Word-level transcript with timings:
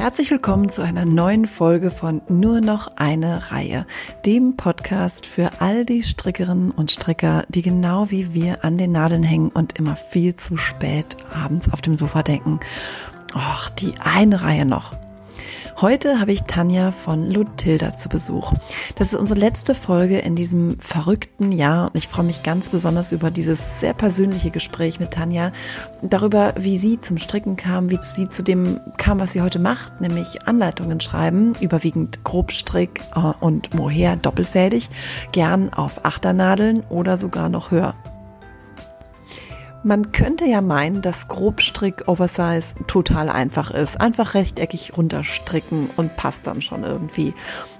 Herzlich 0.00 0.30
willkommen 0.30 0.70
zu 0.70 0.80
einer 0.80 1.04
neuen 1.04 1.46
Folge 1.46 1.90
von 1.90 2.22
Nur 2.26 2.62
noch 2.62 2.96
eine 2.96 3.52
Reihe, 3.52 3.84
dem 4.24 4.56
Podcast 4.56 5.26
für 5.26 5.50
all 5.58 5.84
die 5.84 6.02
Strickerinnen 6.02 6.70
und 6.70 6.90
Stricker, 6.90 7.44
die 7.50 7.60
genau 7.60 8.10
wie 8.10 8.32
wir 8.32 8.64
an 8.64 8.78
den 8.78 8.92
Nadeln 8.92 9.22
hängen 9.22 9.50
und 9.50 9.78
immer 9.78 9.96
viel 9.96 10.34
zu 10.34 10.56
spät 10.56 11.18
abends 11.34 11.70
auf 11.70 11.82
dem 11.82 11.96
Sofa 11.96 12.22
denken. 12.22 12.60
Och, 13.34 13.68
die 13.68 13.92
eine 14.02 14.40
Reihe 14.40 14.64
noch. 14.64 14.94
Heute 15.80 16.20
habe 16.20 16.32
ich 16.32 16.42
Tanja 16.42 16.90
von 16.90 17.30
Lutilda 17.30 17.96
zu 17.96 18.08
Besuch. 18.08 18.52
Das 18.96 19.12
ist 19.12 19.18
unsere 19.18 19.40
letzte 19.40 19.74
Folge 19.74 20.18
in 20.18 20.36
diesem 20.36 20.78
verrückten 20.78 21.52
Jahr 21.52 21.86
und 21.86 21.96
ich 21.96 22.08
freue 22.08 22.26
mich 22.26 22.42
ganz 22.42 22.70
besonders 22.70 23.12
über 23.12 23.30
dieses 23.30 23.80
sehr 23.80 23.94
persönliche 23.94 24.50
Gespräch 24.50 25.00
mit 25.00 25.12
Tanja, 25.12 25.52
darüber, 26.02 26.54
wie 26.58 26.76
sie 26.76 27.00
zum 27.00 27.18
Stricken 27.18 27.56
kam, 27.56 27.90
wie 27.90 27.98
sie 28.02 28.28
zu 28.28 28.42
dem 28.42 28.78
kam, 28.98 29.20
was 29.20 29.32
sie 29.32 29.42
heute 29.42 29.58
macht, 29.58 30.00
nämlich 30.00 30.46
Anleitungen 30.46 31.00
schreiben, 31.00 31.54
überwiegend 31.60 32.24
Grobstrick 32.24 33.00
äh, 33.14 33.32
und 33.40 33.72
Mohair 33.74 34.16
doppelfädig, 34.16 34.90
gern 35.32 35.72
auf 35.72 36.04
Achternadeln 36.04 36.82
oder 36.90 37.16
sogar 37.16 37.48
noch 37.48 37.70
höher. 37.70 37.94
Man 39.82 40.12
könnte 40.12 40.44
ja 40.44 40.60
meinen, 40.60 41.00
dass 41.00 41.26
Grobstrick 41.26 42.06
Oversize 42.06 42.74
total 42.86 43.30
einfach 43.30 43.70
ist. 43.70 43.98
Einfach 43.98 44.34
rechteckig 44.34 44.92
runterstricken 44.94 45.88
und 45.96 46.16
passt 46.16 46.46
dann 46.46 46.60
schon 46.60 46.84
irgendwie. 46.84 47.32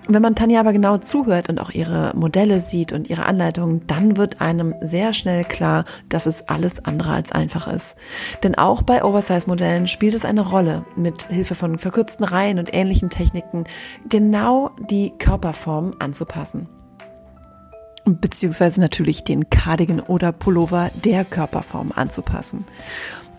wenn 0.08 0.22
man 0.22 0.34
Tanja 0.34 0.60
aber 0.60 0.72
genau 0.72 0.96
zuhört 0.96 1.50
und 1.50 1.60
auch 1.60 1.70
ihre 1.70 2.12
Modelle 2.16 2.60
sieht 2.60 2.92
und 2.92 3.10
ihre 3.10 3.26
Anleitungen, 3.26 3.86
dann 3.86 4.16
wird 4.16 4.40
einem 4.40 4.74
sehr 4.80 5.12
schnell 5.12 5.44
klar, 5.44 5.84
dass 6.08 6.24
es 6.24 6.48
alles 6.48 6.84
andere 6.86 7.12
als 7.12 7.32
einfach 7.32 7.68
ist. 7.68 7.96
Denn 8.42 8.54
auch 8.56 8.80
bei 8.80 9.04
Oversize-Modellen 9.04 9.86
spielt 9.86 10.14
es 10.14 10.24
eine 10.24 10.40
Rolle, 10.40 10.86
mit 10.96 11.24
Hilfe 11.24 11.54
von 11.54 11.76
verkürzten 11.76 12.24
Reihen 12.24 12.58
und 12.58 12.74
ähnlichen 12.74 13.10
Techniken 13.10 13.64
genau 14.08 14.70
die 14.78 15.12
Körperform 15.18 15.94
anzupassen 15.98 16.79
beziehungsweise 18.04 18.80
natürlich 18.80 19.24
den 19.24 19.50
Cardigan 19.50 20.00
oder 20.00 20.32
Pullover 20.32 20.90
der 21.04 21.24
Körperform 21.24 21.92
anzupassen. 21.94 22.64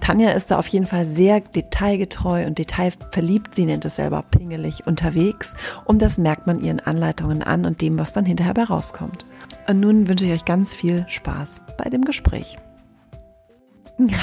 Tanja 0.02 0.32
ist 0.32 0.50
da 0.50 0.58
auf 0.58 0.68
jeden 0.68 0.88
Fall 0.88 1.06
sehr 1.06 1.40
detailgetreu 1.40 2.46
und 2.48 2.58
detailverliebt, 2.58 3.54
sie 3.54 3.66
nennt 3.66 3.86
es 3.86 3.98
selber 3.98 4.24
pingelig 4.24 4.88
unterwegs 4.88 5.56
und 5.86 6.02
das 6.02 6.18
merkt 6.18 6.48
man 6.48 6.60
ihren 6.60 6.80
Anleitungen 6.80 7.44
an 7.44 7.66
und 7.66 7.82
dem, 7.82 8.00
was 8.00 8.12
dann 8.12 8.26
hinterher 8.26 8.56
bei 8.56 8.64
rauskommt. 8.64 9.26
Und 9.68 9.80
nun 9.80 10.08
wünsche 10.08 10.26
ich 10.26 10.34
euch 10.34 10.46
ganz 10.46 10.74
viel 10.74 11.06
Spaß 11.08 11.62
bei 11.78 11.90
dem 11.90 12.04
Gespräch. 12.04 12.58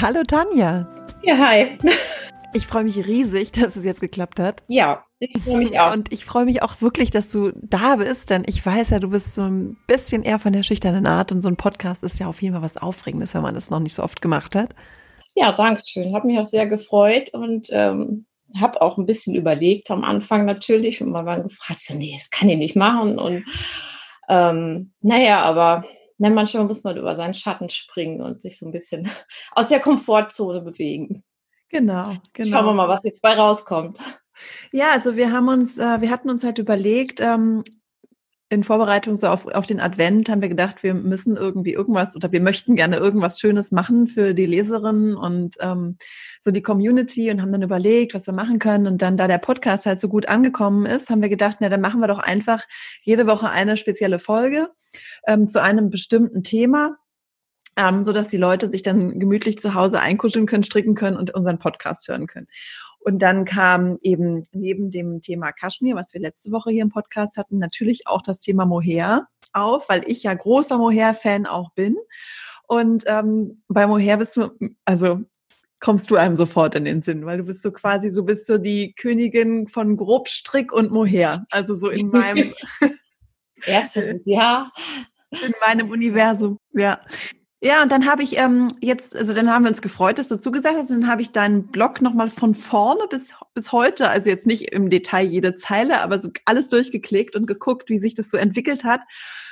Hallo 0.01 0.23
Tanja. 0.23 0.87
Ja, 1.23 1.37
hi. 1.37 1.77
Ich 2.53 2.67
freue 2.67 2.83
mich 2.83 3.05
riesig, 3.05 3.51
dass 3.51 3.75
es 3.75 3.85
jetzt 3.85 4.01
geklappt 4.01 4.39
hat. 4.39 4.63
Ja, 4.67 5.05
ich 5.19 5.43
freue 5.43 5.57
mich 5.57 5.79
auch. 5.79 5.93
Und 5.93 6.11
ich 6.11 6.25
freue 6.25 6.45
mich 6.45 6.63
auch 6.63 6.81
wirklich, 6.81 7.11
dass 7.11 7.31
du 7.31 7.51
da 7.55 7.97
bist, 7.97 8.29
denn 8.29 8.43
ich 8.47 8.65
weiß 8.65 8.91
ja, 8.91 8.99
du 8.99 9.09
bist 9.09 9.35
so 9.35 9.43
ein 9.43 9.77
bisschen 9.87 10.23
eher 10.23 10.39
von 10.39 10.53
der 10.53 10.63
schüchternen 10.63 11.07
Art 11.07 11.31
und 11.31 11.41
so 11.41 11.49
ein 11.49 11.57
Podcast 11.57 12.03
ist 12.03 12.19
ja 12.19 12.27
auf 12.27 12.41
jeden 12.41 12.53
Fall 12.53 12.63
was 12.63 12.77
Aufregendes, 12.77 13.33
wenn 13.33 13.41
man 13.41 13.55
das 13.55 13.69
noch 13.69 13.79
nicht 13.79 13.93
so 13.93 14.03
oft 14.03 14.21
gemacht 14.21 14.55
hat. 14.55 14.73
Ja, 15.35 15.51
danke 15.51 15.83
schön. 15.85 16.13
Habe 16.13 16.27
mich 16.27 16.39
auch 16.39 16.45
sehr 16.45 16.67
gefreut 16.67 17.33
und 17.33 17.67
ähm, 17.71 18.25
habe 18.59 18.81
auch 18.81 18.97
ein 18.97 19.05
bisschen 19.05 19.35
überlegt 19.35 19.91
am 19.91 20.03
Anfang 20.03 20.45
natürlich 20.45 21.01
und 21.01 21.11
mal 21.11 21.25
waren 21.25 21.43
gefragt, 21.43 21.81
so, 21.81 21.95
nee, 21.95 22.15
das 22.17 22.29
kann 22.29 22.49
ich 22.49 22.57
nicht 22.57 22.75
machen. 22.75 23.19
Und 23.19 23.45
ähm, 24.27 24.93
naja, 25.01 25.43
aber 25.43 25.85
na, 26.17 26.29
manchmal 26.29 26.65
muss 26.65 26.83
man 26.83 26.97
über 26.97 27.15
seinen 27.15 27.33
Schatten 27.33 27.69
springen 27.69 28.21
und 28.21 28.41
sich 28.41 28.57
so 28.57 28.65
ein 28.65 28.71
bisschen 28.71 29.09
aus 29.51 29.69
der 29.69 29.79
Komfortzone 29.79 30.61
bewegen. 30.61 31.23
Genau, 31.69 32.15
genau. 32.33 32.57
Schauen 32.57 32.65
wir 32.65 32.73
mal, 32.73 32.89
was 32.89 33.03
jetzt 33.03 33.21
bei 33.21 33.33
rauskommt. 33.35 33.99
Ja, 34.71 34.91
also 34.91 35.15
wir 35.15 35.31
haben 35.31 35.47
uns, 35.47 35.77
äh, 35.77 36.01
wir 36.01 36.09
hatten 36.09 36.29
uns 36.29 36.43
halt 36.43 36.59
überlegt, 36.59 37.21
ähm, 37.21 37.63
in 38.51 38.63
Vorbereitung 38.63 39.15
so 39.15 39.27
auf, 39.27 39.45
auf 39.45 39.67
den 39.67 39.79
Advent 39.79 40.27
haben 40.27 40.41
wir 40.41 40.49
gedacht, 40.49 40.81
wir 40.81 40.95
müssen 40.95 41.37
irgendwie 41.37 41.73
irgendwas 41.73 42.15
oder 42.15 42.31
wir 42.31 42.41
möchten 42.41 42.75
gerne 42.75 42.97
irgendwas 42.97 43.39
Schönes 43.39 43.71
machen 43.71 44.07
für 44.07 44.33
die 44.33 44.47
Leserinnen 44.47 45.15
und 45.15 45.55
ähm, 45.59 45.97
so 46.41 46.49
die 46.49 46.63
Community 46.63 47.29
und 47.29 47.41
haben 47.41 47.51
dann 47.51 47.61
überlegt, 47.61 48.15
was 48.15 48.25
wir 48.25 48.33
machen 48.33 48.57
können. 48.57 48.87
Und 48.87 49.03
dann, 49.03 49.17
da 49.17 49.27
der 49.27 49.37
Podcast 49.37 49.85
halt 49.85 49.99
so 49.99 50.09
gut 50.09 50.27
angekommen 50.27 50.87
ist, 50.87 51.11
haben 51.11 51.21
wir 51.21 51.29
gedacht, 51.29 51.57
na, 51.59 51.69
dann 51.69 51.81
machen 51.81 52.01
wir 52.01 52.07
doch 52.07 52.19
einfach 52.19 52.65
jede 53.03 53.27
Woche 53.27 53.51
eine 53.51 53.77
spezielle 53.77 54.17
Folge 54.17 54.69
ähm, 55.27 55.47
zu 55.47 55.61
einem 55.61 55.91
bestimmten 55.91 56.41
Thema 56.41 56.97
ähm, 57.77 58.03
so 58.03 58.11
dass 58.11 58.27
die 58.27 58.37
Leute 58.37 58.69
sich 58.69 58.81
dann 58.81 59.19
gemütlich 59.19 59.57
zu 59.57 59.73
Hause 59.73 60.01
einkuscheln 60.01 60.47
können, 60.47 60.63
stricken 60.63 60.95
können 60.95 61.15
und 61.15 61.33
unseren 61.33 61.59
Podcast 61.59 62.07
hören 62.09 62.27
können. 62.27 62.47
Und 62.99 63.21
dann 63.21 63.45
kam 63.45 63.97
eben 64.01 64.43
neben 64.51 64.91
dem 64.91 65.21
Thema 65.21 65.51
Kaschmir, 65.51 65.95
was 65.95 66.13
wir 66.13 66.21
letzte 66.21 66.51
Woche 66.51 66.71
hier 66.71 66.83
im 66.83 66.89
Podcast 66.89 67.37
hatten, 67.37 67.57
natürlich 67.57 68.07
auch 68.07 68.21
das 68.21 68.39
Thema 68.39 68.65
Mohair 68.65 69.27
auf, 69.53 69.89
weil 69.89 70.03
ich 70.05 70.23
ja 70.23 70.33
großer 70.33 70.77
Mohair-Fan 70.77 71.45
auch 71.45 71.71
bin. 71.73 71.95
Und 72.67 73.03
ähm, 73.07 73.63
bei 73.67 73.87
Mohair 73.87 74.17
bist 74.17 74.35
du, 74.37 74.51
also 74.85 75.21
kommst 75.79 76.11
du 76.11 76.17
einem 76.17 76.35
sofort 76.35 76.75
in 76.75 76.85
den 76.85 77.01
Sinn, 77.01 77.25
weil 77.25 77.37
du 77.37 77.43
bist 77.43 77.63
so 77.63 77.71
quasi, 77.71 78.09
so 78.09 78.23
bist 78.23 78.49
du 78.49 78.59
die 78.59 78.93
Königin 78.93 79.67
von 79.67 79.95
Grobstrick 79.95 80.71
und 80.71 80.91
Mohair. 80.91 81.45
Also 81.51 81.75
so 81.75 81.89
in 81.89 82.09
meinem 82.09 82.53
Erste, 83.65 84.19
ja. 84.25 84.71
In 85.31 85.53
meinem 85.65 85.89
Universum, 85.89 86.59
ja. 86.73 86.99
Ja, 87.61 87.83
und 87.83 87.91
dann 87.91 88.05
habe 88.05 88.23
ich 88.23 88.37
ähm, 88.37 88.69
jetzt, 88.79 89.13
also 89.13 89.33
dann 89.33 89.53
haben 89.53 89.65
wir 89.65 89.69
uns 89.69 89.81
gefreut, 89.81 90.17
dass 90.17 90.29
du 90.29 90.39
zugesagt 90.39 90.77
hast, 90.77 90.91
und 90.91 91.01
dann 91.01 91.11
habe 91.11 91.21
ich 91.21 91.31
deinen 91.31 91.67
Blog 91.67 92.01
nochmal 92.01 92.29
von 92.29 92.55
vorne 92.55 93.01
bis, 93.09 93.33
bis 93.53 93.73
heute, 93.73 94.07
also 94.07 94.29
jetzt 94.29 94.47
nicht 94.47 94.71
im 94.71 94.89
Detail 94.89 95.25
jede 95.25 95.55
Zeile, 95.55 96.01
aber 96.01 96.19
so 96.19 96.29
alles 96.45 96.69
durchgeklickt 96.69 97.35
und 97.35 97.47
geguckt, 97.47 97.89
wie 97.89 97.99
sich 97.99 98.13
das 98.13 98.29
so 98.29 98.37
entwickelt 98.37 98.85
hat 98.85 99.01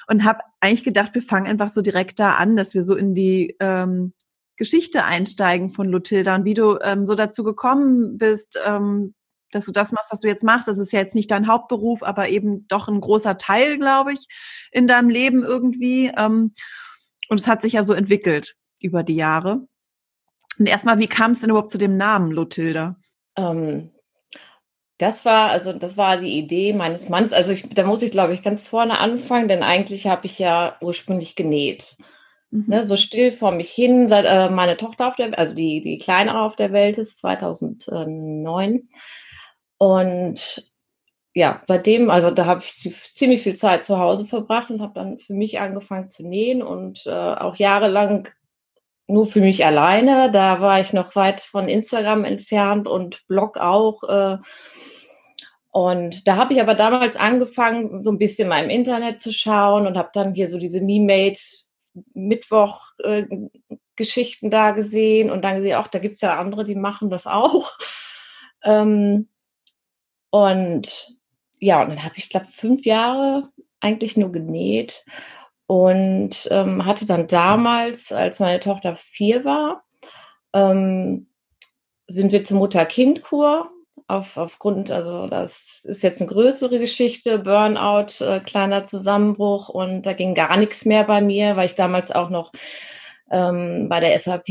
und 0.09 0.23
habe 0.23 0.39
eigentlich 0.61 0.85
gedacht, 0.85 1.15
wir 1.15 1.21
fangen 1.21 1.47
einfach 1.47 1.69
so 1.69 1.81
direkt 1.81 2.19
da 2.19 2.35
an, 2.35 2.55
dass 2.55 2.73
wir 2.73 2.83
so 2.83 2.95
in 2.95 3.13
die 3.13 3.57
ähm, 3.59 4.13
Geschichte 4.55 5.03
einsteigen 5.03 5.69
von 5.69 5.87
Lutilda 5.89 6.35
und 6.35 6.45
wie 6.45 6.53
du 6.53 6.79
ähm, 6.81 7.05
so 7.05 7.13
dazu 7.13 7.43
gekommen 7.43 8.17
bist, 8.17 8.57
ähm, 8.65 9.15
dass 9.51 9.65
du 9.65 9.73
das 9.73 9.91
machst, 9.91 10.13
was 10.13 10.21
du 10.21 10.29
jetzt 10.29 10.45
machst. 10.45 10.69
Das 10.69 10.77
ist 10.77 10.93
ja 10.93 10.99
jetzt 10.99 11.15
nicht 11.15 11.29
dein 11.29 11.47
Hauptberuf, 11.47 12.03
aber 12.03 12.29
eben 12.29 12.67
doch 12.69 12.87
ein 12.87 13.01
großer 13.01 13.37
Teil, 13.37 13.77
glaube 13.77 14.13
ich, 14.13 14.27
in 14.71 14.87
deinem 14.87 15.09
Leben 15.09 15.43
irgendwie. 15.43 16.11
Ähm, 16.17 16.53
und 17.29 17.39
es 17.39 17.47
hat 17.47 17.61
sich 17.61 17.73
ja 17.73 17.83
so 17.83 17.93
entwickelt 17.93 18.55
über 18.79 19.03
die 19.03 19.15
Jahre. 19.15 19.67
Und 20.59 20.67
erstmal, 20.67 20.99
wie 20.99 21.07
kam 21.07 21.31
es 21.31 21.41
denn 21.41 21.49
überhaupt 21.49 21.71
zu 21.71 21.77
dem 21.77 21.97
Namen 21.97 22.31
Lothilda? 22.31 22.95
Ähm, 23.35 23.91
das 24.97 25.25
war, 25.25 25.51
also 25.51 25.73
das 25.73 25.97
war 25.97 26.17
die 26.17 26.37
Idee 26.37 26.73
meines 26.73 27.09
Mannes. 27.09 27.33
Also 27.33 27.53
ich, 27.53 27.69
da 27.69 27.83
muss 27.83 28.01
ich, 28.01 28.11
glaube 28.11 28.33
ich, 28.33 28.43
ganz 28.43 28.63
vorne 28.63 28.99
anfangen, 28.99 29.47
denn 29.47 29.61
eigentlich 29.61 30.07
habe 30.07 30.25
ich 30.25 30.39
ja 30.39 30.75
ursprünglich 30.81 31.35
genäht. 31.35 31.97
Mhm. 32.49 32.65
Ne, 32.67 32.83
so 32.83 32.95
still 32.95 33.31
vor 33.31 33.51
mich 33.51 33.69
hin, 33.69 34.09
seit 34.09 34.25
äh, 34.25 34.49
meine 34.49 34.77
Tochter 34.77 35.07
auf 35.07 35.15
der, 35.15 35.37
also 35.37 35.53
die, 35.53 35.81
die 35.81 35.99
kleinere 35.99 36.41
auf 36.41 36.55
der 36.55 36.71
Welt 36.71 36.97
ist, 36.97 37.19
2009. 37.19 38.89
Und 39.77 40.71
ja, 41.37 41.61
seitdem, 41.61 42.09
also 42.09 42.31
da 42.31 42.45
habe 42.45 42.63
ich 42.63 42.73
ziemlich 43.13 43.43
viel 43.43 43.55
Zeit 43.55 43.85
zu 43.85 43.99
Hause 43.99 44.25
verbracht 44.25 44.71
und 44.71 44.81
habe 44.81 44.93
dann 44.95 45.19
für 45.19 45.35
mich 45.35 45.59
angefangen 45.59 46.09
zu 46.09 46.27
nähen 46.27 46.63
und 46.63 47.05
äh, 47.05 47.11
auch 47.11 47.57
jahrelang 47.57 48.27
nur 49.05 49.27
für 49.27 49.41
mich 49.41 49.63
alleine. 49.63 50.31
Da 50.31 50.61
war 50.61 50.81
ich 50.81 50.93
noch 50.93 51.15
weit 51.15 51.41
von 51.41 51.69
Instagram 51.69 52.25
entfernt 52.25 52.87
und 52.87 53.27
Blog 53.27 53.57
auch. 53.59 54.01
Äh, 54.09 54.37
und 55.69 56.27
da 56.27 56.37
habe 56.37 56.53
ich 56.53 56.59
aber 56.59 56.73
damals 56.73 57.15
angefangen, 57.15 58.03
so 58.03 58.09
ein 58.09 58.17
bisschen 58.17 58.49
mal 58.49 58.63
im 58.63 58.71
Internet 58.71 59.21
zu 59.21 59.31
schauen 59.31 59.85
und 59.85 59.95
habe 59.95 60.09
dann 60.13 60.33
hier 60.33 60.47
so 60.47 60.57
diese 60.57 60.81
Me-Made 60.81 61.37
Mittwoch 62.15 62.93
äh, 63.03 63.25
Geschichten 63.95 64.49
da 64.49 64.71
gesehen 64.71 65.29
und 65.29 65.43
dann 65.43 65.57
gesehen, 65.57 65.75
auch 65.75 65.87
da 65.87 65.99
gibt's 65.99 66.21
ja 66.21 66.39
andere, 66.39 66.63
die 66.63 66.73
machen 66.73 67.11
das 67.11 67.27
auch. 67.27 67.73
Ähm, 68.63 69.29
und 70.31 71.16
ja, 71.59 71.81
und 71.81 71.89
dann 71.89 72.03
habe 72.03 72.15
ich, 72.17 72.29
glaube 72.29 72.47
fünf 72.47 72.85
Jahre 72.85 73.49
eigentlich 73.79 74.17
nur 74.17 74.31
genäht 74.31 75.05
und 75.67 76.47
ähm, 76.51 76.85
hatte 76.85 77.05
dann 77.05 77.27
damals, 77.27 78.11
als 78.11 78.39
meine 78.39 78.59
Tochter 78.59 78.95
vier 78.95 79.45
war, 79.45 79.83
ähm, 80.53 81.27
sind 82.07 82.31
wir 82.31 82.43
zur 82.43 82.57
Mutter-Kind-Kur 82.57 83.69
auf, 84.07 84.37
aufgrund, 84.37 84.91
also 84.91 85.27
das 85.27 85.83
ist 85.83 86.03
jetzt 86.03 86.21
eine 86.21 86.29
größere 86.29 86.79
Geschichte, 86.79 87.39
Burnout, 87.39 88.23
äh, 88.23 88.39
kleiner 88.39 88.85
Zusammenbruch 88.85 89.69
und 89.69 90.03
da 90.03 90.13
ging 90.13 90.33
gar 90.33 90.55
nichts 90.57 90.85
mehr 90.85 91.03
bei 91.03 91.21
mir, 91.21 91.57
weil 91.57 91.65
ich 91.65 91.75
damals 91.75 92.11
auch 92.11 92.29
noch 92.29 92.51
ähm, 93.31 93.87
bei 93.89 93.99
der 93.99 94.17
SAP 94.17 94.45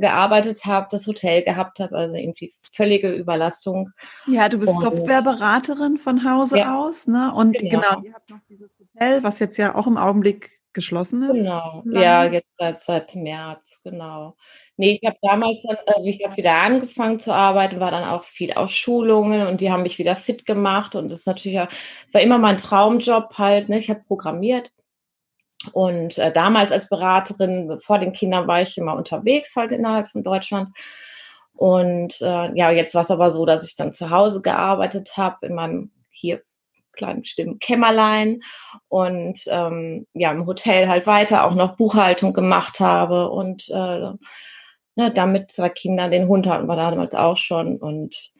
gearbeitet 0.00 0.64
habe, 0.64 0.88
das 0.90 1.06
Hotel 1.06 1.42
gehabt 1.42 1.80
habe, 1.80 1.96
also 1.96 2.14
irgendwie 2.14 2.50
völlige 2.72 3.10
Überlastung. 3.10 3.90
Ja, 4.26 4.48
du 4.48 4.58
bist 4.58 4.74
und, 4.74 4.80
Softwareberaterin 4.80 5.98
von 5.98 6.24
Hause 6.24 6.58
ja, 6.58 6.78
aus, 6.78 7.06
ne? 7.06 7.32
Und 7.34 7.58
genau, 7.58 7.80
genau 7.80 8.02
ihr 8.02 8.14
habt 8.14 8.30
noch 8.30 8.40
dieses 8.48 8.70
Hotel, 8.78 9.22
was 9.22 9.38
jetzt 9.38 9.56
ja 9.58 9.74
auch 9.74 9.86
im 9.86 9.96
Augenblick 9.96 10.58
geschlossen 10.72 11.22
ist? 11.30 11.44
Genau, 11.44 11.82
ja, 11.90 12.24
jetzt 12.24 12.48
seit, 12.56 12.80
seit 12.80 13.14
März, 13.14 13.80
genau. 13.82 14.36
Nee, 14.76 14.98
ich 15.00 15.06
habe 15.08 15.18
damals 15.22 15.58
dann, 15.66 15.76
äh, 15.86 16.08
ich 16.08 16.24
habe 16.24 16.36
wieder 16.36 16.54
angefangen 16.54 17.18
zu 17.18 17.32
arbeiten, 17.34 17.80
war 17.80 17.90
dann 17.90 18.04
auch 18.04 18.22
viel 18.22 18.52
aus 18.52 18.72
Schulungen 18.72 19.46
und 19.48 19.60
die 19.60 19.72
haben 19.72 19.82
mich 19.82 19.98
wieder 19.98 20.14
fit 20.14 20.46
gemacht 20.46 20.94
und 20.94 21.08
das 21.08 21.20
ist 21.20 21.26
natürlich, 21.26 21.58
auch, 21.58 21.68
war 22.12 22.20
immer 22.20 22.38
mein 22.38 22.58
Traumjob 22.58 23.38
halt, 23.38 23.68
ne? 23.68 23.78
ich 23.78 23.90
habe 23.90 24.02
programmiert 24.06 24.70
und 25.72 26.18
äh, 26.18 26.32
damals 26.32 26.72
als 26.72 26.88
Beraterin, 26.88 27.78
vor 27.80 27.98
den 27.98 28.12
Kindern 28.12 28.46
war 28.46 28.62
ich 28.62 28.78
immer 28.78 28.96
unterwegs 28.96 29.56
halt 29.56 29.72
innerhalb 29.72 30.08
von 30.08 30.22
Deutschland. 30.22 30.70
Und 31.54 32.20
äh, 32.20 32.56
ja, 32.56 32.70
jetzt 32.70 32.94
war 32.94 33.02
es 33.02 33.10
aber 33.10 33.30
so, 33.32 33.44
dass 33.44 33.64
ich 33.64 33.74
dann 33.74 33.92
zu 33.92 34.10
Hause 34.10 34.42
gearbeitet 34.42 35.16
habe 35.16 35.46
in 35.46 35.54
meinem 35.54 35.90
hier 36.10 36.42
kleinen 36.92 37.24
stillen 37.24 37.58
Kämmerlein 37.58 38.40
und 38.88 39.40
ähm, 39.48 40.06
ja 40.14 40.32
im 40.32 40.46
Hotel 40.46 40.88
halt 40.88 41.06
weiter 41.06 41.44
auch 41.44 41.54
noch 41.54 41.76
Buchhaltung 41.76 42.32
gemacht 42.32 42.80
habe 42.80 43.30
und 43.30 43.68
äh, 43.68 44.12
ne, 44.98 45.12
damit 45.14 45.52
zwei 45.52 45.68
Kinder, 45.68 46.08
den 46.08 46.28
Hund 46.28 46.46
hatten 46.46 46.66
wir 46.66 46.76
damals 46.76 47.14
auch 47.14 47.36
schon. 47.36 47.78
Und 47.78 48.32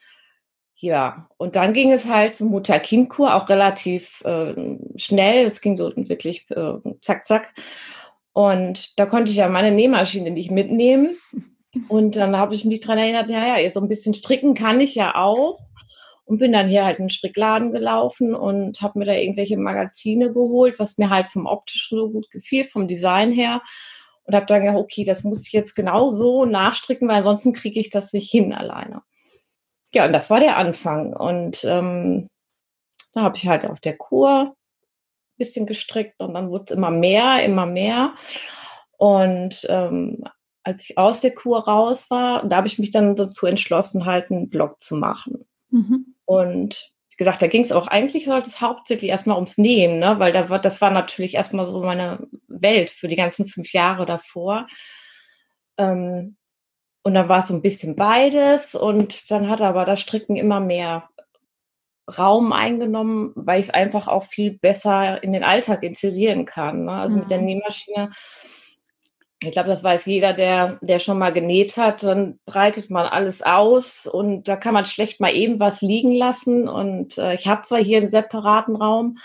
ja, 0.81 1.29
und 1.39 1.57
dann 1.57 1.73
ging 1.73 1.91
es 1.91 2.09
halt 2.09 2.37
zum 2.37 2.51
Mutter-Kind-Kur, 2.51 3.35
auch 3.35 3.49
relativ 3.49 4.23
äh, 4.25 4.55
schnell. 4.97 5.45
Es 5.45 5.61
ging 5.61 5.77
so 5.77 5.93
wirklich 5.97 6.49
äh, 6.51 6.75
zack, 7.03 7.25
zack. 7.25 7.53
Und 8.33 8.97
da 8.99 9.07
konnte 9.07 9.33
ich 9.33 9.39
ja 9.39 9.49
meine 9.49 9.73
Nähmaschine 9.73 10.31
nicht 10.31 10.53
mitnehmen. 10.53 11.17
Und 11.89 12.15
dann 12.15 12.37
habe 12.37 12.55
ich 12.55 12.65
mich 12.65 12.79
dran 12.79 12.99
erinnert, 12.99 13.29
ja, 13.29 13.59
ja, 13.59 13.71
so 13.73 13.81
ein 13.81 13.89
bisschen 13.89 14.15
stricken 14.15 14.55
kann 14.55 14.81
ich 14.81 14.95
ja 14.95 15.17
auch 15.17 15.59
und 16.25 16.39
bin 16.39 16.53
dann 16.53 16.69
hier 16.69 16.85
halt 16.85 16.99
in 16.99 17.07
den 17.07 17.11
Strickladen 17.11 17.73
gelaufen 17.73 18.35
und 18.35 18.81
habe 18.81 19.01
mir 19.01 19.07
da 19.07 19.15
irgendwelche 19.15 19.57
Magazine 19.57 20.33
geholt, 20.33 20.79
was 20.79 20.97
mir 20.97 21.11
halt 21.11 21.27
vom 21.27 21.47
optischen 21.47 21.99
so 21.99 22.11
gut 22.11 22.31
gefiel, 22.31 22.63
vom 22.65 22.87
Design 22.87 23.33
her. 23.33 23.63
Und 24.25 24.35
habe 24.35 24.47
dann 24.47 24.61
gedacht, 24.61 24.77
okay, 24.77 25.05
das 25.05 25.25
muss 25.25 25.47
ich 25.47 25.53
jetzt 25.53 25.75
genau 25.75 26.11
so 26.11 26.45
nachstricken, 26.45 27.09
weil 27.09 27.19
ansonsten 27.19 27.53
kriege 27.53 27.81
ich 27.81 27.91
das 27.91 28.13
nicht 28.13 28.31
hin 28.31 28.53
alleine. 28.53 29.03
Ja, 29.93 30.07
und 30.07 30.13
das 30.13 30.31
war 30.31 30.41
der 30.41 30.57
Anfang. 30.57 31.15
Und 31.15 31.65
ähm, 31.65 32.29
da 33.15 33.23
habe 33.23 33.37
ich 33.37 33.47
halt 33.47 33.65
auf 33.65 33.81
der 33.81 33.97
Kur 33.97 34.55
ein 34.55 35.37
bisschen 35.39 35.67
gestrickt 35.67 36.21
und 36.21 36.35
dann 36.35 36.51
wurde 36.51 36.65
es 36.69 36.71
immer 36.73 36.91
mehr, 36.91 37.43
immer 37.45 37.67
mehr. 37.67 38.15
Und 38.99 39.67
ähm, 39.69 40.25
als 40.63 40.89
ich 40.89 40.99
aus 40.99 41.21
der 41.21 41.35
Kur 41.35 41.65
raus 41.65 42.11
war, 42.11 42.47
da 42.47 42.57
habe 42.57 42.67
ich 42.67 42.79
mich 42.79 42.91
dann 42.91 43.17
dazu 43.17 43.47
entschlossen, 43.47 44.05
halt 44.05 44.31
einen 44.31 44.51
Blog 44.51 44.81
zu 44.81 44.97
machen. 44.97 45.47
Mhm. 45.71 46.15
Und 46.25 46.93
wie 47.11 47.17
gesagt, 47.17 47.41
da 47.43 47.47
ging 47.47 47.63
es 47.63 47.73
auch 47.73 47.87
eigentlich 47.87 48.27
sollte 48.27 48.49
es 48.49 48.61
hauptsächlich 48.61 49.11
erstmal 49.11 49.37
ums 49.37 49.59
Nähen, 49.59 49.99
ne? 49.99 50.19
weil 50.19 50.33
da 50.33 50.51
war, 50.51 50.61
das 50.61 50.81
war 50.81 50.91
natürlich 50.91 51.35
erstmal 51.35 51.67
so 51.67 51.83
meine 51.83 52.29
Welt 52.47 52.91
für 52.91 53.09
die 53.09 53.17
ganzen 53.17 53.49
fünf 53.49 53.73
Jahre 53.73 54.07
davor. 54.07 54.67
Ähm, 55.79 56.37
und 57.09 57.15
dann 57.15 57.29
war 57.29 57.39
es 57.39 57.49
so 57.49 57.55
ein 57.55 57.63
bisschen 57.63 57.97
beides 57.97 58.75
und 58.75 59.31
dann 59.31 59.49
hat 59.49 59.63
aber 59.63 59.85
das 59.85 60.01
Stricken 60.01 60.37
immer 60.37 60.61
mehr 60.61 61.09
Raum 62.19 62.53
eingenommen, 62.53 63.33
weil 63.35 63.61
ich 63.61 63.67
es 63.67 63.75
einfach 63.75 64.09
auch 64.09 64.25
viel 64.25 64.59
besser 64.59 65.23
in 65.23 65.33
den 65.33 65.43
Alltag 65.43 65.83
integrieren 65.83 66.45
kann. 66.45 66.85
Ne? 66.85 66.93
Also 66.93 67.17
mhm. 67.17 67.23
mit 67.23 67.31
der 67.31 67.39
mhm. 67.39 67.45
Nähmaschine 67.45 68.11
ich 69.41 69.53
glaube, 69.53 69.69
das 69.69 69.85
weiß 69.85 70.07
jeder, 70.07 70.33
der, 70.33 70.79
der 70.83 70.99
schon 70.99 71.19
mal 71.19 71.33
genäht 71.33 71.77
hat, 71.77 72.03
dann 72.03 72.41
breitet 72.45 72.91
man 72.91 73.07
alles 73.07 73.43
aus 73.43 74.09
und 74.09 74.49
da 74.49 74.57
kann 74.57 74.75
man 74.75 74.85
schlecht 74.85 75.21
mal 75.21 75.33
eben 75.33 75.61
was 75.61 75.81
liegen 75.81 76.13
lassen. 76.13 76.69
Und 76.69 77.19
äh, 77.19 77.35
ich 77.35 77.47
habe 77.47 77.63
zwar 77.63 77.79
hier 77.79 77.99
einen 77.99 78.09
separaten 78.09 78.75
Raum, 78.75 79.19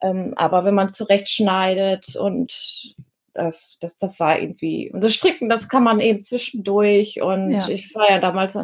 ähm, 0.00 0.32
aber 0.36 0.64
wenn 0.64 0.74
man 0.74 0.88
zurechtschneidet 0.88 2.16
und 2.16 2.96
das, 3.34 3.78
das, 3.80 3.96
das 3.96 4.20
war 4.20 4.38
irgendwie, 4.38 4.90
und 4.92 5.02
das 5.02 5.14
Stricken, 5.14 5.48
das 5.48 5.68
kann 5.68 5.82
man 5.82 6.00
eben 6.00 6.22
zwischendurch 6.22 7.20
und 7.20 7.50
ja. 7.50 7.68
ich 7.68 7.94
war 7.94 8.10
ja 8.10 8.18
damals, 8.18 8.56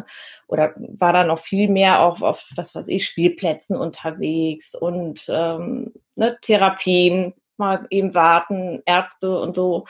oder 0.47 0.73
war 0.77 1.13
da 1.13 1.23
noch 1.23 1.39
viel 1.39 1.69
mehr 1.69 2.01
auf, 2.01 2.21
auf 2.21 2.49
was 2.55 2.73
weiß 2.73 2.87
ich, 2.87 3.05
Spielplätzen 3.05 3.77
unterwegs 3.77 4.73
und 4.73 5.25
ähm, 5.29 5.93
ne, 6.15 6.37
Therapien, 6.41 7.33
mal 7.57 7.85
eben 7.91 8.15
warten, 8.15 8.81
Ärzte 8.85 9.39
und 9.39 9.55
so 9.55 9.85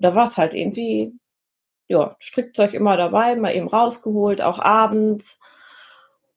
da 0.00 0.14
war 0.14 0.24
es 0.24 0.36
halt 0.36 0.54
irgendwie, 0.54 1.12
ja, 1.88 2.16
Strickzeug 2.18 2.74
immer 2.74 2.96
dabei, 2.96 3.36
mal 3.36 3.54
eben 3.54 3.68
rausgeholt, 3.68 4.42
auch 4.42 4.58
abends. 4.58 5.40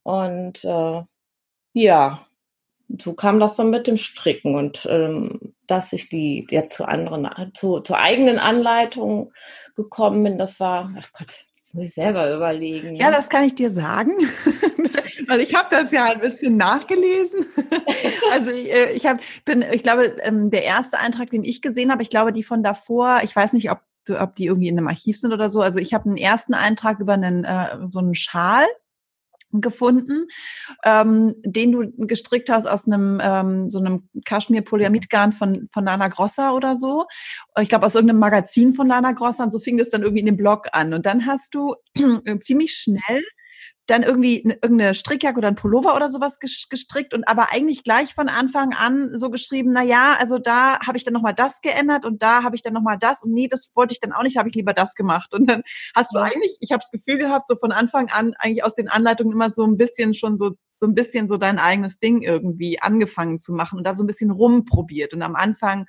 Und 0.03 0.63
äh, 0.63 1.03
ja, 1.73 2.25
so 2.97 3.13
kam 3.13 3.39
das 3.39 3.55
dann 3.55 3.69
mit 3.69 3.87
dem 3.87 3.97
Stricken 3.97 4.55
und 4.55 4.87
ähm, 4.89 5.53
dass 5.67 5.93
ich 5.93 6.09
die 6.09 6.47
ja 6.49 6.65
zu 6.65 6.85
anderen, 6.85 7.29
zu, 7.53 7.79
zur 7.81 7.99
eigenen 7.99 8.39
Anleitung 8.39 9.31
gekommen 9.75 10.23
bin, 10.23 10.37
das 10.37 10.59
war, 10.59 10.91
ach 10.97 11.09
Gott, 11.13 11.45
das 11.55 11.73
muss 11.73 11.85
ich 11.85 11.93
selber 11.93 12.33
überlegen. 12.35 12.95
Ja, 12.95 13.11
ne? 13.11 13.15
das 13.15 13.29
kann 13.29 13.43
ich 13.43 13.55
dir 13.55 13.69
sagen. 13.69 14.11
Weil 15.27 15.41
ich 15.41 15.53
habe 15.53 15.67
das 15.69 15.91
ja 15.91 16.05
ein 16.05 16.21
bisschen 16.21 16.57
nachgelesen. 16.57 17.45
also 18.31 18.49
ich, 18.49 18.73
äh, 18.73 18.91
ich 18.93 19.05
hab, 19.05 19.19
bin, 19.45 19.63
ich 19.71 19.83
glaube, 19.83 20.15
ähm, 20.23 20.49
der 20.49 20.63
erste 20.63 20.97
Eintrag, 20.97 21.29
den 21.29 21.43
ich 21.43 21.61
gesehen 21.61 21.91
habe, 21.91 22.01
ich 22.01 22.09
glaube, 22.09 22.33
die 22.33 22.41
von 22.41 22.63
davor, 22.63 23.19
ich 23.23 23.35
weiß 23.35 23.53
nicht, 23.53 23.69
ob 23.69 23.79
ob 24.17 24.33
die 24.33 24.45
irgendwie 24.45 24.69
in 24.69 24.77
einem 24.77 24.87
Archiv 24.87 25.19
sind 25.19 25.33
oder 25.33 25.51
so. 25.51 25.61
Also 25.61 25.77
ich 25.77 25.93
habe 25.93 26.05
einen 26.05 26.17
ersten 26.17 26.55
Eintrag 26.55 26.99
über 26.99 27.13
einen 27.13 27.43
äh, 27.43 27.77
so 27.83 27.99
einen 27.99 28.15
Schal 28.15 28.65
gefunden, 29.53 30.27
ähm, 30.85 31.35
den 31.43 31.71
du 31.71 31.91
gestrickt 32.05 32.49
hast 32.49 32.65
aus 32.65 32.87
einem 32.87 33.19
ähm, 33.23 33.69
so 33.69 33.79
einem 33.79 34.09
Kaschmir-Polyamidgarn 34.25 35.31
von 35.31 35.69
von 35.73 35.85
Lana 35.85 36.07
Grossa 36.07 36.51
oder 36.51 36.75
so. 36.75 37.05
Ich 37.59 37.69
glaube 37.69 37.85
aus 37.85 37.95
irgendeinem 37.95 38.19
Magazin 38.19 38.73
von 38.73 38.87
Lana 38.87 39.11
Grossa 39.13 39.43
und 39.43 39.51
so 39.51 39.59
fing 39.59 39.77
das 39.77 39.89
dann 39.89 40.03
irgendwie 40.03 40.21
in 40.21 40.25
dem 40.27 40.37
Blog 40.37 40.67
an. 40.71 40.93
Und 40.93 41.05
dann 41.05 41.25
hast 41.25 41.55
du 41.55 41.75
ziemlich 42.41 42.73
schnell 42.73 43.23
dann 43.89 44.03
irgendwie 44.03 44.43
eine, 44.43 44.53
irgendeine 44.61 44.93
Strickjacke 44.93 45.37
oder 45.37 45.47
ein 45.47 45.55
Pullover 45.55 45.95
oder 45.95 46.09
sowas 46.09 46.39
gestrickt 46.39 47.13
und 47.13 47.27
aber 47.27 47.51
eigentlich 47.51 47.83
gleich 47.83 48.13
von 48.13 48.29
Anfang 48.29 48.73
an 48.73 49.17
so 49.17 49.29
geschrieben, 49.29 49.71
na 49.73 49.83
ja, 49.83 50.15
also 50.19 50.37
da 50.37 50.79
habe 50.85 50.97
ich 50.97 51.03
dann 51.03 51.13
nochmal 51.13 51.33
das 51.33 51.61
geändert 51.61 52.05
und 52.05 52.21
da 52.21 52.43
habe 52.43 52.55
ich 52.55 52.61
dann 52.61 52.73
nochmal 52.73 52.97
das 52.99 53.23
und 53.23 53.31
nee, 53.31 53.47
das 53.47 53.71
wollte 53.75 53.93
ich 53.93 53.99
dann 53.99 54.11
auch 54.11 54.23
nicht, 54.23 54.37
habe 54.37 54.49
ich 54.49 54.55
lieber 54.55 54.73
das 54.73 54.95
gemacht. 54.95 55.33
Und 55.33 55.47
dann 55.49 55.63
hast 55.95 56.13
du 56.13 56.19
eigentlich, 56.19 56.55
ich 56.59 56.71
habe 56.71 56.81
das 56.81 56.91
Gefühl 56.91 57.17
gehabt, 57.17 57.47
so 57.47 57.55
von 57.55 57.71
Anfang 57.71 58.09
an 58.09 58.33
eigentlich 58.37 58.63
aus 58.63 58.75
den 58.75 58.89
Anleitungen 58.89 59.33
immer 59.33 59.49
so 59.49 59.65
ein 59.65 59.77
bisschen 59.77 60.13
schon 60.13 60.37
so 60.37 60.51
so 60.81 60.87
ein 60.87 60.95
bisschen 60.95 61.27
so 61.27 61.35
dein 61.35 61.59
eigenes 61.59 61.99
Ding 61.99 62.21
irgendwie 62.21 62.81
angefangen 62.81 63.39
zu 63.39 63.51
machen 63.51 63.77
und 63.77 63.83
da 63.85 63.93
so 63.93 64.03
ein 64.03 64.07
bisschen 64.07 64.31
rumprobiert 64.31 65.13
und 65.13 65.21
am 65.21 65.35
Anfang 65.35 65.87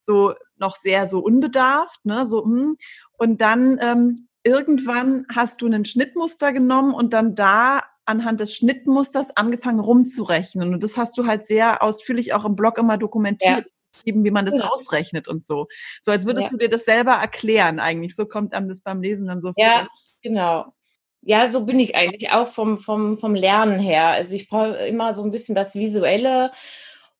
so 0.00 0.34
noch 0.56 0.74
sehr 0.74 1.06
so 1.06 1.20
unbedarft, 1.20 2.04
ne, 2.04 2.26
so 2.26 2.42
hm. 2.42 2.76
und 3.18 3.40
dann 3.40 3.78
ähm, 3.80 4.28
irgendwann 4.44 5.26
hast 5.34 5.62
du 5.62 5.66
ein 5.66 5.84
Schnittmuster 5.84 6.52
genommen 6.52 6.94
und 6.94 7.12
dann 7.12 7.34
da 7.34 7.82
anhand 8.04 8.40
des 8.40 8.54
Schnittmusters 8.54 9.36
angefangen 9.36 9.80
rumzurechnen. 9.80 10.74
Und 10.74 10.82
das 10.82 10.96
hast 10.96 11.16
du 11.18 11.26
halt 11.26 11.46
sehr 11.46 11.82
ausführlich 11.82 12.34
auch 12.34 12.44
im 12.44 12.56
Blog 12.56 12.78
immer 12.78 12.98
dokumentiert. 12.98 13.66
Ja. 13.66 13.72
wie 14.04 14.30
man 14.30 14.46
das 14.46 14.58
ja. 14.58 14.68
ausrechnet 14.70 15.28
und 15.28 15.44
so. 15.44 15.68
So 16.00 16.12
als 16.12 16.26
würdest 16.26 16.46
ja. 16.46 16.50
du 16.52 16.56
dir 16.56 16.70
das 16.70 16.86
selber 16.86 17.12
erklären 17.12 17.78
eigentlich. 17.78 18.16
So 18.16 18.24
kommt 18.24 18.54
einem 18.54 18.68
das 18.68 18.80
beim 18.80 19.02
Lesen 19.02 19.26
dann 19.26 19.42
so 19.42 19.52
Ja, 19.56 19.80
vor. 19.80 19.88
genau. 20.22 20.72
Ja, 21.20 21.48
so 21.48 21.66
bin 21.66 21.78
ich 21.78 21.94
eigentlich 21.94 22.30
auch 22.30 22.48
vom, 22.48 22.78
vom, 22.78 23.18
vom 23.18 23.34
Lernen 23.34 23.78
her. 23.78 24.08
Also 24.08 24.34
ich 24.34 24.48
brauche 24.48 24.76
immer 24.86 25.12
so 25.12 25.22
ein 25.22 25.30
bisschen 25.30 25.54
das 25.54 25.74
Visuelle 25.74 26.52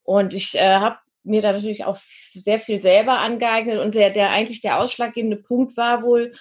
und 0.02 0.32
ich 0.32 0.54
äh, 0.54 0.76
habe 0.76 0.96
mir 1.24 1.42
da 1.42 1.52
natürlich 1.52 1.84
auch 1.84 1.96
sehr 1.96 2.58
viel 2.58 2.80
selber 2.80 3.20
angeeignet 3.20 3.78
und 3.78 3.94
der, 3.94 4.10
der 4.10 4.30
eigentlich 4.30 4.60
der 4.60 4.80
ausschlaggebende 4.80 5.36
Punkt 5.36 5.76
war 5.76 6.02
wohl, 6.02 6.32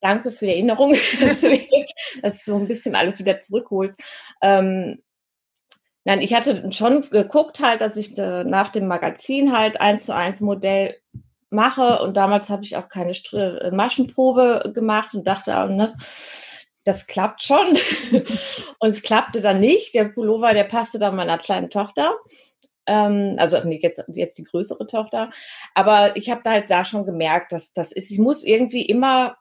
Danke 0.00 0.30
für 0.30 0.46
die 0.46 0.52
Erinnerung, 0.52 0.94
dass 1.20 1.40
du 2.44 2.52
so 2.52 2.56
ein 2.56 2.68
bisschen 2.68 2.94
alles 2.94 3.18
wieder 3.18 3.40
zurückholst. 3.40 4.00
Ähm, 4.42 5.02
nein, 6.04 6.20
ich 6.20 6.34
hatte 6.34 6.70
schon 6.72 7.02
geguckt 7.10 7.60
halt, 7.60 7.80
dass 7.80 7.96
ich 7.96 8.16
äh, 8.18 8.44
nach 8.44 8.70
dem 8.70 8.86
Magazin 8.86 9.56
halt 9.56 9.80
eins 9.80 10.06
zu 10.06 10.14
eins 10.14 10.40
Modell 10.40 10.96
mache 11.50 12.00
und 12.02 12.16
damals 12.16 12.50
habe 12.50 12.62
ich 12.62 12.76
auch 12.76 12.88
keine 12.88 13.14
Str 13.14 13.62
äh, 13.62 13.70
Maschenprobe 13.70 14.72
gemacht 14.74 15.14
und 15.14 15.26
dachte, 15.26 15.50
ne, 15.50 15.92
das 16.84 17.06
klappt 17.06 17.42
schon. 17.42 17.66
und 18.78 18.88
es 18.88 19.02
klappte 19.02 19.40
dann 19.40 19.60
nicht. 19.60 19.94
Der 19.94 20.04
Pullover, 20.04 20.54
der 20.54 20.64
passte 20.64 20.98
dann 20.98 21.16
meiner 21.16 21.38
kleinen 21.38 21.70
Tochter 21.70 22.16
ähm, 22.88 23.36
also 23.38 23.58
jetzt, 23.58 24.02
jetzt 24.08 24.38
die 24.38 24.44
größere 24.44 24.86
Tochter. 24.86 25.30
Aber 25.74 26.16
ich 26.16 26.30
habe 26.30 26.40
da 26.42 26.52
halt 26.52 26.70
da 26.70 26.84
schon 26.84 27.04
gemerkt, 27.04 27.52
dass 27.52 27.72
das 27.72 27.92
ist, 27.92 28.10
ich 28.10 28.18
muss 28.18 28.42
irgendwie 28.42 28.82
immer 28.82 29.36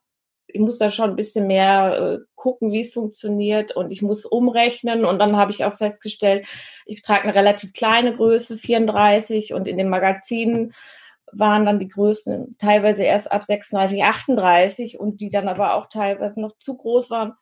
ich 0.48 0.60
muss 0.62 0.77
da 0.77 0.92
schon 0.92 1.12
ein 1.12 1.16
bisschen 1.16 1.48
mehr 1.48 1.98
äh, 2.00 2.25
gucken, 2.36 2.72
wie 2.72 2.80
es 2.80 2.94
funktioniert 2.94 3.75
und 3.75 3.92
ich 3.92 4.01
muss 4.01 4.25
umrechnen 4.25 5.06
und 5.06 5.20
dann 5.20 5.36
habe 5.36 5.51
ich 5.51 5.66
auch 5.66 5.74
festgestellt, 5.74 6.48
ich 6.86 7.01
trage 7.01 7.24
eine 7.24 7.36
relativ 7.36 7.74
kleine 7.74 8.16
Größe, 8.16 8.58
34 8.58 9.54
und 9.54 9.68
in 9.68 9.77
den 9.77 9.89
Magazinen 9.89 10.74
waren 11.32 11.66
dann 11.66 11.80
die 11.80 11.89
Größen 11.89 12.56
teilweise 12.58 13.04
erst 13.04 13.32
ab 13.32 13.44
36, 13.44 14.04
38 14.04 15.00
und 15.00 15.20
die 15.20 15.30
dann 15.30 15.50
aber 15.50 15.75
auch 15.75 15.88
teilweise 15.89 16.39
noch 16.39 16.58
zu 16.58 16.77
groß 16.77 17.12
waren. 17.12 17.34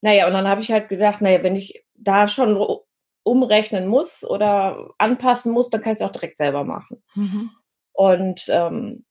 Naja, 0.00 0.26
und 0.26 0.34
dann 0.34 0.46
habe 0.46 0.60
ich 0.60 0.70
halt 0.70 0.88
gedacht, 0.88 1.22
naja, 1.22 1.42
wenn 1.42 1.56
ich 1.56 1.84
da 1.94 2.28
schon 2.28 2.62
umrechnen 3.22 3.88
muss 3.88 4.24
oder 4.24 4.90
anpassen 4.98 5.52
muss, 5.52 5.70
dann 5.70 5.80
kann 5.80 5.92
ich 5.92 6.00
es 6.00 6.04
auch 6.04 6.12
direkt 6.12 6.38
selber 6.38 6.64
machen. 6.64 7.02
Mhm. 7.14 7.50
Und 7.92 8.48
ähm, 8.48 9.04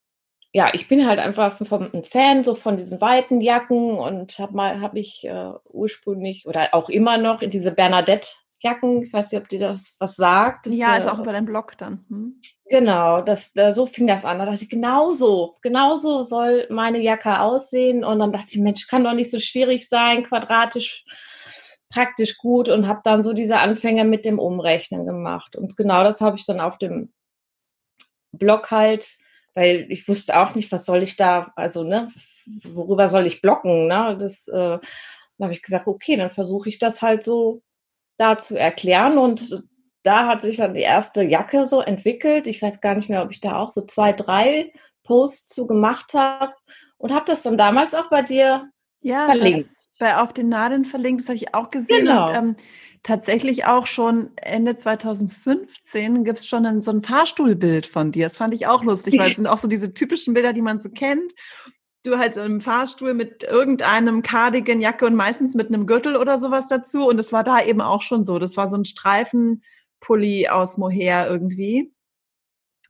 ja, 0.58 0.72
ich 0.74 0.88
bin 0.88 1.06
halt 1.06 1.20
einfach 1.20 1.60
ein 1.70 2.04
Fan 2.04 2.44
so 2.44 2.56
von 2.56 2.78
diesen 2.78 3.00
weiten 3.00 3.42
Jacken 3.42 3.92
und 4.00 4.40
habe 4.40 4.56
mal 4.56 4.82
habe 4.82 4.98
ich 4.98 5.24
äh, 5.24 5.52
ursprünglich 5.66 6.48
oder 6.48 6.70
auch 6.72 6.90
immer 6.90 7.20
noch 7.20 7.42
diese 7.42 7.70
Bernadette 7.70 8.30
Jacken. 8.64 9.04
Ich 9.04 9.14
weiß 9.14 9.32
nicht, 9.32 9.40
ob 9.40 9.50
dir 9.50 9.60
das 9.60 9.98
was 10.00 10.16
sagt. 10.16 10.66
Das, 10.66 10.76
ja, 10.76 10.96
ist 10.96 11.06
äh, 11.06 11.10
auch 11.10 11.20
über 11.20 11.32
deinen 11.32 11.46
Blog 11.46 11.78
dann. 11.78 12.06
Hm? 12.10 12.42
Genau, 12.72 13.22
das, 13.22 13.54
so 13.70 13.86
fing 13.86 14.08
das 14.08 14.26
an. 14.26 14.40
Da 14.40 14.46
dachte 14.46 14.64
ich, 14.64 14.70
genauso, 14.70 15.52
genauso 15.62 16.24
soll 16.24 16.66
meine 16.72 17.04
Jacke 17.04 17.40
aussehen. 17.40 18.04
Und 18.04 18.18
dann 18.18 18.32
dachte 18.32 18.48
ich, 18.50 18.58
Mensch, 18.58 18.88
kann 18.88 19.04
doch 19.04 19.14
nicht 19.14 19.30
so 19.30 19.40
schwierig 19.40 19.88
sein, 19.88 20.24
quadratisch 20.24 21.06
praktisch 21.88 22.36
gut 22.40 22.68
und 22.68 22.88
habe 22.88 23.02
dann 23.04 23.22
so 23.22 23.34
diese 23.34 23.60
Anfänge 23.60 24.06
mit 24.06 24.26
dem 24.26 24.40
Umrechnen 24.40 25.06
gemacht. 25.06 25.56
Und 25.56 25.78
genau 25.78 26.04
das 26.04 26.20
habe 26.20 26.36
ich 26.36 26.48
dann 26.48 26.62
auf 26.62 26.80
dem 26.80 27.14
Blog 28.32 28.72
halt, 28.72 29.20
weil 29.58 29.88
ich 29.90 30.08
wusste 30.08 30.40
auch 30.40 30.54
nicht, 30.54 30.72
was 30.72 30.86
soll 30.86 31.02
ich 31.02 31.16
da, 31.16 31.52
also 31.56 31.84
ne, 31.84 32.10
worüber 32.64 33.10
soll 33.10 33.26
ich 33.26 33.42
blocken, 33.42 33.88
ne? 33.88 34.16
Das 34.20 34.48
äh, 34.48 34.54
dann 34.54 35.46
habe 35.46 35.52
ich 35.52 35.64
gesagt, 35.64 35.88
okay, 35.88 36.16
dann 36.16 36.30
versuche 36.30 36.70
ich 36.70 36.78
das 36.78 37.02
halt 37.02 37.24
so 37.24 37.64
da 38.18 38.38
zu 38.38 38.56
erklären 38.56 39.18
und 39.18 39.66
da 40.04 40.28
hat 40.28 40.44
sich 40.44 40.58
dann 40.58 40.76
die 40.76 40.82
erste 40.82 41.24
Jacke 41.24 41.66
so 41.66 41.82
entwickelt. 41.82 42.46
Ich 42.46 42.62
weiß 42.62 42.82
gar 42.82 42.94
nicht 42.94 43.10
mehr, 43.10 43.24
ob 43.24 43.32
ich 43.32 43.42
da 43.42 43.56
auch 43.56 43.72
so 43.72 43.82
zwei, 43.82 44.14
drei 44.14 44.72
Posts 45.04 45.50
zu 45.50 45.66
gemacht 45.66 46.14
habe 46.14 46.54
und 46.98 47.12
habe 47.12 47.26
das 47.26 47.42
dann 47.42 47.58
damals 47.58 47.96
auch 47.96 48.12
bei 48.12 48.22
dir 48.22 48.70
ja, 49.02 49.26
verlinkt 49.26 49.70
bei 50.00 50.18
Auf 50.18 50.34
den 50.34 50.50
Nadeln 50.50 50.86
verlinkt, 50.86 51.22
das 51.22 51.30
habe 51.30 51.38
ich 51.38 51.54
auch 51.54 51.72
gesehen. 51.72 52.06
Genau. 52.06 52.28
Und, 52.28 52.36
ähm, 52.36 52.56
tatsächlich 53.04 53.66
auch 53.66 53.88
schon 53.88 54.32
Ende 54.36 54.76
2015 54.76 56.24
gibt 56.24 56.40
es 56.40 56.48
schon 56.48 56.66
ein, 56.66 56.82
so 56.82 56.92
ein 56.92 57.02
Fahrstuhlbild 57.02 57.88
von 57.88 58.12
dir. 58.12 58.26
Das 58.26 58.38
fand 58.38 58.54
ich 58.54 58.68
auch 58.68 58.84
lustig, 58.84 59.18
weil 59.18 59.30
es 59.30 59.36
sind 59.38 59.48
auch 59.48 59.58
so 59.58 59.68
diese 59.68 59.94
typischen 59.94 60.34
Bilder, 60.34 60.54
die 60.54 60.62
man 60.62 60.80
so 60.80 60.90
kennt. 60.90 61.34
Du 62.04 62.18
halt 62.18 62.34
so 62.34 62.42
im 62.42 62.62
Fahrstuhl 62.62 63.14
mit 63.14 63.44
irgendeinem 63.44 64.22
Cardigan, 64.22 64.82
Jacke 64.82 65.06
und 65.06 65.16
meistens 65.16 65.56
mit 65.56 65.68
einem 65.68 65.88
Gürtel 65.88 66.16
oder 66.16 66.40
sowas 66.40 66.68
dazu. 66.68 67.08
Und 67.08 67.18
das 67.18 67.32
war 67.32 67.44
da 67.44 67.64
eben 67.64 67.82
auch 67.82 68.02
schon 68.02 68.24
so. 68.24 68.40
Das 68.40 68.58
war 68.58 68.70
so 68.70 68.78
ein 68.78 68.86
Streifenpulli 68.86 70.50
aus 70.50 70.78
Mohair 70.78 71.28
irgendwie. 71.30 71.92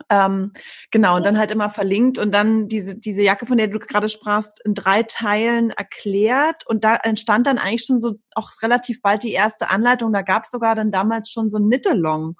Ähm, 0.10 0.51
genau, 0.92 1.18
und 1.18 1.25
dann 1.25 1.38
halt 1.38 1.51
immer 1.51 1.70
verlinkt 1.70 2.18
und 2.18 2.32
dann 2.32 2.68
diese, 2.68 2.96
diese 2.98 3.22
Jacke, 3.24 3.46
von 3.46 3.58
der 3.58 3.68
du 3.68 3.80
gerade 3.80 4.10
sprachst, 4.10 4.62
in 4.63 4.74
drei 4.74 5.04
Teilen 5.04 5.72
erklärt. 5.72 6.68
Und 6.68 6.84
da 6.84 6.96
entstand 6.96 7.48
dann 7.48 7.58
eigentlich 7.58 7.86
schon 7.86 8.00
so 8.00 8.16
auch 8.36 8.51
relativ 8.62 9.01
bald 9.01 9.24
die 9.24 9.34
erste 9.34 9.70
Anleitung. 9.70 10.13
Da 10.13 10.22
gab 10.22 10.44
es 10.44 10.51
sogar 10.51 10.75
dann 10.75 10.92
damals 10.92 11.30
schon 11.30 11.50
so 11.50 11.58
ein 11.58 11.68
Knittelong. 11.68 12.36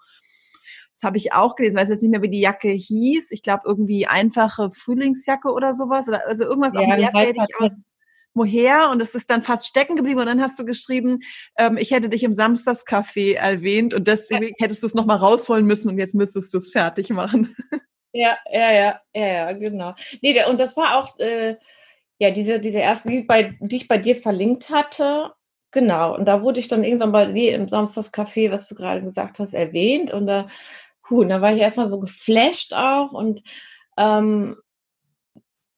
Das 0.94 1.04
habe 1.04 1.18
ich 1.18 1.34
auch 1.34 1.56
gelesen, 1.56 1.78
weiß 1.78 1.90
jetzt 1.90 2.02
nicht 2.02 2.12
mehr, 2.12 2.24
wie 2.24 2.30
die 2.30 2.42
Jacke 2.42 2.70
hieß. 2.70 3.32
Ich 3.32 3.44
glaube, 3.44 3.64
irgendwie 3.66 4.08
einfache 4.08 4.72
Frühlingsjacke 4.72 5.52
oder 5.52 5.74
sowas. 5.74 6.08
Oder 6.08 6.26
also 6.26 6.44
irgendwas 6.44 6.74
ja, 6.74 6.82
auch 6.82 6.88
mehrfältig 6.88 7.44
aus 7.60 7.84
Moher 8.38 8.90
und 8.92 9.02
es 9.02 9.16
ist 9.16 9.30
dann 9.30 9.42
fast 9.42 9.68
stecken 9.68 9.98
geblieben 9.98 10.20
und 10.22 10.28
dann 10.28 10.42
hast 10.42 10.58
du 10.58 10.66
geschrieben, 10.66 11.20
ähm, 11.58 11.78
ich 11.78 11.92
hätte 11.92 12.08
dich 12.08 12.24
im 12.24 12.32
Samstagscafé 12.32 13.36
erwähnt 13.36 13.94
und 13.94 14.08
deswegen 14.08 14.56
hättest 14.60 14.84
du 14.84 14.88
es 14.88 14.94
nochmal 14.94 15.18
rausholen 15.18 15.66
müssen 15.66 15.90
und 15.90 15.98
jetzt 15.98 16.16
müsstest 16.16 16.54
du 16.54 16.60
es 16.60 16.72
fertig 16.72 17.10
machen. 17.10 17.56
Ja, 18.14 18.38
ja, 18.52 18.72
ja, 18.72 19.02
ja, 19.14 19.28
ja, 19.28 19.52
genau. 19.52 19.94
Nee, 20.22 20.44
und 20.46 20.60
das 20.60 20.76
war 20.76 20.98
auch, 20.98 21.20
äh, 21.20 21.56
ja, 22.20 22.32
diese, 22.32 22.60
diese 22.60 22.80
erste, 22.80 23.10
die, 23.10 23.22
bei, 23.22 23.56
die 23.60 23.76
ich 23.76 23.88
bei 23.88 24.00
dir 24.00 24.16
verlinkt 24.16 24.72
hatte, 24.72 25.34
genau. 25.72 26.16
Und 26.16 26.26
da 26.26 26.42
wurde 26.42 26.60
ich 26.60 26.68
dann 26.68 26.84
irgendwann 26.84 27.12
bei 27.12 27.26
dir 27.26 27.54
im 27.54 27.68
Samstagscafé, 27.68 28.50
was 28.50 28.68
du 28.70 28.76
gerade 28.76 29.04
gesagt 29.04 29.40
hast, 29.40 29.54
erwähnt 29.54 30.12
und 30.12 30.26
da, 30.26 30.48
huh, 31.10 31.22
und 31.22 31.30
da 31.30 31.42
war 31.42 31.54
ich 31.54 31.62
erstmal 31.62 31.86
so 31.86 32.00
geflasht 32.00 32.74
auch 32.74 33.12
und 33.12 33.44
ähm, 33.98 34.56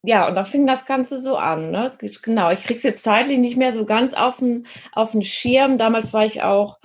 ja, 0.04 0.28
und 0.28 0.36
da 0.36 0.44
fing 0.44 0.66
das 0.66 0.86
Ganze 0.86 1.20
so 1.20 1.38
an. 1.38 1.72
Ne? 1.72 1.92
Genau, 2.22 2.52
ich 2.52 2.64
krieg's 2.64 2.84
jetzt 2.84 3.04
zeitlich 3.04 3.40
nicht 3.40 3.58
mehr 3.58 3.74
so 3.74 3.86
ganz 3.86 4.14
auf 4.14 4.38
den, 4.38 4.66
auf 4.94 5.12
den 5.12 5.24
Schirm. 5.24 5.78
Damals 5.78 6.14
war 6.14 6.26
ich 6.26 6.42
auch 6.42 6.80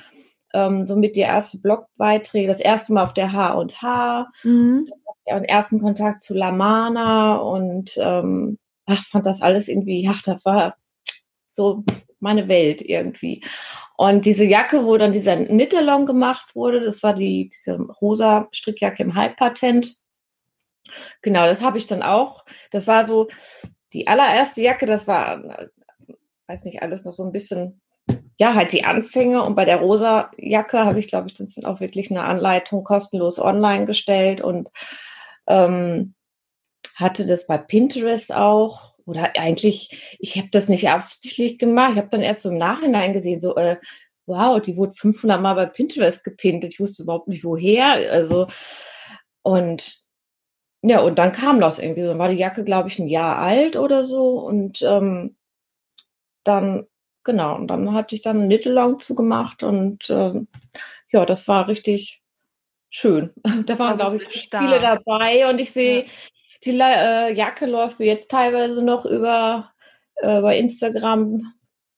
ähm, 0.52 0.87
so 0.87 0.97
mit 0.97 1.16
die 1.16 1.21
erste 1.21 1.59
Blogbeiträge, 1.59 2.49
das 2.49 2.61
erste 2.61 2.92
Mal 2.92 3.04
auf 3.04 3.14
der 3.14 3.33
H 3.33 3.54
und 3.54 3.83
H, 3.83 4.30
mhm. 4.42 4.88
den 5.28 5.44
ersten 5.44 5.80
Kontakt 5.80 6.23
zu 6.23 6.35
Lamana 6.35 7.37
und 7.37 7.97
ähm, 7.99 8.59
ach, 8.87 9.04
fand 9.04 9.26
das 9.26 9.42
alles 9.42 9.68
irgendwie, 9.68 10.09
ach, 10.11 10.23
das 10.23 10.44
war 10.44 10.75
so 11.49 11.85
meine 12.21 12.49
Welt 12.49 12.83
irgendwie. 12.83 13.44
Und 13.97 14.25
diese 14.25 14.44
Jacke, 14.44 14.85
wo 14.85 14.97
dann 14.97 15.12
dieser 15.12 15.37
Knittelong 15.37 16.06
gemacht 16.06 16.56
wurde, 16.56 16.80
das 16.80 17.02
war 17.02 17.14
die, 17.14 17.50
diese 17.54 17.76
rosa 17.76 18.49
Strickjacke 18.50 19.02
im 19.02 19.14
Halbpatent 19.14 19.97
Genau, 21.23 21.47
das 21.47 21.62
habe 21.62 21.79
ich 21.79 21.87
dann 21.87 22.03
auch. 22.03 22.45
Das 22.71 22.87
war 22.87 23.05
so 23.05 23.29
die 23.93 24.07
allererste 24.09 24.61
Jacke, 24.61 24.87
das 24.87 25.07
war, 25.07 25.69
weiß 26.47 26.64
nicht, 26.64 26.83
alles 26.83 27.05
noch 27.05 27.14
so 27.14 27.25
ein 27.25 27.33
bisschen, 27.33 27.81
ja, 28.38 28.55
halt 28.55 28.73
die 28.73 28.85
Anfänge. 28.85 29.43
Und 29.43 29.55
bei 29.55 29.64
der 29.64 29.79
rosa 29.79 30.31
Jacke 30.37 30.85
habe 30.85 30.99
ich, 30.99 31.09
glaube 31.09 31.29
ich, 31.29 31.35
das 31.35 31.55
sind 31.55 31.64
auch 31.64 31.81
wirklich 31.81 32.11
eine 32.11 32.25
Anleitung 32.25 32.85
kostenlos 32.85 33.38
online 33.38 33.87
gestellt 33.87 34.43
und 34.43 34.69
ähm, 35.47 36.14
hatte 36.97 37.25
das 37.25 37.47
bei 37.47 37.59
Pinterest 37.59 38.35
auch. 38.35 38.95
Oder 39.07 39.33
eigentlich, 39.37 40.17
ich 40.19 40.37
habe 40.38 40.49
das 40.50 40.69
nicht 40.69 40.88
absichtlich 40.88 41.59
gemacht. 41.59 41.93
Ich 41.93 41.99
habe 41.99 42.09
dann 42.09 42.23
erst 42.23 42.43
so 42.43 42.50
im 42.50 42.59
Nachhinein 42.59 43.12
gesehen, 43.12 43.41
so, 43.41 43.55
äh, 43.57 43.76
wow, 44.26 44.61
die 44.61 44.76
wurde 44.76 44.93
500 44.93 45.41
Mal 45.41 45.55
bei 45.55 45.67
Pinterest 45.67 46.25
gepinnt. 46.25 46.64
Ich 46.64 46.81
wusste 46.81 47.03
überhaupt 47.03 47.29
nicht, 47.29 47.45
woher. 47.45 48.11
Also, 48.11 48.47
und 49.43 50.03
ja, 50.87 51.00
und 51.00 51.17
dann 51.19 51.33
kam 51.33 51.61
das 51.61 51.79
irgendwie 51.79 52.03
so. 52.03 52.09
Dann 52.09 52.19
war 52.19 52.29
die 52.29 52.37
Jacke, 52.37 52.62
glaube 52.62 52.88
ich, 52.88 52.99
ein 52.99 53.09
Jahr 53.09 53.38
alt 53.38 53.76
oder 53.76 54.05
so. 54.05 54.41
Und 54.41 54.83
ähm, 54.83 55.35
dann, 56.45 56.87
genau, 57.25 57.55
und 57.57 57.69
dann 57.69 57.95
hatte 57.95 58.14
ich 58.14 58.21
dann 58.21 58.38
einen 58.38 58.49
Knittelong 58.49 58.99
zugemacht 58.99 59.62
und 59.62 60.11
ähm, 60.11 60.47
ja, 61.11 61.25
das 61.25 61.49
war 61.49 61.69
richtig 61.69 62.23
schön. 62.91 63.33
Da 63.67 63.79
waren, 63.79 63.97
glaube 63.97 64.17
ich, 64.17 64.43
stark. 64.43 64.62
viele 64.62 64.81
dabei 64.81 65.49
und 65.49 65.59
ich 65.59 65.73
sehe, 65.73 66.03
ja. 66.05 66.11
die 66.64 66.79
äh, 66.79 67.33
Jacke 67.33 67.64
läuft 67.64 67.99
mir 67.99 68.07
jetzt 68.07 68.31
teilweise 68.31 68.85
noch 68.85 69.07
über 69.07 69.73
äh, 70.17 70.43
bei 70.43 70.59
Instagram 70.59 71.50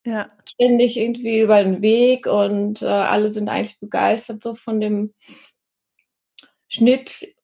ja. 0.05 0.31
ständig 0.49 0.97
irgendwie 0.97 1.41
über 1.41 1.61
den 1.65 1.83
Weg 1.83 2.29
und 2.29 2.83
äh, 2.83 2.87
alle 2.87 3.31
sind 3.31 3.49
eigentlich 3.49 3.81
begeistert 3.81 4.45
so 4.45 4.55
von 4.55 4.81
dem 4.81 5.13
Schnitt 6.69 7.36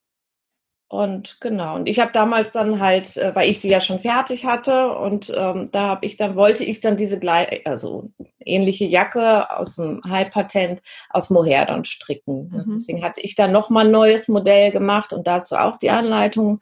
und 0.93 1.41
genau, 1.41 1.77
und 1.77 1.89
ich 1.89 2.01
habe 2.01 2.13
damals 2.13 2.53
dann 2.53 2.79
halt, 2.79 3.17
äh, 3.17 3.35
weil 3.35 3.49
ich 3.49 3.63
sie 3.63 3.71
ja 3.71 3.81
schon 3.81 3.99
fertig 3.99 4.45
hatte 4.45 4.91
und 4.91 5.33
ähm, 5.35 5.71
da 5.73 5.85
habe 5.85 6.05
ich 6.05 6.19
dann, 6.19 6.37
wollte 6.37 6.65
ich 6.65 6.81
dann 6.81 6.99
diese 6.99 7.19
gleich, 7.19 7.67
also 7.67 8.11
ähnliche 8.45 8.85
Jacke 8.85 9.51
aus 9.57 9.77
dem 9.77 10.03
High-Patent 10.07 10.83
aus 11.09 11.31
Mohair 11.31 11.65
dann 11.65 11.87
stricken. 11.87 12.51
Mhm. 12.51 12.73
Deswegen 12.73 13.03
hatte 13.03 13.23
ich 13.23 13.37
dann 13.37 13.53
nochmal 13.53 13.87
ein 13.87 13.91
neues 13.91 14.29
Modell 14.29 14.71
gemacht 14.71 15.15
und 15.15 15.27
dazu 15.27 15.57
auch 15.57 15.79
die 15.79 15.89
Anleitung 15.89 16.61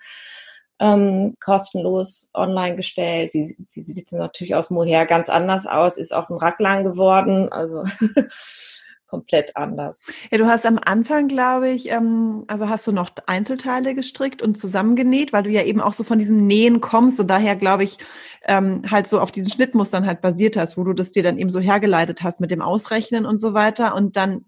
ähm, 0.78 1.34
kostenlos 1.40 2.30
online 2.32 2.76
gestellt. 2.76 3.32
Sie, 3.32 3.44
sie 3.44 3.82
sieht 3.82 4.12
natürlich 4.12 4.54
aus 4.54 4.70
Mohair 4.70 5.06
ganz 5.06 5.28
anders 5.28 5.66
aus, 5.66 5.98
ist 5.98 6.14
auch 6.14 6.30
ein 6.30 6.38
Racklang 6.38 6.84
geworden, 6.84 7.50
also 7.50 7.82
komplett 9.10 9.56
anders. 9.56 10.06
Ja, 10.30 10.38
du 10.38 10.46
hast 10.46 10.64
am 10.64 10.78
Anfang, 10.82 11.26
glaube 11.26 11.68
ich, 11.68 11.90
ähm, 11.90 12.44
also 12.46 12.68
hast 12.68 12.86
du 12.86 12.92
noch 12.92 13.10
Einzelteile 13.26 13.94
gestrickt 13.94 14.40
und 14.40 14.56
zusammengenäht, 14.56 15.32
weil 15.32 15.42
du 15.42 15.50
ja 15.50 15.64
eben 15.64 15.80
auch 15.80 15.92
so 15.92 16.04
von 16.04 16.18
diesem 16.18 16.46
Nähen 16.46 16.80
kommst 16.80 17.18
und 17.18 17.28
daher, 17.28 17.56
glaube 17.56 17.82
ich, 17.82 17.98
ähm, 18.46 18.82
halt 18.88 19.08
so 19.08 19.20
auf 19.20 19.32
diesen 19.32 19.50
Schnittmustern 19.50 20.06
halt 20.06 20.20
basiert 20.20 20.56
hast, 20.56 20.78
wo 20.78 20.84
du 20.84 20.92
das 20.92 21.10
dir 21.10 21.22
dann 21.22 21.38
eben 21.38 21.50
so 21.50 21.60
hergeleitet 21.60 22.22
hast 22.22 22.40
mit 22.40 22.50
dem 22.50 22.62
Ausrechnen 22.62 23.26
und 23.26 23.40
so 23.40 23.52
weiter. 23.52 23.94
Und 23.94 24.16
dann, 24.16 24.46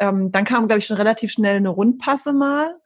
ähm, 0.00 0.32
dann 0.32 0.44
kam, 0.44 0.66
glaube 0.66 0.80
ich, 0.80 0.86
schon 0.86 0.96
relativ 0.96 1.30
schnell 1.30 1.56
eine 1.56 1.70
Rundpasse 1.70 2.32
mal. 2.32 2.76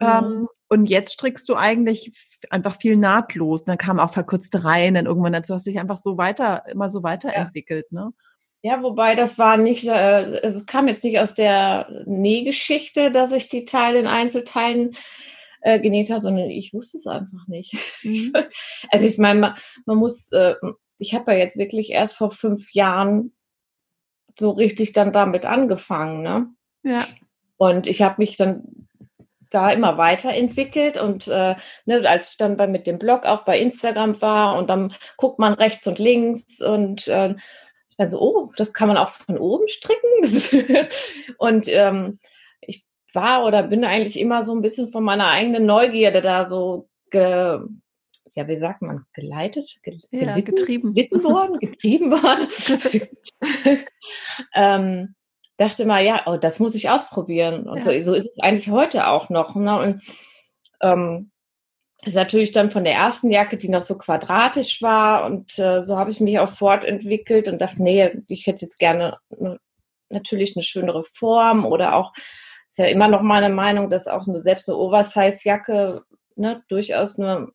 Mhm. 0.00 0.06
Ähm, 0.06 0.48
und 0.68 0.90
jetzt 0.90 1.12
strickst 1.12 1.48
du 1.48 1.56
eigentlich 1.56 2.10
einfach 2.50 2.76
viel 2.76 2.96
nahtlos. 2.96 3.64
Dann 3.64 3.78
kamen 3.78 4.00
auch 4.00 4.12
verkürzte 4.12 4.64
Reihen, 4.64 4.94
dann 4.94 5.06
irgendwann 5.06 5.32
dazu 5.32 5.54
hast 5.54 5.66
du 5.66 5.70
dich 5.70 5.80
einfach 5.80 5.96
so 5.96 6.16
weiter, 6.16 6.64
immer 6.70 6.90
so 6.90 7.02
weiterentwickelt, 7.02 7.86
ja. 7.90 8.04
ne? 8.04 8.12
Ja, 8.62 8.82
wobei 8.82 9.14
das 9.14 9.38
war 9.38 9.56
nicht, 9.56 9.86
äh, 9.86 10.40
es 10.40 10.66
kam 10.66 10.88
jetzt 10.88 11.04
nicht 11.04 11.20
aus 11.20 11.34
der 11.34 12.02
Nähgeschichte, 12.06 13.10
dass 13.10 13.32
ich 13.32 13.48
die 13.48 13.64
Teile 13.64 14.00
in 14.00 14.06
Einzelteilen 14.08 14.96
äh, 15.60 15.78
genäht 15.78 16.10
habe, 16.10 16.20
sondern 16.20 16.50
ich 16.50 16.72
wusste 16.74 16.98
es 16.98 17.06
einfach 17.06 17.46
nicht. 17.46 17.74
Mhm. 18.02 18.32
also 18.90 19.06
ich 19.06 19.18
meine, 19.18 19.40
man, 19.40 19.54
man 19.86 19.96
muss, 19.96 20.32
äh, 20.32 20.54
ich 20.98 21.14
habe 21.14 21.32
ja 21.32 21.38
jetzt 21.38 21.56
wirklich 21.56 21.90
erst 21.90 22.16
vor 22.16 22.30
fünf 22.30 22.72
Jahren 22.72 23.32
so 24.36 24.50
richtig 24.50 24.92
dann 24.92 25.12
damit 25.12 25.44
angefangen, 25.44 26.22
ne? 26.22 26.48
Ja. 26.82 27.04
Und 27.56 27.86
ich 27.86 28.02
habe 28.02 28.16
mich 28.18 28.36
dann 28.36 28.88
da 29.50 29.70
immer 29.70 29.98
weiterentwickelt 29.98 30.98
und 30.98 31.26
äh, 31.28 31.56
ne, 31.86 32.08
als 32.08 32.32
ich 32.32 32.36
dann 32.36 32.56
bei, 32.56 32.66
mit 32.66 32.86
dem 32.86 32.98
Blog 32.98 33.26
auch 33.26 33.44
bei 33.44 33.58
Instagram 33.58 34.20
war 34.20 34.58
und 34.58 34.68
dann 34.68 34.92
guckt 35.16 35.38
man 35.38 35.54
rechts 35.54 35.86
und 35.86 35.98
links 35.98 36.60
und 36.60 37.08
äh, 37.08 37.34
also, 37.98 38.20
oh, 38.20 38.52
das 38.56 38.72
kann 38.72 38.88
man 38.88 38.96
auch 38.96 39.08
von 39.10 39.38
oben 39.38 39.66
stricken. 39.68 39.98
und 41.38 41.68
ähm, 41.68 42.20
ich 42.60 42.86
war 43.12 43.44
oder 43.44 43.64
bin 43.64 43.84
eigentlich 43.84 44.18
immer 44.18 44.44
so 44.44 44.54
ein 44.54 44.62
bisschen 44.62 44.88
von 44.88 45.02
meiner 45.02 45.28
eigenen 45.28 45.66
Neugierde 45.66 46.20
da 46.20 46.46
so 46.46 46.88
ge, 47.10 47.58
ja, 48.34 48.46
wie 48.46 48.56
sagt 48.56 48.82
man, 48.82 49.04
geleitet, 49.12 49.80
ge 49.82 49.98
ja, 50.12 50.34
gelitten, 50.34 50.44
getrieben. 50.44 50.94
gelitten 50.94 51.24
worden, 51.24 51.58
getrieben 51.60 52.12
worden. 52.12 52.48
ähm, 54.54 55.14
dachte 55.56 55.84
mal, 55.84 56.04
ja, 56.04 56.22
oh, 56.26 56.36
das 56.36 56.60
muss 56.60 56.76
ich 56.76 56.88
ausprobieren. 56.88 57.68
Und 57.68 57.78
ja. 57.78 57.82
so, 57.82 58.02
so 58.02 58.14
ist 58.14 58.28
es 58.28 58.40
eigentlich 58.40 58.70
heute 58.70 59.08
auch 59.08 59.28
noch. 59.28 59.56
Ne? 59.56 59.76
Und 59.76 60.04
ähm, 60.80 61.32
ist 62.04 62.14
natürlich 62.14 62.52
dann 62.52 62.70
von 62.70 62.84
der 62.84 62.94
ersten 62.94 63.30
Jacke, 63.30 63.56
die 63.56 63.68
noch 63.68 63.82
so 63.82 63.98
quadratisch 63.98 64.82
war. 64.82 65.24
Und 65.24 65.58
äh, 65.58 65.82
so 65.82 65.98
habe 65.98 66.10
ich 66.10 66.20
mich 66.20 66.38
auch 66.38 66.48
fortentwickelt 66.48 67.48
und 67.48 67.60
dachte, 67.60 67.82
nee, 67.82 68.10
ich 68.28 68.46
hätte 68.46 68.62
jetzt 68.62 68.78
gerne 68.78 69.18
ne, 69.30 69.58
natürlich 70.08 70.56
eine 70.56 70.62
schönere 70.62 71.02
Form 71.04 71.66
oder 71.66 71.96
auch, 71.96 72.12
ist 72.68 72.78
ja 72.78 72.86
immer 72.86 73.08
noch 73.08 73.22
meine 73.22 73.48
Meinung, 73.48 73.90
dass 73.90 74.06
auch 74.06 74.28
eine, 74.28 74.40
selbst 74.40 74.68
eine 74.68 74.78
Oversize-Jacke 74.78 76.02
ne, 76.36 76.62
durchaus 76.68 77.18
eine 77.18 77.48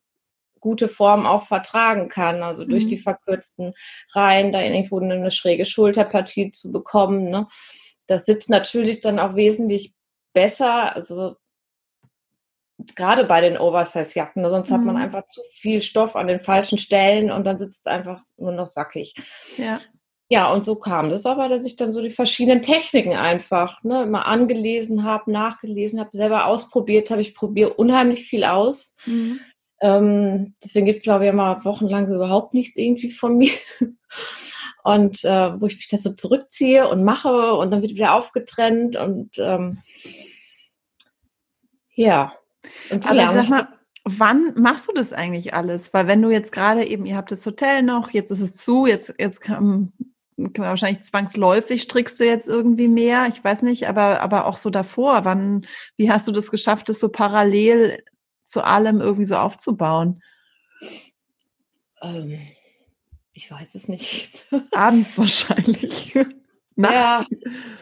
gute 0.60 0.88
Form 0.88 1.26
auch 1.26 1.46
vertragen 1.46 2.08
kann. 2.08 2.42
Also 2.42 2.66
durch 2.66 2.84
mhm. 2.84 2.88
die 2.88 2.98
verkürzten 2.98 3.74
Reihen 4.12 4.52
da 4.52 4.60
irgendwo 4.60 5.00
eine 5.00 5.30
schräge 5.30 5.64
Schulterpartie 5.64 6.50
zu 6.50 6.70
bekommen. 6.70 7.30
Ne? 7.30 7.46
Das 8.06 8.26
sitzt 8.26 8.50
natürlich 8.50 9.00
dann 9.00 9.18
auch 9.18 9.36
wesentlich 9.36 9.94
besser. 10.34 10.94
Also 10.94 11.36
gerade 12.96 13.24
bei 13.24 13.40
den 13.40 13.56
Oversize-Jacken, 13.56 14.42
ne? 14.42 14.50
sonst 14.50 14.70
mhm. 14.70 14.74
hat 14.74 14.84
man 14.84 14.96
mhm. 14.96 15.02
einfach 15.02 15.26
zu 15.28 15.40
viel 15.52 15.82
Stoff 15.82 16.16
an 16.16 16.26
den 16.26 16.40
falschen 16.40 16.78
Stellen 16.78 17.30
und 17.30 17.44
dann 17.44 17.58
sitzt 17.58 17.86
es 17.86 17.92
einfach 17.92 18.20
nur 18.36 18.52
noch 18.52 18.66
sackig. 18.66 19.14
Ja. 19.56 19.80
Ja, 20.30 20.50
und 20.50 20.64
so 20.64 20.76
kam 20.76 21.10
das 21.10 21.26
aber, 21.26 21.48
dass 21.48 21.66
ich 21.66 21.76
dann 21.76 21.92
so 21.92 22.00
die 22.00 22.10
verschiedenen 22.10 22.62
Techniken 22.62 23.12
einfach 23.12 23.82
ne, 23.84 24.02
immer 24.04 24.26
angelesen 24.26 25.04
habe, 25.04 25.30
nachgelesen 25.30 26.00
habe, 26.00 26.10
selber 26.12 26.46
ausprobiert 26.46 27.10
habe. 27.10 27.20
Ich 27.20 27.34
probiere 27.34 27.74
unheimlich 27.74 28.24
viel 28.26 28.44
aus. 28.44 28.96
Mhm. 29.04 29.40
Ähm, 29.80 30.54
deswegen 30.64 30.86
gibt 30.86 30.96
es, 30.96 31.04
glaube 31.04 31.24
ich, 31.24 31.30
immer 31.30 31.62
wochenlang 31.64 32.08
überhaupt 32.08 32.54
nichts 32.54 32.78
irgendwie 32.78 33.10
von 33.10 33.36
mir. 33.36 33.52
Und 34.82 35.24
äh, 35.24 35.60
wo 35.60 35.66
ich 35.66 35.76
mich 35.76 35.88
das 35.88 36.02
so 36.02 36.12
zurückziehe 36.12 36.88
und 36.88 37.04
mache 37.04 37.54
und 37.54 37.70
dann 37.70 37.80
wird 37.80 37.92
wieder 37.92 38.12
aufgetrennt 38.12 38.96
und 38.96 39.30
ähm, 39.38 39.78
ja, 41.94 42.34
und 42.90 43.06
Aber 43.06 43.32
sag 43.32 43.48
mal, 43.50 43.68
wann 44.04 44.54
machst 44.56 44.88
du 44.88 44.92
das 44.92 45.12
eigentlich 45.12 45.54
alles? 45.54 45.92
Weil 45.94 46.06
wenn 46.06 46.22
du 46.22 46.30
jetzt 46.30 46.52
gerade 46.52 46.86
eben, 46.86 47.06
ihr 47.06 47.16
habt 47.16 47.30
das 47.30 47.44
Hotel 47.46 47.82
noch, 47.82 48.10
jetzt 48.10 48.30
ist 48.30 48.40
es 48.40 48.56
zu, 48.56 48.86
jetzt, 48.86 49.14
jetzt 49.18 49.40
kann, 49.40 49.92
kann 50.36 50.66
wahrscheinlich 50.66 51.02
zwangsläufig 51.02 51.82
strickst 51.82 52.20
du 52.20 52.24
jetzt 52.24 52.48
irgendwie 52.48 52.88
mehr, 52.88 53.26
ich 53.28 53.42
weiß 53.42 53.62
nicht, 53.62 53.88
aber, 53.88 54.20
aber 54.20 54.46
auch 54.46 54.56
so 54.56 54.70
davor, 54.70 55.24
wann, 55.24 55.66
wie 55.96 56.10
hast 56.10 56.28
du 56.28 56.32
das 56.32 56.50
geschafft, 56.50 56.88
das 56.88 57.00
so 57.00 57.08
parallel 57.08 58.02
zu 58.44 58.62
allem 58.62 59.00
irgendwie 59.00 59.24
so 59.24 59.36
aufzubauen? 59.36 60.22
Ähm, 62.02 62.38
ich 63.32 63.50
weiß 63.50 63.74
es 63.74 63.88
nicht. 63.88 64.46
Abends 64.72 65.16
wahrscheinlich. 65.16 66.14
Ja, 66.76 67.24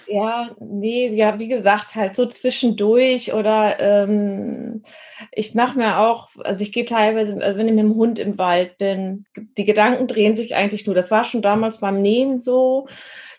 ja, 0.07 0.51
nee, 0.61 1.09
ja, 1.09 1.39
wie 1.39 1.49
gesagt, 1.49 1.95
halt 1.95 2.15
so 2.15 2.27
zwischendurch 2.27 3.33
oder 3.33 3.81
ähm, 3.81 4.83
ich 5.31 5.55
mache 5.55 5.79
mir 5.79 5.99
auch, 5.99 6.29
also 6.45 6.63
ich 6.63 6.73
gehe 6.73 6.85
teilweise, 6.85 7.41
also 7.43 7.59
wenn 7.59 7.69
ich 7.69 7.75
mit 7.75 7.85
dem 7.85 7.95
Hund 7.95 8.19
im 8.19 8.37
Wald 8.37 8.77
bin, 8.77 9.25
die 9.57 9.65
Gedanken 9.65 10.09
drehen 10.09 10.37
sich 10.37 10.55
eigentlich 10.55 10.87
nur. 10.87 10.95
Das 10.95 11.11
war 11.11 11.25
schon 11.25 11.41
damals 11.41 11.81
beim 11.81 12.03
Nähen 12.03 12.39
so, 12.39 12.87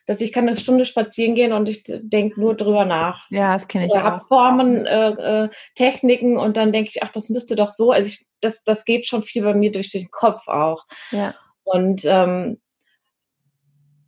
dass 0.05 0.21
ich 0.21 0.33
kann 0.33 0.47
eine 0.47 0.57
Stunde 0.57 0.85
spazieren 0.85 1.35
gehen 1.35 1.53
und 1.53 1.69
ich 1.69 1.83
denke 1.85 2.39
nur 2.39 2.55
drüber 2.55 2.85
nach. 2.85 3.29
Ja, 3.29 3.53
das 3.53 3.67
kenne 3.67 3.85
ich 3.85 3.91
oder 3.91 4.23
auch. 4.23 4.27
Formen, 4.27 4.85
äh, 4.85 5.09
äh, 5.43 5.49
Techniken 5.75 6.37
und 6.37 6.57
dann 6.57 6.73
denke 6.73 6.89
ich, 6.93 7.03
ach, 7.03 7.09
das 7.09 7.29
müsste 7.29 7.55
doch 7.55 7.69
so. 7.69 7.91
Also 7.91 8.07
ich, 8.07 8.25
das, 8.41 8.63
das 8.63 8.85
geht 8.85 9.05
schon 9.05 9.21
viel 9.21 9.43
bei 9.43 9.53
mir 9.53 9.71
durch 9.71 9.91
den 9.91 10.09
Kopf 10.09 10.47
auch. 10.47 10.85
Ja. 11.11 11.35
Und 11.63 12.03
ähm, 12.05 12.59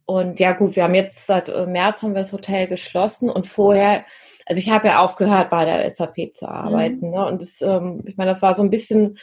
und 0.05 0.39
ja 0.39 0.53
gut, 0.53 0.75
wir 0.75 0.83
haben 0.83 0.95
jetzt 0.95 1.25
seit 1.25 1.50
äh, 1.50 1.65
März 1.65 2.03
haben 2.03 2.13
wir 2.13 2.21
das 2.21 2.33
Hotel 2.33 2.67
geschlossen 2.67 3.29
und 3.29 3.47
vorher, 3.47 4.05
also 4.45 4.59
ich 4.59 4.69
habe 4.69 4.88
ja 4.88 5.00
aufgehört 5.00 5.50
bei 5.50 5.65
der 5.65 5.89
SAP 5.89 6.34
zu 6.34 6.47
arbeiten. 6.47 7.08
Mhm. 7.08 7.13
Ne? 7.13 7.25
Und 7.25 7.41
das, 7.41 7.62
ähm, 7.62 8.03
ich 8.06 8.15
meine, 8.15 8.30
das 8.30 8.41
war 8.41 8.53
so 8.53 8.62
ein 8.62 8.69
bisschen 8.69 9.17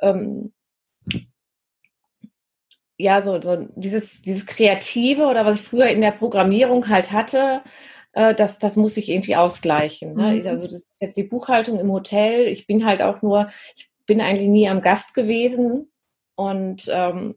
ähm, 0.00 0.52
ja 3.00 3.20
so, 3.22 3.40
so 3.40 3.66
dieses, 3.74 4.22
dieses 4.22 4.46
Kreative 4.46 5.26
oder 5.26 5.44
was 5.44 5.56
ich 5.60 5.66
früher 5.66 5.86
in 5.86 6.00
der 6.00 6.12
Programmierung 6.12 6.88
halt 6.88 7.10
hatte, 7.12 7.62
äh, 8.12 8.34
das, 8.34 8.58
das 8.58 8.76
muss 8.76 8.96
ich 8.96 9.10
irgendwie 9.10 9.36
ausgleichen. 9.36 10.14
Ne? 10.14 10.36
Mhm. 10.36 10.46
Also 10.46 10.66
das 10.66 10.80
ist 10.80 11.00
jetzt 11.00 11.16
die 11.16 11.24
Buchhaltung 11.24 11.78
im 11.80 11.90
Hotel. 11.90 12.46
Ich 12.46 12.66
bin 12.66 12.84
halt 12.84 13.02
auch 13.02 13.22
nur, 13.22 13.48
ich 13.74 13.90
bin 14.06 14.20
eigentlich 14.20 14.48
nie 14.48 14.68
am 14.68 14.80
Gast 14.80 15.14
gewesen 15.14 15.90
und 16.36 16.88
ähm, 16.92 17.34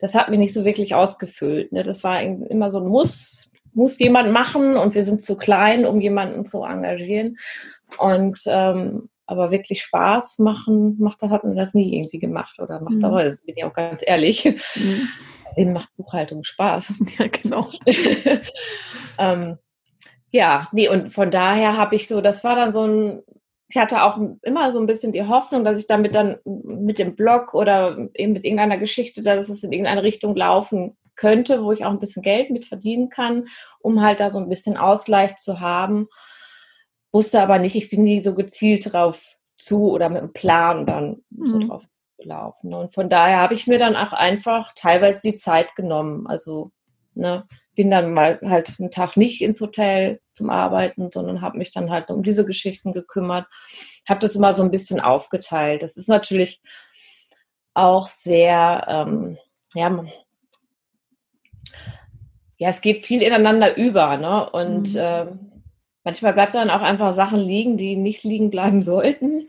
das 0.00 0.14
hat 0.14 0.28
mich 0.28 0.38
nicht 0.38 0.54
so 0.54 0.64
wirklich 0.64 0.94
ausgefüllt. 0.94 1.72
Ne? 1.72 1.82
Das 1.82 2.04
war 2.04 2.22
immer 2.22 2.70
so 2.70 2.78
ein 2.78 2.86
Muss, 2.86 3.50
muss 3.72 3.98
jemand 3.98 4.32
machen 4.32 4.76
und 4.76 4.94
wir 4.94 5.04
sind 5.04 5.22
zu 5.22 5.36
klein, 5.36 5.86
um 5.86 6.00
jemanden 6.00 6.44
zu 6.44 6.62
engagieren. 6.62 7.36
Und 7.98 8.40
ähm, 8.46 9.08
aber 9.26 9.50
wirklich 9.50 9.82
Spaß 9.82 10.38
machen, 10.40 10.96
macht, 10.98 11.22
hat 11.22 11.44
mir 11.44 11.54
das 11.54 11.74
nie 11.74 11.96
irgendwie 11.96 12.18
gemacht 12.18 12.58
oder 12.58 12.80
macht 12.80 12.96
mhm. 12.96 13.04
aber, 13.04 13.24
das 13.24 13.40
bin 13.40 13.54
ich 13.56 13.64
auch 13.64 13.72
ganz 13.72 14.02
ehrlich. 14.04 14.44
Mhm. 14.74 15.08
Wem 15.56 15.72
macht 15.72 15.94
Buchhaltung 15.96 16.44
Spaß? 16.44 16.94
Ja, 17.18 17.26
genau. 17.28 17.68
ähm, 19.18 19.58
ja, 20.30 20.66
nee, 20.72 20.88
und 20.88 21.10
von 21.10 21.30
daher 21.30 21.76
habe 21.76 21.94
ich 21.94 22.08
so, 22.08 22.20
das 22.20 22.44
war 22.44 22.56
dann 22.56 22.72
so 22.72 22.84
ein 22.84 23.22
ich 23.74 23.80
hatte 23.80 24.04
auch 24.04 24.20
immer 24.42 24.70
so 24.70 24.78
ein 24.78 24.86
bisschen 24.86 25.12
die 25.12 25.26
Hoffnung, 25.26 25.64
dass 25.64 25.80
ich 25.80 25.88
damit 25.88 26.14
dann 26.14 26.38
mit 26.44 27.00
dem 27.00 27.16
Blog 27.16 27.54
oder 27.54 28.08
eben 28.14 28.32
mit 28.32 28.44
irgendeiner 28.44 28.78
Geschichte, 28.78 29.20
dass 29.20 29.48
es 29.48 29.64
in 29.64 29.72
irgendeine 29.72 30.04
Richtung 30.04 30.36
laufen 30.36 30.96
könnte, 31.16 31.64
wo 31.64 31.72
ich 31.72 31.84
auch 31.84 31.90
ein 31.90 31.98
bisschen 31.98 32.22
Geld 32.22 32.50
mit 32.50 32.66
verdienen 32.66 33.08
kann, 33.08 33.48
um 33.80 34.00
halt 34.00 34.20
da 34.20 34.30
so 34.30 34.38
ein 34.38 34.48
bisschen 34.48 34.76
Ausgleich 34.76 35.38
zu 35.38 35.58
haben. 35.58 36.06
Wusste 37.10 37.42
aber 37.42 37.58
nicht, 37.58 37.74
ich 37.74 37.90
bin 37.90 38.04
nie 38.04 38.22
so 38.22 38.36
gezielt 38.36 38.92
drauf 38.92 39.38
zu 39.56 39.90
oder 39.90 40.08
mit 40.08 40.18
einem 40.18 40.32
Plan 40.32 40.86
dann 40.86 41.24
mhm. 41.30 41.46
so 41.48 41.58
drauf 41.58 41.84
gelaufen. 42.16 42.74
Und 42.74 42.94
von 42.94 43.10
daher 43.10 43.40
habe 43.40 43.54
ich 43.54 43.66
mir 43.66 43.78
dann 43.78 43.96
auch 43.96 44.12
einfach 44.12 44.72
teilweise 44.76 45.22
die 45.22 45.34
Zeit 45.34 45.74
genommen. 45.74 46.28
Also, 46.28 46.70
ne, 47.14 47.44
bin 47.74 47.90
dann 47.90 48.12
mal 48.12 48.38
halt 48.42 48.74
einen 48.78 48.90
Tag 48.90 49.16
nicht 49.16 49.42
ins 49.42 49.60
Hotel 49.60 50.20
zum 50.30 50.50
Arbeiten, 50.50 51.10
sondern 51.12 51.40
habe 51.40 51.58
mich 51.58 51.72
dann 51.72 51.90
halt 51.90 52.10
um 52.10 52.22
diese 52.22 52.44
Geschichten 52.44 52.92
gekümmert. 52.92 53.46
Habe 54.08 54.20
das 54.20 54.36
immer 54.36 54.54
so 54.54 54.62
ein 54.62 54.70
bisschen 54.70 55.00
aufgeteilt. 55.00 55.82
Das 55.82 55.96
ist 55.96 56.08
natürlich 56.08 56.60
auch 57.74 58.06
sehr, 58.06 58.86
ähm, 58.88 59.38
ja, 59.74 60.04
ja, 62.56 62.68
es 62.68 62.80
geht 62.80 63.04
viel 63.04 63.22
ineinander 63.22 63.76
über, 63.76 64.16
ne? 64.16 64.48
Und 64.48 64.94
mhm. 64.94 65.00
ähm, 65.00 65.53
Manchmal 66.04 66.34
bleibt 66.34 66.52
dann 66.52 66.68
auch 66.68 66.82
einfach 66.82 67.12
Sachen 67.12 67.40
liegen, 67.40 67.78
die 67.78 67.96
nicht 67.96 68.24
liegen 68.24 68.50
bleiben 68.50 68.82
sollten, 68.82 69.48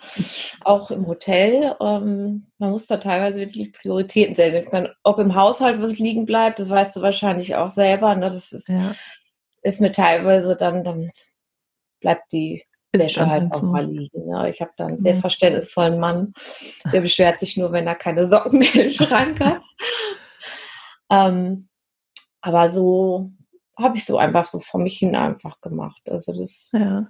auch 0.64 0.90
im 0.90 1.06
Hotel. 1.06 1.76
Ähm, 1.82 2.48
man 2.58 2.72
muss 2.72 2.88
da 2.88 2.96
teilweise 2.96 3.42
wirklich 3.42 3.74
Prioritäten 3.74 4.36
setzen. 4.36 4.64
Ich 4.66 4.72
meine, 4.72 4.96
ob 5.04 5.20
im 5.20 5.36
Haushalt 5.36 5.82
was 5.82 6.00
liegen 6.00 6.26
bleibt, 6.26 6.60
das 6.60 6.70
weißt 6.70 6.96
du 6.96 7.02
wahrscheinlich 7.02 7.56
auch 7.56 7.70
selber. 7.70 8.16
Ne? 8.16 8.30
Das 8.30 8.54
ist, 8.54 8.70
ja. 8.70 8.96
ist 9.64 9.82
mir 9.82 9.92
teilweise 9.92 10.56
dann, 10.56 10.86
dann 10.86 11.12
bleibt 12.00 12.32
die 12.32 12.64
Wäsche 12.94 13.30
halt 13.30 13.54
auch 13.54 13.60
so. 13.60 13.66
mal 13.66 13.86
liegen. 13.86 14.26
Ne? 14.26 14.50
Ich 14.50 14.62
habe 14.62 14.72
dann 14.78 14.88
einen 14.88 15.00
sehr 15.00 15.18
verständnisvollen 15.18 16.00
Mann, 16.00 16.34
der 16.94 17.02
beschwert 17.02 17.38
sich 17.38 17.58
nur, 17.58 17.74
wenn 17.74 17.86
er 17.86 17.96
keine 17.96 18.26
Socken 18.26 18.60
mehr 18.60 18.76
im 18.76 18.92
Schrank 18.92 19.42
hat. 19.42 19.62
ähm, 21.12 21.68
aber 22.40 22.70
so 22.70 23.32
habe 23.78 23.98
ich 23.98 24.06
so 24.06 24.18
einfach 24.18 24.46
so 24.46 24.60
vor 24.60 24.80
mich 24.80 24.98
hin 24.98 25.16
einfach 25.16 25.62
gemacht. 25.62 26.02
Also 26.10 26.34
das. 26.34 26.72
Ja. 26.74 27.08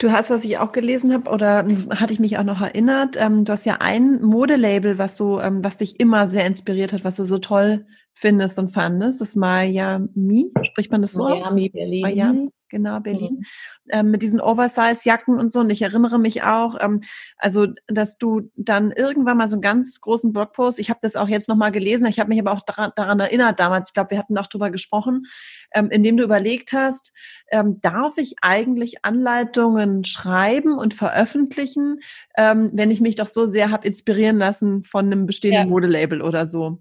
Du 0.00 0.10
hast, 0.10 0.30
was 0.30 0.44
ich 0.44 0.58
auch 0.58 0.72
gelesen 0.72 1.12
habe, 1.12 1.30
oder 1.30 1.64
hatte 1.90 2.12
ich 2.12 2.18
mich 2.18 2.38
auch 2.38 2.44
noch 2.44 2.60
erinnert, 2.60 3.16
ähm, 3.16 3.44
du 3.44 3.52
hast 3.52 3.64
ja 3.64 3.76
ein 3.78 4.20
Modelabel, 4.20 4.98
was 4.98 5.16
so, 5.16 5.40
ähm, 5.40 5.62
was 5.62 5.76
dich 5.76 6.00
immer 6.00 6.28
sehr 6.28 6.44
inspiriert 6.44 6.92
hat, 6.92 7.04
was 7.04 7.16
du 7.16 7.24
so 7.24 7.38
toll 7.38 7.86
findest 8.12 8.58
und 8.58 8.68
fandest. 8.68 9.20
Das 9.20 9.36
Miami, 9.36 10.52
spricht 10.62 10.90
man 10.90 11.02
das 11.02 11.12
so 11.12 11.22
Miami, 11.22 11.66
aus? 11.66 11.72
Berlin. 11.72 12.02
Miami 12.02 12.50
genau, 12.74 12.98
Berlin, 12.98 13.36
mhm. 13.36 13.44
ähm, 13.90 14.10
mit 14.10 14.22
diesen 14.22 14.40
Oversize-Jacken 14.40 15.38
und 15.38 15.52
so. 15.52 15.60
Und 15.60 15.70
ich 15.70 15.80
erinnere 15.80 16.18
mich 16.18 16.42
auch, 16.42 16.76
ähm, 16.80 17.00
also, 17.38 17.68
dass 17.86 18.18
du 18.18 18.50
dann 18.56 18.90
irgendwann 18.90 19.36
mal 19.36 19.46
so 19.46 19.54
einen 19.54 19.62
ganz 19.62 20.00
großen 20.00 20.32
Blogpost, 20.32 20.80
ich 20.80 20.90
habe 20.90 20.98
das 21.02 21.14
auch 21.14 21.28
jetzt 21.28 21.48
nochmal 21.48 21.70
gelesen, 21.70 22.06
ich 22.06 22.18
habe 22.18 22.28
mich 22.28 22.40
aber 22.40 22.52
auch 22.52 22.62
daran, 22.62 22.90
daran, 22.96 23.20
erinnert 23.20 23.60
damals, 23.60 23.88
ich 23.88 23.94
glaube, 23.94 24.10
wir 24.10 24.18
hatten 24.18 24.36
auch 24.36 24.48
drüber 24.48 24.70
gesprochen, 24.70 25.22
ähm, 25.72 25.88
in 25.90 26.02
dem 26.02 26.16
du 26.16 26.24
überlegt 26.24 26.72
hast, 26.72 27.12
ähm, 27.52 27.80
darf 27.80 28.18
ich 28.18 28.34
eigentlich 28.42 29.04
Anleitungen 29.04 30.04
schreiben 30.04 30.76
und 30.76 30.94
veröffentlichen, 30.94 32.00
ähm, 32.36 32.70
wenn 32.74 32.90
ich 32.90 33.00
mich 33.00 33.14
doch 33.14 33.26
so 33.26 33.46
sehr 33.46 33.70
habe 33.70 33.86
inspirieren 33.86 34.38
lassen 34.38 34.82
von 34.82 35.06
einem 35.06 35.26
bestehenden 35.26 35.62
ja. 35.62 35.70
Modelabel 35.70 36.22
oder 36.22 36.46
so? 36.46 36.80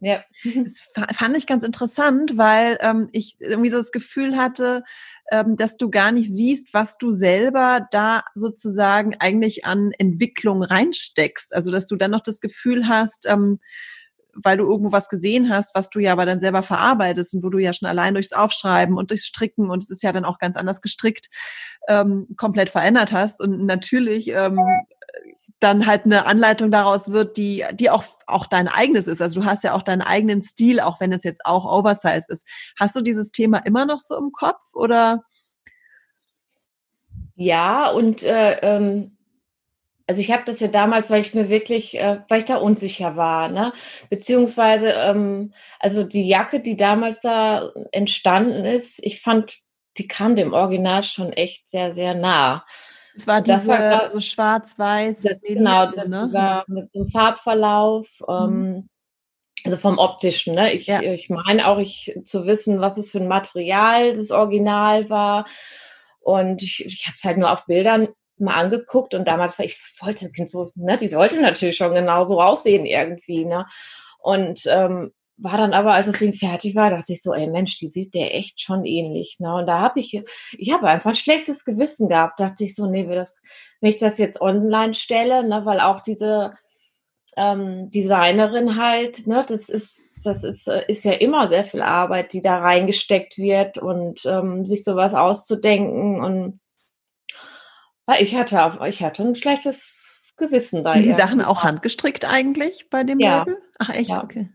Ja. 0.00 0.22
Das 0.64 1.16
fand 1.16 1.36
ich 1.36 1.46
ganz 1.46 1.64
interessant, 1.64 2.36
weil 2.36 2.78
ähm, 2.80 3.08
ich 3.12 3.36
irgendwie 3.40 3.70
so 3.70 3.78
das 3.78 3.92
Gefühl 3.92 4.36
hatte, 4.36 4.82
ähm, 5.30 5.56
dass 5.56 5.76
du 5.76 5.90
gar 5.90 6.12
nicht 6.12 6.34
siehst, 6.34 6.74
was 6.74 6.98
du 6.98 7.10
selber 7.10 7.86
da 7.90 8.22
sozusagen 8.34 9.16
eigentlich 9.18 9.64
an 9.64 9.92
Entwicklung 9.98 10.62
reinsteckst. 10.62 11.54
Also 11.54 11.70
dass 11.70 11.86
du 11.86 11.96
dann 11.96 12.10
noch 12.10 12.22
das 12.22 12.40
Gefühl 12.40 12.88
hast, 12.88 13.26
ähm, 13.26 13.58
weil 14.36 14.56
du 14.56 14.64
irgendwo 14.64 14.92
was 14.92 15.08
gesehen 15.08 15.48
hast, 15.48 15.74
was 15.74 15.90
du 15.90 16.00
ja 16.00 16.12
aber 16.12 16.26
dann 16.26 16.40
selber 16.40 16.62
verarbeitest 16.62 17.34
und 17.34 17.42
wo 17.42 17.50
du 17.50 17.58
ja 17.58 17.72
schon 17.72 17.88
allein 17.88 18.14
durchs 18.14 18.32
Aufschreiben 18.32 18.96
und 18.96 19.10
durchs 19.10 19.26
Stricken 19.26 19.70
und 19.70 19.82
es 19.82 19.90
ist 19.90 20.02
ja 20.02 20.12
dann 20.12 20.24
auch 20.24 20.38
ganz 20.38 20.56
anders 20.56 20.82
gestrickt, 20.82 21.28
ähm, 21.88 22.26
komplett 22.36 22.70
verändert 22.70 23.12
hast. 23.12 23.40
Und 23.40 23.64
natürlich 23.64 24.28
ähm, 24.28 24.58
dann 25.60 25.86
halt 25.86 26.04
eine 26.04 26.26
Anleitung 26.26 26.70
daraus 26.70 27.10
wird, 27.10 27.36
die, 27.36 27.64
die 27.72 27.90
auch, 27.90 28.04
auch 28.26 28.46
dein 28.46 28.68
eigenes 28.68 29.06
ist. 29.06 29.22
Also 29.22 29.40
du 29.40 29.46
hast 29.46 29.64
ja 29.64 29.72
auch 29.72 29.82
deinen 29.82 30.02
eigenen 30.02 30.42
Stil, 30.42 30.80
auch 30.80 31.00
wenn 31.00 31.12
es 31.12 31.24
jetzt 31.24 31.46
auch 31.46 31.64
Oversize 31.64 32.24
ist. 32.28 32.46
Hast 32.78 32.96
du 32.96 33.00
dieses 33.00 33.32
Thema 33.32 33.58
immer 33.58 33.86
noch 33.86 33.98
so 33.98 34.16
im 34.16 34.32
Kopf 34.32 34.74
oder? 34.74 35.22
Ja, 37.36 37.90
und 37.90 38.22
äh, 38.22 38.58
ähm, 38.60 39.16
also 40.06 40.20
ich 40.20 40.30
habe 40.30 40.42
das 40.44 40.60
ja 40.60 40.68
damals, 40.68 41.10
weil 41.10 41.22
ich 41.22 41.34
mir 41.34 41.48
wirklich, 41.48 41.98
äh, 41.98 42.20
weil 42.28 42.40
ich 42.40 42.44
da 42.44 42.56
unsicher 42.56 43.16
war, 43.16 43.48
ne? 43.48 43.72
Beziehungsweise, 44.10 44.90
ähm, 44.90 45.54
also 45.80 46.04
die 46.04 46.28
Jacke, 46.28 46.60
die 46.60 46.76
damals 46.76 47.22
da 47.22 47.70
entstanden 47.92 48.66
ist, 48.66 49.00
ich 49.02 49.22
fand, 49.22 49.58
die 49.96 50.06
kam 50.06 50.36
dem 50.36 50.52
Original 50.52 51.02
schon 51.04 51.32
echt 51.32 51.68
sehr, 51.68 51.94
sehr 51.94 52.14
nah. 52.14 52.66
Es 53.16 53.26
war 53.26 53.40
diese 53.40 53.68
war, 53.68 54.10
so 54.10 54.20
schwarz-weiß. 54.20 55.22
Genau, 55.42 55.86
das 55.86 56.08
ne? 56.08 56.28
war 56.32 56.64
mit 56.66 56.94
dem 56.94 57.06
Farbverlauf. 57.06 58.20
Mhm. 58.26 58.34
Ähm, 58.34 58.88
also 59.64 59.76
vom 59.78 59.98
optischen, 59.98 60.54
ne? 60.54 60.72
Ich, 60.72 60.86
ja. 60.86 61.00
ich 61.00 61.30
meine 61.30 61.66
auch 61.66 61.78
ich 61.78 62.14
zu 62.24 62.46
wissen, 62.46 62.80
was 62.80 62.98
es 62.98 63.10
für 63.10 63.18
ein 63.18 63.28
Material 63.28 64.12
das 64.12 64.30
Original 64.30 65.08
war. 65.08 65.46
Und 66.20 66.62
ich, 66.62 66.84
ich 66.84 67.06
habe 67.06 67.16
es 67.16 67.24
halt 67.24 67.38
nur 67.38 67.50
auf 67.50 67.66
Bildern 67.66 68.08
mal 68.36 68.54
angeguckt 68.54 69.14
und 69.14 69.28
damals 69.28 69.58
war 69.58 69.64
ich 69.64 69.78
wollte 70.00 70.28
so, 70.46 70.68
ne, 70.74 70.96
die 70.98 71.08
sollte 71.08 71.40
natürlich 71.40 71.76
schon 71.76 71.94
genauso 71.94 72.42
aussehen 72.42 72.84
irgendwie, 72.84 73.44
ne? 73.44 73.66
Und 74.18 74.62
ähm, 74.66 75.12
war 75.36 75.56
dann 75.56 75.72
aber, 75.72 75.94
als 75.94 76.06
das 76.06 76.18
Ding 76.18 76.32
fertig 76.32 76.76
war, 76.76 76.90
dachte 76.90 77.12
ich 77.12 77.22
so, 77.22 77.32
ey 77.32 77.46
Mensch, 77.48 77.78
die 77.78 77.88
sieht 77.88 78.14
der 78.14 78.34
echt 78.34 78.60
schon 78.60 78.84
ähnlich. 78.84 79.36
Ne? 79.40 79.54
Und 79.54 79.66
da 79.66 79.80
habe 79.80 80.00
ich, 80.00 80.22
ich 80.56 80.72
habe 80.72 80.88
einfach 80.88 81.10
ein 81.10 81.16
schlechtes 81.16 81.64
Gewissen 81.64 82.08
gehabt. 82.08 82.38
Dachte 82.38 82.64
ich 82.64 82.74
so, 82.74 82.86
nee, 82.86 83.08
wenn, 83.08 83.16
das, 83.16 83.40
wenn 83.80 83.90
ich 83.90 83.96
das 83.96 84.18
jetzt 84.18 84.40
online 84.40 84.94
stelle, 84.94 85.46
ne, 85.46 85.62
weil 85.64 85.80
auch 85.80 86.00
diese 86.02 86.54
ähm, 87.36 87.90
Designerin 87.90 88.76
halt, 88.76 89.26
ne, 89.26 89.44
das 89.46 89.68
ist, 89.68 90.12
das 90.22 90.44
ist, 90.44 90.68
äh, 90.68 90.84
ist 90.86 91.04
ja 91.04 91.12
immer 91.12 91.48
sehr 91.48 91.64
viel 91.64 91.82
Arbeit, 91.82 92.32
die 92.32 92.40
da 92.40 92.58
reingesteckt 92.58 93.36
wird 93.36 93.78
und 93.78 94.24
ähm, 94.26 94.64
sich 94.64 94.84
sowas 94.84 95.14
auszudenken. 95.14 96.22
Und 96.22 96.60
weil 98.06 98.22
ich 98.22 98.36
hatte, 98.36 98.78
ich 98.88 99.02
hatte 99.02 99.24
ein 99.24 99.34
schlechtes 99.34 100.10
Gewissen 100.36 100.84
da. 100.84 100.92
Und 100.92 101.02
die 101.02 101.12
Sachen 101.12 101.42
auch 101.42 101.64
handgestrickt 101.64 102.24
eigentlich 102.24 102.88
bei 102.88 103.02
dem 103.02 103.18
ja. 103.18 103.38
Label? 103.38 103.58
Ach 103.80 103.90
echt? 103.90 104.10
Ja. 104.10 104.22
Okay 104.22 104.48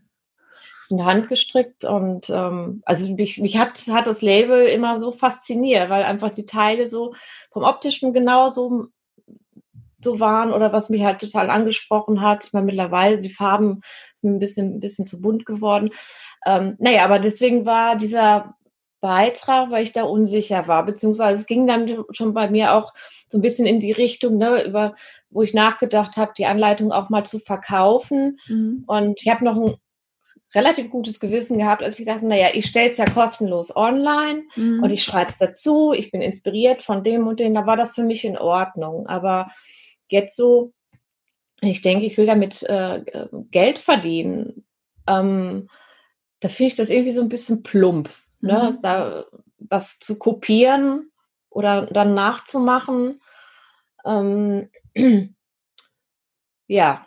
in 0.90 0.98
der 0.98 1.06
Hand 1.06 1.28
gestrickt 1.28 1.84
und 1.84 2.30
ähm, 2.30 2.82
also 2.84 3.14
mich, 3.14 3.38
mich 3.38 3.58
hat, 3.58 3.78
hat 3.90 4.06
das 4.06 4.22
Label 4.22 4.66
immer 4.66 4.98
so 4.98 5.12
fasziniert, 5.12 5.90
weil 5.90 6.02
einfach 6.02 6.30
die 6.30 6.46
Teile 6.46 6.88
so 6.88 7.14
vom 7.50 7.62
optischen 7.62 8.12
genauso 8.12 8.88
so 10.02 10.18
waren 10.20 10.52
oder 10.52 10.72
was 10.72 10.88
mich 10.88 11.04
halt 11.04 11.20
total 11.20 11.50
angesprochen 11.50 12.20
hat. 12.22 12.44
Ich 12.44 12.52
meine, 12.52 12.66
mittlerweile 12.66 13.20
die 13.20 13.30
Farben 13.30 13.82
sind 14.14 14.34
ein 14.34 14.38
bisschen, 14.38 14.76
ein 14.76 14.80
bisschen 14.80 15.06
zu 15.06 15.20
bunt 15.20 15.46
geworden. 15.46 15.90
Ähm, 16.46 16.76
naja, 16.78 17.04
aber 17.04 17.18
deswegen 17.18 17.66
war 17.66 17.96
dieser 17.96 18.54
Beitrag, 19.00 19.70
weil 19.70 19.82
ich 19.82 19.92
da 19.92 20.04
unsicher 20.04 20.66
war, 20.68 20.84
beziehungsweise 20.84 21.40
es 21.40 21.46
ging 21.46 21.66
dann 21.66 22.04
schon 22.10 22.34
bei 22.34 22.50
mir 22.50 22.74
auch 22.74 22.92
so 23.28 23.38
ein 23.38 23.42
bisschen 23.42 23.66
in 23.66 23.80
die 23.80 23.92
Richtung, 23.92 24.36
ne, 24.36 24.64
über, 24.64 24.94
wo 25.30 25.42
ich 25.42 25.54
nachgedacht 25.54 26.16
habe, 26.16 26.32
die 26.36 26.46
Anleitung 26.46 26.92
auch 26.92 27.08
mal 27.08 27.24
zu 27.24 27.38
verkaufen. 27.38 28.38
Mhm. 28.46 28.84
Und 28.86 29.20
ich 29.22 29.28
habe 29.30 29.44
noch 29.44 29.56
ein 29.56 29.74
relativ 30.54 30.90
gutes 30.90 31.20
Gewissen 31.20 31.58
gehabt, 31.58 31.82
als 31.82 31.98
ich 31.98 32.06
dachte, 32.06 32.26
naja, 32.26 32.48
ich 32.52 32.66
stelle 32.66 32.90
es 32.90 32.96
ja 32.96 33.04
kostenlos 33.04 33.74
online 33.74 34.44
mhm. 34.56 34.82
und 34.82 34.90
ich 34.90 35.04
schreibe 35.04 35.30
es 35.30 35.38
dazu, 35.38 35.92
ich 35.92 36.10
bin 36.10 36.20
inspiriert 36.20 36.82
von 36.82 37.04
dem 37.04 37.26
und 37.26 37.40
dem, 37.40 37.54
da 37.54 37.66
war 37.66 37.76
das 37.76 37.94
für 37.94 38.02
mich 38.02 38.24
in 38.24 38.36
Ordnung. 38.36 39.06
Aber 39.06 39.50
jetzt 40.08 40.36
so, 40.36 40.72
ich 41.60 41.82
denke, 41.82 42.06
ich 42.06 42.16
will 42.16 42.26
damit 42.26 42.62
äh, 42.64 43.00
Geld 43.50 43.78
verdienen, 43.78 44.64
ähm, 45.06 45.68
da 46.40 46.48
finde 46.48 46.68
ich 46.68 46.76
das 46.76 46.90
irgendwie 46.90 47.12
so 47.12 47.20
ein 47.20 47.28
bisschen 47.28 47.62
plump, 47.62 48.10
ne? 48.40 48.70
Mhm. 48.72 48.82
Da 48.82 49.24
was 49.58 49.98
zu 49.98 50.18
kopieren 50.18 51.10
oder 51.50 51.86
dann 51.86 52.14
nachzumachen. 52.14 53.20
Ähm, 54.04 54.70
ja, 56.66 57.06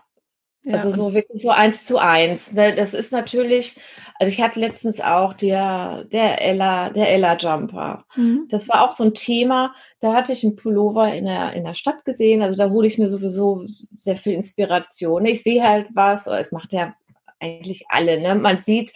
ja. 0.65 0.75
Also 0.75 0.91
so 0.91 1.13
wirklich 1.13 1.41
so 1.41 1.49
eins 1.49 1.85
zu 1.85 1.97
eins. 1.97 2.53
Ne? 2.53 2.73
Das 2.73 2.93
ist 2.93 3.11
natürlich, 3.11 3.75
also 4.17 4.31
ich 4.31 4.41
hatte 4.41 4.61
letztens 4.61 5.01
auch 5.01 5.33
der, 5.33 6.05
der 6.05 6.41
Ella, 6.41 6.89
der 6.89 7.09
Ella 7.09 7.35
Jumper. 7.35 8.05
Mhm. 8.15 8.47
Das 8.49 8.69
war 8.69 8.83
auch 8.83 8.93
so 8.93 9.03
ein 9.03 9.13
Thema. 9.13 9.73
Da 9.99 10.13
hatte 10.13 10.31
ich 10.31 10.43
einen 10.43 10.55
Pullover 10.55 11.13
in 11.13 11.25
der, 11.25 11.53
in 11.53 11.65
der 11.65 11.73
Stadt 11.73 12.05
gesehen. 12.05 12.41
Also 12.41 12.55
da 12.55 12.69
hole 12.69 12.87
ich 12.87 12.97
mir 12.97 13.09
sowieso 13.09 13.63
sehr 13.99 14.15
viel 14.15 14.33
Inspiration. 14.33 15.25
Ich 15.25 15.43
sehe 15.43 15.63
halt 15.63 15.89
was, 15.93 16.27
es 16.27 16.53
macht 16.53 16.71
ja 16.71 16.93
eigentlich 17.41 17.85
alle, 17.89 18.21
ne? 18.21 18.35
Man 18.35 18.59
sieht 18.59 18.93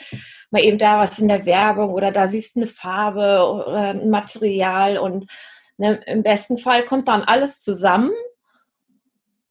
mal 0.52 0.64
eben 0.64 0.78
da 0.78 1.00
was 1.00 1.20
in 1.20 1.28
der 1.28 1.46
Werbung 1.46 1.90
oder 1.90 2.14
da 2.14 2.30
siehst 2.30 2.56
du 2.56 2.62
eine 2.62 2.68
Farbe 2.68 3.44
oder 3.68 3.90
ein 3.90 4.10
Material 4.10 4.98
und 4.98 5.30
ne, 5.76 6.00
im 6.06 6.24
besten 6.24 6.58
Fall 6.58 6.84
kommt 6.84 7.10
dann 7.10 7.24
alles 7.24 7.60
zusammen 7.60 8.12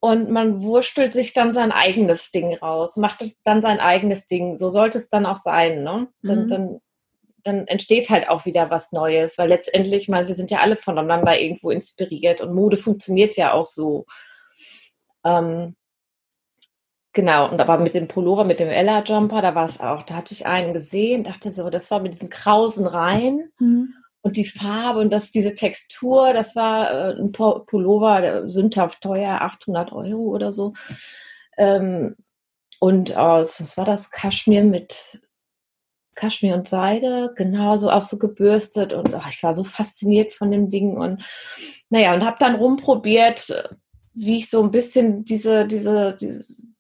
und 0.07 0.31
man 0.31 0.63
wurstelt 0.63 1.13
sich 1.13 1.33
dann 1.33 1.55
sein 1.55 1.73
eigenes 1.73 2.31
Ding 2.31 2.55
raus, 2.55 2.97
macht 2.97 3.25
dann 3.45 3.63
sein 3.63 3.81
eigenes 3.81 4.27
Ding. 4.27 4.57
So 4.57 4.71
sollte 4.71 4.99
es 4.99 5.09
dann 5.09 5.27
auch 5.27 5.37
sein. 5.37 5.83
Ne? 5.83 6.09
Dann, 6.23 6.43
mhm. 6.43 6.49
dann, 6.49 6.81
dann 7.45 7.67
entsteht 7.67 8.11
halt 8.11 8.29
auch 8.29 8.45
wieder 8.45 8.71
was 8.71 8.93
Neues, 8.93 9.39
weil 9.39 9.49
letztendlich, 9.49 10.09
mal, 10.09 10.29
wir 10.29 10.35
sind 10.35 10.51
ja 10.51 10.61
alle 10.61 10.77
voneinander 10.77 11.39
irgendwo 11.41 11.71
inspiriert 11.71 12.41
und 12.41 12.55
Mode 12.55 12.77
funktioniert 12.77 13.37
ja 13.37 13.53
auch 13.53 13.67
so. 13.67 14.07
Ähm, 15.25 15.77
genau, 17.13 17.51
und 17.51 17.61
aber 17.61 17.79
mit 17.79 17.95
dem 17.95 18.09
Pullover, 18.09 18.45
mit 18.45 18.61
dem 18.61 18.69
Ella 18.69 19.03
Jumper, 19.03 19.43
da 19.43 19.55
war 19.55 19.67
es 19.67 19.81
auch, 19.81 20.03
da 20.03 20.15
hatte 20.15 20.35
ich 20.35 20.47
einen 20.47 20.73
gesehen, 20.73 21.25
dachte 21.25 21.51
so, 21.51 21.69
das 21.71 21.91
war 21.91 22.01
mit 22.01 22.15
diesen 22.15 22.31
krausen 22.31 22.87
Reihen. 22.87 23.53
Mhm 23.59 23.95
und 24.23 24.37
die 24.37 24.45
Farbe 24.45 25.01
und 25.01 25.11
das, 25.11 25.31
diese 25.31 25.55
Textur, 25.55 26.33
das 26.33 26.57
war 26.57 26.91
äh, 26.91 27.21
ein 27.21 27.33
Pullover, 27.33 28.49
sündhaft 28.49 29.01
teuer, 29.01 29.41
800 29.41 29.93
Euro 29.93 30.23
oder 30.23 30.53
so. 30.53 30.73
Ähm, 31.57 32.17
und 32.81 33.17
aus, 33.17 33.61
was 33.61 33.77
war 33.77 33.85
das? 33.85 34.11
Kaschmir 34.11 34.65
mit 34.65 35.23
Kaschmir 36.15 36.55
und 36.55 36.69
Seide, 36.69 37.33
genauso 37.37 37.91
auch 37.91 38.03
so 38.03 38.19
gebürstet 38.19 38.93
und 38.93 39.15
oh, 39.15 39.23
ich 39.31 39.43
war 39.43 39.55
so 39.55 39.65
fasziniert 39.65 40.33
von 40.33 40.51
dem 40.51 40.71
Ding 40.71 40.97
und 40.97 41.23
naja, 41.91 42.15
und 42.15 42.25
habe 42.25 42.37
dann 42.41 42.57
rumprobiert, 42.57 43.71
wie 44.15 44.39
ich 44.39 44.51
so 44.51 44.63
ein 44.63 44.71
bisschen 44.71 45.25
diese, 45.25 45.67
diese, 45.67 46.17
dieses 46.19 46.73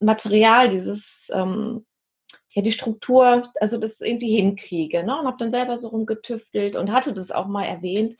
Material, 0.00 0.68
dieses 0.68 1.28
ähm, 1.32 1.84
ja 2.58 2.62
die 2.62 2.72
Struktur, 2.72 3.42
also 3.60 3.78
das 3.78 4.00
irgendwie 4.00 4.36
hinkriege. 4.36 5.02
Ne? 5.04 5.18
Und 5.18 5.26
habe 5.26 5.38
dann 5.38 5.50
selber 5.50 5.78
so 5.78 5.88
rumgetüftelt 5.88 6.76
und 6.76 6.92
hatte 6.92 7.14
das 7.14 7.30
auch 7.30 7.46
mal 7.46 7.64
erwähnt, 7.64 8.16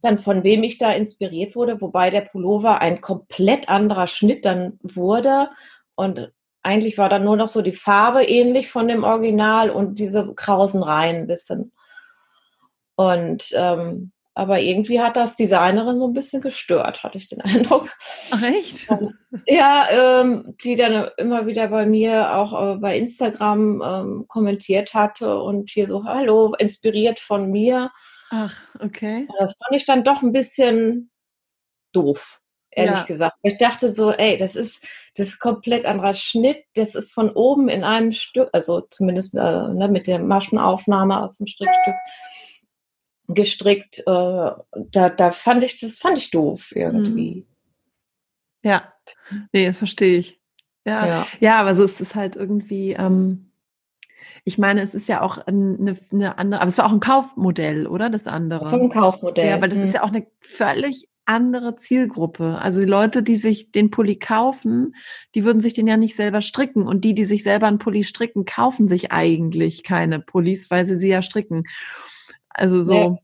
dann 0.00 0.18
von 0.18 0.44
wem 0.44 0.62
ich 0.62 0.78
da 0.78 0.92
inspiriert 0.92 1.56
wurde, 1.56 1.80
wobei 1.80 2.10
der 2.10 2.22
Pullover 2.22 2.80
ein 2.80 3.00
komplett 3.00 3.68
anderer 3.68 4.06
Schnitt 4.06 4.44
dann 4.44 4.78
wurde 4.82 5.48
und 5.94 6.32
eigentlich 6.62 6.96
war 6.96 7.08
dann 7.08 7.24
nur 7.24 7.36
noch 7.36 7.48
so 7.48 7.60
die 7.60 7.72
Farbe 7.72 8.24
ähnlich 8.24 8.70
von 8.70 8.88
dem 8.88 9.04
Original 9.04 9.70
und 9.70 9.98
diese 9.98 10.34
krausen 10.34 10.82
Reihen 10.82 11.16
ein 11.16 11.26
bisschen. 11.26 11.72
Und 12.96 13.52
ähm, 13.54 14.12
aber 14.34 14.60
irgendwie 14.60 15.00
hat 15.00 15.16
das 15.16 15.36
Designerin 15.36 15.96
so 15.96 16.08
ein 16.08 16.12
bisschen 16.12 16.42
gestört, 16.42 17.04
hatte 17.04 17.18
ich 17.18 17.28
den 17.28 17.40
Eindruck. 17.42 17.88
Ach 18.32 18.42
echt? 18.42 18.88
Ja, 19.46 19.86
ähm, 20.20 20.54
die 20.62 20.76
dann 20.76 21.08
immer 21.16 21.46
wieder 21.46 21.68
bei 21.68 21.86
mir 21.86 22.36
auch 22.36 22.74
äh, 22.74 22.78
bei 22.78 22.98
Instagram 22.98 23.82
ähm, 23.84 24.24
kommentiert 24.28 24.94
hatte 24.94 25.38
und 25.38 25.70
hier 25.70 25.86
so, 25.86 26.04
hallo, 26.04 26.54
inspiriert 26.58 27.20
von 27.20 27.50
mir. 27.50 27.90
Ach, 28.30 28.56
okay. 28.80 29.28
Das 29.38 29.54
fand 29.62 29.76
ich 29.80 29.86
dann 29.86 30.02
doch 30.02 30.22
ein 30.22 30.32
bisschen 30.32 31.10
doof, 31.92 32.40
ehrlich 32.72 32.98
ja. 32.98 33.04
gesagt. 33.04 33.36
Ich 33.42 33.58
dachte 33.58 33.92
so, 33.92 34.10
ey, 34.10 34.36
das 34.36 34.56
ist, 34.56 34.84
das 35.14 35.28
ist 35.28 35.38
komplett 35.38 35.84
anderer 35.84 36.14
Schnitt. 36.14 36.64
Das 36.74 36.96
ist 36.96 37.12
von 37.12 37.30
oben 37.30 37.68
in 37.68 37.84
einem 37.84 38.10
Stück, 38.10 38.48
also 38.52 38.80
zumindest 38.90 39.34
äh, 39.34 39.38
ne, 39.38 39.88
mit 39.88 40.08
der 40.08 40.18
Maschenaufnahme 40.18 41.22
aus 41.22 41.36
dem 41.38 41.46
Strickstück 41.46 41.94
gestrickt. 43.28 44.00
Äh, 44.00 44.02
da, 44.06 45.08
da 45.08 45.30
fand 45.30 45.62
ich 45.62 45.80
das 45.80 45.98
fand 45.98 46.18
ich 46.18 46.30
doof 46.30 46.72
irgendwie. 46.74 47.36
Mhm. 47.36 47.46
Ja, 48.64 48.92
nee, 49.52 49.66
das 49.66 49.78
verstehe 49.78 50.18
ich. 50.18 50.40
Ja. 50.86 51.06
ja, 51.06 51.26
ja, 51.40 51.60
aber 51.60 51.74
so 51.74 51.82
ist 51.82 52.00
es 52.00 52.14
halt 52.14 52.36
irgendwie. 52.36 52.92
Ähm, 52.92 53.50
Ich 54.44 54.58
meine, 54.58 54.82
es 54.82 54.94
ist 54.94 55.08
ja 55.08 55.22
auch 55.22 55.38
eine, 55.38 55.96
eine 56.12 56.38
andere, 56.38 56.60
aber 56.60 56.68
es 56.68 56.76
war 56.76 56.86
auch 56.86 56.92
ein 56.92 57.00
Kaufmodell, 57.00 57.86
oder? 57.86 58.10
Das 58.10 58.26
andere. 58.26 58.68
Ein 58.68 58.90
Kaufmodell. 58.90 59.48
Ja, 59.48 59.60
weil 59.60 59.70
das 59.70 59.78
hm. 59.78 59.84
ist 59.84 59.90
mhm. 59.90 59.94
ja 59.94 60.02
auch 60.02 60.12
eine 60.12 60.26
völlig 60.40 61.08
andere 61.26 61.76
Zielgruppe. 61.76 62.58
Also 62.60 62.80
die 62.80 62.86
Leute, 62.86 63.22
die 63.22 63.36
sich 63.36 63.72
den 63.72 63.90
Pulli 63.90 64.16
kaufen, 64.16 64.94
die 65.34 65.44
würden 65.44 65.62
sich 65.62 65.72
den 65.72 65.86
ja 65.86 65.96
nicht 65.96 66.14
selber 66.14 66.42
stricken. 66.42 66.86
Und 66.86 67.04
die, 67.04 67.14
die 67.14 67.24
sich 67.24 67.42
selber 67.42 67.66
einen 67.66 67.78
Pulli 67.78 68.04
stricken, 68.04 68.44
kaufen 68.44 68.88
sich 68.88 69.12
eigentlich 69.12 69.84
keine 69.84 70.20
Pullis, 70.20 70.70
weil 70.70 70.84
sie 70.84 70.96
sie 70.96 71.08
ja 71.08 71.22
stricken. 71.22 71.64
Also 72.54 72.82
so, 72.82 73.18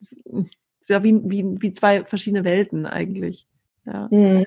ist 0.00 0.88
ja 0.88 1.02
wie, 1.04 1.20
wie, 1.24 1.44
wie 1.60 1.72
zwei 1.72 2.04
verschiedene 2.04 2.44
Welten 2.44 2.86
eigentlich. 2.86 3.46
Ja. 3.84 4.08
Mhm. 4.10 4.44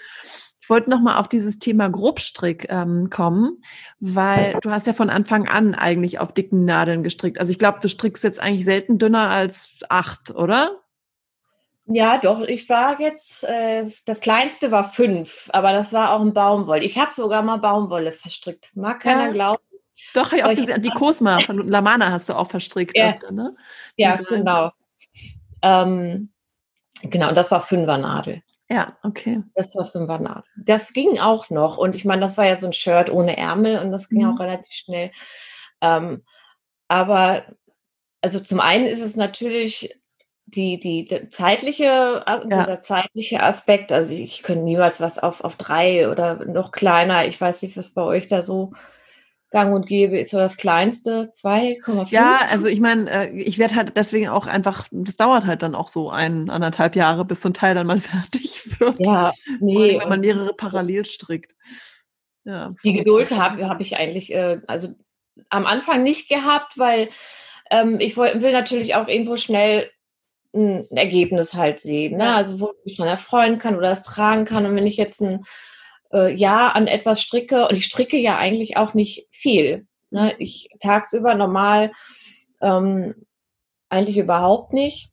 Ich 0.60 0.70
wollte 0.70 0.90
noch 0.90 1.00
mal 1.00 1.18
auf 1.18 1.28
dieses 1.28 1.60
Thema 1.60 1.90
Grobstrick 1.90 2.68
ähm, 2.70 3.12
kommen, 3.12 3.62
weil 4.00 4.56
du 4.62 4.72
hast 4.72 4.88
ja 4.88 4.94
von 4.94 5.12
Anfang 5.12 5.48
an 5.48 5.76
eigentlich 5.76 6.18
auf 6.18 6.34
dicken 6.34 6.66
Nadeln 6.66 7.04
gestrickt. 7.04 7.40
Also 7.40 7.52
ich 7.52 7.60
glaube, 7.60 7.80
du 7.82 7.88
strickst 7.88 8.24
jetzt 8.24 8.40
eigentlich 8.40 8.66
selten 8.66 8.98
dünner 8.98 9.30
als 9.30 9.78
acht, 9.90 10.32
oder? 10.34 10.82
Ja, 11.86 12.18
doch. 12.18 12.42
Ich 12.42 12.68
war 12.68 13.00
jetzt, 13.00 13.44
äh, 13.44 13.88
das 14.08 14.22
kleinste 14.22 14.72
war 14.72 14.90
fünf, 14.90 15.50
aber 15.54 15.72
das 15.72 15.94
war 15.94 16.14
auch 16.14 16.22
ein 16.22 16.34
Baumwolle. 16.34 16.84
Ich 16.84 16.98
habe 16.98 17.14
sogar 17.14 17.44
mal 17.44 17.58
Baumwolle 17.58 18.12
verstrickt. 18.12 18.76
Mag 18.76 19.02
keiner 19.02 19.28
ja. 19.28 19.32
glauben. 19.32 19.64
Doch, 20.14 20.32
habe 20.32 20.38
ich 20.38 20.44
auch 20.44 20.50
gesehen. 20.50 20.82
Die 20.82 20.90
Cosma 20.90 21.40
von 21.46 21.68
Lamana 21.68 22.12
hast 22.12 22.30
du 22.30 22.34
auch 22.34 22.50
verstrickt. 22.50 22.98
Ja, 22.98 23.10
öfter, 23.10 23.34
ne? 23.34 23.56
ja 23.98 24.18
genau. 24.18 24.72
Ähm, 25.62 26.30
genau, 27.04 27.30
und 27.30 27.36
das 27.36 27.52
war 27.52 27.62
Fünfernadel. 27.62 28.42
Ja, 28.70 28.98
okay. 29.04 29.44
Das 29.54 29.76
war 29.76 29.86
Fünfernadel. 29.86 30.44
Das 30.58 30.94
ging 30.94 31.20
auch 31.20 31.50
noch. 31.50 31.78
Und 31.78 31.96
ich 31.96 32.06
meine, 32.06 32.22
das 32.22 32.38
war 32.38 32.46
ja 32.46 32.56
so 32.56 32.68
ein 32.68 32.74
Shirt 32.74 33.10
ohne 33.10 33.38
Ärmel 33.38 33.80
und 33.80 33.92
das 33.92 34.10
ging 34.10 34.24
mhm. 34.24 34.34
auch 34.34 34.40
relativ 34.40 34.72
schnell. 34.72 35.12
Ähm, 35.82 36.24
aber 36.88 37.44
also 38.22 38.40
zum 38.40 38.60
einen 38.60 38.86
ist 38.86 39.02
es 39.02 39.16
natürlich 39.16 40.00
die, 40.48 40.80
die, 40.80 41.06
die 41.06 41.30
zeitliche, 41.30 42.24
ja. 42.26 42.40
dieser 42.40 42.82
zeitliche 42.82 43.44
Aspekt, 43.44 43.92
also 43.92 44.12
ich 44.12 44.44
könnte 44.44 44.64
niemals 44.64 45.02
was 45.02 45.20
auf, 45.20 45.44
auf 45.44 45.56
drei 45.56 46.10
oder 46.10 46.46
noch 46.46 46.72
kleiner, 46.72 47.26
ich 47.26 47.40
weiß 47.40 47.62
nicht, 47.64 47.78
was 47.78 47.94
bei 47.94 48.02
euch 48.02 48.28
da 48.28 48.42
so 48.42 48.74
gang 49.56 49.74
und 49.74 49.88
gäbe 49.88 50.20
ist 50.20 50.32
so 50.32 50.38
das 50.38 50.58
kleinste, 50.58 51.32
2,5. 51.34 52.12
Ja, 52.12 52.42
also 52.52 52.68
ich 52.68 52.82
meine, 52.82 53.10
äh, 53.10 53.30
ich 53.38 53.58
werde 53.58 53.76
halt 53.76 53.96
deswegen 53.96 54.28
auch 54.28 54.48
einfach, 54.48 54.90
das 54.92 55.16
dauert 55.16 55.46
halt 55.46 55.64
dann 55.64 55.76
auch 55.76 55.88
so 55.88 56.10
ein, 56.10 56.50
anderthalb 56.50 56.98
Jahre, 56.98 57.24
bis 57.24 57.42
so 57.42 57.48
ein 57.48 57.54
Teil 57.54 57.74
dann 57.74 57.88
mal 57.88 58.02
fertig 58.02 58.80
wird. 58.82 58.98
Ja, 59.00 59.32
nee. 59.62 59.98
Wenn 59.98 60.10
man 60.10 60.20
mehrere 60.20 60.54
parallel 60.54 61.06
strickt. 61.06 61.56
Ja, 62.44 62.76
die 62.84 62.96
Geduld 62.96 63.32
habe 63.32 63.66
hab 63.70 63.80
ich 63.80 63.96
eigentlich, 63.96 64.34
äh, 64.34 64.60
also 64.68 64.90
am 65.50 65.66
Anfang 65.66 66.04
nicht 66.04 66.28
gehabt, 66.28 66.78
weil 66.78 67.08
ähm, 67.72 68.02
ich 68.02 68.18
will, 68.18 68.42
will 68.42 68.52
natürlich 68.52 68.96
auch 68.96 69.08
irgendwo 69.08 69.38
schnell 69.38 69.90
ein 70.54 70.86
Ergebnis 70.92 71.54
halt 71.54 71.80
sehen. 71.80 72.18
Ne? 72.18 72.36
Also 72.36 72.60
wo 72.60 72.74
ich 72.80 72.86
mich 72.86 72.98
dran 72.98 73.08
erfreuen 73.08 73.58
kann 73.58 73.78
oder 73.78 73.88
das 73.88 74.04
tragen 74.04 74.44
kann. 74.44 74.66
Und 74.66 74.76
wenn 74.76 74.86
ich 74.86 74.98
jetzt 74.98 75.22
ein 75.22 75.46
äh, 76.14 76.34
Jahr 76.34 76.76
an 76.76 76.88
etwas 76.88 77.22
stricke, 77.22 77.68
und 77.68 77.76
ich 77.76 77.86
stricke 77.86 78.18
ja 78.18 78.38
eigentlich 78.38 78.78
auch 78.78 78.94
nicht 78.94 79.28
viel. 79.32 79.88
Ne? 80.10 80.34
Ich 80.40 80.70
tagsüber 80.80 81.36
normal 81.36 81.92
ähm, 82.62 83.16
eigentlich 83.90 84.18
überhaupt 84.18 84.74
nicht. 84.74 85.12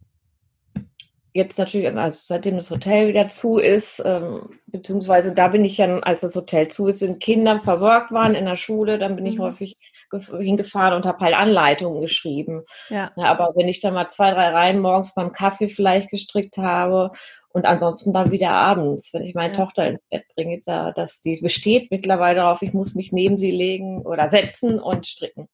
Jetzt 1.35 1.59
natürlich, 1.59 1.89
also 1.97 2.19
seitdem 2.21 2.57
das 2.57 2.71
Hotel 2.71 3.09
wieder 3.09 3.31
zu 3.31 3.57
ist, 3.57 4.03
ähm, 4.05 4.51
beziehungsweise 4.67 5.35
da 5.35 5.49
bin 5.49 5.65
ich 5.65 5.79
ja, 5.79 5.99
als 6.01 6.21
das 6.21 6.37
Hotel 6.37 6.69
zu 6.69 6.89
ist, 6.89 7.01
wenn 7.01 7.19
Kinder 7.19 7.59
versorgt 7.59 8.13
waren 8.13 8.35
in 8.35 8.45
der 8.45 8.57
Schule, 8.57 8.99
dann 8.99 9.17
bin 9.17 9.25
ich 9.25 9.39
mhm. 9.39 9.45
häufig 9.45 9.79
hingefahren 10.39 10.95
und 10.95 11.07
habe 11.07 11.25
halt 11.25 11.35
Anleitungen 11.35 12.03
geschrieben. 12.03 12.65
Ja. 12.91 13.11
ja. 13.17 13.25
Aber 13.25 13.53
wenn 13.57 13.69
ich 13.69 13.81
dann 13.81 13.95
mal 13.95 14.09
zwei, 14.09 14.33
drei 14.33 14.51
Reihen 14.51 14.81
morgens 14.81 15.15
beim 15.15 15.33
Kaffee 15.33 15.69
vielleicht 15.69 16.11
gestrickt 16.11 16.59
habe 16.59 17.13
und 17.53 17.67
ansonsten 17.67 18.13
dann 18.13 18.31
wieder 18.31 18.51
abends, 18.51 19.13
wenn 19.13 19.23
ich 19.23 19.35
meine 19.35 19.53
ja. 19.55 19.65
Tochter 19.65 19.87
ins 19.87 20.03
Bett 20.11 20.25
bringe, 20.35 20.61
da, 20.65 20.93
dass 20.93 21.21
die 21.21 21.41
besteht 21.41 21.91
mittlerweile 21.91 22.37
darauf, 22.37 22.63
ich 22.63 22.73
muss 22.73 22.95
mich 22.95 23.13
neben 23.13 23.39
sie 23.39 23.51
legen 23.51 24.03
oder 24.03 24.31
setzen 24.31 24.79
und 24.79 25.07
stricken. 25.07 25.49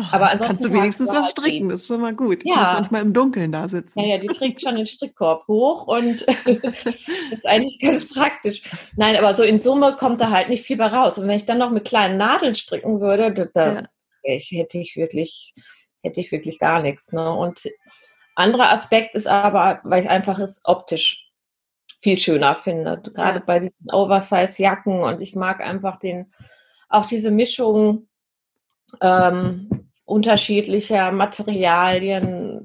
Oh, 0.00 0.04
aber 0.12 0.30
ansonsten 0.30 0.46
kannst 0.46 0.64
du 0.64 0.72
wenigstens 0.72 1.12
was 1.12 1.30
stricken, 1.30 1.68
das 1.68 1.82
ist 1.82 1.88
schon 1.88 2.00
mal 2.00 2.14
gut. 2.14 2.44
Ja. 2.44 2.54
Du 2.54 2.72
manchmal 2.74 3.02
im 3.02 3.12
Dunkeln 3.12 3.50
da 3.50 3.66
sitzen. 3.66 3.98
Ja, 4.00 4.06
ja, 4.06 4.18
die 4.18 4.28
trägt 4.28 4.60
schon 4.60 4.76
den 4.76 4.86
Strickkorb 4.86 5.46
hoch 5.48 5.88
und 5.88 6.22
ist 6.44 7.46
eigentlich 7.46 7.80
ganz 7.80 8.08
praktisch. 8.08 8.62
Nein, 8.96 9.16
aber 9.16 9.34
so 9.34 9.42
in 9.42 9.58
Summe 9.58 9.96
kommt 9.98 10.20
da 10.20 10.30
halt 10.30 10.48
nicht 10.50 10.62
viel 10.62 10.76
bei 10.76 10.86
raus. 10.86 11.18
Und 11.18 11.26
wenn 11.26 11.36
ich 11.36 11.46
dann 11.46 11.58
noch 11.58 11.70
mit 11.70 11.84
kleinen 11.84 12.16
Nadeln 12.16 12.54
stricken 12.54 13.00
würde, 13.00 13.50
da, 13.52 13.74
ja. 13.74 13.82
ich, 14.22 14.52
hätte 14.52 14.78
ich 14.78 14.94
wirklich, 14.96 15.54
hätte 16.02 16.20
ich 16.20 16.30
wirklich 16.30 16.60
gar 16.60 16.80
nichts. 16.80 17.12
Ne? 17.12 17.32
Und 17.32 17.68
anderer 18.36 18.70
Aspekt 18.70 19.16
ist 19.16 19.26
aber, 19.26 19.80
weil 19.82 20.04
ich 20.04 20.08
einfach 20.08 20.38
es 20.38 20.60
optisch 20.62 21.27
viel 22.00 22.18
schöner 22.18 22.56
finde. 22.56 23.00
Gerade 23.14 23.38
ja. 23.38 23.44
bei 23.44 23.60
diesen 23.60 23.90
Oversize-Jacken 23.90 25.02
und 25.02 25.22
ich 25.22 25.34
mag 25.34 25.60
einfach 25.60 25.98
den, 25.98 26.32
auch 26.88 27.06
diese 27.06 27.30
Mischung, 27.30 28.08
ähm, 29.00 29.90
unterschiedlicher 30.04 31.12
Materialien, 31.12 32.64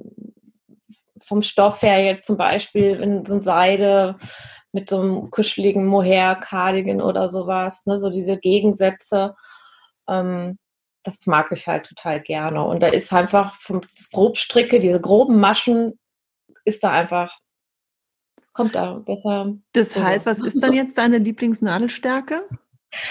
vom 1.25 1.41
Stoff 1.41 1.81
her 1.81 2.03
jetzt 2.03 2.25
zum 2.25 2.37
Beispiel 2.37 3.01
in 3.01 3.25
so 3.25 3.39
Seide 3.39 4.15
mit 4.71 4.89
so 4.89 4.99
einem 4.99 5.29
kuscheligen 5.29 5.85
Mohair-Cardigan 5.85 7.01
oder 7.01 7.29
sowas, 7.29 7.85
ne, 7.85 7.99
so 7.99 8.09
diese 8.09 8.37
Gegensätze, 8.37 9.35
ähm, 10.07 10.57
das 11.03 11.25
mag 11.27 11.51
ich 11.51 11.67
halt 11.67 11.85
total 11.85 12.21
gerne. 12.21 12.63
Und 12.63 12.81
da 12.81 12.87
ist 12.87 13.13
einfach 13.13 13.55
vom 13.55 13.81
Grobstricke, 14.11 14.79
diese 14.79 15.01
groben 15.01 15.39
Maschen, 15.39 15.99
ist 16.65 16.83
da 16.83 16.91
einfach, 16.91 17.37
kommt 18.53 18.75
da 18.75 18.93
besser. 18.93 19.55
Das 19.73 19.95
heißt, 19.95 20.25
was 20.25 20.39
ist 20.39 20.61
dann 20.61 20.73
jetzt 20.73 20.97
deine 20.97 21.17
Lieblingsnadelstärke? 21.17 22.47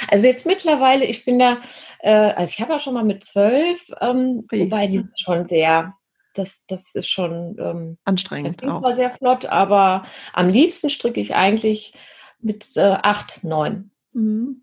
Also 0.08 0.26
jetzt 0.26 0.46
mittlerweile, 0.46 1.04
ich 1.04 1.24
bin 1.24 1.38
da, 1.38 1.58
äh, 2.00 2.10
also 2.10 2.50
ich 2.50 2.60
habe 2.60 2.72
ja 2.72 2.78
schon 2.78 2.94
mal 2.94 3.04
mit 3.04 3.24
zwölf, 3.24 3.90
ähm, 4.00 4.46
wobei 4.50 4.86
die 4.86 4.98
sind 4.98 5.18
schon 5.18 5.46
sehr, 5.46 5.94
das, 6.34 6.64
das 6.66 6.94
ist 6.94 7.08
schon 7.08 7.56
ähm, 7.58 7.98
anstrengend. 8.04 8.62
Das 8.62 8.70
auch. 8.70 8.94
sehr 8.94 9.10
flott, 9.10 9.46
aber 9.46 10.04
am 10.32 10.48
liebsten 10.48 10.88
stricke 10.88 11.20
ich 11.20 11.34
eigentlich 11.34 11.94
mit 12.40 12.76
äh, 12.76 12.96
acht, 13.02 13.42
neun. 13.42 13.90
Mhm. 14.12 14.61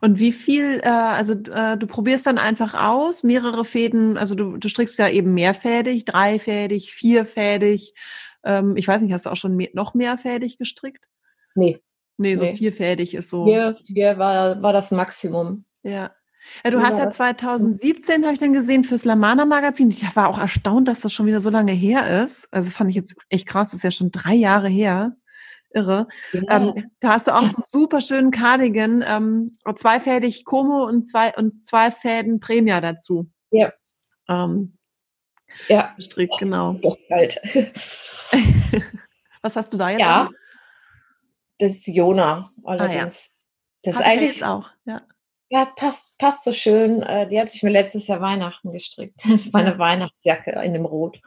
Und 0.00 0.18
wie 0.18 0.32
viel, 0.32 0.80
äh, 0.82 0.88
also 0.88 1.34
äh, 1.34 1.76
du 1.76 1.86
probierst 1.86 2.26
dann 2.26 2.38
einfach 2.38 2.74
aus, 2.74 3.22
mehrere 3.22 3.64
Fäden, 3.64 4.16
also 4.16 4.34
du, 4.34 4.56
du 4.56 4.68
strickst 4.68 4.98
ja 4.98 5.08
eben 5.08 5.34
mehrfädig, 5.34 6.04
dreifädig, 6.04 6.92
vierfädig. 6.92 7.94
Ähm, 8.44 8.76
ich 8.76 8.88
weiß 8.88 9.00
nicht, 9.02 9.12
hast 9.12 9.26
du 9.26 9.30
auch 9.30 9.36
schon 9.36 9.56
mehr, 9.56 9.70
noch 9.72 9.94
mehrfädig 9.94 10.58
gestrickt? 10.58 11.08
Nee. 11.54 11.80
Nee, 12.16 12.36
so 12.36 12.44
nee. 12.44 12.54
vierfädig 12.54 13.14
ist 13.14 13.28
so. 13.28 13.46
Vier, 13.46 13.76
vier 13.86 14.18
war, 14.18 14.62
war 14.62 14.72
das 14.72 14.90
Maximum. 14.90 15.64
Ja. 15.82 16.10
Ja, 16.62 16.70
du 16.70 16.82
hast 16.82 16.98
ja 16.98 17.10
2017, 17.10 18.22
habe 18.24 18.34
ich 18.34 18.40
dann 18.40 18.52
gesehen, 18.52 18.84
fürs 18.84 19.04
Lamana 19.04 19.46
Magazin. 19.46 19.88
Ich 19.88 20.04
war 20.14 20.28
auch 20.28 20.38
erstaunt, 20.38 20.88
dass 20.88 21.00
das 21.00 21.12
schon 21.12 21.26
wieder 21.26 21.40
so 21.40 21.50
lange 21.50 21.72
her 21.72 22.22
ist. 22.22 22.48
Also 22.50 22.70
fand 22.70 22.90
ich 22.90 22.96
jetzt 22.96 23.16
echt 23.30 23.46
krass, 23.46 23.70
das 23.70 23.78
ist 23.78 23.82
ja 23.82 23.90
schon 23.90 24.10
drei 24.10 24.34
Jahre 24.34 24.68
her. 24.68 25.16
Irre. 25.74 26.06
Ja. 26.32 26.42
Ähm, 26.50 26.90
da 27.00 27.10
hast 27.10 27.26
du 27.26 27.34
auch 27.34 27.42
so 27.42 27.56
einen 27.56 27.64
super 27.66 28.00
schönen 28.00 28.30
Cardigan, 28.30 29.04
ähm, 29.06 29.52
zweifädig 29.74 30.44
Como 30.44 30.84
und 30.84 31.02
zwei 31.04 31.34
und 31.34 31.58
zwei 31.62 31.90
Fäden 31.90 32.40
Premia 32.40 32.80
dazu. 32.80 33.30
Ja. 33.50 33.72
Ähm, 34.28 34.78
ja. 35.68 35.94
Strickt, 35.98 36.38
genau. 36.38 36.72
Doch 36.82 36.96
kalt. 37.08 37.40
Was 39.42 39.56
hast 39.56 39.72
du 39.72 39.78
da 39.78 39.90
jetzt? 39.90 40.00
Ja. 40.00 40.22
An? 40.22 40.34
Das 41.58 41.72
ist 41.72 41.86
Jona 41.86 42.50
allerdings. 42.64 42.94
Ah, 42.94 42.98
ja. 42.98 43.08
Das 43.82 43.96
ist 43.96 44.02
eigentlich 44.02 44.44
auch, 44.44 44.68
ja. 44.86 45.02
Ja, 45.54 45.66
passt, 45.66 46.18
passt 46.18 46.42
so 46.42 46.52
schön. 46.52 47.00
Äh, 47.02 47.28
die 47.28 47.38
hatte 47.38 47.52
ich 47.54 47.62
mir 47.62 47.70
letztes 47.70 48.08
Jahr 48.08 48.20
Weihnachten 48.20 48.72
gestrickt. 48.72 49.20
Das 49.24 49.42
ist 49.42 49.52
meine 49.52 49.70
ja. 49.70 49.78
Weihnachtsjacke 49.78 50.50
in 50.50 50.72
dem 50.72 50.84
Rot. 50.84 51.20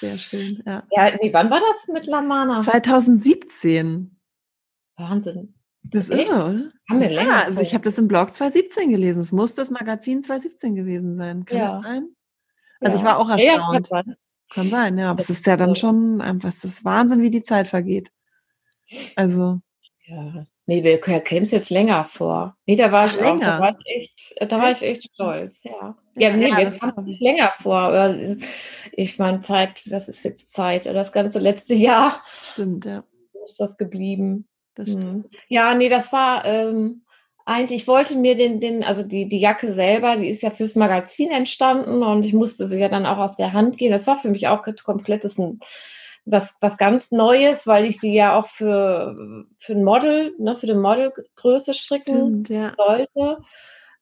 Sehr 0.00 0.16
schön, 0.16 0.62
ja. 0.64 0.84
Ja, 0.90 1.14
nee, 1.20 1.30
wann 1.34 1.50
war 1.50 1.60
das 1.60 1.86
mit 1.88 2.06
Lamana? 2.06 2.60
2017. 2.60 4.18
Wahnsinn. 4.96 5.54
Das 5.82 6.08
ist 6.08 6.18
irre, 6.18 6.44
oder? 6.44 6.68
Haben 6.88 7.00
wir 7.00 7.10
länger. 7.10 7.28
Ja, 7.28 7.42
also 7.44 7.60
ich 7.60 7.74
habe 7.74 7.84
das 7.84 7.98
im 7.98 8.08
Blog 8.08 8.32
2017 8.32 8.88
gelesen. 8.88 9.20
Es 9.20 9.32
muss 9.32 9.54
das 9.54 9.68
Magazin 9.68 10.22
2017 10.22 10.74
gewesen 10.74 11.14
sein. 11.14 11.44
Kann 11.44 11.58
ja. 11.58 11.72
das 11.72 11.82
sein? 11.82 12.08
Also 12.80 12.96
ja. 12.96 13.02
ich 13.02 13.06
war 13.06 13.18
auch 13.18 13.28
erstaunt. 13.28 13.90
Ja, 13.90 14.02
kann 14.48 14.66
sein, 14.68 14.96
ja. 14.96 15.10
Aber 15.10 15.20
es 15.20 15.28
ist 15.28 15.46
ja 15.46 15.58
dann 15.58 15.76
schon 15.76 16.22
einfach, 16.22 16.48
das 16.48 16.64
ist 16.64 16.86
Wahnsinn, 16.86 17.20
wie 17.20 17.30
die 17.30 17.42
Zeit 17.42 17.68
vergeht. 17.68 18.10
Also. 19.14 19.60
Ja, 20.06 20.46
nee, 20.66 20.82
wir 20.82 21.00
kennen 21.00 21.42
es 21.42 21.50
jetzt 21.50 21.70
länger 21.70 22.04
vor. 22.04 22.56
Nee, 22.66 22.76
da 22.76 22.92
war 22.92 23.04
Ach, 23.04 23.14
ich 23.14 23.20
länger. 23.20 23.34
Auch, 23.34 23.40
da 23.40 23.60
war 23.60 23.76
ich 23.78 23.96
echt, 23.96 24.52
da 24.52 24.58
war 24.60 24.72
ich 24.72 24.82
echt 24.82 25.04
stolz, 25.12 25.62
ja. 25.64 25.96
Ja, 26.14 26.28
ja 26.30 26.36
nee, 26.36 26.48
ja, 26.48 26.58
wir 26.58 26.70
kamen 26.70 27.08
es 27.08 27.20
länger 27.20 27.52
vor. 27.60 28.14
Ich 28.92 29.18
meine, 29.18 29.40
Zeit, 29.40 29.84
was 29.90 30.08
ist 30.08 30.24
jetzt 30.24 30.52
Zeit? 30.52 30.86
Das 30.86 31.12
ganze 31.12 31.38
letzte 31.38 31.74
Jahr. 31.74 32.22
Stimmt, 32.50 32.84
ja. 32.84 33.04
Ist 33.42 33.60
das 33.60 33.76
geblieben. 33.76 34.48
Das 34.74 34.90
hm. 34.90 35.00
stimmt. 35.00 35.26
Ja, 35.48 35.74
nee, 35.74 35.88
das 35.88 36.12
war, 36.12 36.44
ähm, 36.44 37.02
eigentlich, 37.44 37.82
ich 37.82 37.88
wollte 37.88 38.14
mir 38.16 38.36
den, 38.36 38.60
den, 38.60 38.84
also 38.84 39.02
die, 39.02 39.28
die 39.28 39.40
Jacke 39.40 39.72
selber, 39.72 40.16
die 40.16 40.28
ist 40.28 40.42
ja 40.42 40.50
fürs 40.50 40.76
Magazin 40.76 41.30
entstanden 41.30 42.02
und 42.02 42.22
ich 42.24 42.32
musste 42.32 42.66
sie 42.66 42.78
ja 42.78 42.88
dann 42.88 43.06
auch 43.06 43.18
aus 43.18 43.36
der 43.36 43.52
Hand 43.52 43.78
gehen. 43.78 43.90
Das 43.90 44.06
war 44.06 44.16
für 44.16 44.30
mich 44.30 44.46
auch 44.46 44.64
komplettes 44.84 45.38
ein, 45.38 45.58
was, 46.24 46.56
was 46.60 46.76
ganz 46.78 47.10
Neues, 47.10 47.66
weil 47.66 47.84
ich 47.84 48.00
sie 48.00 48.14
ja 48.14 48.38
auch 48.38 48.46
für, 48.46 49.44
für 49.58 49.72
ein 49.72 49.84
Model, 49.84 50.34
ne, 50.38 50.54
für 50.56 50.66
die 50.66 50.74
Modelgröße 50.74 51.74
stricken 51.74 52.44
Stimmt, 52.44 52.48
ja. 52.48 52.72
sollte. 52.76 53.38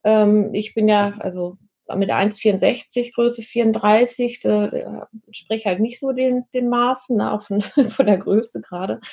Ähm, 0.03 0.53
ich 0.53 0.73
bin 0.73 0.87
ja, 0.87 1.13
also 1.19 1.57
mit 1.95 2.09
1,64, 2.09 3.13
Größe 3.13 3.41
34, 3.41 4.39
da, 4.41 4.67
da 4.67 5.07
spreche 5.31 5.69
halt 5.69 5.79
nicht 5.79 5.99
so 5.99 6.11
den, 6.11 6.45
den 6.53 6.69
Maßen, 6.69 7.17
ne, 7.17 7.31
auch 7.31 7.41
von, 7.41 7.61
von 7.89 8.05
der 8.05 8.17
Größe 8.17 8.61
gerade. 8.61 8.95
Und 8.95 9.03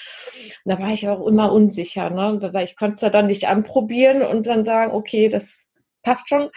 da 0.72 0.78
war 0.78 0.92
ich 0.92 1.08
auch 1.08 1.26
immer 1.26 1.52
unsicher. 1.52 2.10
Ne? 2.10 2.50
Da, 2.52 2.62
ich 2.62 2.76
konnte 2.76 2.94
es 2.94 3.00
ja 3.00 3.10
dann 3.10 3.26
nicht 3.26 3.48
anprobieren 3.48 4.22
und 4.22 4.46
dann 4.46 4.64
sagen, 4.64 4.92
okay, 4.92 5.28
das 5.28 5.68
passt 6.02 6.28
schon. 6.28 6.50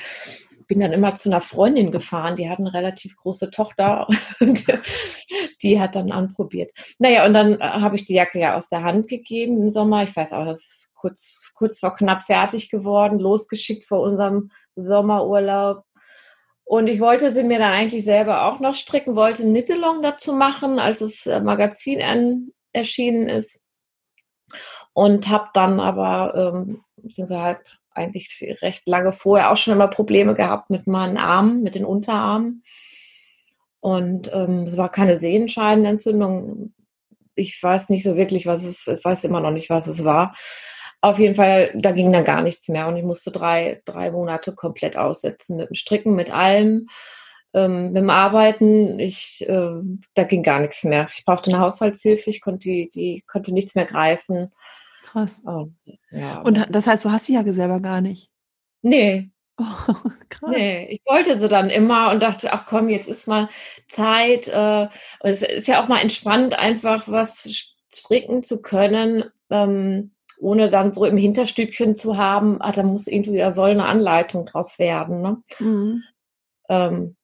Bin 0.71 0.79
dann 0.79 0.93
immer 0.93 1.15
zu 1.15 1.27
einer 1.27 1.41
Freundin 1.41 1.91
gefahren, 1.91 2.37
die 2.37 2.49
hat 2.49 2.59
eine 2.59 2.73
relativ 2.73 3.17
große 3.17 3.51
Tochter 3.51 4.07
und 4.39 4.65
die 5.61 5.81
hat 5.81 5.95
dann 5.95 6.13
anprobiert. 6.13 6.71
Naja, 6.97 7.25
und 7.25 7.33
dann 7.33 7.59
äh, 7.59 7.63
habe 7.63 7.97
ich 7.97 8.05
die 8.05 8.13
Jacke 8.13 8.39
ja 8.39 8.55
aus 8.55 8.69
der 8.69 8.83
Hand 8.83 9.09
gegeben 9.09 9.61
im 9.61 9.69
Sommer. 9.69 10.03
Ich 10.03 10.15
weiß 10.15 10.31
auch, 10.31 10.45
das 10.45 10.59
ist 10.59 10.89
kurz, 10.93 11.51
kurz 11.55 11.79
vor 11.79 11.93
knapp 11.93 12.23
fertig 12.23 12.69
geworden, 12.69 13.19
losgeschickt 13.19 13.83
vor 13.83 13.99
unserem 13.99 14.49
Sommerurlaub 14.77 15.83
und 16.71 16.87
ich 16.87 17.01
wollte 17.01 17.31
sie 17.31 17.43
mir 17.43 17.59
dann 17.59 17.73
eigentlich 17.73 18.05
selber 18.05 18.45
auch 18.45 18.61
noch 18.61 18.75
stricken, 18.75 19.17
wollte 19.17 19.45
Nittelong 19.45 20.01
dazu 20.01 20.31
machen, 20.31 20.79
als 20.79 20.99
das 20.99 21.25
äh, 21.25 21.41
Magazin 21.41 22.53
erschienen 22.71 23.27
ist. 23.27 23.61
Und 24.93 25.27
habe 25.27 25.49
dann 25.53 25.81
aber, 25.81 26.33
ähm, 26.33 26.81
beziehungsweise 27.01 27.41
halt 27.41 27.59
eigentlich 27.93 28.29
recht 28.61 28.87
lange 28.87 29.11
vorher 29.11 29.51
auch 29.51 29.57
schon 29.57 29.73
immer 29.73 29.87
Probleme 29.87 30.35
gehabt 30.35 30.69
mit 30.69 30.87
meinen 30.87 31.17
Armen, 31.17 31.63
mit 31.63 31.75
den 31.75 31.85
Unterarmen. 31.85 32.63
Und 33.79 34.29
ähm, 34.33 34.63
es 34.63 34.77
war 34.77 34.89
keine 34.89 35.17
Sehenscheidenentzündung. 35.17 36.73
Ich 37.35 37.61
weiß 37.61 37.89
nicht 37.89 38.03
so 38.03 38.15
wirklich, 38.15 38.45
was 38.45 38.63
es, 38.63 38.87
ich 38.87 39.03
weiß 39.03 39.23
immer 39.23 39.41
noch 39.41 39.51
nicht, 39.51 39.69
was 39.69 39.87
es 39.87 40.05
war. 40.05 40.35
Auf 41.01 41.17
jeden 41.17 41.33
Fall, 41.33 41.71
da 41.75 41.91
ging 41.91 42.13
dann 42.13 42.23
gar 42.23 42.43
nichts 42.43 42.69
mehr 42.69 42.87
und 42.87 42.95
ich 42.95 43.03
musste 43.03 43.31
drei, 43.31 43.81
drei 43.85 44.11
Monate 44.11 44.53
komplett 44.53 44.97
aussetzen 44.97 45.57
mit 45.57 45.69
dem 45.69 45.73
Stricken, 45.73 46.15
mit 46.15 46.31
allem, 46.31 46.87
ähm, 47.55 47.87
mit 47.87 48.03
dem 48.03 48.11
Arbeiten. 48.11 48.99
Ich, 48.99 49.43
äh, 49.49 49.81
da 50.13 50.23
ging 50.25 50.43
gar 50.43 50.59
nichts 50.59 50.83
mehr. 50.83 51.07
Ich 51.15 51.25
brauchte 51.25 51.49
eine 51.49 51.59
Haushaltshilfe, 51.59 52.29
ich 52.29 52.39
konnte, 52.39 52.69
die, 52.69 52.89
die 52.93 53.23
konnte 53.25 53.51
nichts 53.51 53.73
mehr 53.73 53.85
greifen. 53.85 54.53
Krass. 55.11 55.41
Und, 55.43 55.75
ja, 56.09 56.41
und 56.41 56.67
das 56.69 56.87
heißt, 56.87 57.03
du 57.03 57.11
hast 57.11 57.27
die 57.27 57.33
Jacke 57.33 57.51
selber 57.51 57.81
gar 57.81 57.99
nicht? 57.99 58.31
Nee. 58.81 59.29
Oh, 59.57 59.65
krass. 60.29 60.49
Nee, 60.49 60.87
ich 60.89 61.01
wollte 61.05 61.37
sie 61.37 61.49
dann 61.49 61.69
immer 61.69 62.11
und 62.11 62.23
dachte, 62.23 62.53
ach 62.53 62.65
komm, 62.65 62.87
jetzt 62.87 63.09
ist 63.09 63.27
mal 63.27 63.49
Zeit. 63.87 64.47
Äh, 64.47 64.87
und 65.19 65.29
es 65.29 65.41
ist 65.41 65.67
ja 65.67 65.83
auch 65.83 65.89
mal 65.89 65.99
entspannt, 65.99 66.57
einfach 66.57 67.09
was 67.09 67.45
stricken 67.91 68.41
zu 68.41 68.61
können. 68.61 69.25
Ähm, 69.49 70.11
ohne 70.39 70.69
dann 70.69 70.93
so 70.93 71.03
im 71.03 71.17
Hinterstübchen 71.17 71.95
zu 71.95 72.15
haben, 72.15 72.61
ah, 72.61 72.71
da 72.71 72.81
muss 72.81 73.07
irgendwie, 73.07 73.37
da 73.37 73.51
soll 73.51 73.71
eine 73.71 73.85
Anleitung 73.85 74.45
draus 74.45 74.79
werden. 74.79 75.21
Ne? 75.21 75.43
Mhm. 75.59 76.03
Ähm, 76.69 77.17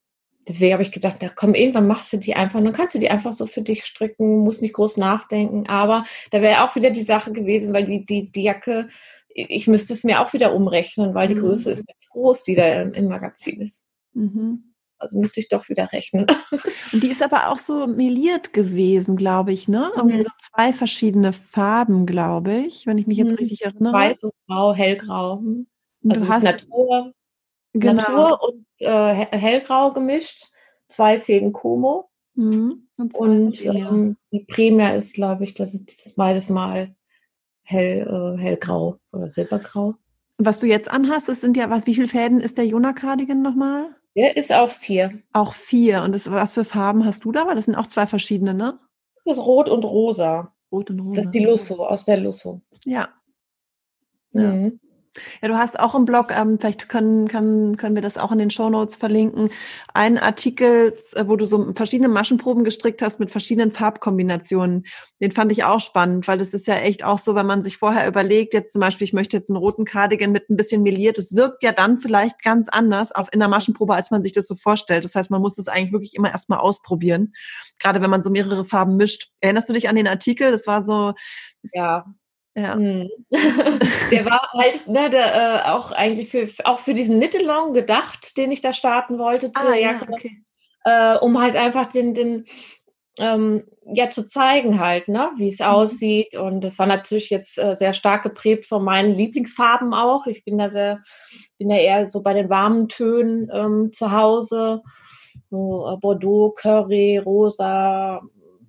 deswegen 0.48 0.74
habe 0.74 0.84
ich 0.84 0.92
gedacht, 0.92 1.18
na 1.22 1.30
komm, 1.34 1.54
irgendwann 1.54 1.88
machst 1.88 2.14
du 2.14 2.18
die 2.18 2.36
einfach, 2.36 2.62
dann 2.62 2.74
kannst 2.74 2.96
du 2.96 3.00
die 3.00 3.10
einfach 3.10 3.34
so 3.34 3.46
für 3.46 3.62
dich 3.62 3.86
stricken, 3.86 4.40
musst 4.40 4.62
nicht 4.62 4.74
groß 4.74 4.98
nachdenken. 4.98 5.68
Aber 5.68 6.04
da 6.32 6.42
wäre 6.42 6.64
auch 6.64 6.76
wieder 6.76 6.90
die 6.90 7.04
Sache 7.04 7.32
gewesen, 7.32 7.74
weil 7.74 7.86
die, 7.86 8.06
die, 8.06 8.32
die 8.32 8.44
Jacke, 8.44 8.88
ich 9.30 9.68
müsste 9.68 9.94
es 9.94 10.04
mir 10.04 10.22
auch 10.22 10.34
wieder 10.34 10.54
umrechnen, 10.54 11.14
weil 11.14 11.28
die 11.28 11.36
mhm. 11.36 11.42
Größe 11.42 11.72
ist 11.72 11.86
jetzt 11.88 12.10
groß, 12.10 12.44
die 12.44 12.56
da 12.56 12.82
im, 12.82 12.94
im 12.94 13.08
Magazin 13.08 13.62
ist. 13.62 13.84
Mhm. 14.14 14.74
Also 15.00 15.20
müsste 15.20 15.40
ich 15.40 15.48
doch 15.48 15.70
wieder 15.70 15.92
rechnen. 15.92 16.26
Und 16.94 17.04
die 17.04 17.10
ist 17.10 17.22
aber 17.22 17.50
auch 17.50 17.60
so 17.60 17.86
meliert 17.86 18.52
gewesen, 18.54 19.16
glaube 19.16 19.54
ich, 19.54 19.68
ne? 19.68 19.92
Irgendwie 19.96 20.18
mhm. 20.18 20.24
so 20.24 20.30
zwei 20.40 20.74
verschiedene 20.74 21.34
Farben, 21.34 22.08
glaube 22.08 22.56
ich, 22.56 22.88
wenn 22.88 22.98
ich 22.98 23.06
mich 23.06 23.18
jetzt 23.18 23.32
mhm. 23.32 23.38
richtig 23.38 23.64
erinnere. 23.64 23.94
Weiß 23.94 24.24
und 24.24 24.34
grau, 24.48 24.74
hellgrau. 24.74 25.38
Hm. 25.38 25.68
Also 26.10 26.26
du 26.26 26.32
hast 26.32 26.44
Natur, 26.44 27.14
genau. 27.74 27.94
Natur 27.94 28.44
und 28.44 28.66
äh, 28.80 29.14
hellgrau 29.14 29.92
gemischt. 29.92 30.48
Zwei 30.88 31.20
Fäden 31.20 31.54
Como. 31.54 32.10
Mhm. 32.36 32.88
Und, 32.98 33.16
und 33.16 33.66
ähm, 33.66 34.18
die 34.32 34.46
Primär 34.46 34.96
ist, 34.96 35.14
glaube 35.14 35.44
ich, 35.44 35.54
das 35.54 35.74
ist 35.74 36.16
beides 36.16 36.50
mal 36.50 36.96
hell, 37.64 38.08
äh, 38.08 38.42
hellgrau 38.42 38.98
oder 39.12 39.30
silbergrau. 39.30 39.96
Was 40.38 40.60
du 40.60 40.68
jetzt 40.68 40.90
anhast, 40.90 41.30
das 41.30 41.42
sind 41.42 41.58
ja, 41.58 41.70
was, 41.70 41.86
wie 41.88 41.96
viele 41.96 42.08
Fäden 42.08 42.40
ist 42.40 42.58
der 42.58 42.66
Jona 42.66 42.94
Cardigan 42.94 43.42
nochmal? 43.42 43.96
Der 44.16 44.38
ist 44.38 44.52
auch 44.52 44.70
vier. 44.70 45.22
Auch 45.34 45.54
vier. 45.54 46.04
Und 46.04 46.12
das, 46.12 46.30
was 46.32 46.54
für 46.54 46.64
Farben 46.64 47.06
hast 47.06 47.26
du 47.26 47.32
da? 47.32 47.48
Weil 47.48 47.56
das 47.56 47.66
sind 47.66 47.76
auch 47.76 47.88
zwei 47.88 48.08
verschiedene, 48.08 48.54
ne? 48.54 48.78
Das 49.26 49.38
ist 49.38 49.44
rot 49.44 49.70
und 49.70 49.84
rosa. 49.84 50.54
Rot 50.72 50.90
und 50.90 51.00
rosa. 51.00 51.16
Das 51.16 51.26
ist 51.26 51.32
die 51.32 51.46
Lusso, 51.46 51.86
aus 51.86 52.06
der 52.06 52.18
Lusso. 52.18 52.62
Ja. 52.86 53.10
Mhm. 54.32 54.80
Ja, 55.42 55.48
du 55.48 55.58
hast 55.58 55.80
auch 55.80 55.96
im 55.96 56.06
Blog, 56.06 56.32
ähm, 56.32 56.58
vielleicht 56.60 56.90
können, 56.90 57.28
können, 57.28 57.78
können 57.78 57.96
wir 57.96 58.02
das 58.02 58.18
auch 58.18 58.32
in 58.32 58.40
den 58.40 58.50
Show 58.50 58.70
Notes 58.70 58.96
verlinken, 58.96 59.50
einen 59.94 60.18
Artikel, 60.18 60.94
äh, 61.14 61.28
wo 61.28 61.36
du 61.36 61.46
so 61.46 61.74
verschiedene 61.74 62.10
Maschenproben 62.10 62.64
gestrickt 62.64 63.02
hast 63.02 63.20
mit 63.20 63.32
verschiedenen 63.32 63.72
Farbkombinationen. 63.72 64.86
Den 65.22 65.32
fand 65.32 65.52
ich 65.52 65.64
auch 65.64 65.80
spannend, 65.80 66.28
weil 66.28 66.38
das 66.38 66.54
ist 66.54 66.68
ja 66.68 66.76
echt 66.76 67.04
auch 67.04 67.20
so, 67.20 67.36
wenn 67.36 67.46
man 67.46 67.64
sich 67.64 67.78
vorher 67.78 68.08
überlegt, 68.08 68.54
jetzt 68.54 68.74
zum 68.74 68.82
Beispiel, 68.82 69.06
ich 69.06 69.14
möchte 69.14 69.38
jetzt 69.38 69.50
einen 69.50 69.58
roten 69.58 69.86
Cardigan 69.86 70.32
mit 70.32 70.50
ein 70.50 70.58
bisschen 70.58 70.84
meliert, 70.84 71.18
das 71.18 71.36
wirkt 71.36 71.64
ja 71.64 71.72
dann 71.72 72.00
vielleicht 72.00 72.44
ganz 72.44 72.70
anders 72.70 73.12
auf 73.12 73.28
in 73.32 73.40
der 73.40 73.50
Maschenprobe, 73.50 73.96
als 73.96 74.12
man 74.12 74.24
sich 74.24 74.34
das 74.34 74.48
so 74.48 74.56
vorstellt. 74.56 75.04
Das 75.04 75.16
heißt, 75.16 75.32
man 75.32 75.42
muss 75.42 75.56
das 75.56 75.68
eigentlich 75.68 75.94
wirklich 75.94 76.16
immer 76.16 76.32
erstmal 76.32 76.60
ausprobieren. 76.60 77.34
Gerade 77.80 78.02
wenn 78.02 78.10
man 78.10 78.24
so 78.24 78.30
mehrere 78.30 78.66
Farben 78.66 78.96
mischt. 78.98 79.32
Erinnerst 79.42 79.70
du 79.70 79.74
dich 79.74 79.90
an 79.90 79.96
den 79.96 80.08
Artikel? 80.08 80.52
Das 80.52 80.68
war 80.68 80.86
so, 80.86 81.14
ja. 81.74 82.06
Ja. 82.58 82.76
Mhm. 82.76 83.10
der 84.12 84.26
war 84.26 84.50
halt 84.54 84.88
ne, 84.88 85.12
der, 85.12 85.36
äh, 85.36 85.70
auch 85.70 85.92
eigentlich 85.92 86.30
für, 86.30 86.50
auch 86.64 86.80
für 86.80 86.96
diesen 86.96 87.20
Nittelong 87.20 87.74
gedacht, 87.74 88.36
den 88.36 88.52
ich 88.52 88.62
da 88.62 88.74
starten 88.74 89.20
wollte 89.20 89.52
zur 89.52 89.74
ah, 89.74 89.76
Jacke, 89.76 90.08
ja, 90.10 90.12
okay. 90.12 90.42
äh, 90.86 91.18
um 91.20 91.40
halt 91.40 91.56
einfach 91.56 91.86
den, 91.86 92.16
den 92.16 92.46
ähm, 93.20 93.64
ja 93.86 94.10
zu 94.10 94.26
zeigen 94.26 94.80
halt, 94.80 95.08
ne, 95.08 95.30
wie 95.38 95.50
es 95.50 95.60
mhm. 95.60 95.68
aussieht. 95.68 96.36
Und 96.36 96.62
das 96.62 96.80
war 96.80 96.88
natürlich 96.88 97.30
jetzt 97.30 97.60
äh, 97.60 97.76
sehr 97.76 97.94
stark 97.94 98.24
geprägt 98.24 98.66
von 98.66 98.84
meinen 98.84 99.14
Lieblingsfarben 99.14 99.94
auch. 99.94 100.26
Ich 100.26 100.44
bin 100.44 100.58
da 100.58 100.72
sehr, 100.72 101.00
bin 101.60 101.70
da 101.70 101.76
eher 101.76 102.08
so 102.08 102.24
bei 102.24 102.34
den 102.34 102.50
warmen 102.50 102.90
Tönen 102.90 103.52
ähm, 103.54 103.92
zu 103.94 104.12
Hause. 104.12 104.82
So 105.52 105.94
äh, 105.94 105.98
Bordeaux, 105.98 106.56
Curry, 106.56 107.20
Rosa, 107.20 108.20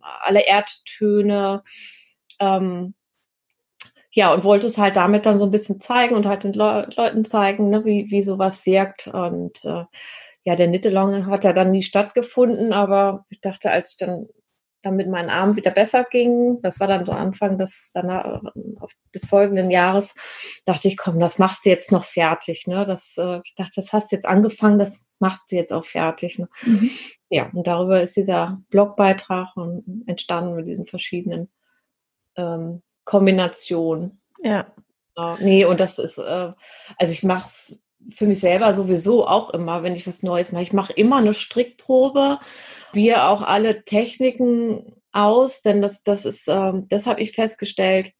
alle 0.03 0.47
Erdtöne. 0.47 1.63
Ähm, 2.39 2.95
ja, 4.19 4.35
und 4.35 4.43
wollte 4.43 4.67
es 4.67 4.79
halt 4.79 4.97
damit 4.97 5.27
dann 5.27 5.39
so 5.39 5.45
ein 5.45 5.53
bisschen 5.53 5.79
zeigen 5.79 6.17
und 6.17 6.27
halt 6.27 6.43
den 6.43 6.53
Le 6.53 6.91
Leuten 6.97 7.25
zeigen, 7.25 7.71
ne, 7.71 7.85
wie, 7.85 8.11
wie 8.11 8.21
sowas 8.21 8.67
wirkt. 8.67 9.07
Und 9.07 9.65
äh, 9.65 9.85
ja, 10.43 10.57
der 10.57 10.67
Nittelong 10.67 11.27
hat 11.27 11.45
ja 11.45 11.53
dann 11.53 11.71
nie 11.71 11.85
stattgefunden, 11.85 12.73
aber 12.73 13.27
ich 13.29 13.41
dachte, 13.41 13.71
als 13.71 13.93
ich 13.93 13.99
dann 13.99 14.27
damit 14.83 15.09
mein 15.09 15.31
Arm 15.31 15.55
wieder 15.55 15.71
besser 15.71 16.03
ging, 16.03 16.59
das 16.63 16.81
war 16.81 16.89
dann 16.89 17.07
so 17.07 17.13
Anfang 17.13 17.59
des, 17.59 17.93
danach, 17.95 18.43
des 19.15 19.25
folgenden 19.25 19.71
Jahres, 19.71 20.17
dachte 20.65 20.89
ich, 20.89 20.97
komm, 20.97 21.21
das 21.21 21.39
machst 21.39 21.65
du 21.65 21.71
jetzt 21.71 21.93
noch 21.93 22.05
fertig. 22.05 22.67
Ne? 22.67 22.85
Das, 22.87 23.17
äh, 23.19 23.41
ich 23.45 23.55
dachte, 23.55 23.75
das 23.77 23.93
hast 23.93 24.11
du 24.11 24.17
jetzt 24.17 24.27
angefangen, 24.27 24.81
das 24.81 25.05
machst 25.21 25.53
du 25.53 25.57
jetzt 25.57 25.73
auch 25.73 25.85
fertig. 25.85 26.41
Ne? 26.41 26.49
Mhm. 26.63 26.91
Ja, 27.29 27.51
und 27.55 27.69
darüber 27.69 28.03
ist 28.03 28.17
dieser 28.17 28.61
Blogbeitrag 28.71 29.55
entstanden 30.07 30.57
mit 30.57 30.67
diesen 30.67 30.87
verschiedenen 30.87 31.51
ähm, 32.37 32.83
Kombination. 33.09 34.21
Ja. 34.43 34.67
Nee, 35.41 35.65
und 35.65 35.81
das 35.81 35.99
ist, 35.99 36.19
äh, 36.19 36.53
also 36.99 37.13
ich 37.13 37.25
mache 37.25 37.47
es 37.47 37.83
für 38.15 38.27
mich 38.27 38.39
selber 38.39 38.75
sowieso 38.75 39.27
auch 39.27 39.51
immer, 39.51 39.83
wenn 39.83 39.97
ich 39.97 40.07
was 40.07 40.23
Neues 40.23 40.53
mache. 40.53 40.63
Ich 40.63 40.75
mache 40.75 40.93
immer 40.93 41.17
eine 41.17 41.33
Strickprobe, 41.33 42.39
wir 42.93 43.25
auch 43.25 43.41
alle 43.41 43.85
Techniken 43.85 44.95
aus, 45.11 45.63
denn 45.63 45.81
das, 45.81 46.03
das 46.03 46.27
ist, 46.27 46.49
ähm, 46.49 46.87
das 46.89 47.07
habe 47.07 47.23
ich 47.23 47.33
festgestellt, 47.33 48.13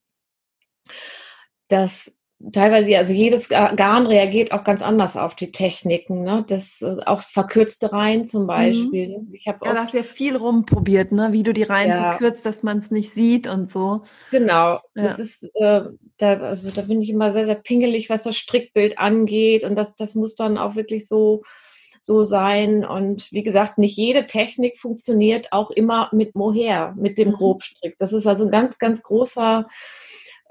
dass 1.69 2.18
teilweise, 2.53 2.97
also 2.97 3.13
jedes 3.13 3.49
Garn 3.49 4.07
reagiert 4.07 4.53
auch 4.53 4.63
ganz 4.63 4.81
anders 4.83 5.17
auf 5.17 5.35
die 5.35 5.51
Techniken, 5.51 6.23
ne? 6.23 6.45
Das 6.47 6.83
äh, 6.83 6.97
auch 7.05 7.21
verkürzte 7.21 7.93
Reihen 7.93 8.25
zum 8.25 8.43
mhm. 8.45 8.47
Beispiel. 8.47 9.19
Mhm. 9.19 9.29
Ich 9.33 9.49
habe 9.49 9.59
ja, 9.65 9.75
da 9.75 9.81
hast 9.81 9.95
ja 9.95 10.03
viel 10.03 10.37
rumprobiert, 10.37 11.13
ne? 11.13 11.29
Wie 11.33 11.43
du 11.43 11.53
die 11.53 11.65
Reihen 11.65 11.91
ja. 11.91 12.11
verkürzt, 12.11 12.47
dass 12.47 12.63
man 12.63 12.79
es 12.79 12.91
nicht 12.91 13.13
sieht 13.13 13.49
und 13.49 13.69
so. 13.69 14.03
Genau. 14.31 14.75
Ja. 14.75 14.81
Das 14.95 15.19
ist, 15.19 15.51
äh, 15.55 15.83
da, 16.19 16.33
also 16.41 16.71
da 16.71 16.83
bin 16.83 17.03
ich 17.03 17.11
immer 17.11 17.33
sehr, 17.33 17.47
sehr 17.47 17.57
pingelig, 17.57 18.09
was 18.09 18.23
das 18.23 18.37
Strickbild 18.37 18.99
angeht 18.99 19.65
und 19.65 19.75
das, 19.75 19.97
das 19.97 20.15
muss 20.15 20.37
dann 20.37 20.59
auch 20.59 20.77
wirklich 20.77 21.09
so 21.09 21.43
so 22.01 22.23
sein. 22.23 22.85
Und 22.85 23.33
wie 23.33 23.43
gesagt, 23.43 23.77
nicht 23.77 23.97
jede 23.97 24.27
Technik 24.27 24.79
funktioniert 24.79 25.53
auch 25.53 25.71
immer 25.71 26.09
mit 26.13 26.37
Mohair, 26.37 26.95
mit 26.97 27.19
dem 27.19 27.29
mhm. 27.29 27.33
Grobstrick. 27.33 27.97
Das 27.99 28.13
ist 28.13 28.27
also 28.27 28.45
ein 28.45 28.51
ganz, 28.51 28.79
ganz 28.79 29.03
großer 29.03 29.67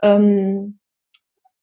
ähm, 0.04 0.80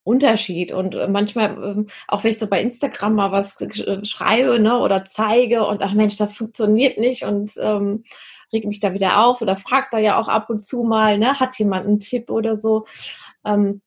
Unterschied. 0.04 0.70
Und 0.70 0.94
manchmal, 1.08 1.50
ähm, 1.50 1.86
auch 2.06 2.22
wenn 2.22 2.30
ich 2.30 2.38
so 2.38 2.46
bei 2.46 2.60
Instagram 2.60 3.14
mal 3.14 3.32
was 3.32 3.56
schreibe 4.04 4.60
ne, 4.60 4.78
oder 4.78 5.04
zeige 5.04 5.66
und 5.66 5.82
ach 5.82 5.94
Mensch, 5.94 6.16
das 6.16 6.36
funktioniert 6.36 6.98
nicht 6.98 7.24
und 7.24 7.54
ähm, 7.60 8.04
reg 8.52 8.66
mich 8.66 8.80
da 8.80 8.92
wieder 8.92 9.24
auf 9.24 9.42
oder 9.42 9.56
fragt 9.56 9.92
da 9.92 9.98
ja 9.98 10.18
auch 10.18 10.28
ab 10.28 10.50
und 10.50 10.62
zu 10.62 10.84
mal, 10.84 11.18
ne, 11.18 11.40
hat 11.40 11.58
jemand 11.58 11.86
einen 11.86 11.98
Tipp 11.98 12.30
oder 12.30 12.54
so. 12.54 12.84
Ähm, 13.44 13.80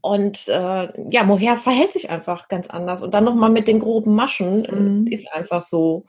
und 0.00 0.46
äh, 0.46 1.10
ja, 1.10 1.24
Moher 1.24 1.58
verhält 1.58 1.92
sich 1.92 2.10
einfach 2.10 2.46
ganz 2.46 2.68
anders. 2.68 3.02
Und 3.02 3.12
dann 3.12 3.24
nochmal 3.24 3.50
mit 3.50 3.66
den 3.66 3.80
groben 3.80 4.14
Maschen 4.14 4.64
äh, 4.64 4.72
mhm. 4.72 5.06
ist 5.08 5.32
einfach 5.32 5.62
so. 5.62 6.06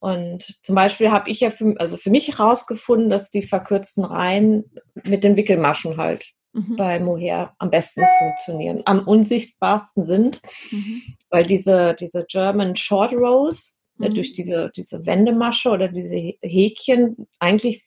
Und 0.00 0.42
zum 0.62 0.74
Beispiel 0.74 1.10
habe 1.10 1.30
ich 1.30 1.40
ja 1.40 1.48
für, 1.48 1.74
also 1.78 1.96
für 1.96 2.10
mich 2.10 2.28
herausgefunden, 2.28 3.08
dass 3.08 3.30
die 3.30 3.40
verkürzten 3.40 4.04
Reihen 4.04 4.70
mit 5.02 5.24
den 5.24 5.36
Wickelmaschen 5.38 5.96
halt 5.96 6.35
mhm. 6.56 6.76
bei 6.76 6.98
Moher 6.98 7.54
am 7.58 7.70
besten 7.70 8.04
funktionieren, 8.18 8.82
am 8.84 9.06
unsichtbarsten 9.06 10.04
sind, 10.04 10.40
mhm. 10.70 11.02
weil 11.30 11.44
diese, 11.44 11.94
diese 11.98 12.24
German 12.28 12.76
Short 12.76 13.12
Rows 13.12 13.78
mhm. 13.98 14.14
durch 14.14 14.32
diese, 14.32 14.70
diese 14.74 15.06
Wendemasche 15.06 15.70
oder 15.70 15.88
diese 15.88 16.34
Häkchen 16.42 17.28
eigentlich 17.38 17.80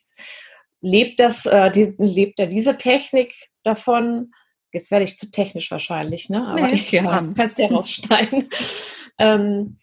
lebt 0.82 1.20
das, 1.20 1.46
äh, 1.46 1.72
die, 1.72 1.94
lebt 1.98 2.40
ja 2.40 2.46
diese 2.46 2.78
Technik 2.78 3.34
davon, 3.64 4.32
Jetzt 4.72 4.92
werde 4.92 5.06
ich 5.06 5.18
zu 5.18 5.32
technisch 5.32 5.72
wahrscheinlich, 5.72 6.30
ne? 6.30 6.48
Aber 6.48 6.68
nee, 6.68 6.74
ich 6.76 6.92
ja, 6.92 7.24
kannst 7.36 7.60
ja 7.60 7.68
rausschneiden. 7.68 8.50
ähm, 9.20 9.78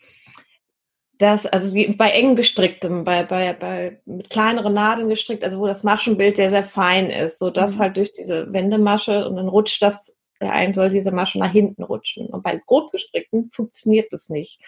das, 1.18 1.46
also 1.46 1.74
wie 1.74 1.94
bei 1.94 2.10
eng 2.10 2.36
gestricktem, 2.36 3.04
bei, 3.04 3.22
bei, 3.22 3.52
bei 3.54 4.00
mit 4.04 4.30
kleineren 4.30 4.74
Nadeln 4.74 5.08
gestrickt, 5.08 5.44
also 5.44 5.58
wo 5.58 5.66
das 5.66 5.82
Maschenbild 5.82 6.36
sehr, 6.36 6.50
sehr 6.50 6.64
fein 6.64 7.10
ist, 7.10 7.38
so 7.38 7.50
dass 7.50 7.76
mhm. 7.76 7.80
halt 7.80 7.96
durch 7.96 8.12
diese 8.12 8.52
Wendemasche 8.52 9.26
und 9.26 9.36
dann 9.36 9.48
rutscht 9.48 9.82
das, 9.82 10.16
der 10.40 10.52
einen 10.52 10.74
soll 10.74 10.90
diese 10.90 11.12
Masche 11.12 11.38
nach 11.38 11.50
hinten 11.52 11.82
rutschen. 11.82 12.26
Und 12.26 12.42
bei 12.42 12.60
grob 12.66 12.92
gestrickten 12.92 13.50
funktioniert 13.52 14.12
das 14.12 14.28
nicht. 14.28 14.60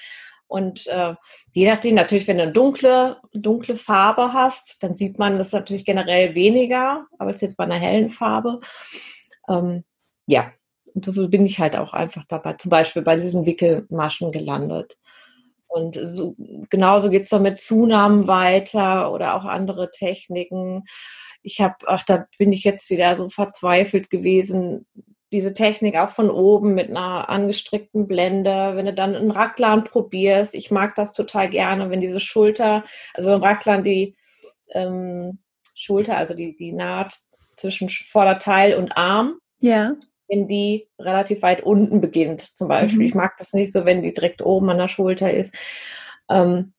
Und 0.47 0.87
äh, 0.87 1.15
je 1.53 1.71
nachdem, 1.71 1.95
natürlich, 1.95 2.27
wenn 2.27 2.39
du 2.39 2.45
eine 2.45 2.53
dunkle, 2.53 3.19
dunkle 3.35 3.77
Farbe 3.77 4.33
hast, 4.33 4.83
dann 4.83 4.95
sieht 4.95 5.19
man 5.19 5.37
das 5.37 5.53
natürlich 5.53 5.85
generell 5.85 6.35
weniger, 6.35 7.07
aber 7.19 7.35
es 7.35 7.43
jetzt 7.43 7.59
bei 7.59 7.65
einer 7.65 7.77
hellen 7.77 8.09
Farbe. 8.09 8.61
Ähm, 9.47 9.85
ja, 10.27 10.51
und 10.95 11.05
so 11.05 11.29
bin 11.29 11.45
ich 11.45 11.59
halt 11.59 11.77
auch 11.77 11.93
einfach 11.93 12.25
dabei, 12.29 12.55
zum 12.55 12.71
Beispiel 12.71 13.03
bei 13.03 13.17
diesen 13.17 13.45
Wickelmaschen 13.45 14.33
gelandet. 14.33 14.97
Und 15.79 15.99
so, 16.03 16.35
genauso 16.71 17.09
geht 17.09 17.23
es 17.23 17.29
dann 17.29 17.43
mit 17.43 17.61
Zunahmen 17.61 18.27
weiter 18.27 19.13
oder 19.13 19.37
auch 19.37 19.45
andere 19.45 19.91
Techniken. 19.91 20.85
Ich 21.43 21.61
habe, 21.61 21.77
ach, 21.87 22.03
da 22.05 22.27
bin 22.37 22.53
ich 22.53 22.65
jetzt 22.65 22.91
wieder 22.91 23.17
so 23.17 23.29
verzweifelt 23.29 24.11
gewesen. 24.11 24.87
Diese 25.31 25.55
Technik 25.55 25.97
auch 25.97 26.09
von 26.09 26.31
oben 26.31 26.75
mit 26.75 26.91
einer 26.91 27.29
angestrickten 27.29 28.09
Blende, 28.09 28.73
wenn 28.75 28.87
du 28.87 28.95
dann 28.95 29.15
einen 29.15 29.31
Racklern 29.31 29.85
probierst. 29.85 30.55
Ich 30.55 30.73
mag 30.73 30.97
das 30.97 31.13
total 31.13 31.49
gerne, 31.49 31.91
wenn 31.91 32.01
diese 32.01 32.21
Schulter, 32.21 32.83
also 33.15 33.29
beim 33.29 33.43
Racklern 33.43 33.85
die 33.85 34.17
ähm, 34.73 35.39
Schulter, 35.75 36.17
also 36.17 36.35
die, 36.35 36.57
die 36.57 36.73
Naht 36.73 37.15
zwischen 37.55 37.89
Vorderteil 37.89 38.75
und 38.75 38.97
Arm, 38.97 39.39
ja 39.61 39.95
wenn 40.29 40.49
die 40.49 40.89
relativ 40.99 41.43
weit 41.43 41.63
unten 41.63 42.01
beginnt, 42.01 42.41
zum 42.41 42.69
Beispiel. 42.69 43.01
Mhm. 43.01 43.07
Ich 43.07 43.15
mag 43.15 43.37
das 43.39 43.53
nicht 43.53 43.73
so, 43.73 43.85
wenn 43.85 44.03
die 44.03 44.13
direkt 44.13 44.43
oben 44.43 44.71
an 44.71 44.79
der 44.79 44.89
Schulter 44.89 45.33
ist. 45.33 45.55
Ähm, 46.29 46.73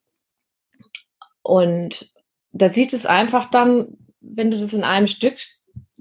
und 1.41 2.13
da 2.51 2.69
sieht 2.69 2.93
es 2.93 3.05
einfach 3.05 3.49
dann, 3.49 3.97
wenn 4.21 4.51
du 4.51 4.59
das 4.59 4.73
in 4.73 4.83
einem 4.83 5.07
Stück 5.07 5.37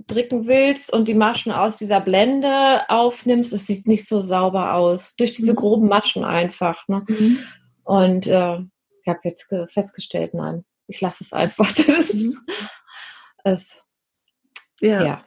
drücken 0.07 0.47
willst 0.47 0.93
und 0.93 1.09
die 1.09 1.15
Maschen 1.15 1.53
aus 1.53 1.77
dieser 1.77 2.01
Blende 2.01 2.89
aufnimmst, 2.89 3.53
es 3.53 3.67
sieht 3.67 3.87
nicht 3.87 4.07
so 4.07 4.21
sauber 4.21 4.75
aus. 4.75 5.17
Durch 5.17 5.33
diese 5.33 5.53
mhm. 5.53 5.57
groben 5.57 5.89
Maschen 5.89 6.25
einfach. 6.25 6.87
Ne? 6.89 7.05
Mhm. 7.07 7.39
Und 7.85 8.27
äh, 8.27 8.59
ich 8.59 9.09
habe 9.09 9.21
jetzt 9.25 9.53
festgestellt, 9.73 10.35
nein, 10.35 10.65
ich 10.87 11.01
lasse 11.01 11.25
es 11.25 11.33
einfach. 11.33 11.73
Das, 11.87 12.15
mhm. 12.15 12.39
es, 13.45 13.85
ja. 14.81 15.05
ja. 15.05 15.25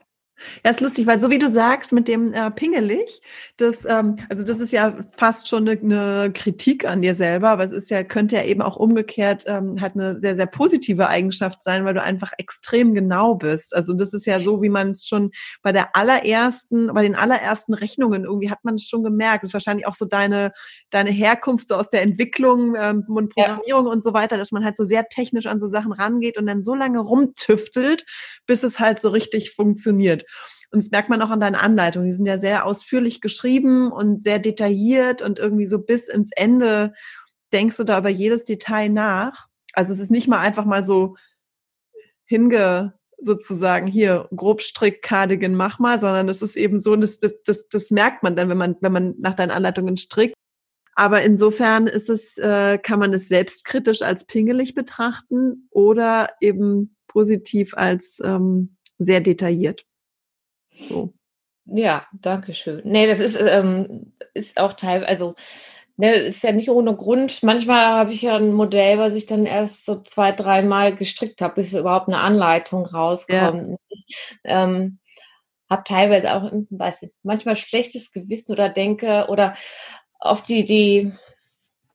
Ja, 0.64 0.72
ist 0.72 0.82
lustig, 0.82 1.08
weil 1.08 1.20
so 1.20 1.30
wie 1.30 1.39
du 1.39 1.50
sagst 1.50 1.94
mit 1.94 2.08
dem 2.08 2.34
äh, 2.34 2.52
pingelig, 2.52 3.22
das, 3.58 3.86
ähm, 3.86 4.16
also 4.30 4.44
das 4.44 4.60
ist 4.60 4.72
ja 4.72 4.96
fast 5.18 5.48
schon 5.48 5.68
eine, 5.68 5.80
eine 5.80 6.32
Kritik 6.34 6.86
an 6.86 7.02
dir 7.02 7.16
selber, 7.16 7.50
aber 7.50 7.64
es 7.64 7.72
ist 7.72 7.92
ja, 7.92 8.04
könnte 8.04 8.36
ja 8.36 8.44
eben 8.44 8.62
auch 8.62 8.76
umgekehrt 8.76 9.46
ähm, 9.48 9.80
halt 9.82 9.96
eine 9.96 10.20
sehr, 10.20 10.36
sehr 10.36 10.46
positive 10.46 11.08
Eigenschaft 11.08 11.64
sein, 11.64 11.86
weil 11.86 11.94
du 11.94 12.02
einfach 12.02 12.34
extrem 12.38 12.94
genau 12.94 13.36
bist. 13.36 13.76
Also 13.76 13.94
das 13.94 14.14
ist 14.14 14.26
ja 14.26 14.39
so, 14.39 14.62
wie 14.62 14.70
man 14.70 14.92
es 14.92 15.08
schon 15.08 15.32
bei 15.62 15.72
der 15.72 15.96
allerersten, 15.96 16.88
bei 16.94 17.04
den 17.04 17.16
allerersten 17.16 17.74
Rechnungen 17.74 18.26
irgendwie 18.26 18.50
hat 18.50 18.64
man 18.64 18.76
es 18.76 18.88
schon 18.88 19.04
gemerkt. 19.04 19.44
Das 19.44 19.50
ist 19.50 19.54
wahrscheinlich 19.54 19.88
auch 19.88 19.94
so 19.94 20.06
deine, 20.06 20.52
deine 20.89 21.12
Herkunft 21.12 21.68
so 21.68 21.76
aus 21.76 21.89
der 21.89 22.02
Entwicklung 22.02 22.76
ähm, 22.76 23.06
und 23.08 23.34
Programmierung 23.34 23.86
ja. 23.86 23.92
und 23.92 24.04
so 24.04 24.14
weiter, 24.14 24.38
dass 24.38 24.52
man 24.52 24.66
halt 24.66 24.78
so 24.78 24.86
sehr 24.86 25.08
technisch 25.08 25.48
an 25.48 25.60
so 25.60 25.68
Sachen 25.68 25.92
rangeht 25.92 26.38
und 26.38 26.48
dann 26.48 26.64
so 26.64 26.76
lange 26.76 27.00
rumtüftelt, 27.00 28.06
bis 28.48 28.64
es 28.64 28.80
halt 28.80 29.00
so 29.00 29.10
richtig 29.10 29.52
funktioniert. 29.52 30.26
Und 30.72 30.82
das 30.82 30.92
merkt 30.92 31.10
man 31.10 31.22
auch 31.22 31.30
an 31.30 31.40
deinen 31.40 31.56
Anleitungen. 31.56 32.08
Die 32.08 32.14
sind 32.14 32.26
ja 32.26 32.38
sehr 32.38 32.66
ausführlich 32.66 33.20
geschrieben 33.20 33.92
und 33.92 34.22
sehr 34.22 34.40
detailliert 34.40 35.22
und 35.22 35.38
irgendwie 35.38 35.66
so 35.66 35.80
bis 35.80 36.08
ins 36.08 36.32
Ende 36.36 36.94
denkst 37.52 37.78
du 37.78 37.84
da 37.84 38.00
über 38.00 38.10
jedes 38.10 38.46
Detail 38.46 38.90
nach. 38.90 39.48
Also 39.74 39.94
es 39.94 40.00
ist 40.00 40.12
nicht 40.12 40.28
mal 40.28 40.40
einfach 40.40 40.66
mal 40.66 40.84
so 40.84 41.18
hinge 42.26 42.94
sozusagen 43.20 43.88
hier 43.88 44.28
Grobstrick 44.36 45.02
Cardigan 45.02 45.54
mach 45.54 45.80
mal, 45.80 46.00
sondern 46.00 46.30
es 46.30 46.42
ist 46.42 46.56
eben 46.58 46.80
so, 46.80 46.96
das, 46.96 47.20
das, 47.20 47.36
das, 47.44 47.68
das 47.68 47.92
merkt 47.92 48.24
man 48.24 48.36
dann, 48.36 48.50
wenn 48.50 48.58
man 48.58 48.76
wenn 48.82 48.92
man 48.92 49.16
nach 49.20 49.36
deinen 49.36 49.52
Anleitungen 49.52 49.98
strickt. 49.98 50.34
Aber 50.96 51.22
insofern 51.22 51.88
ist 51.88 52.10
es, 52.10 52.38
äh, 52.38 52.78
kann 52.78 53.00
man 53.00 53.14
es 53.14 53.28
selbstkritisch 53.28 54.02
als 54.02 54.26
pingelig 54.26 54.76
betrachten 54.76 55.68
oder 55.70 56.30
eben 56.42 56.96
positiv 57.08 57.74
als 57.76 58.20
ähm, 58.24 58.78
sehr 58.98 59.22
detailliert. 59.22 59.86
So. 60.72 61.13
Ja, 61.65 62.05
danke 62.11 62.53
schön. 62.53 62.82
Nee, 62.84 63.07
das 63.07 63.19
ist, 63.19 63.39
ähm, 63.39 64.13
ist 64.34 64.59
auch 64.59 64.74
teil, 64.74 65.05
also 65.05 65.36
ne, 65.97 66.13
ist 66.13 66.43
ja 66.43 66.51
nicht 66.51 66.69
ohne 66.69 66.95
Grund. 66.95 67.43
Manchmal 67.43 67.86
habe 67.86 68.13
ich 68.13 68.24
ja 68.24 68.36
ein 68.36 68.53
Modell, 68.53 68.97
was 68.97 69.13
ich 69.13 69.26
dann 69.26 69.45
erst 69.45 69.86
so 69.86 70.01
zwei, 70.01 70.32
dreimal 70.32 70.95
gestrickt 70.95 71.41
habe, 71.41 71.55
bis 71.55 71.74
überhaupt 71.74 72.07
eine 72.07 72.19
Anleitung 72.19 72.86
rauskommt. 72.86 73.78
Ja. 74.07 74.63
Ähm, 74.63 74.99
habe 75.69 75.84
teilweise 75.86 76.34
auch, 76.34 76.51
weiß 76.69 77.03
ich, 77.03 77.11
manchmal 77.24 77.55
schlechtes 77.55 78.11
Gewissen 78.11 78.51
oder 78.51 78.67
denke 78.67 79.28
oder 79.30 79.55
auf 80.19 80.43
die, 80.43 80.65
die, 80.65 81.13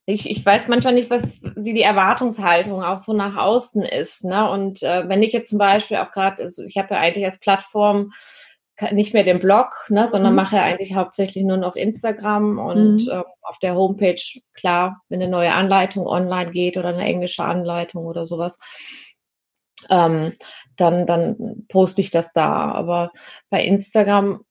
ich, 0.05 0.29
ich 0.29 0.43
weiß 0.43 0.67
manchmal 0.67 0.93
nicht, 0.93 1.09
was, 1.09 1.41
wie 1.55 1.73
die 1.73 1.83
Erwartungshaltung 1.83 2.83
auch 2.83 2.97
so 2.97 3.13
nach 3.13 3.35
außen 3.35 3.83
ist. 3.83 4.23
Ne? 4.23 4.49
Und 4.49 4.81
äh, 4.81 5.07
wenn 5.07 5.21
ich 5.21 5.31
jetzt 5.31 5.49
zum 5.49 5.59
Beispiel 5.59 5.97
auch 5.97 6.11
gerade, 6.11 6.41
also 6.41 6.63
ich 6.63 6.77
habe 6.77 6.95
ja 6.95 7.01
eigentlich 7.01 7.25
als 7.25 7.39
Plattform 7.39 8.11
nicht 8.91 9.13
mehr 9.13 9.23
den 9.23 9.39
Blog, 9.39 9.85
ne, 9.89 10.07
sondern 10.07 10.33
mhm. 10.33 10.37
mache 10.37 10.61
eigentlich 10.61 10.93
hauptsächlich 10.93 11.43
nur 11.43 11.57
noch 11.57 11.75
Instagram 11.75 12.59
und 12.59 13.05
mhm. 13.05 13.11
äh, 13.11 13.23
auf 13.41 13.57
der 13.61 13.75
Homepage, 13.75 14.21
klar, 14.53 15.01
wenn 15.09 15.21
eine 15.21 15.31
neue 15.31 15.53
Anleitung 15.53 16.05
online 16.05 16.51
geht 16.51 16.77
oder 16.77 16.89
eine 16.89 17.05
englische 17.05 17.43
Anleitung 17.43 18.05
oder 18.05 18.27
sowas, 18.27 18.59
ähm, 19.89 20.33
dann, 20.75 21.05
dann 21.07 21.65
poste 21.67 22.01
ich 22.01 22.11
das 22.11 22.33
da. 22.33 22.71
Aber 22.71 23.11
bei 23.49 23.63
Instagram 23.63 24.43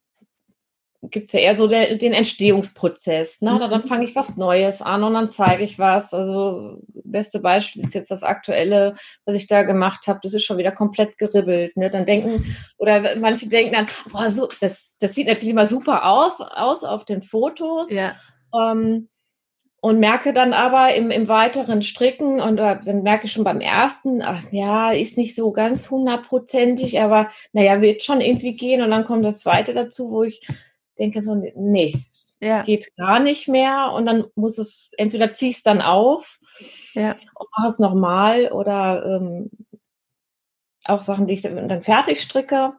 gibt 1.11 1.27
es 1.27 1.33
ja 1.33 1.39
eher 1.39 1.55
so 1.55 1.67
der, 1.67 1.95
den 1.95 2.13
Entstehungsprozess. 2.13 3.41
Ne? 3.41 3.53
Mhm. 3.53 3.59
Dann 3.59 3.81
fange 3.81 4.05
ich 4.05 4.15
was 4.15 4.37
Neues 4.37 4.81
an 4.81 5.03
und 5.03 5.13
dann 5.13 5.29
zeige 5.29 5.63
ich 5.63 5.79
was. 5.79 6.13
Also 6.13 6.79
beste 6.93 7.39
Beispiel 7.39 7.85
ist 7.85 7.93
jetzt 7.93 8.11
das 8.11 8.23
aktuelle, 8.23 8.95
was 9.25 9.35
ich 9.35 9.47
da 9.47 9.63
gemacht 9.63 10.07
habe. 10.07 10.19
Das 10.23 10.33
ist 10.33 10.43
schon 10.43 10.57
wieder 10.57 10.71
komplett 10.71 11.17
geribbelt. 11.17 11.75
Ne? 11.77 11.89
Dann 11.89 12.05
denken, 12.05 12.55
oder 12.77 13.17
manche 13.17 13.47
denken 13.47 13.73
dann, 13.73 13.85
boah, 14.11 14.29
so, 14.29 14.47
das, 14.61 14.97
das 14.99 15.13
sieht 15.13 15.27
natürlich 15.27 15.51
immer 15.51 15.67
super 15.67 16.05
auf, 16.05 16.39
aus 16.39 16.83
auf 16.83 17.05
den 17.05 17.21
Fotos. 17.21 17.91
Ja. 17.91 18.15
Ähm, 18.53 19.09
und 19.79 19.99
merke 19.99 20.33
dann 20.33 20.53
aber 20.53 20.95
im, 20.95 21.11
im 21.11 21.27
weiteren 21.27 21.83
Stricken 21.83 22.41
und 22.41 22.57
äh, 22.57 22.77
dann 22.83 23.03
merke 23.03 23.25
ich 23.25 23.31
schon 23.31 23.43
beim 23.43 23.61
ersten, 23.61 24.21
ach 24.21 24.41
ja, 24.51 24.91
ist 24.91 25.17
nicht 25.17 25.35
so 25.35 25.51
ganz 25.51 25.89
hundertprozentig, 25.89 26.99
aber 26.99 27.29
naja, 27.53 27.79
wird 27.79 28.03
schon 28.03 28.19
irgendwie 28.19 28.55
gehen. 28.55 28.81
Und 28.81 28.89
dann 28.89 29.05
kommt 29.05 29.23
das 29.23 29.39
zweite 29.39 29.73
dazu, 29.73 30.11
wo 30.11 30.23
ich 30.23 30.45
denke 30.97 31.21
so, 31.21 31.35
nee, 31.55 31.95
ja. 32.39 32.63
geht 32.63 32.95
gar 32.97 33.19
nicht 33.19 33.47
mehr 33.47 33.91
und 33.93 34.05
dann 34.05 34.25
muss 34.35 34.57
es, 34.57 34.93
entweder 34.97 35.31
ziehst 35.31 35.65
dann 35.65 35.81
auf 35.81 36.39
ja. 36.93 37.11
und 37.11 37.47
mach 37.57 37.67
es 37.67 37.79
nochmal 37.79 38.51
oder 38.51 39.05
ähm, 39.05 39.49
auch 40.85 41.01
Sachen, 41.01 41.27
die 41.27 41.33
ich 41.33 41.41
dann 41.41 41.81
fertig 41.81 42.21
stricke 42.21 42.73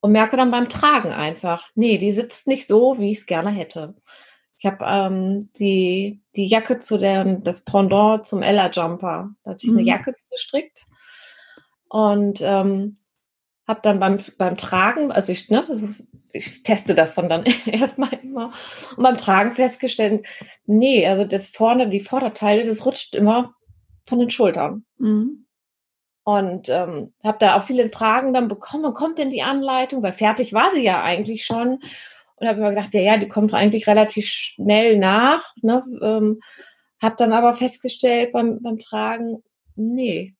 und 0.00 0.12
merke 0.12 0.36
dann 0.36 0.50
beim 0.50 0.68
Tragen 0.68 1.12
einfach, 1.12 1.68
nee, 1.74 1.98
die 1.98 2.12
sitzt 2.12 2.46
nicht 2.46 2.66
so, 2.66 2.98
wie 2.98 3.12
ich 3.12 3.18
es 3.18 3.26
gerne 3.26 3.50
hätte. 3.50 3.94
Ich 4.58 4.66
habe 4.66 4.84
ähm, 4.84 5.48
die, 5.58 6.20
die 6.34 6.46
Jacke 6.46 6.80
zu 6.80 6.98
dem, 6.98 7.44
das 7.44 7.64
Pendant 7.64 8.26
zum 8.26 8.42
Ella 8.42 8.70
Jumper. 8.70 9.30
Da 9.44 9.52
hatte 9.52 9.66
ich 9.66 9.72
mhm. 9.72 9.78
eine 9.78 9.86
Jacke 9.86 10.14
gestrickt 10.30 10.86
und 11.88 12.40
ähm, 12.42 12.94
habe 13.68 13.80
dann 13.82 14.00
beim, 14.00 14.18
beim 14.38 14.56
Tragen, 14.56 15.12
also 15.12 15.30
ich, 15.30 15.50
ne, 15.50 15.62
ich 16.32 16.62
teste 16.62 16.94
das 16.94 17.14
dann, 17.14 17.28
dann 17.28 17.44
erstmal 17.66 18.12
immer, 18.22 18.52
und 18.96 19.02
beim 19.02 19.18
Tragen 19.18 19.52
festgestellt, 19.52 20.26
nee, 20.66 21.06
also 21.06 21.24
das 21.24 21.50
vorne, 21.50 21.88
die 21.88 22.00
Vorderteile, 22.00 22.64
das 22.64 22.86
rutscht 22.86 23.14
immer 23.14 23.54
von 24.06 24.18
den 24.18 24.30
Schultern. 24.30 24.84
Mhm. 24.98 25.44
Und 26.24 26.68
ähm, 26.68 27.14
habe 27.24 27.38
da 27.38 27.56
auch 27.56 27.62
viele 27.62 27.88
Fragen 27.90 28.34
dann 28.34 28.48
bekommen, 28.48 28.92
kommt 28.92 29.18
denn 29.18 29.30
die 29.30 29.42
Anleitung? 29.42 30.02
Weil 30.02 30.12
fertig 30.12 30.52
war 30.52 30.72
sie 30.74 30.84
ja 30.84 31.02
eigentlich 31.02 31.46
schon. 31.46 31.80
Und 32.36 32.46
habe 32.46 32.60
mir 32.60 32.68
gedacht, 32.68 32.92
ja, 32.92 33.00
ja, 33.00 33.16
die 33.16 33.28
kommt 33.28 33.54
eigentlich 33.54 33.86
relativ 33.86 34.26
schnell 34.26 34.98
nach. 34.98 35.54
Ne? 35.62 35.80
Ähm, 36.02 36.40
habe 37.00 37.14
dann 37.16 37.32
aber 37.32 37.54
festgestellt 37.54 38.32
beim, 38.32 38.60
beim 38.60 38.78
Tragen, 38.78 39.42
nee, 39.74 40.34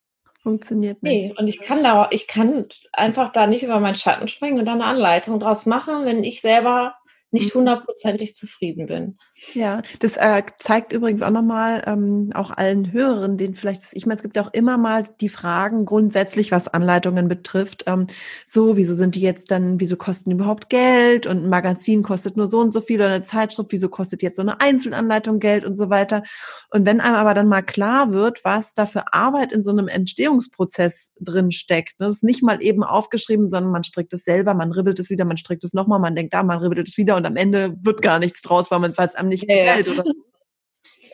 Funktioniert 0.49 1.03
nicht. 1.03 1.26
Nee, 1.26 1.34
und 1.36 1.46
ich 1.46 1.61
kann 1.61 1.84
da, 1.84 2.09
ich 2.11 2.26
kann 2.26 2.64
einfach 2.94 3.32
da 3.32 3.46
nicht 3.46 3.64
über 3.64 3.80
meinen 3.80 3.96
Schatten 3.96 4.28
springen 4.28 4.59
und 4.59 4.64
da 4.64 4.72
eine 4.72 4.84
Anleitung 4.84 5.40
draus 5.40 5.66
machen, 5.66 6.07
wenn 6.07 6.24
ich 6.24 6.40
selber 6.40 6.94
nicht 7.31 7.55
mhm. 7.55 7.61
hundertprozentig 7.61 8.35
zufrieden 8.35 8.87
bin. 8.87 9.18
Ja, 9.53 9.83
das 10.01 10.16
äh, 10.16 10.43
zeigt 10.59 10.93
übrigens 10.93 11.22
auch 11.22 11.31
nochmal 11.31 11.83
ähm, 11.87 12.31
auch 12.35 12.51
allen 12.51 12.93
Hörern, 12.93 13.37
denen 13.37 13.55
vielleicht, 13.55 13.83
ich 13.93 14.07
meine, 14.07 14.16
es 14.16 14.22
gibt 14.22 14.39
auch 14.39 14.53
immer 14.53 14.79
mal 14.79 15.09
die 15.20 15.29
Fragen 15.29 15.85
grundsätzlich, 15.85 16.53
was 16.53 16.68
Anleitungen 16.68 17.29
betrifft. 17.29 17.85
Ähm, 17.87 18.07
so, 18.47 18.76
wieso 18.76 18.95
sind 18.95 19.14
die 19.14 19.20
jetzt 19.20 19.51
dann, 19.51 19.79
wieso 19.79 19.97
kosten 19.97 20.31
die 20.31 20.37
überhaupt 20.37 20.70
Geld? 20.70 21.26
Und 21.26 21.45
ein 21.45 21.51
Magazin 21.51 22.03
kostet 22.03 22.37
nur 22.37 22.49
so 22.49 22.61
und 22.61 22.72
so 22.72 22.81
viel 22.81 22.97
oder 22.99 23.11
eine 23.11 23.22
Zeitschrift, 23.22 23.72
wieso 23.72 23.89
kostet 23.91 24.22
jetzt 24.22 24.37
so 24.37 24.43
eine 24.43 24.61
Einzelanleitung 24.61 25.39
Geld 25.39 25.64
und 25.64 25.76
so 25.76 25.91
weiter. 25.91 26.22
Und 26.70 26.87
wenn 26.87 27.01
einem 27.01 27.16
aber 27.16 27.35
dann 27.35 27.49
mal 27.49 27.62
klar 27.62 28.12
wird, 28.12 28.45
was 28.45 28.72
da 28.72 28.87
für 28.87 29.12
Arbeit 29.12 29.53
in 29.53 29.64
so 29.64 29.70
einem 29.70 29.89
Entstehungsprozess 29.89 31.12
drin 31.20 31.53
steckt, 31.53 32.01
ne, 32.01 32.07
das 32.07 32.16
ist 32.16 32.24
nicht 32.24 32.43
mal 32.43 32.62
eben 32.62 32.85
aufgeschrieben, 32.85 33.51
sondern 33.51 33.72
man 33.72 33.85
strickt 33.85 34.12
es 34.14 34.24
selber, 34.24 34.55
man 34.55 34.72
ribbelt 34.72 34.99
es 34.99 35.11
wieder, 35.11 35.26
man 35.26 35.37
strickt 35.37 35.64
es 35.64 35.74
nochmal, 35.74 36.01
man 36.01 36.16
denkt 36.16 36.33
da, 36.33 36.43
man 36.43 36.59
ribbelt 36.59 36.89
es 36.89 36.97
wieder 36.97 37.17
und 37.18 37.26
am 37.26 37.36
Ende 37.36 37.76
wird 37.82 38.02
gar 38.02 38.18
nichts 38.18 38.42
draus, 38.42 38.70
weil 38.70 38.78
man 38.78 38.92
es 38.96 39.14
einem 39.14 39.28
nicht 39.28 39.44
ja, 39.48 39.54
gefällt. 39.54 39.88
Oder 39.88 40.04
so. 40.04 40.12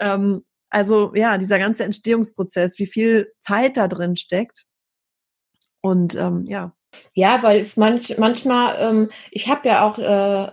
ähm, 0.00 0.44
also 0.70 1.12
ja, 1.14 1.38
dieser 1.38 1.58
ganze 1.58 1.84
Entstehungsprozess, 1.84 2.78
wie 2.78 2.86
viel 2.86 3.32
Zeit 3.40 3.76
da 3.76 3.88
drin 3.88 4.16
steckt. 4.16 4.64
Und 5.80 6.14
ähm, 6.14 6.44
ja. 6.46 6.72
Ja, 7.14 7.42
weil 7.42 7.60
es 7.60 7.76
manch, 7.76 8.16
manchmal, 8.18 8.76
ähm, 8.80 9.10
ich 9.30 9.48
habe 9.48 9.68
ja 9.68 9.86
auch, 9.86 9.98
äh, 9.98 10.50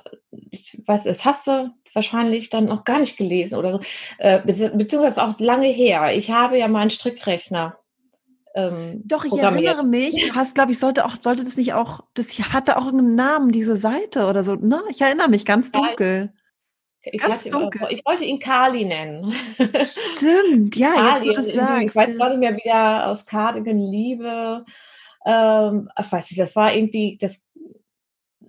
ich 0.50 0.82
weiß, 0.86 1.06
es 1.06 1.26
hast 1.26 1.48
du 1.48 1.72
wahrscheinlich 1.94 2.50
dann 2.50 2.66
noch 2.66 2.84
gar 2.84 3.00
nicht 3.00 3.18
gelesen 3.18 3.58
oder 3.58 3.74
so, 3.74 3.80
äh, 4.18 4.42
beziehungsweise 4.42 5.24
auch 5.24 5.40
lange 5.40 5.68
her. 5.68 6.16
Ich 6.16 6.32
habe 6.32 6.58
ja 6.58 6.68
meinen 6.68 6.90
Strickrechner 6.90 7.78
ähm, 8.54 9.02
Doch, 9.06 9.24
ich 9.24 9.38
erinnere 9.38 9.84
mich, 9.84 10.28
du 10.28 10.36
hast, 10.36 10.56
glaube 10.56 10.72
ich, 10.72 10.80
sollte 10.80 11.06
auch, 11.06 11.16
sollte 11.22 11.44
das 11.44 11.58
nicht 11.58 11.74
auch, 11.74 12.02
das 12.14 12.38
hatte 12.54 12.78
auch 12.78 12.88
einen 12.88 13.16
Namen, 13.16 13.52
diese 13.52 13.78
Seite 13.78 14.28
oder 14.28 14.44
so. 14.44 14.56
Ne? 14.56 14.82
Ich 14.90 15.02
erinnere 15.02 15.30
mich 15.30 15.46
ganz 15.46 15.72
dunkel. 15.72 16.34
Ich, 17.04 17.22
ganz 17.22 17.46
dunkel. 17.46 17.88
ich 17.90 18.06
wollte 18.06 18.26
ihn 18.26 18.40
Kali 18.40 18.86
nennen. 18.86 19.34
Stimmt, 19.84 20.76
ja, 20.76 20.94
Kali, 20.94 21.28
jetzt 21.28 21.38
wo 21.38 21.42
du 21.42 21.52
sagst. 21.52 21.84
Ich 21.88 21.96
weiß 21.96 22.18
gar 22.18 22.30
nicht 22.30 22.40
mehr 22.40 22.56
wieder 22.56 23.08
aus 23.08 23.26
Cardigan 23.26 23.80
Liebe. 23.80 24.66
Ähm, 25.26 25.90
ach, 25.96 26.12
weiß 26.12 26.32
ich, 26.32 26.38
das 26.38 26.56
war 26.56 26.74
irgendwie, 26.76 27.18
das 27.20 27.48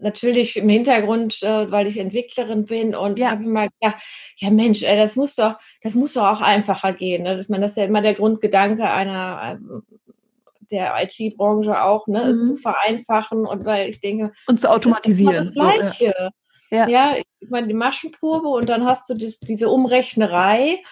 natürlich 0.03 0.57
im 0.57 0.69
Hintergrund, 0.69 1.43
äh, 1.43 1.71
weil 1.71 1.87
ich 1.87 1.99
Entwicklerin 1.99 2.67
bin 2.67 2.95
und 2.95 3.19
ja. 3.19 3.31
habe 3.31 3.45
immer 3.45 3.69
gedacht, 3.69 4.03
ja 4.37 4.51
Mensch, 4.51 4.83
ey, 4.83 4.97
das 4.97 5.17
muss 5.17 5.35
doch, 5.37 5.55
das 5.83 5.95
muss 5.95 6.15
doch 6.15 6.27
auch 6.27 6.41
einfacher 6.41 6.93
gehen. 6.93 7.23
Ne? 7.23 7.41
Ich 7.41 7.49
meine, 7.49 7.63
das 7.63 7.73
ist 7.73 7.77
ja 7.79 7.85
immer 7.85 8.03
der 8.03 8.15
Grundgedanke 8.15 8.91
einer 8.91 9.59
ähm, 9.63 9.83
der 10.71 10.95
IT-Branche 11.03 11.83
auch, 11.83 12.07
ne, 12.07 12.25
mhm. 12.25 12.31
es 12.31 12.47
zu 12.47 12.57
vereinfachen 12.57 13.47
und 13.47 13.65
weil 13.65 13.89
ich 13.89 14.01
denke 14.01 14.33
und 14.47 14.61
zu 14.61 14.71
automatisieren. 14.71 15.35
Das, 15.35 15.53
das 15.53 15.55
Gleiche. 15.55 16.31
Ja. 16.71 16.89
ja, 16.89 17.17
ich 17.39 17.51
meine 17.51 17.69
die 17.69 17.75
Maschenprobe 17.75 18.49
und 18.49 18.71
dann 18.71 18.87
hast 18.87 19.09
du 19.11 19.15
das, 19.15 19.39
diese 19.41 19.69
Umrechnerei 19.69 20.83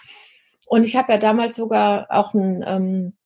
und 0.67 0.85
ich 0.85 0.95
habe 0.95 1.13
ja 1.13 1.19
damals 1.19 1.57
sogar 1.57 2.07
auch 2.11 2.35
einen, 2.35 2.63
ähm, 2.67 3.17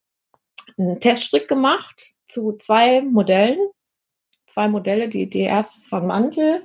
einen 0.78 1.00
Teststrick 1.00 1.48
gemacht 1.48 2.14
zu 2.26 2.52
zwei 2.52 3.02
Modellen 3.02 3.58
zwei 4.54 4.68
Modelle. 4.68 5.08
Die, 5.08 5.28
die 5.28 5.40
erste 5.40 5.78
ist 5.78 5.88
von 5.88 6.06
Mantel 6.06 6.62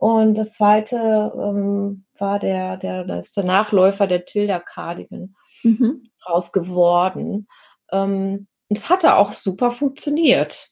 und 0.00 0.34
das 0.34 0.54
zweite 0.54 0.96
ähm, 1.36 2.04
war 2.18 2.38
der, 2.38 2.78
der, 2.78 3.04
das 3.04 3.28
ist 3.28 3.36
der 3.36 3.44
Nachläufer 3.44 4.06
der 4.06 4.24
Tilda 4.24 4.58
Cardigan 4.58 5.36
mhm. 5.62 6.08
raus 6.26 6.52
geworden. 6.52 7.46
Ähm, 7.92 8.46
es 8.70 8.88
hatte 8.88 9.16
auch 9.16 9.32
super 9.32 9.70
funktioniert. 9.70 10.70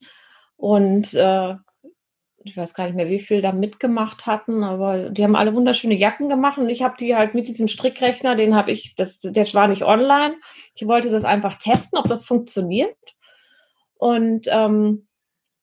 Und 0.56 1.12
äh, 1.12 1.56
ich 2.42 2.56
weiß 2.56 2.72
gar 2.72 2.84
nicht 2.86 2.96
mehr, 2.96 3.10
wie 3.10 3.18
viel 3.18 3.42
da 3.42 3.52
mitgemacht 3.52 4.24
hatten, 4.24 4.64
aber 4.64 5.10
die 5.10 5.24
haben 5.24 5.36
alle 5.36 5.54
wunderschöne 5.54 5.94
Jacken 5.94 6.30
gemacht 6.30 6.56
und 6.56 6.70
ich 6.70 6.82
habe 6.82 6.96
die 6.98 7.14
halt 7.14 7.34
mit 7.34 7.48
diesem 7.48 7.68
Strickrechner, 7.68 8.34
den 8.34 8.54
habe 8.54 8.70
ich, 8.70 8.94
das, 8.94 9.20
der 9.20 9.44
war 9.52 9.68
nicht 9.68 9.82
online. 9.82 10.36
Ich 10.74 10.86
wollte 10.88 11.10
das 11.10 11.24
einfach 11.24 11.56
testen, 11.56 11.98
ob 11.98 12.08
das 12.08 12.24
funktioniert. 12.24 12.96
Und 13.98 14.46
ähm, 14.48 15.07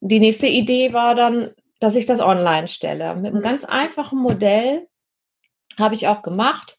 die 0.08 0.20
nächste 0.20 0.48
Idee 0.48 0.94
war 0.94 1.16
dann, 1.16 1.52
dass 1.80 1.96
ich 1.96 2.06
das 2.06 2.20
online 2.20 2.68
stelle. 2.68 3.16
Mit 3.16 3.28
einem 3.28 3.40
mhm. 3.40 3.44
ganz 3.44 3.66
einfachen 3.66 4.20
Modell 4.20 4.88
habe 5.78 5.96
ich 5.96 6.08
auch 6.08 6.22
gemacht. 6.22 6.78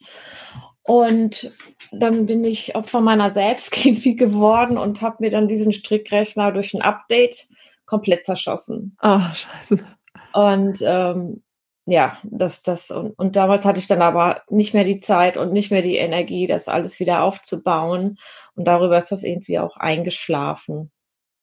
Und 0.82 1.52
dann 1.90 2.26
bin 2.26 2.44
ich 2.44 2.76
Opfer 2.76 3.00
meiner 3.00 3.30
Selbstchemie 3.30 4.16
geworden 4.16 4.78
und 4.78 5.02
habe 5.02 5.16
mir 5.20 5.30
dann 5.30 5.48
diesen 5.48 5.72
Strickrechner 5.72 6.52
durch 6.52 6.74
ein 6.74 6.82
Update 6.82 7.48
komplett 7.84 8.24
zerschossen. 8.24 8.96
Oh, 9.02 9.20
scheiße. 9.34 9.84
Und 10.32 10.78
ähm, 10.82 11.42
ja, 11.86 12.18
das, 12.24 12.62
das, 12.62 12.90
und, 12.90 13.12
und 13.18 13.36
damals 13.36 13.64
hatte 13.64 13.78
ich 13.78 13.86
dann 13.86 14.02
aber 14.02 14.42
nicht 14.48 14.74
mehr 14.74 14.84
die 14.84 14.98
Zeit 14.98 15.36
und 15.36 15.52
nicht 15.52 15.70
mehr 15.70 15.82
die 15.82 15.96
Energie, 15.96 16.46
das 16.46 16.68
alles 16.68 17.00
wieder 17.00 17.22
aufzubauen. 17.22 18.18
Und 18.54 18.66
darüber 18.66 18.98
ist 18.98 19.12
das 19.12 19.22
irgendwie 19.22 19.58
auch 19.58 19.76
eingeschlafen. 19.76 20.90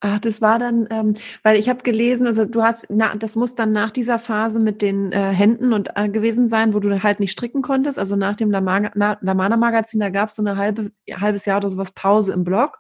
Ach, 0.06 0.20
das 0.20 0.42
war 0.42 0.60
dann, 0.60 0.86
ähm, 0.92 1.14
weil 1.44 1.56
ich 1.56 1.70
habe 1.70 1.82
gelesen, 1.82 2.28
also 2.28 2.44
du 2.44 2.62
hast, 2.62 2.88
na, 2.90 3.16
das 3.16 3.38
muss 3.38 3.56
dann 3.56 3.72
nach 3.72 3.90
dieser 3.90 4.20
Phase 4.20 4.60
mit 4.60 4.82
den 4.82 5.14
äh, 5.14 5.30
Händen 5.32 5.72
und 5.72 5.92
äh, 5.96 6.10
gewesen 6.10 6.50
sein, 6.50 6.74
wo 6.74 6.82
du 6.82 7.02
halt 7.02 7.22
nicht 7.22 7.32
stricken 7.32 7.62
konntest. 7.62 7.98
Also 7.98 8.18
nach 8.18 8.36
dem 8.36 8.52
Lamana-Magazin, 8.52 10.02
da 10.02 10.10
gab 10.10 10.28
es 10.28 10.36
so 10.36 10.44
eine 10.44 10.58
halbe, 10.58 10.92
halbes 11.10 11.46
Jahr 11.46 11.60
oder 11.60 11.70
sowas 11.70 11.94
Pause 11.94 12.34
im 12.34 12.44
Blog. 12.44 12.80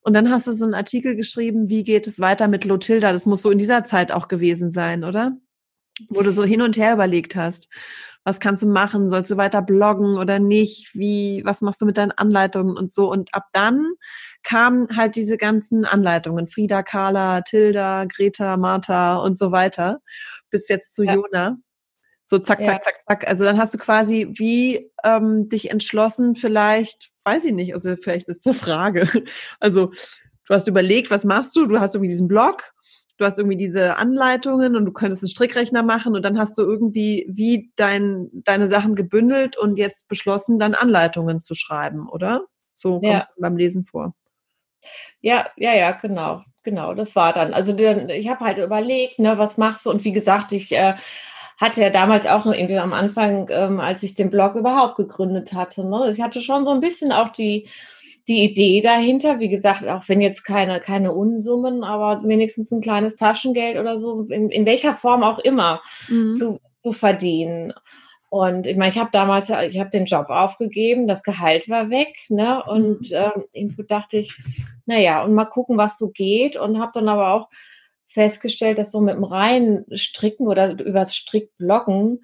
Und 0.00 0.14
dann 0.16 0.30
hast 0.30 0.46
du 0.46 0.52
so 0.52 0.64
einen 0.64 0.72
Artikel 0.72 1.14
geschrieben, 1.14 1.68
wie 1.68 1.84
geht 1.84 2.06
es 2.06 2.20
weiter 2.20 2.48
mit 2.48 2.64
Lotilda? 2.64 3.12
Das 3.12 3.26
muss 3.26 3.42
so 3.42 3.50
in 3.50 3.58
dieser 3.58 3.84
Zeit 3.84 4.10
auch 4.10 4.26
gewesen 4.26 4.70
sein, 4.70 5.04
oder? 5.04 5.36
Wo 6.08 6.22
du 6.22 6.32
so 6.32 6.42
hin 6.42 6.62
und 6.62 6.78
her 6.78 6.94
überlegt 6.94 7.36
hast 7.36 7.68
was 8.26 8.40
kannst 8.40 8.64
du 8.64 8.66
machen? 8.66 9.08
Sollst 9.08 9.30
du 9.30 9.36
weiter 9.36 9.62
bloggen 9.62 10.16
oder 10.16 10.40
nicht? 10.40 10.92
Wie, 10.94 11.42
was 11.44 11.60
machst 11.60 11.80
du 11.80 11.86
mit 11.86 11.96
deinen 11.96 12.10
Anleitungen 12.10 12.76
und 12.76 12.92
so? 12.92 13.08
Und 13.08 13.32
ab 13.32 13.44
dann 13.52 13.92
kamen 14.42 14.88
halt 14.96 15.14
diese 15.14 15.36
ganzen 15.36 15.84
Anleitungen. 15.84 16.48
Frieda, 16.48 16.82
Carla, 16.82 17.42
Tilda, 17.42 18.04
Greta, 18.04 18.56
Martha 18.56 19.18
und 19.18 19.38
so 19.38 19.52
weiter. 19.52 20.00
Bis 20.50 20.68
jetzt 20.68 20.96
zu 20.96 21.04
ja. 21.04 21.14
Jona. 21.14 21.58
So 22.24 22.40
zack, 22.40 22.64
zack, 22.64 22.78
ja. 22.78 22.80
zack, 22.80 23.02
zack. 23.06 23.28
Also 23.28 23.44
dann 23.44 23.58
hast 23.58 23.74
du 23.74 23.78
quasi 23.78 24.28
wie 24.36 24.90
ähm, 25.04 25.46
dich 25.46 25.70
entschlossen, 25.70 26.34
vielleicht, 26.34 27.12
weiß 27.22 27.44
ich 27.44 27.52
nicht, 27.52 27.74
also 27.74 27.94
vielleicht 27.94 28.26
ist 28.26 28.38
es 28.40 28.46
eine 28.46 28.54
Frage. 28.56 29.06
Also 29.60 29.92
du 30.46 30.54
hast 30.54 30.66
überlegt, 30.66 31.12
was 31.12 31.24
machst 31.24 31.54
du? 31.54 31.66
Du 31.66 31.78
hast 31.78 31.94
irgendwie 31.94 32.10
diesen 32.10 32.26
Blog 32.26 32.72
du 33.16 33.24
hast 33.24 33.38
irgendwie 33.38 33.56
diese 33.56 33.96
Anleitungen 33.96 34.76
und 34.76 34.84
du 34.84 34.92
könntest 34.92 35.22
einen 35.22 35.30
Strickrechner 35.30 35.82
machen 35.82 36.14
und 36.14 36.24
dann 36.24 36.38
hast 36.38 36.56
du 36.58 36.62
irgendwie 36.62 37.26
wie 37.28 37.72
dein, 37.76 38.28
deine 38.32 38.68
Sachen 38.68 38.94
gebündelt 38.94 39.56
und 39.56 39.76
jetzt 39.76 40.08
beschlossen, 40.08 40.58
dann 40.58 40.74
Anleitungen 40.74 41.40
zu 41.40 41.54
schreiben, 41.54 42.08
oder? 42.08 42.42
So 42.74 43.00
kommt 43.00 43.04
ja. 43.04 43.24
beim 43.38 43.56
Lesen 43.56 43.84
vor. 43.84 44.14
Ja, 45.20 45.46
ja, 45.56 45.74
ja, 45.74 45.92
genau, 45.92 46.42
genau. 46.62 46.94
Das 46.94 47.16
war 47.16 47.32
dann. 47.32 47.54
Also 47.54 47.76
ich 47.76 48.28
habe 48.28 48.44
halt 48.44 48.58
überlegt, 48.58 49.18
ne, 49.18 49.38
was 49.38 49.56
machst 49.58 49.86
du? 49.86 49.90
Und 49.90 50.04
wie 50.04 50.12
gesagt, 50.12 50.52
ich 50.52 50.72
äh, 50.72 50.94
hatte 51.58 51.80
ja 51.80 51.90
damals 51.90 52.26
auch 52.26 52.44
noch 52.44 52.52
irgendwie 52.52 52.78
am 52.78 52.92
Anfang, 52.92 53.48
ähm, 53.50 53.80
als 53.80 54.02
ich 54.02 54.14
den 54.14 54.30
Blog 54.30 54.54
überhaupt 54.54 54.96
gegründet 54.96 55.54
hatte, 55.54 55.88
ne, 55.88 56.10
ich 56.10 56.20
hatte 56.20 56.40
schon 56.40 56.64
so 56.64 56.70
ein 56.70 56.80
bisschen 56.80 57.12
auch 57.12 57.30
die 57.30 57.68
die 58.28 58.44
Idee 58.44 58.80
dahinter, 58.80 59.38
wie 59.38 59.48
gesagt, 59.48 59.86
auch 59.86 60.08
wenn 60.08 60.20
jetzt 60.20 60.44
keine, 60.44 60.80
keine 60.80 61.12
Unsummen, 61.12 61.84
aber 61.84 62.26
wenigstens 62.26 62.72
ein 62.72 62.80
kleines 62.80 63.16
Taschengeld 63.16 63.78
oder 63.78 63.98
so, 63.98 64.22
in, 64.22 64.50
in 64.50 64.66
welcher 64.66 64.94
Form 64.94 65.22
auch 65.22 65.38
immer, 65.38 65.80
mhm. 66.08 66.34
zu, 66.34 66.58
zu 66.82 66.92
verdienen. 66.92 67.72
Und 68.28 68.66
ich 68.66 68.76
meine, 68.76 68.90
ich 68.90 68.98
habe 68.98 69.10
damals, 69.12 69.48
ich 69.48 69.78
habe 69.78 69.90
den 69.90 70.04
Job 70.04 70.26
aufgegeben, 70.28 71.06
das 71.06 71.22
Gehalt 71.22 71.68
war 71.68 71.90
weg, 71.90 72.16
ne? 72.28 72.62
Und 72.64 73.10
mhm. 73.10 73.16
ähm, 73.16 73.44
irgendwo 73.52 73.82
dachte 73.82 74.18
ich, 74.18 74.36
naja, 74.84 75.22
und 75.22 75.32
mal 75.32 75.44
gucken, 75.44 75.78
was 75.78 75.96
so 75.96 76.10
geht. 76.10 76.56
Und 76.56 76.80
habe 76.80 76.92
dann 76.94 77.08
aber 77.08 77.32
auch 77.32 77.48
festgestellt, 78.06 78.78
dass 78.78 78.90
so 78.90 79.00
mit 79.00 79.14
dem 79.14 79.24
reinen 79.24 79.86
Stricken 79.96 80.48
oder 80.48 80.72
übers 80.72 81.14
Strickblocken 81.14 82.22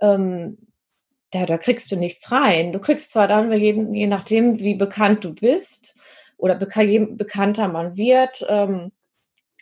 ähm, 0.00 0.58
da, 1.30 1.46
da 1.46 1.58
kriegst 1.58 1.92
du 1.92 1.96
nichts 1.96 2.30
rein. 2.32 2.72
Du 2.72 2.80
kriegst 2.80 3.12
zwar 3.12 3.28
dann, 3.28 3.52
je, 3.52 3.86
je 3.92 4.06
nachdem, 4.06 4.58
wie 4.58 4.74
bekannt 4.74 5.24
du 5.24 5.34
bist 5.34 5.94
oder 6.36 6.54
beka 6.54 6.82
je 6.82 7.06
bekannter 7.06 7.68
man 7.68 7.96
wird, 7.96 8.44
ähm, 8.48 8.92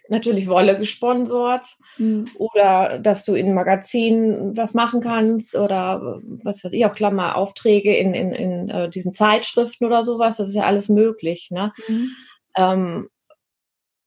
natürlich 0.09 0.49
Wolle 0.49 0.79
gesponsert 0.79 1.77
mhm. 1.99 2.27
oder 2.39 2.99
dass 2.99 3.25
du 3.25 3.35
in 3.35 3.55
Magazinen 3.55 4.57
was 4.57 4.73
machen 4.73 5.01
kannst 5.01 5.55
oder 5.55 6.21
was 6.43 6.65
weiß 6.65 6.73
ich, 6.73 6.87
auch 6.87 6.95
Klammeraufträge 6.95 7.95
in, 7.95 8.15
in, 8.15 8.33
in 8.33 8.69
äh, 8.71 8.89
diesen 8.89 9.13
Zeitschriften 9.13 9.85
oder 9.85 10.05
sowas. 10.05 10.39
Das 10.39 10.49
ist 10.49 10.55
ja 10.55 10.65
alles 10.65 10.89
möglich. 10.89 11.49
Ne? 11.51 11.73
Mhm. 11.89 12.11
Ähm, 12.57 13.09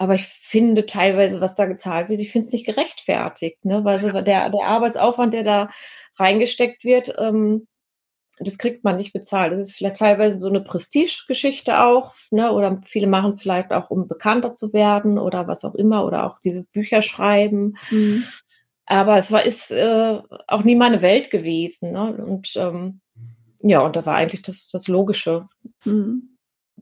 aber 0.01 0.15
ich 0.15 0.25
finde 0.25 0.87
teilweise, 0.87 1.41
was 1.41 1.53
da 1.53 1.67
gezahlt 1.67 2.09
wird, 2.09 2.19
ich 2.21 2.31
finde 2.31 2.47
es 2.47 2.51
nicht 2.51 2.65
gerechtfertigt, 2.65 3.63
ne? 3.63 3.85
weil 3.85 3.99
so 3.99 4.09
der, 4.09 4.49
der 4.49 4.65
Arbeitsaufwand, 4.65 5.31
der 5.31 5.43
da 5.43 5.69
reingesteckt 6.17 6.83
wird, 6.83 7.13
ähm, 7.19 7.67
das 8.39 8.57
kriegt 8.57 8.83
man 8.83 8.97
nicht 8.97 9.13
bezahlt. 9.13 9.53
Das 9.53 9.59
ist 9.59 9.73
vielleicht 9.73 9.97
teilweise 9.97 10.39
so 10.39 10.47
eine 10.47 10.61
Prestigegeschichte 10.61 11.81
auch, 11.81 12.15
ne? 12.31 12.51
Oder 12.51 12.81
viele 12.83 13.05
machen 13.05 13.29
es 13.29 13.43
vielleicht 13.43 13.71
auch, 13.71 13.91
um 13.91 14.07
bekannter 14.07 14.55
zu 14.55 14.73
werden 14.73 15.19
oder 15.19 15.47
was 15.47 15.63
auch 15.63 15.75
immer, 15.75 16.03
oder 16.03 16.25
auch 16.25 16.39
diese 16.39 16.65
Bücher 16.73 17.03
schreiben. 17.03 17.77
Mhm. 17.91 18.23
Aber 18.87 19.19
es 19.19 19.31
war 19.31 19.45
ist 19.45 19.69
äh, 19.69 20.19
auch 20.47 20.63
nie 20.63 20.75
meine 20.75 21.03
Welt 21.03 21.29
gewesen. 21.29 21.91
Ne? 21.91 22.15
Und 22.25 22.55
ähm, 22.55 23.01
ja, 23.59 23.81
und 23.81 23.95
da 23.95 24.03
war 24.07 24.15
eigentlich 24.15 24.41
das, 24.41 24.67
das 24.69 24.87
Logische. 24.87 25.47
Mhm. 25.85 26.39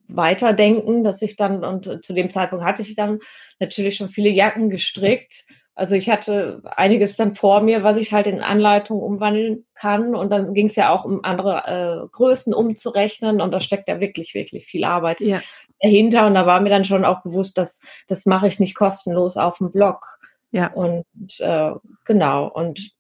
Weiterdenken, 0.10 1.04
dass 1.04 1.22
ich 1.22 1.36
dann, 1.36 1.64
und 1.64 2.04
zu 2.04 2.14
dem 2.14 2.30
Zeitpunkt 2.30 2.66
hatte 2.66 2.82
ich 2.82 2.96
dann 2.96 3.20
natürlich 3.60 3.96
schon 3.96 4.10
viele 4.10 4.30
Jacken 4.30 4.70
gestrickt 4.70 5.46
also 5.80 5.96
ich 5.96 6.10
hatte 6.10 6.62
einiges 6.76 7.16
dann 7.16 7.36
vor 7.36 7.62
mir, 7.62 7.84
was 7.84 7.96
ich 7.96 8.12
halt 8.12 8.28
in 8.28 8.42
Anleitungen 8.42 9.02
umwandeln 9.02 9.66
kann. 9.76 10.14
Und 10.14 10.30
dann 10.30 10.54
ging 10.54 10.66
es 10.66 10.76
ja 10.76 10.90
auch 10.90 11.06
um 11.06 11.24
andere 11.24 12.04
äh, 12.04 12.08
Größen 12.12 12.54
umzurechnen. 12.54 13.40
Und 13.40 13.52
da 13.52 13.62
steckt 13.62 13.88
ja 13.88 14.02
wirklich, 14.02 14.34
wirklich 14.34 14.66
viel 14.66 14.84
Arbeit 14.84 15.22
ja. 15.22 15.40
dahinter. 15.82 16.28
Und 16.28 16.34
da 16.34 16.46
war 16.46 16.60
mir 16.60 16.70
dann 16.70 16.84
schon 16.84 17.06
auch 17.06 17.24
bewusst, 17.24 17.58
dass 17.58 17.82
das 18.10 18.26
mache 18.26 18.50
ich 18.50 18.60
nicht 18.60 18.76
kostenlos 18.76 19.38
auf 19.38 19.60
dem 19.60 19.72
Blog. 19.72 20.06
Ja. 20.52 20.68
Und 20.74 21.06
äh, 21.40 21.72
genau. 22.04 22.50
Und 22.50 22.92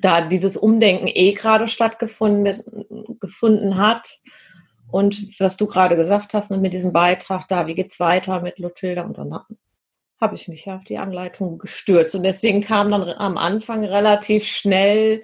da 0.00 0.20
dieses 0.20 0.56
Umdenken 0.56 1.08
eh 1.08 1.32
gerade 1.32 1.66
stattgefunden 1.66 3.16
gefunden 3.20 3.78
hat, 3.78 4.20
und 4.90 5.38
was 5.40 5.56
du 5.56 5.66
gerade 5.66 5.96
gesagt 5.96 6.34
hast, 6.34 6.50
mit 6.50 6.72
diesem 6.72 6.92
Beitrag 6.92 7.48
da, 7.48 7.66
wie 7.66 7.74
geht's 7.74 8.00
weiter 8.00 8.40
mit 8.40 8.58
Lothilda 8.58 9.02
und 9.02 9.18
dann 9.18 9.38
habe 10.20 10.34
ich 10.34 10.48
mich 10.48 10.70
auf 10.70 10.84
die 10.84 10.98
Anleitung 10.98 11.58
gestürzt. 11.58 12.14
Und 12.14 12.24
deswegen 12.24 12.60
kam 12.60 12.90
dann 12.90 13.08
am 13.08 13.38
Anfang 13.38 13.84
relativ 13.84 14.44
schnell, 14.44 15.22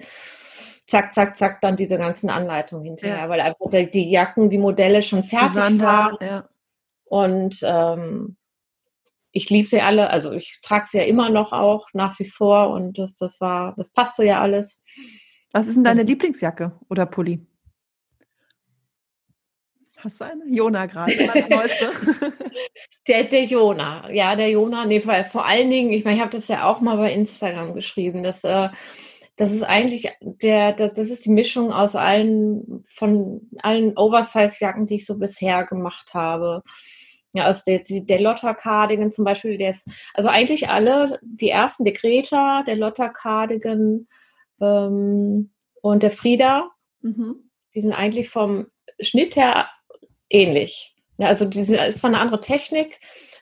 zack, 0.87 1.13
zack, 1.13 1.37
zack, 1.37 1.61
dann 1.61 1.75
diese 1.75 1.97
ganzen 1.97 2.29
Anleitungen 2.29 2.85
hinterher, 2.85 3.23
ja. 3.23 3.29
weil 3.29 3.41
einfach 3.41 3.69
die 3.69 4.09
Jacken, 4.09 4.49
die 4.49 4.57
Modelle 4.57 5.03
schon 5.03 5.23
fertig 5.23 5.61
waren. 5.61 5.81
waren. 5.81 6.17
Ja. 6.21 6.49
Und 7.05 7.59
ähm, 7.63 8.37
ich 9.31 9.49
liebe 9.49 9.67
sie 9.67 9.81
alle, 9.81 10.09
also 10.09 10.31
ich 10.31 10.59
trage 10.63 10.87
sie 10.87 10.97
ja 10.97 11.03
immer 11.03 11.29
noch 11.29 11.51
auch 11.53 11.87
nach 11.93 12.17
wie 12.19 12.25
vor 12.25 12.71
und 12.71 12.97
das, 12.97 13.17
das 13.17 13.39
war, 13.39 13.75
das 13.77 13.89
passte 13.89 14.25
ja 14.25 14.41
alles. 14.41 14.81
Was 15.51 15.67
ist 15.67 15.75
denn 15.75 15.83
deine 15.83 16.03
Lieblingsjacke 16.03 16.77
oder 16.89 17.05
Pulli? 17.05 17.45
Hast 19.99 20.21
du 20.21 20.25
eine? 20.25 20.43
Jona 20.47 20.85
gerade, 20.85 21.15
das 21.15 21.49
neueste. 21.49 21.91
der, 23.07 23.23
der 23.23 23.43
Jona, 23.43 24.11
ja, 24.11 24.35
der 24.35 24.49
Jona. 24.51 24.85
Nee, 24.85 25.05
weil 25.05 25.23
vor 25.23 25.45
allen 25.45 25.69
Dingen, 25.69 25.91
ich 25.91 26.05
meine, 26.05 26.17
ich 26.17 26.21
habe 26.21 26.31
das 26.31 26.47
ja 26.47 26.65
auch 26.65 26.81
mal 26.81 26.97
bei 26.97 27.13
Instagram 27.13 27.73
geschrieben, 27.73 28.21
dass 28.21 28.43
äh, 28.43 28.69
das 29.37 29.51
ist 29.51 29.63
eigentlich 29.63 30.11
der, 30.21 30.73
das, 30.73 30.95
das 30.95 31.09
ist 31.09 31.25
die 31.25 31.31
Mischung 31.31 31.71
aus 31.71 31.95
allen, 31.95 32.83
von 32.85 33.49
allen 33.61 33.95
Oversize-Jacken, 33.95 34.87
die 34.87 34.95
ich 34.95 35.05
so 35.05 35.19
bisher 35.19 35.63
gemacht 35.65 36.13
habe. 36.13 36.63
Ja, 37.33 37.47
aus 37.47 37.63
der, 37.63 37.81
der 37.85 38.19
Lotta 38.19 38.55
Cardigan 38.55 39.11
zum 39.11 39.25
Beispiel, 39.25 39.59
der 39.59 39.69
ist, 39.69 39.89
also 40.15 40.29
eigentlich 40.29 40.69
alle, 40.69 41.19
die 41.21 41.49
ersten, 41.49 41.83
der 41.83 41.93
Greta, 41.93 42.63
der 42.63 42.77
Lotta 42.77 43.09
Cardigan 43.09 44.07
ähm, 44.59 45.51
und 45.81 46.03
der 46.03 46.11
Frieda, 46.11 46.71
mhm. 47.01 47.51
die 47.75 47.81
sind 47.81 47.93
eigentlich 47.93 48.29
vom 48.29 48.67
Schnitt 48.99 49.35
her 49.35 49.69
ähnlich. 50.29 50.95
Ja, 51.17 51.27
also 51.27 51.45
diese, 51.45 51.77
es 51.79 52.03
war 52.03 52.09
eine 52.09 52.19
andere 52.19 52.39
Technik. 52.39 52.99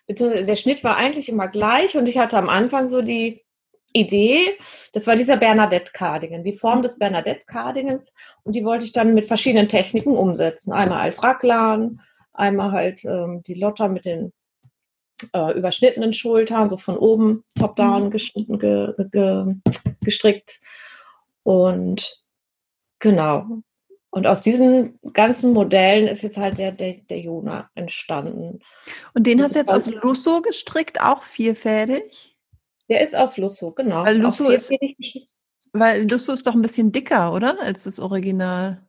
Der 0.07 0.55
Schnitt 0.55 0.83
war 0.83 0.97
eigentlich 0.97 1.29
immer 1.29 1.47
gleich 1.47 1.97
und 1.97 2.07
ich 2.07 2.17
hatte 2.17 2.37
am 2.37 2.49
Anfang 2.49 2.89
so 2.89 3.01
die 3.01 3.43
Idee, 3.91 4.57
das 4.91 5.07
war 5.07 5.15
dieser 5.15 5.37
Bernadette 5.37 5.91
Cardigan, 5.93 6.43
die 6.43 6.53
Form 6.53 6.81
des 6.81 6.99
Bernadette 6.99 7.45
Cardigans 7.45 8.13
und 8.43 8.53
die 8.53 8.65
wollte 8.65 8.83
ich 8.83 8.91
dann 8.91 9.13
mit 9.13 9.25
verschiedenen 9.25 9.69
Techniken 9.69 10.17
umsetzen. 10.17 10.73
Einmal 10.73 10.99
als 10.99 11.23
Raglan, 11.23 12.01
einmal 12.33 12.71
halt 12.71 13.05
ähm, 13.05 13.41
die 13.47 13.53
Lotta 13.53 13.87
mit 13.87 14.03
den 14.03 14.33
äh, 15.33 15.57
überschnittenen 15.57 16.13
Schultern, 16.13 16.69
so 16.69 16.77
von 16.77 16.97
oben 16.97 17.45
top-down 17.57 18.05
mhm. 18.05 18.11
geschnitten, 18.11 18.59
ge, 18.59 18.93
ge, 19.11 19.55
gestrickt. 20.01 20.59
Und 21.43 22.21
genau, 22.99 23.61
und 24.15 24.27
aus 24.27 24.41
diesen 24.41 24.97
ganzen 25.11 25.51
Modellen 25.51 26.07
ist 26.07 26.21
jetzt 26.21 26.37
halt 26.37 26.57
der, 26.57 26.71
der, 26.71 26.93
der 27.01 27.19
Jona 27.19 27.69
entstanden. 27.75 28.61
Und 29.13 29.27
den 29.27 29.43
hast 29.43 29.55
du 29.55 29.59
jetzt 29.59 29.69
aus 29.69 29.91
Lusso 29.91 30.41
gestrickt, 30.41 31.01
auch 31.01 31.21
vierfädig? 31.21 32.37
Der 32.87 33.01
ist 33.01 33.13
aus 33.13 33.35
Lusso, 33.35 33.73
genau. 33.73 34.05
Weil 34.05 34.17
Lusso, 34.17 34.49
ist, 34.49 34.71
weil 35.73 36.09
Lusso 36.09 36.31
ist 36.31 36.47
doch 36.47 36.53
ein 36.53 36.61
bisschen 36.61 36.93
dicker, 36.93 37.33
oder? 37.33 37.57
Als 37.59 37.83
das 37.83 37.99
Original. 37.99 38.87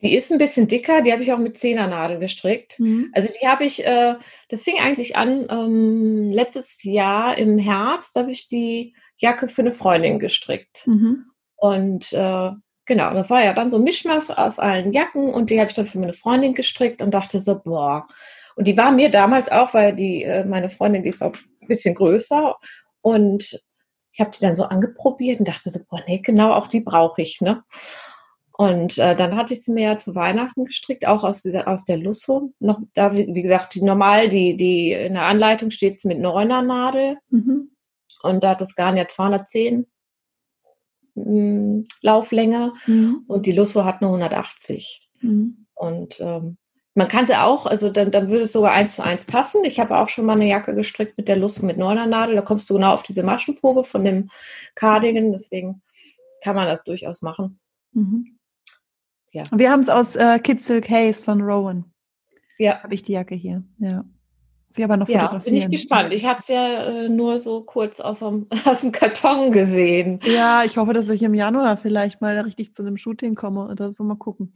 Die 0.00 0.16
ist 0.16 0.32
ein 0.32 0.38
bisschen 0.38 0.66
dicker, 0.66 1.00
die 1.02 1.12
habe 1.12 1.22
ich 1.22 1.32
auch 1.32 1.38
mit 1.38 1.56
Zehnernadel 1.56 2.18
gestrickt. 2.18 2.80
Mhm. 2.80 3.12
Also 3.12 3.28
die 3.28 3.46
habe 3.46 3.64
ich, 3.64 3.86
äh, 3.86 4.16
das 4.48 4.64
fing 4.64 4.80
eigentlich 4.80 5.14
an, 5.14 5.46
ähm, 5.48 6.32
letztes 6.32 6.82
Jahr 6.82 7.38
im 7.38 7.58
Herbst 7.58 8.16
habe 8.16 8.32
ich 8.32 8.48
die 8.48 8.96
Jacke 9.18 9.46
für 9.46 9.62
eine 9.62 9.70
Freundin 9.70 10.18
gestrickt. 10.18 10.84
Mhm. 10.88 11.26
Und 11.54 12.12
äh, 12.12 12.50
Genau, 12.92 13.14
das 13.14 13.30
war 13.30 13.42
ja 13.42 13.54
dann 13.54 13.70
so 13.70 13.78
ein 13.78 13.84
Mischmasch 13.84 14.28
aus 14.28 14.58
allen 14.58 14.92
Jacken 14.92 15.32
und 15.32 15.48
die 15.48 15.58
habe 15.58 15.70
ich 15.70 15.74
dann 15.74 15.86
für 15.86 15.98
meine 15.98 16.12
Freundin 16.12 16.52
gestrickt 16.52 17.00
und 17.00 17.14
dachte 17.14 17.40
so, 17.40 17.58
boah. 17.58 18.06
Und 18.54 18.68
die 18.68 18.76
war 18.76 18.92
mir 18.92 19.10
damals 19.10 19.50
auch, 19.50 19.72
weil 19.72 19.96
die, 19.96 20.24
äh, 20.24 20.44
meine 20.44 20.68
Freundin, 20.68 21.02
die 21.02 21.08
ist 21.08 21.22
auch 21.22 21.32
ein 21.62 21.68
bisschen 21.68 21.94
größer 21.94 22.54
und 23.00 23.62
ich 24.12 24.20
habe 24.20 24.30
die 24.30 24.40
dann 24.40 24.54
so 24.54 24.64
angeprobiert 24.64 25.38
und 25.38 25.48
dachte 25.48 25.70
so, 25.70 25.80
boah, 25.88 26.02
nee, 26.06 26.18
genau, 26.18 26.52
auch 26.52 26.66
die 26.66 26.82
brauche 26.82 27.22
ich, 27.22 27.40
ne? 27.40 27.64
Und 28.52 28.98
äh, 28.98 29.16
dann 29.16 29.38
hatte 29.38 29.54
ich 29.54 29.64
sie 29.64 29.72
mir 29.72 29.92
ja 29.92 29.98
zu 29.98 30.14
Weihnachten 30.14 30.66
gestrickt, 30.66 31.06
auch 31.06 31.24
aus, 31.24 31.40
dieser, 31.40 31.68
aus 31.68 31.86
der 31.86 31.96
Lusso. 31.96 32.52
Noch 32.58 32.78
da, 32.92 33.14
wie, 33.14 33.26
wie 33.32 33.40
gesagt, 33.40 33.74
die 33.74 33.80
normal, 33.82 34.28
die, 34.28 34.54
die 34.54 34.92
in 34.92 35.14
der 35.14 35.24
Anleitung 35.24 35.70
steht 35.70 35.98
sie 35.98 36.08
mit 36.08 36.18
neuner 36.18 36.60
Nadel. 36.60 37.16
Mhm. 37.30 37.70
Und 38.22 38.44
da 38.44 38.50
hat 38.50 38.60
das 38.60 38.74
Garn 38.74 38.98
ja 38.98 39.08
210 39.08 39.86
Lauflänge 41.14 42.72
mhm. 42.86 43.24
und 43.26 43.46
die 43.46 43.52
Lusso 43.52 43.84
hat 43.84 44.00
nur 44.00 44.10
180. 44.10 45.10
Mhm. 45.20 45.66
Und 45.74 46.20
ähm, 46.20 46.56
man 46.94 47.08
kann 47.08 47.26
sie 47.26 47.40
auch, 47.40 47.66
also 47.66 47.90
dann, 47.90 48.10
dann 48.10 48.30
würde 48.30 48.44
es 48.44 48.52
sogar 48.52 48.72
eins 48.72 48.96
zu 48.96 49.04
eins 49.04 49.24
passen. 49.24 49.64
Ich 49.64 49.80
habe 49.80 49.96
auch 49.96 50.08
schon 50.08 50.26
mal 50.26 50.34
eine 50.34 50.48
Jacke 50.48 50.74
gestrickt 50.74 51.16
mit 51.16 51.28
der 51.28 51.36
Lusso 51.36 51.64
mit 51.64 51.78
neuner 51.78 52.06
Nadel. 52.06 52.36
Da 52.36 52.42
kommst 52.42 52.68
du 52.68 52.74
genau 52.74 52.92
auf 52.92 53.02
diese 53.02 53.22
Maschenprobe 53.22 53.84
von 53.84 54.04
dem 54.04 54.30
Cardigan. 54.74 55.32
Deswegen 55.32 55.82
kann 56.42 56.54
man 56.54 56.66
das 56.66 56.84
durchaus 56.84 57.22
machen. 57.22 57.58
Mhm. 57.92 58.38
Ja. 59.32 59.44
Wir 59.52 59.70
haben 59.70 59.80
es 59.80 59.88
aus 59.88 60.16
äh, 60.16 60.38
Kid 60.38 60.60
Silk 60.60 60.90
Haze 60.90 61.24
von 61.24 61.40
Rowan. 61.40 61.86
Ja. 62.58 62.82
Habe 62.82 62.94
ich 62.94 63.02
die 63.02 63.12
Jacke 63.12 63.34
hier. 63.34 63.64
Ja. 63.78 64.04
Sie 64.72 64.84
aber 64.84 64.96
noch 64.96 65.08
ja, 65.08 65.38
bin 65.38 65.54
ich 65.54 65.68
gespannt. 65.68 66.12
Ich 66.12 66.24
habe 66.24 66.40
es 66.40 66.48
ja 66.48 66.84
äh, 66.84 67.08
nur 67.08 67.40
so 67.40 67.62
kurz 67.62 68.00
aus 68.00 68.20
dem, 68.20 68.46
aus 68.64 68.80
dem 68.80 68.92
Karton 68.92 69.52
gesehen. 69.52 70.20
Ja, 70.24 70.64
ich 70.64 70.78
hoffe, 70.78 70.92
dass 70.92 71.08
ich 71.08 71.22
im 71.22 71.34
Januar 71.34 71.76
vielleicht 71.76 72.20
mal 72.20 72.38
richtig 72.40 72.72
zu 72.72 72.82
einem 72.82 72.96
Shooting 72.96 73.34
komme 73.34 73.68
oder 73.68 73.90
so 73.90 74.04
mal 74.04 74.16
gucken. 74.16 74.54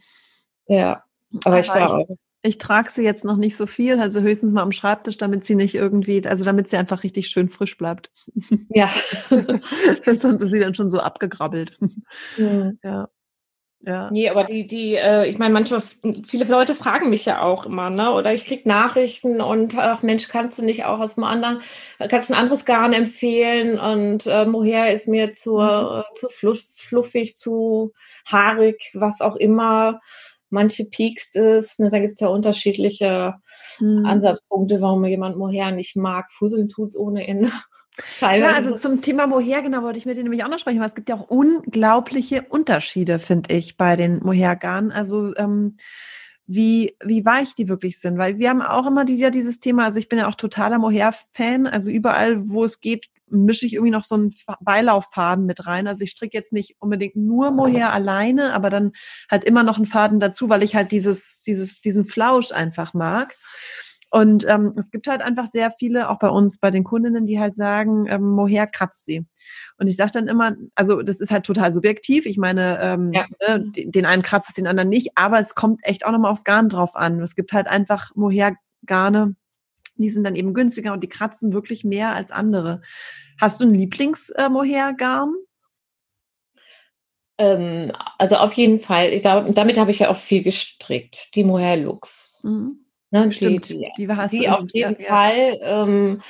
Ja, 0.67 1.05
aber, 1.45 1.47
aber 1.47 1.61
ich 1.61 1.69
war 1.69 2.01
ich, 2.01 2.17
ich 2.43 2.59
trage 2.59 2.91
sie 2.91 3.03
jetzt 3.03 3.25
noch 3.25 3.37
nicht 3.37 3.57
so 3.57 3.67
viel, 3.67 3.99
also 3.99 4.21
höchstens 4.21 4.53
mal 4.53 4.63
am 4.63 4.73
Schreibtisch, 4.73 5.17
damit 5.17 5.45
sie 5.45 5.55
nicht 5.55 5.75
irgendwie, 5.75 6.27
also 6.27 6.45
damit 6.45 6.69
sie 6.69 6.77
einfach 6.77 7.03
richtig 7.03 7.29
schön 7.29 7.49
frisch 7.49 7.77
bleibt. 7.77 8.13
Ja. 8.69 8.89
Sonst 10.05 10.25
ist 10.25 10.51
sie 10.51 10.61
dann 10.61 10.75
schon 10.75 10.89
so 10.89 11.01
abgegrabbelt. 11.01 11.79
Mhm. 12.37 12.79
Ja. 12.83 13.09
Ja. 13.81 14.11
Nee, 14.11 14.29
aber 14.31 14.45
die, 14.45 14.67
die, 14.67 14.95
äh, 14.97 15.27
ich 15.29 15.39
meine, 15.39 15.55
manchmal, 15.55 15.83
viele 16.27 16.45
Leute 16.47 16.75
fragen 16.75 17.11
mich 17.11 17.25
ja 17.25 17.43
auch 17.43 17.67
immer, 17.67 17.89
ne? 17.91 18.13
Oder 18.13 18.35
ich 18.35 18.47
krieg 18.47 18.67
Nachrichten 18.67 19.41
und 19.41 19.77
ach 19.79 20.03
Mensch, 20.03 20.29
kannst 20.29 20.59
du 20.59 20.65
nicht 20.65 20.85
auch 20.87 20.99
aus 20.99 21.17
einem 21.17 21.25
anderen, 21.25 21.61
kannst 22.09 22.31
du 22.31 22.35
ein 22.35 22.41
anderes 22.41 22.65
Garn 22.65 22.93
empfehlen? 22.93 23.79
Und 23.79 24.27
äh, 24.27 24.45
Mohair 24.47 24.93
ist 24.93 25.09
mir 25.09 25.31
zu, 25.31 25.59
mhm. 25.59 26.01
äh, 26.01 26.19
zu 26.19 26.29
fluff, 26.31 26.61
fluffig, 26.75 27.37
zu 27.37 27.93
haarig, 28.27 28.91
was 28.95 29.21
auch 29.21 29.37
immer. 29.37 30.01
Manche 30.49 30.85
piekst 30.85 31.37
es, 31.37 31.79
ne? 31.79 31.89
da 31.91 31.99
gibt's 31.99 32.21
ja 32.21 32.29
unterschiedliche 32.29 33.35
mhm. 33.79 34.07
Ansatzpunkte, 34.07 34.81
warum 34.81 35.05
jemand 35.05 35.37
Mohair 35.37 35.71
nicht 35.71 35.97
mag. 35.97 36.33
Fusseln 36.33 36.69
tut's 36.69 36.97
ohne 36.97 37.27
Ende. 37.27 37.53
Ja, 38.21 38.55
also 38.55 38.77
zum 38.77 39.01
Thema 39.01 39.27
Mohair, 39.27 39.63
genau, 39.63 39.83
wollte 39.83 39.99
ich 39.99 40.07
mit 40.07 40.17
dir 40.17 40.23
nämlich 40.23 40.45
auch 40.45 40.49
noch 40.49 40.59
sprechen, 40.59 40.81
weil 40.81 40.89
es 40.89 40.95
gibt 40.95 41.09
ja 41.09 41.17
auch 41.17 41.29
unglaubliche 41.29 42.43
Unterschiede, 42.49 43.19
finde 43.19 43.55
ich, 43.55 43.77
bei 43.77 43.97
den 43.97 44.19
Mohair-Garnen. 44.19 44.93
Also 44.93 45.35
ähm, 45.37 45.77
wie, 46.47 46.95
wie 47.05 47.25
weich 47.25 47.55
die 47.55 47.69
wirklich 47.69 47.99
sind. 47.99 48.19
Weil 48.19 48.39
wir 48.39 48.51
haben 48.51 48.63
auch 48.63 48.87
immer 48.87 49.07
wieder 49.07 49.31
dieses 49.31 49.59
Thema, 49.59 49.85
also 49.85 49.99
ich 49.99 50.09
bin 50.09 50.19
ja 50.19 50.29
auch 50.29 50.35
totaler 50.35 50.79
Mohair-Fan, 50.79 51.67
also 51.67 51.91
überall, 51.91 52.49
wo 52.49 52.65
es 52.65 52.81
geht, 52.81 53.07
mische 53.29 53.67
ich 53.67 53.75
irgendwie 53.75 53.91
noch 53.91 54.05
so 54.05 54.15
einen 54.15 54.35
Beilauffaden 54.61 55.47
mit 55.47 55.67
rein. 55.67 55.89
Also 55.89 56.03
ich 56.03 56.11
stricke 56.11 56.37
jetzt 56.37 56.53
nicht 56.53 56.77
unbedingt 56.79 57.17
nur 57.17 57.51
Mohair 57.51 57.93
alleine, 57.93 58.55
aber 58.55 58.71
dann 58.71 58.93
halt 59.29 59.45
immer 59.45 59.65
noch 59.65 59.77
einen 59.77 59.87
Faden 59.87 60.21
dazu, 60.21 60.49
weil 60.49 60.63
ich 60.63 60.77
halt 60.77 60.93
dieses, 60.93 61.43
dieses, 61.43 61.81
diesen 61.81 62.05
Flausch 62.07 62.53
einfach 62.53 62.95
mag. 62.95 63.35
Und 64.11 64.47
ähm, 64.49 64.73
es 64.77 64.91
gibt 64.91 65.09
halt 65.09 65.21
einfach 65.21 65.49
sehr 65.49 65.71
viele, 65.71 66.09
auch 66.09 66.19
bei 66.19 66.29
uns, 66.29 66.59
bei 66.59 66.71
den 66.71 66.85
Kundinnen, 66.85 67.27
die 67.27 67.41
halt 67.41 67.57
sagen, 67.57 68.07
ähm, 68.09 68.31
Mohair 68.31 68.67
kratzt 68.67 69.05
sie. 69.05 69.27
Und 69.79 69.89
ich 69.89 69.97
sage 69.97 70.13
dann 70.13 70.29
immer, 70.29 70.53
also 70.75 71.03
das 71.03 71.21
ist 71.21 71.31
halt 71.31 71.45
total 71.45 71.73
subjektiv. 71.73 72.27
Ich 72.27 72.39
meine, 72.39 72.79
ähm, 72.81 73.13
ja. 73.13 73.27
ne, 73.47 73.73
den 73.75 74.07
einen 74.07 74.23
kratzt 74.23 74.49
es, 74.51 74.55
den 74.55 74.67
anderen 74.67 74.89
nicht, 74.89 75.11
aber 75.17 75.41
es 75.41 75.55
kommt 75.55 75.81
echt 75.83 76.07
auch 76.07 76.13
nochmal 76.13 76.31
aufs 76.31 76.45
Garn 76.45 76.69
drauf 76.69 76.95
an. 76.95 77.21
Es 77.21 77.35
gibt 77.35 77.53
halt 77.53 77.67
einfach 77.67 78.15
Mohair-Garne, 78.15 79.35
die 79.97 80.09
sind 80.09 80.25
dann 80.25 80.37
eben 80.37 80.55
günstiger 80.55 80.93
und 80.93 81.03
die 81.03 81.09
kratzen 81.09 81.53
wirklich 81.53 81.85
mehr 81.85 82.15
als 82.15 82.31
andere. 82.31 82.83
Hast 83.41 83.61
du 83.61 83.67
ein 83.67 83.75
Lieblings-Mohair-Garn? 83.75 85.35
Ähm, 87.39 87.93
also 88.19 88.37
auf 88.37 88.53
jeden 88.55 88.81
Fall. 88.81 89.21
Damit 89.21 89.79
habe 89.79 89.91
ich 89.91 89.99
ja 89.99 90.09
auch 90.09 90.17
viel 90.17 90.43
gestrickt. 90.43 91.35
Die 91.35 91.45
Mohair 91.45 91.77
Lux. 91.77 92.41
Mhm. 92.45 92.86
Ne, 93.11 93.31
Stimmt, 93.33 93.71
die, 93.71 93.79
die, 93.97 94.07
die, 94.07 94.29
die 94.33 94.49
auf 94.49 94.65
jeden 94.73 95.01
ja, 95.01 95.07
Fall. 95.07 95.61
Ähm, 95.63 96.23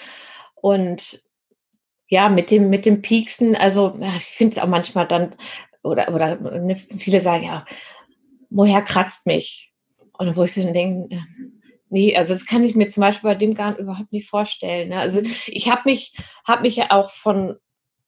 und 0.55 1.23
ja, 2.09 2.29
mit 2.29 2.51
dem, 2.51 2.71
mit 2.71 2.87
dem 2.87 3.03
Pieksen, 3.03 3.57
also 3.57 3.99
ich 4.17 4.25
finde 4.25 4.57
es 4.57 4.63
auch 4.63 4.69
manchmal 4.69 5.07
dann, 5.07 5.35
oder, 5.83 6.15
oder 6.15 6.37
ne, 6.37 6.77
viele 6.77 7.21
sagen 7.21 7.45
ja, 7.45 7.65
woher 8.51 8.83
kratzt 8.83 9.27
mich? 9.27 9.73
Und 10.19 10.37
wo 10.37 10.45
ich 10.45 10.53
so 10.55 10.73
denke, 10.73 11.21
nee, 11.89 12.17
also 12.17 12.33
das 12.33 12.47
kann 12.47 12.65
ich 12.65 12.75
mir 12.75 12.89
zum 12.89 13.03
Beispiel 13.03 13.31
bei 13.31 13.35
dem 13.35 13.55
Garn 13.55 13.77
überhaupt 13.77 14.13
nicht 14.13 14.29
vorstellen. 14.29 14.91
Ne? 14.91 14.99
Also 14.99 15.21
mhm. 15.21 15.33
ich 15.47 15.71
habe 15.71 15.83
mich, 15.85 16.15
habe 16.47 16.63
mich 16.63 16.77
ja 16.77 16.91
auch 16.91 17.11
von 17.11 17.57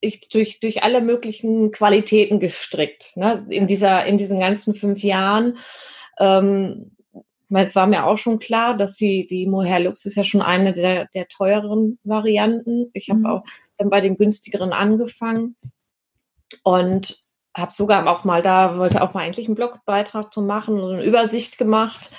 ich 0.00 0.28
durch, 0.28 0.60
durch 0.60 0.84
alle 0.84 1.00
möglichen 1.00 1.72
Qualitäten 1.72 2.38
gestrickt, 2.38 3.16
ne? 3.16 3.44
in 3.50 3.66
dieser, 3.66 4.06
in 4.06 4.16
diesen 4.16 4.38
ganzen 4.38 4.74
fünf 4.74 5.02
Jahren. 5.02 5.58
Ähm, 6.20 6.96
es 7.50 7.74
war 7.74 7.86
mir 7.86 8.04
auch 8.04 8.18
schon 8.18 8.38
klar, 8.38 8.76
dass 8.76 8.96
sie, 8.96 9.26
die 9.26 9.46
Mohair 9.46 9.80
Lux 9.80 10.04
ist 10.04 10.16
ja 10.16 10.24
schon 10.24 10.42
eine 10.42 10.72
der, 10.72 11.06
der 11.14 11.28
teureren 11.28 11.98
Varianten. 12.04 12.90
Ich 12.92 13.08
habe 13.08 13.20
mhm. 13.20 13.26
auch 13.26 13.42
dann 13.78 13.90
bei 13.90 14.00
den 14.00 14.16
günstigeren 14.16 14.72
angefangen 14.72 15.56
und 16.62 17.22
habe 17.56 17.72
sogar 17.72 18.06
auch 18.06 18.24
mal 18.24 18.42
da, 18.42 18.76
wollte 18.76 19.02
auch 19.02 19.14
mal 19.14 19.22
eigentlich 19.22 19.46
einen 19.46 19.54
Blogbeitrag 19.54 20.32
zu 20.32 20.42
machen 20.42 20.80
und 20.80 20.94
eine 20.94 21.04
Übersicht 21.04 21.58
gemacht. 21.58 22.10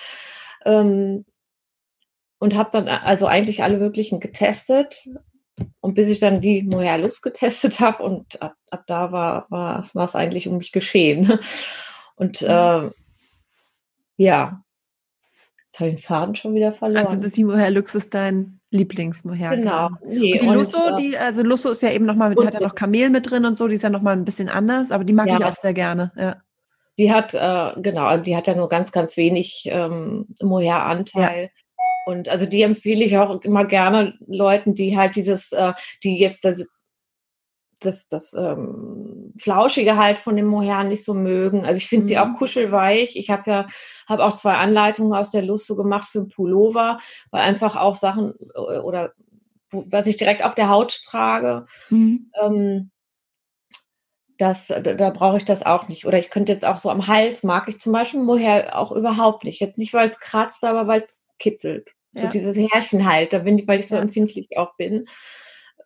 Ähm, 0.65 1.25
und 2.39 2.55
habe 2.55 2.69
dann 2.71 2.88
also 2.88 3.27
eigentlich 3.27 3.63
alle 3.63 3.77
möglichen 3.77 4.19
getestet. 4.19 5.07
Und 5.82 5.93
bis 5.93 6.07
ich 6.07 6.19
dann 6.19 6.39
die 6.41 6.63
Mohair 6.63 6.97
Lux 6.97 7.21
getestet 7.21 7.80
habe 7.82 8.01
und 8.03 8.41
ab, 8.41 8.55
ab 8.71 8.84
da 8.88 9.11
war, 9.11 9.45
war, 9.49 9.86
war 9.93 10.05
es 10.05 10.15
eigentlich 10.15 10.47
um 10.47 10.57
mich 10.57 10.71
geschehen. 10.71 11.39
Und 12.15 12.41
äh, 12.41 12.89
ja, 14.17 14.61
Jetzt 15.70 15.80
habe 15.80 15.89
ich 15.91 15.95
den 15.97 16.01
Faden 16.01 16.36
schon 16.36 16.55
wieder 16.55 16.74
verloren. 16.74 17.05
Also 17.05 17.22
das 17.22 17.38
Mohair 17.38 17.70
Lux 17.70 17.93
ist 17.93 18.15
dein 18.15 18.59
Lieblingsmohair. 18.72 19.55
Genau. 19.55 19.91
Nee, 20.03 20.39
und 20.39 20.41
die 20.41 20.47
Lusso, 20.47 20.80
und, 20.80 20.93
äh, 20.93 20.95
die, 20.95 21.17
also 21.17 21.43
Lusso 21.43 21.70
ist 21.70 21.84
ja 21.84 21.91
eben 21.91 22.07
nochmal, 22.07 22.34
die 22.34 22.43
hat 22.43 22.55
ja 22.55 22.59
noch 22.59 22.74
Kamel 22.74 23.11
mit 23.11 23.30
drin 23.30 23.45
und 23.45 23.55
so, 23.55 23.67
die 23.67 23.76
ist 23.76 23.84
ja 23.84 23.91
nochmal 23.91 24.17
ein 24.17 24.26
bisschen 24.26 24.49
anders, 24.49 24.91
aber 24.91 25.03
die 25.03 25.13
mag 25.13 25.28
ja, 25.28 25.38
ich 25.38 25.45
auch 25.45 25.53
sehr 25.53 25.76
gerne. 25.76 26.11
Ja. 26.17 26.38
Die 26.97 27.13
hat, 27.13 27.36
äh, 27.36 27.80
genau, 27.82 28.17
die 28.17 28.36
hat 28.36 28.47
ja 28.47 28.55
nur 28.55 28.67
ganz, 28.67 28.91
ganz 28.91 29.15
wenig 29.15 29.70
ähm, 29.72 30.26
Mohair-Anteil. 30.41 31.43
Ja. 31.43 31.82
Und 32.07 32.30
also 32.30 32.47
die 32.47 32.63
empfehle 32.63 33.05
ich 33.05 33.15
auch 33.20 33.39
immer 33.43 33.65
gerne 33.65 34.17
Leuten, 34.26 34.74
die 34.74 34.97
halt 34.97 35.15
dieses, 35.15 35.51
äh, 35.51 35.74
die 36.03 36.17
jetzt 36.17 36.45
das, 36.45 36.65
das, 37.80 38.07
das 38.07 38.34
ähm, 38.34 39.09
Flauschige 39.39 39.97
halt 39.97 40.17
von 40.17 40.35
dem 40.35 40.45
Mohair 40.45 40.83
nicht 40.83 41.03
so 41.03 41.13
mögen. 41.13 41.65
Also 41.65 41.77
ich 41.77 41.87
finde 41.87 42.05
mhm. 42.05 42.07
sie 42.07 42.17
auch 42.17 42.33
kuschelweich. 42.33 43.15
Ich 43.15 43.29
habe 43.29 43.49
ja 43.49 43.67
habe 44.07 44.25
auch 44.25 44.33
zwei 44.33 44.55
Anleitungen 44.55 45.13
aus 45.13 45.31
der 45.31 45.43
Lust 45.43 45.67
so 45.67 45.75
gemacht 45.75 46.09
für 46.09 46.25
Pullover, 46.25 46.97
weil 47.31 47.41
einfach 47.41 47.75
auch 47.75 47.95
Sachen 47.95 48.33
äh, 48.55 48.79
oder 48.79 49.13
was 49.71 50.07
ich 50.07 50.17
direkt 50.17 50.43
auf 50.43 50.55
der 50.55 50.69
Haut 50.69 51.01
trage. 51.05 51.65
Mhm. 51.89 52.31
Ähm, 52.41 52.91
das, 54.39 54.67
da, 54.67 54.79
da 54.79 55.09
brauche 55.09 55.37
ich 55.37 55.45
das 55.45 55.65
auch 55.65 55.89
nicht. 55.89 56.05
Oder 56.05 56.17
ich 56.17 56.29
könnte 56.29 56.51
jetzt 56.51 56.65
auch 56.65 56.77
so 56.77 56.89
am 56.89 57.07
Hals, 57.07 57.43
mag 57.43 57.67
ich 57.67 57.79
zum 57.79 57.91
Beispiel 57.91 58.21
Mohair 58.21 58.77
auch 58.77 58.91
überhaupt 58.91 59.43
nicht. 59.43 59.59
Jetzt 59.59 59.77
nicht, 59.77 59.93
weil 59.93 60.07
es 60.07 60.19
kratzt, 60.19 60.63
aber 60.63 60.87
weil 60.87 61.01
es 61.01 61.27
kitzelt. 61.39 61.91
Ja. 62.13 62.23
So 62.23 62.27
dieses 62.29 62.57
Härchen 62.57 63.07
halt, 63.07 63.33
da 63.33 63.39
bin 63.39 63.59
ich, 63.59 63.67
weil 63.67 63.79
ich 63.79 63.87
so 63.87 63.95
ja. 63.95 64.01
empfindlich 64.01 64.57
auch 64.57 64.75
bin 64.77 65.07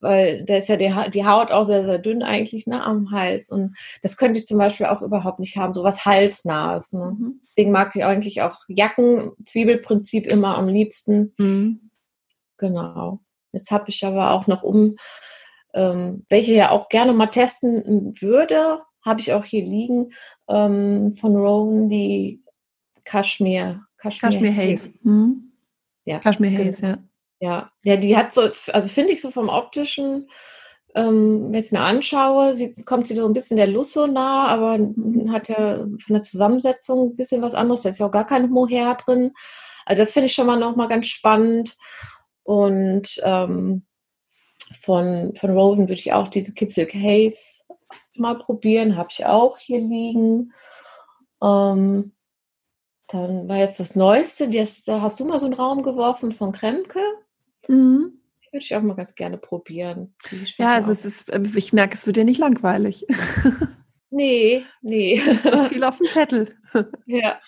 weil 0.03 0.43
da 0.43 0.57
ist 0.57 0.67
ja 0.67 0.75
die, 0.75 0.93
die 1.11 1.25
Haut 1.25 1.49
auch 1.51 1.63
sehr, 1.63 1.85
sehr 1.85 1.97
dünn 1.97 2.23
eigentlich 2.23 2.67
ne, 2.67 2.83
am 2.83 3.11
Hals. 3.11 3.49
Und 3.49 3.75
das 4.01 4.17
könnte 4.17 4.37
ich 4.37 4.45
zum 4.45 4.57
Beispiel 4.57 4.85
auch 4.85 5.01
überhaupt 5.01 5.39
nicht 5.39 5.55
haben, 5.55 5.73
so 5.73 5.83
was 5.83 6.05
Halsnahes. 6.05 6.91
Ne? 6.91 7.15
Mhm. 7.17 7.39
Deswegen 7.41 7.71
mag 7.71 7.95
ich 7.95 8.03
eigentlich 8.03 8.41
auch 8.41 8.57
Jacken, 8.67 9.31
Zwiebelprinzip 9.45 10.27
immer 10.27 10.57
am 10.57 10.67
liebsten. 10.67 11.33
Mhm. 11.37 11.89
Genau. 12.57 13.21
Jetzt 13.53 13.71
habe 13.71 13.85
ich 13.87 14.05
aber 14.05 14.31
auch 14.31 14.45
noch 14.47 14.63
um, 14.63 14.97
ähm, 15.73 16.25
welche 16.27 16.53
ja 16.53 16.71
auch 16.71 16.89
gerne 16.89 17.13
mal 17.13 17.27
testen 17.27 18.13
würde, 18.19 18.81
habe 19.05 19.21
ich 19.21 19.31
auch 19.31 19.45
hier 19.45 19.63
liegen, 19.63 20.11
ähm, 20.49 21.15
von 21.15 21.35
Rowan, 21.35 21.87
die 21.87 22.43
Kaschmir. 23.05 23.85
Kaschmir, 23.97 24.31
Kaschmir 24.31 24.55
Haze. 24.55 24.91
Mhm. 25.01 25.53
Ja. 26.03 26.19
Kaschmir 26.19 26.51
Haze, 26.51 26.81
genau. 26.81 26.93
ja. 26.93 27.03
Ja, 27.43 27.69
ja, 27.83 27.97
die 27.97 28.15
hat 28.15 28.31
so, 28.31 28.43
also 28.43 28.87
finde 28.87 29.11
ich 29.11 29.21
so 29.21 29.29
vom 29.29 29.49
optischen, 29.49 30.29
ähm, 30.95 31.47
wenn 31.51 31.59
ich 31.59 31.65
es 31.65 31.71
mir 31.73 31.81
anschaue, 31.81 32.53
sie, 32.53 32.73
kommt 32.85 33.05
sie 33.05 33.15
so 33.15 33.25
ein 33.25 33.33
bisschen 33.33 33.57
der 33.57 33.67
Lusso 33.67 34.07
nah, 34.07 34.47
aber 34.47 34.79
hat 35.29 35.49
ja 35.49 35.79
von 35.79 36.13
der 36.13 36.23
Zusammensetzung 36.23 37.09
ein 37.09 37.15
bisschen 37.17 37.41
was 37.41 37.53
anderes. 37.53 37.81
Da 37.81 37.89
ist 37.89 37.99
ja 37.99 38.05
auch 38.05 38.11
gar 38.11 38.25
kein 38.25 38.49
Mohair 38.49 38.95
drin. 38.95 39.33
Also 39.85 40.01
das 40.01 40.13
finde 40.13 40.27
ich 40.27 40.33
schon 40.33 40.47
mal 40.47 40.57
nochmal 40.57 40.87
ganz 40.87 41.07
spannend. 41.07 41.75
Und 42.43 43.19
ähm, 43.23 43.85
von, 44.79 45.33
von 45.35 45.49
Rowan 45.51 45.79
würde 45.89 45.95
ich 45.95 46.13
auch 46.13 46.29
diese 46.29 46.53
Kitzel 46.53 46.85
Case 46.85 47.63
mal 48.15 48.37
probieren. 48.37 48.95
Habe 48.95 49.09
ich 49.11 49.25
auch 49.25 49.57
hier 49.57 49.81
liegen. 49.81 50.53
Ähm, 51.43 52.13
dann 53.09 53.49
war 53.49 53.57
jetzt 53.57 53.81
das 53.81 53.97
Neueste. 53.97 54.49
da 54.85 55.01
hast 55.01 55.19
du 55.19 55.25
mal 55.25 55.41
so 55.41 55.45
einen 55.45 55.55
Raum 55.55 55.83
geworfen 55.83 56.31
von 56.31 56.53
Kremke. 56.53 57.01
Mhm. 57.67 58.19
Würde 58.51 58.63
ich 58.63 58.75
auch 58.75 58.81
mal 58.81 58.95
ganz 58.95 59.15
gerne 59.15 59.37
probieren. 59.37 60.13
Ja, 60.59 60.73
also 60.73 60.91
es 60.91 61.05
ist, 61.05 61.33
ähm, 61.33 61.51
ich 61.55 61.73
merke, 61.73 61.95
es 61.95 62.05
wird 62.05 62.17
dir 62.17 62.23
nicht 62.23 62.39
langweilig. 62.39 63.05
Nee, 64.15 64.63
nee. 64.83 65.19
Viel 65.69 65.83
auf 65.83 65.97
dem 65.97 66.07
Zettel. 66.07 66.55
Ja. 67.05 67.39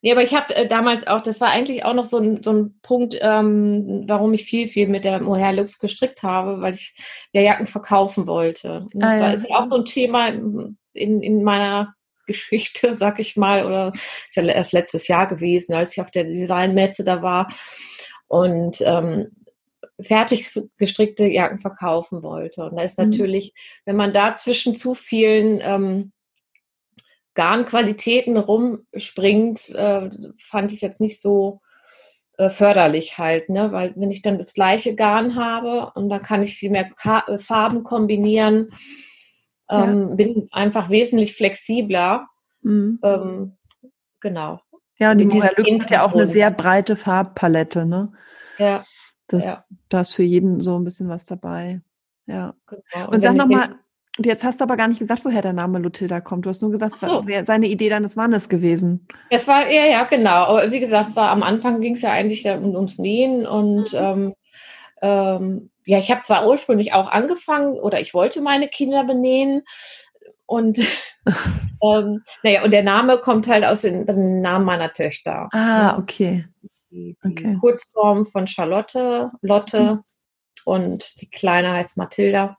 Nee, 0.00 0.12
aber 0.12 0.22
ich 0.22 0.34
habe 0.34 0.54
äh, 0.54 0.66
damals 0.66 1.06
auch, 1.06 1.22
das 1.22 1.40
war 1.40 1.50
eigentlich 1.50 1.84
auch 1.84 1.92
noch 1.92 2.06
so 2.06 2.18
ein, 2.18 2.42
so 2.42 2.52
ein 2.52 2.78
Punkt, 2.82 3.16
ähm, 3.20 4.04
warum 4.06 4.32
ich 4.32 4.44
viel, 4.44 4.68
viel 4.68 4.86
mit 4.88 5.04
der 5.04 5.20
Mohair 5.20 5.52
Lux 5.52 5.78
gestrickt 5.78 6.22
habe, 6.22 6.60
weil 6.60 6.74
ich 6.74 6.94
ja 7.32 7.42
Jacken 7.42 7.66
verkaufen 7.66 8.26
wollte. 8.26 8.86
Und 8.92 9.02
das 9.02 9.10
ah, 9.10 9.20
war, 9.20 9.34
ist 9.34 9.50
auch 9.50 9.68
so 9.68 9.76
ein 9.76 9.84
Thema 9.84 10.28
in, 10.28 11.22
in 11.22 11.42
meiner 11.42 11.94
Geschichte, 12.26 12.94
sag 12.94 13.18
ich 13.18 13.36
mal, 13.36 13.66
oder 13.66 13.92
ist 13.92 14.36
ja 14.36 14.44
erst 14.44 14.72
letztes 14.72 15.08
Jahr 15.08 15.26
gewesen, 15.26 15.74
als 15.74 15.92
ich 15.92 16.00
auf 16.00 16.10
der 16.10 16.24
Designmesse 16.24 17.02
da 17.02 17.22
war 17.22 17.48
und 18.28 18.80
ähm, 18.82 19.32
fertig 20.00 20.52
gestrickte 20.76 21.26
Jacken 21.26 21.58
verkaufen 21.58 22.22
wollte. 22.22 22.64
Und 22.64 22.76
da 22.76 22.82
ist 22.82 22.98
mhm. 22.98 23.06
natürlich, 23.06 23.52
wenn 23.84 23.96
man 23.96 24.12
da 24.12 24.34
zwischen 24.34 24.74
zu 24.74 24.94
vielen 24.94 25.60
ähm, 25.62 26.12
Garnqualitäten 27.34 28.36
rumspringt, 28.36 29.70
äh, 29.70 30.10
fand 30.38 30.72
ich 30.72 30.80
jetzt 30.80 31.00
nicht 31.00 31.20
so 31.20 31.60
äh, 32.36 32.50
förderlich 32.50 33.18
halt, 33.18 33.48
ne? 33.48 33.72
Weil 33.72 33.94
wenn 33.96 34.10
ich 34.10 34.22
dann 34.22 34.38
das 34.38 34.54
gleiche 34.54 34.94
Garn 34.94 35.34
habe 35.34 35.92
und 35.94 36.08
dann 36.08 36.22
kann 36.22 36.42
ich 36.42 36.54
viel 36.54 36.70
mehr 36.70 36.88
Ka 36.90 37.24
äh, 37.26 37.38
Farben 37.38 37.84
kombinieren, 37.84 38.70
ähm, 39.70 40.08
ja. 40.10 40.14
bin 40.14 40.48
einfach 40.52 40.90
wesentlich 40.90 41.34
flexibler. 41.34 42.28
Mhm. 42.62 42.98
Ähm, 43.02 43.56
genau. 44.20 44.60
Ja, 44.98 45.12
und 45.12 45.18
die 45.18 45.26
Moira 45.26 45.50
Lux 45.56 45.84
hat 45.84 45.90
ja 45.90 46.04
auch 46.04 46.12
eine 46.12 46.26
sehr 46.26 46.50
breite 46.50 46.96
Farbpalette, 46.96 47.86
ne? 47.86 48.12
Ja. 48.58 48.84
Das, 49.28 49.44
ja. 49.44 49.76
Da 49.88 50.00
ist 50.00 50.14
für 50.14 50.22
jeden 50.22 50.60
so 50.60 50.78
ein 50.78 50.84
bisschen 50.84 51.08
was 51.08 51.26
dabei. 51.26 51.80
Ja. 52.26 52.54
Genau. 52.66 53.06
Und, 53.06 53.14
und 53.14 53.20
sag 53.20 53.34
nochmal, 53.34 53.78
und 54.18 54.26
jetzt 54.26 54.42
hast 54.42 54.58
du 54.58 54.64
aber 54.64 54.76
gar 54.76 54.88
nicht 54.88 54.98
gesagt, 54.98 55.24
woher 55.24 55.42
der 55.42 55.52
Name 55.52 55.78
Lutilda 55.78 56.20
kommt. 56.20 56.44
Du 56.44 56.50
hast 56.50 56.60
nur 56.60 56.72
gesagt, 56.72 56.94
es 56.94 57.02
war 57.02 57.22
so. 57.22 57.44
seine 57.44 57.68
Idee 57.68 57.88
deines 57.88 58.16
Mannes 58.16 58.48
gewesen. 58.48 59.06
Es 59.30 59.46
war, 59.46 59.70
ja, 59.70 59.84
ja, 59.84 60.02
genau. 60.04 60.46
Aber 60.46 60.72
wie 60.72 60.80
gesagt, 60.80 61.10
es 61.10 61.16
war 61.16 61.30
am 61.30 61.44
Anfang 61.44 61.80
ging 61.80 61.94
es 61.94 62.02
ja 62.02 62.10
eigentlich 62.10 62.44
ums 62.44 62.98
Nähen 62.98 63.46
und 63.46 63.92
mhm. 63.92 63.98
ähm, 63.98 64.34
ähm, 65.00 65.70
ja, 65.84 65.98
ich 65.98 66.10
habe 66.10 66.20
zwar 66.20 66.46
ursprünglich 66.48 66.92
auch 66.92 67.08
angefangen 67.08 67.74
oder 67.74 68.00
ich 68.00 68.12
wollte 68.12 68.40
meine 68.40 68.66
Kinder 68.68 69.04
benähen, 69.04 69.62
und 70.48 70.78
ähm, 71.82 72.22
naja, 72.42 72.64
und 72.64 72.72
der 72.72 72.82
Name 72.82 73.18
kommt 73.18 73.46
halt 73.46 73.64
aus 73.64 73.82
dem, 73.82 74.06
dem 74.06 74.40
Namen 74.40 74.64
meiner 74.64 74.92
Töchter. 74.92 75.48
Ah, 75.52 75.98
okay. 75.98 76.46
Die, 76.90 77.16
die 77.22 77.30
okay. 77.30 77.58
Kurzform 77.60 78.24
von 78.24 78.48
Charlotte, 78.48 79.30
Lotte 79.42 79.96
mhm. 79.96 80.04
und 80.64 81.20
die 81.20 81.28
Kleine 81.28 81.72
heißt 81.72 81.98
Mathilda. 81.98 82.56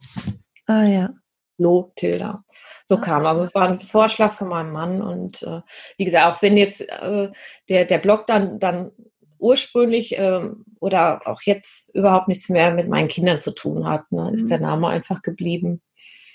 Ah 0.67 0.83
ja. 0.83 1.09
Lothilda. 1.57 2.43
So 2.85 2.97
ah. 2.97 3.01
kam. 3.01 3.25
Also 3.25 3.43
es 3.43 3.55
war 3.55 3.67
ein 3.67 3.79
Vorschlag 3.79 4.33
von 4.33 4.49
meinem 4.49 4.71
Mann 4.71 5.01
und 5.01 5.41
äh, 5.41 5.61
wie 5.97 6.05
gesagt, 6.05 6.31
auch 6.31 6.41
wenn 6.43 6.55
jetzt 6.57 6.81
äh, 6.81 7.31
der, 7.69 7.85
der 7.85 7.97
Blog 7.97 8.27
dann, 8.27 8.59
dann 8.59 8.91
ursprünglich 9.39 10.15
ähm, 10.17 10.63
oder 10.79 11.21
auch 11.25 11.41
jetzt 11.41 11.89
überhaupt 11.95 12.27
nichts 12.27 12.49
mehr 12.49 12.71
mit 12.71 12.87
meinen 12.87 13.07
Kindern 13.07 13.41
zu 13.41 13.51
tun 13.51 13.87
hat, 13.87 14.11
ne, 14.11 14.31
ist 14.31 14.43
mhm. 14.43 14.49
der 14.49 14.59
Name 14.59 14.87
einfach 14.89 15.23
geblieben. 15.23 15.81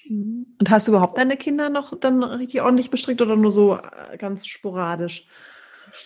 Mhm. 0.09 0.47
Und 0.59 0.71
hast 0.71 0.89
du 0.89 0.93
überhaupt 0.93 1.19
deine 1.19 1.37
Kinder 1.37 1.69
noch 1.69 1.99
dann 1.99 2.23
richtig 2.23 2.63
ordentlich 2.63 2.91
bestrickt 2.91 3.23
oder 3.23 3.37
nur 3.37 3.53
so 3.53 3.77
äh, 3.77 4.17
ganz 4.17 4.47
sporadisch? 4.47 5.27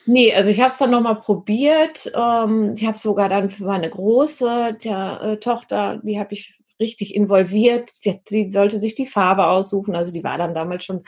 Nee, 0.06 0.34
also 0.34 0.50
ich 0.50 0.60
habe 0.60 0.72
es 0.72 0.78
dann 0.78 0.90
nochmal 0.90 1.20
probiert. 1.20 2.10
Ähm, 2.14 2.74
ich 2.76 2.86
habe 2.86 2.98
sogar 2.98 3.28
dann 3.28 3.50
für 3.50 3.64
meine 3.64 3.88
große 3.88 4.76
der, 4.82 5.20
äh, 5.22 5.36
Tochter, 5.38 6.00
die 6.02 6.18
habe 6.18 6.34
ich 6.34 6.60
richtig 6.80 7.14
involviert. 7.14 7.90
Die, 8.04 8.20
die, 8.30 8.50
sollte 8.50 8.80
sich 8.80 8.94
die 8.94 9.06
Farbe 9.06 9.46
aussuchen. 9.46 9.96
Also 9.96 10.12
die 10.12 10.24
war 10.24 10.38
dann 10.38 10.54
damals 10.54 10.84
schon 10.84 11.02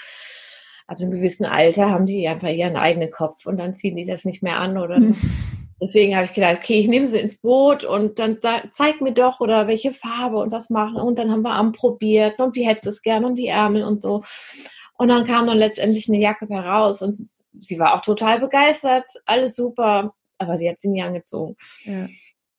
ab 0.87 0.99
einem 0.99 1.11
gewissen 1.11 1.47
Alter, 1.47 1.91
haben 1.91 2.07
die 2.07 2.27
einfach 2.27 2.49
ihren 2.49 2.77
eigenen 2.77 3.11
Kopf 3.11 3.47
und 3.47 3.59
dann 3.59 3.75
ziehen 3.75 3.97
die 3.97 4.05
das 4.05 4.25
nicht 4.25 4.43
mehr 4.43 4.59
an 4.59 4.77
oder 4.77 4.99
mhm. 4.99 5.17
Deswegen 5.81 6.15
habe 6.15 6.27
ich 6.27 6.35
gedacht, 6.35 6.59
okay, 6.59 6.79
ich 6.79 6.89
nehme 6.89 7.07
sie 7.07 7.19
ins 7.19 7.41
Boot 7.41 7.85
und 7.85 8.19
dann 8.19 8.39
zeig 8.71 9.01
mir 9.01 9.13
doch 9.13 9.41
oder 9.41 9.67
welche 9.67 9.93
Farbe 9.93 10.37
und 10.37 10.53
was 10.53 10.69
machen. 10.69 10.97
Und 10.97 11.19
dann 11.19 11.31
haben 11.31 11.43
wir 11.43 11.53
anprobiert 11.53 12.39
und 12.39 12.55
wie 12.55 12.67
hättest 12.67 12.87
du 12.87 12.91
es 12.91 13.03
gern 13.03 13.25
und 13.25 13.37
die 13.37 13.49
Ärmel 13.49 13.85
und 13.85 14.03
so. 14.03 14.23
Und 14.99 15.09
dann 15.09 15.25
kam 15.25 15.47
dann 15.47 15.57
letztendlich 15.57 16.09
eine 16.09 16.19
Jacke 16.19 16.47
heraus 16.49 17.01
und 17.01 17.15
sie 17.61 17.79
war 17.79 17.95
auch 17.95 18.03
total 18.03 18.39
begeistert, 18.39 19.11
alles 19.25 19.57
super, 19.57 20.13
aber 20.37 20.59
sie 20.59 20.69
hat 20.69 20.81
sie 20.81 20.89
nie 20.89 21.03
angezogen. 21.03 21.57
Ja. 21.85 22.07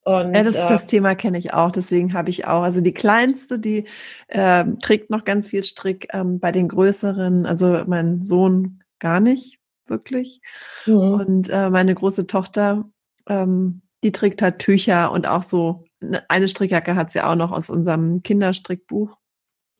Und, 0.03 0.33
ja, 0.33 0.43
das, 0.43 0.55
äh, 0.55 0.65
das 0.65 0.87
Thema 0.87 1.13
kenne 1.13 1.37
ich 1.37 1.53
auch, 1.53 1.71
deswegen 1.71 2.15
habe 2.15 2.31
ich 2.31 2.47
auch. 2.47 2.63
Also 2.63 2.81
die 2.81 2.93
kleinste, 2.93 3.59
die 3.59 3.85
äh, 4.29 4.65
trägt 4.81 5.11
noch 5.11 5.25
ganz 5.25 5.49
viel 5.49 5.63
Strick. 5.63 6.07
Ähm, 6.11 6.39
bei 6.39 6.51
den 6.51 6.67
größeren, 6.67 7.45
also 7.45 7.83
mein 7.85 8.23
Sohn 8.23 8.81
gar 8.97 9.19
nicht 9.19 9.59
wirklich. 9.85 10.41
Mhm. 10.87 10.95
Und 10.95 11.49
äh, 11.49 11.69
meine 11.69 11.93
große 11.93 12.25
Tochter, 12.25 12.89
ähm, 13.27 13.81
die 14.03 14.11
trägt 14.11 14.41
halt 14.41 14.59
Tücher 14.59 15.11
und 15.11 15.27
auch 15.27 15.43
so 15.43 15.85
ne, 15.99 16.23
eine 16.29 16.47
Strickjacke 16.47 16.95
hat 16.95 17.11
sie 17.11 17.21
auch 17.21 17.35
noch 17.35 17.51
aus 17.51 17.69
unserem 17.69 18.23
Kinderstrickbuch. 18.23 19.17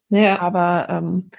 Ja. 0.08 0.40
Aber 0.40 0.88
ähm, 0.90 1.32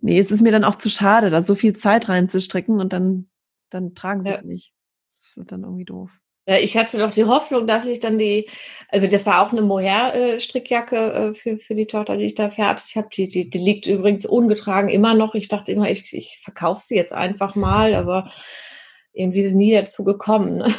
nee, 0.00 0.18
es 0.18 0.30
ist 0.30 0.42
mir 0.42 0.52
dann 0.52 0.64
auch 0.64 0.74
zu 0.74 0.90
schade, 0.90 1.30
da 1.30 1.42
so 1.42 1.54
viel 1.54 1.74
Zeit 1.74 2.08
reinzustricken 2.08 2.80
und 2.80 2.92
dann, 2.92 3.30
dann 3.70 3.94
tragen 3.94 4.22
sie 4.22 4.30
ja. 4.30 4.36
es 4.36 4.42
nicht. 4.42 4.74
Das 5.10 5.36
ist 5.36 5.52
dann 5.52 5.62
irgendwie 5.62 5.84
doof. 5.84 6.20
Ja, 6.46 6.56
ich 6.56 6.76
hatte 6.76 6.98
doch 6.98 7.12
die 7.12 7.26
Hoffnung, 7.26 7.66
dass 7.66 7.86
ich 7.86 8.00
dann 8.00 8.18
die, 8.18 8.48
also 8.88 9.06
das 9.06 9.26
war 9.26 9.40
auch 9.40 9.52
eine 9.52 9.62
Mohair-Strickjacke 9.62 10.96
äh, 10.96 11.34
für, 11.34 11.58
für 11.58 11.74
die 11.74 11.86
Tochter, 11.86 12.16
die 12.16 12.24
ich 12.24 12.34
da 12.34 12.50
fertig 12.50 12.96
habe. 12.96 13.08
Die, 13.12 13.28
die, 13.28 13.48
die 13.48 13.58
liegt 13.58 13.86
übrigens 13.86 14.26
ungetragen 14.26 14.88
immer 14.88 15.14
noch. 15.14 15.34
Ich 15.34 15.48
dachte 15.48 15.70
immer, 15.70 15.88
ich, 15.90 16.12
ich 16.12 16.40
verkaufe 16.42 16.80
sie 16.82 16.96
jetzt 16.96 17.12
einfach 17.12 17.54
mal, 17.54 17.94
aber 17.94 18.32
irgendwie 19.12 19.40
ist 19.40 19.54
nie 19.54 19.72
dazu 19.72 20.04
gekommen. 20.04 20.58
Ne? 20.58 20.74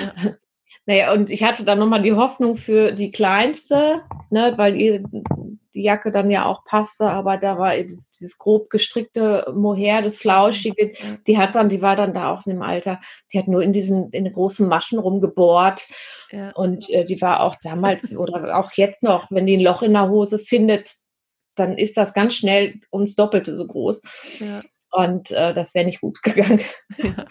Ja. 0.00 0.34
Naja, 0.84 1.12
und 1.12 1.30
ich 1.30 1.44
hatte 1.44 1.64
dann 1.64 1.78
nochmal 1.78 2.02
die 2.02 2.14
Hoffnung 2.14 2.56
für 2.56 2.90
die 2.90 3.12
Kleinste, 3.12 4.02
ne, 4.30 4.54
weil 4.56 4.76
die, 4.76 5.04
die 5.74 5.82
Jacke 5.82 6.10
dann 6.10 6.28
ja 6.28 6.44
auch 6.44 6.64
passte, 6.64 7.08
aber 7.08 7.36
da 7.36 7.56
war 7.56 7.76
dieses, 7.76 8.10
dieses 8.10 8.36
grob 8.36 8.68
gestrickte 8.68 9.46
Mohair, 9.54 10.02
das 10.02 10.18
Flauschige, 10.18 10.92
die 11.26 11.38
hat 11.38 11.54
dann, 11.54 11.68
die 11.68 11.82
war 11.82 11.94
dann 11.94 12.14
da 12.14 12.32
auch 12.32 12.44
in 12.46 12.54
dem 12.54 12.62
Alter, 12.62 13.00
die 13.32 13.38
hat 13.38 13.46
nur 13.46 13.62
in 13.62 13.72
diesen, 13.72 14.10
in 14.10 14.24
den 14.24 14.32
großen 14.32 14.68
Maschen 14.68 14.98
rumgebohrt. 14.98 15.88
Ja. 16.32 16.50
Und 16.50 16.90
äh, 16.90 17.04
die 17.04 17.20
war 17.20 17.40
auch 17.40 17.54
damals 17.62 18.16
oder 18.16 18.58
auch 18.58 18.72
jetzt 18.72 19.04
noch, 19.04 19.30
wenn 19.30 19.46
die 19.46 19.56
ein 19.56 19.64
Loch 19.64 19.82
in 19.82 19.92
der 19.92 20.08
Hose 20.08 20.40
findet, 20.40 20.94
dann 21.54 21.78
ist 21.78 21.96
das 21.96 22.12
ganz 22.12 22.34
schnell 22.34 22.80
ums 22.92 23.14
Doppelte 23.14 23.54
so 23.54 23.66
groß. 23.66 24.40
Ja. 24.40 24.62
Und 24.90 25.30
äh, 25.30 25.54
das 25.54 25.74
wäre 25.74 25.86
nicht 25.86 26.00
gut 26.00 26.22
gegangen. 26.22 26.60
Ja. 26.98 27.24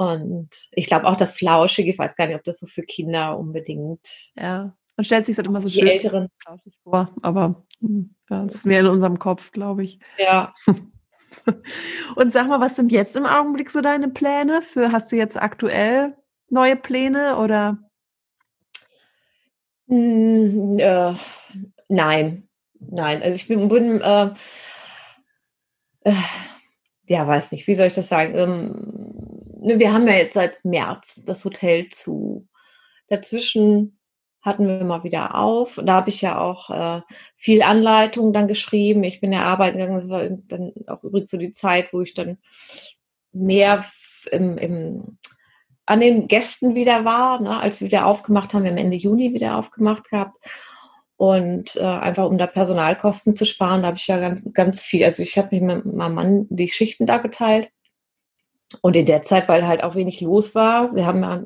Und 0.00 0.48
ich 0.72 0.86
glaube 0.86 1.06
auch 1.06 1.14
das 1.14 1.32
Flauschige, 1.32 1.90
ich 1.90 1.98
weiß 1.98 2.16
gar 2.16 2.26
nicht, 2.26 2.36
ob 2.36 2.42
das 2.44 2.60
so 2.60 2.66
für 2.66 2.80
Kinder 2.80 3.38
unbedingt. 3.38 4.32
Ja, 4.34 4.74
man 4.96 5.04
stellt 5.04 5.26
sich 5.26 5.36
das 5.36 5.46
immer 5.46 5.60
so 5.60 5.68
schön 5.68 5.86
Älteren. 5.86 6.28
flauschig 6.42 6.78
vor, 6.82 7.14
aber 7.20 7.66
hm, 7.82 8.14
ja, 8.30 8.46
das 8.46 8.54
ist 8.54 8.66
mehr 8.66 8.80
in 8.80 8.86
unserem 8.86 9.18
Kopf, 9.18 9.52
glaube 9.52 9.84
ich. 9.84 9.98
Ja. 10.16 10.54
Und 12.16 12.32
sag 12.32 12.48
mal, 12.48 12.60
was 12.60 12.76
sind 12.76 12.90
jetzt 12.92 13.14
im 13.14 13.26
Augenblick 13.26 13.68
so 13.68 13.82
deine 13.82 14.08
Pläne? 14.08 14.62
Für 14.62 14.90
hast 14.90 15.12
du 15.12 15.16
jetzt 15.16 15.36
aktuell 15.36 16.16
neue 16.48 16.76
Pläne 16.76 17.36
oder? 17.36 17.76
Mm, 19.86 20.78
äh, 20.78 21.12
nein, 21.88 22.48
nein. 22.78 23.22
Also 23.22 23.34
ich 23.34 23.48
bin, 23.48 23.68
bin 23.68 24.00
äh, 24.00 24.30
äh, 26.04 26.14
ja, 27.06 27.26
weiß 27.26 27.52
nicht, 27.52 27.66
wie 27.66 27.74
soll 27.74 27.88
ich 27.88 27.92
das 27.92 28.08
sagen? 28.08 28.34
Ähm, 28.34 29.19
wir 29.62 29.92
haben 29.92 30.06
ja 30.06 30.14
jetzt 30.14 30.34
seit 30.34 30.64
März 30.64 31.24
das 31.24 31.44
Hotel 31.44 31.88
zu. 31.88 32.48
Dazwischen 33.08 33.98
hatten 34.42 34.66
wir 34.66 34.84
mal 34.84 35.04
wieder 35.04 35.34
auf. 35.34 35.78
Da 35.82 35.94
habe 35.94 36.08
ich 36.08 36.22
ja 36.22 36.38
auch 36.38 36.70
äh, 36.70 37.02
viel 37.36 37.62
Anleitung 37.62 38.32
dann 38.32 38.48
geschrieben. 38.48 39.04
Ich 39.04 39.20
bin 39.20 39.32
ja 39.32 39.42
arbeiten 39.42 39.78
gegangen. 39.78 40.00
Das 40.00 40.08
war 40.08 40.24
dann 40.24 40.72
auch 40.86 41.02
übrigens 41.04 41.30
so 41.30 41.36
die 41.36 41.50
Zeit, 41.50 41.92
wo 41.92 42.00
ich 42.00 42.14
dann 42.14 42.38
mehr 43.32 43.84
im, 44.32 44.56
im, 44.56 45.18
an 45.86 46.00
den 46.00 46.26
Gästen 46.26 46.74
wieder 46.74 47.04
war, 47.04 47.40
ne, 47.40 47.60
als 47.60 47.80
wir 47.80 47.86
wieder 47.86 48.06
aufgemacht 48.06 48.54
haben. 48.54 48.64
Wir 48.64 48.70
haben 48.70 48.78
Ende 48.78 48.96
Juni 48.96 49.34
wieder 49.34 49.56
aufgemacht 49.56 50.08
gehabt. 50.10 50.36
Und 51.16 51.76
äh, 51.76 51.84
einfach 51.84 52.24
um 52.24 52.38
da 52.38 52.46
Personalkosten 52.46 53.34
zu 53.34 53.44
sparen, 53.44 53.82
da 53.82 53.88
habe 53.88 53.98
ich 53.98 54.06
ja 54.06 54.18
ganz, 54.18 54.42
ganz 54.54 54.82
viel. 54.82 55.04
Also 55.04 55.22
ich 55.22 55.36
habe 55.36 55.60
mit 55.60 55.84
meinem 55.84 56.14
Mann 56.14 56.46
die 56.48 56.70
Schichten 56.70 57.04
da 57.04 57.18
geteilt. 57.18 57.68
Und 58.82 58.96
in 58.96 59.06
der 59.06 59.22
Zeit, 59.22 59.48
weil 59.48 59.66
halt 59.66 59.82
auch 59.82 59.94
wenig 59.94 60.20
los 60.20 60.54
war, 60.54 60.94
wir 60.94 61.06
haben 61.06 61.22
ja 61.22 61.44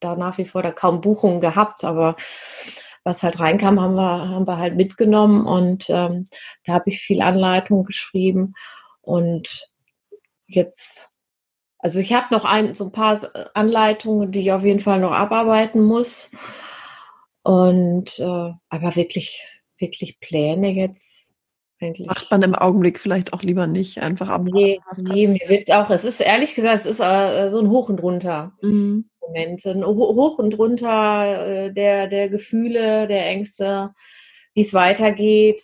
da 0.00 0.16
nach 0.16 0.38
wie 0.38 0.44
vor 0.44 0.62
da 0.62 0.72
kaum 0.72 1.00
Buchungen 1.00 1.40
gehabt, 1.40 1.84
aber 1.84 2.16
was 3.04 3.22
halt 3.22 3.38
reinkam, 3.38 3.80
haben 3.80 3.94
wir, 3.94 4.28
haben 4.28 4.46
wir 4.48 4.58
halt 4.58 4.74
mitgenommen 4.76 5.46
und 5.46 5.88
ähm, 5.90 6.26
da 6.64 6.74
habe 6.74 6.90
ich 6.90 6.98
viel 7.00 7.22
Anleitung 7.22 7.84
geschrieben 7.84 8.54
und 9.00 9.68
jetzt, 10.48 11.10
also 11.78 12.00
ich 12.00 12.12
habe 12.12 12.34
noch 12.34 12.44
ein, 12.44 12.74
so 12.74 12.86
ein 12.86 12.92
paar 12.92 13.20
Anleitungen, 13.54 14.32
die 14.32 14.40
ich 14.40 14.52
auf 14.52 14.64
jeden 14.64 14.80
Fall 14.80 15.00
noch 15.00 15.12
abarbeiten 15.12 15.84
muss. 15.84 16.30
Und 17.42 18.18
äh, 18.18 18.52
aber 18.68 18.96
wirklich, 18.96 19.62
wirklich 19.78 20.18
Pläne 20.18 20.70
jetzt. 20.70 21.35
Eigentlich. 21.80 22.06
Macht 22.06 22.30
man 22.30 22.42
im 22.42 22.54
Augenblick 22.54 22.98
vielleicht 22.98 23.32
auch 23.34 23.42
lieber 23.42 23.66
nicht, 23.66 23.98
einfach 23.98 24.28
ab. 24.28 24.42
Nee, 24.44 24.80
nee 25.02 25.28
mir 25.28 25.48
wird 25.48 25.70
auch, 25.70 25.90
es 25.90 26.04
ist 26.04 26.20
ehrlich 26.20 26.54
gesagt, 26.54 26.80
es 26.80 26.86
ist 26.86 27.00
äh, 27.00 27.50
so 27.50 27.60
ein 27.60 27.68
Hoch 27.68 27.90
und 27.90 28.02
runter. 28.02 28.52
Mhm. 28.62 29.10
Moment, 29.20 29.60
so 29.60 29.70
ein 29.70 29.84
Hoch 29.84 30.38
und 30.38 30.58
runter 30.58 31.66
äh, 31.66 31.72
der, 31.72 32.06
der 32.06 32.30
Gefühle, 32.30 33.06
der 33.06 33.26
Ängste, 33.26 33.92
wie 34.54 34.62
es 34.62 34.72
weitergeht. 34.72 35.62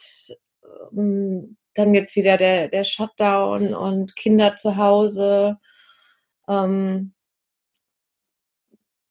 Ähm, 0.93 1.57
dann 1.75 1.95
jetzt 1.95 2.17
wieder 2.17 2.37
der, 2.37 2.69
der 2.69 2.85
Shutdown 2.85 3.75
und 3.75 4.15
Kinder 4.15 4.57
zu 4.57 4.77
Hause. 4.77 5.57
Ähm, 6.47 7.15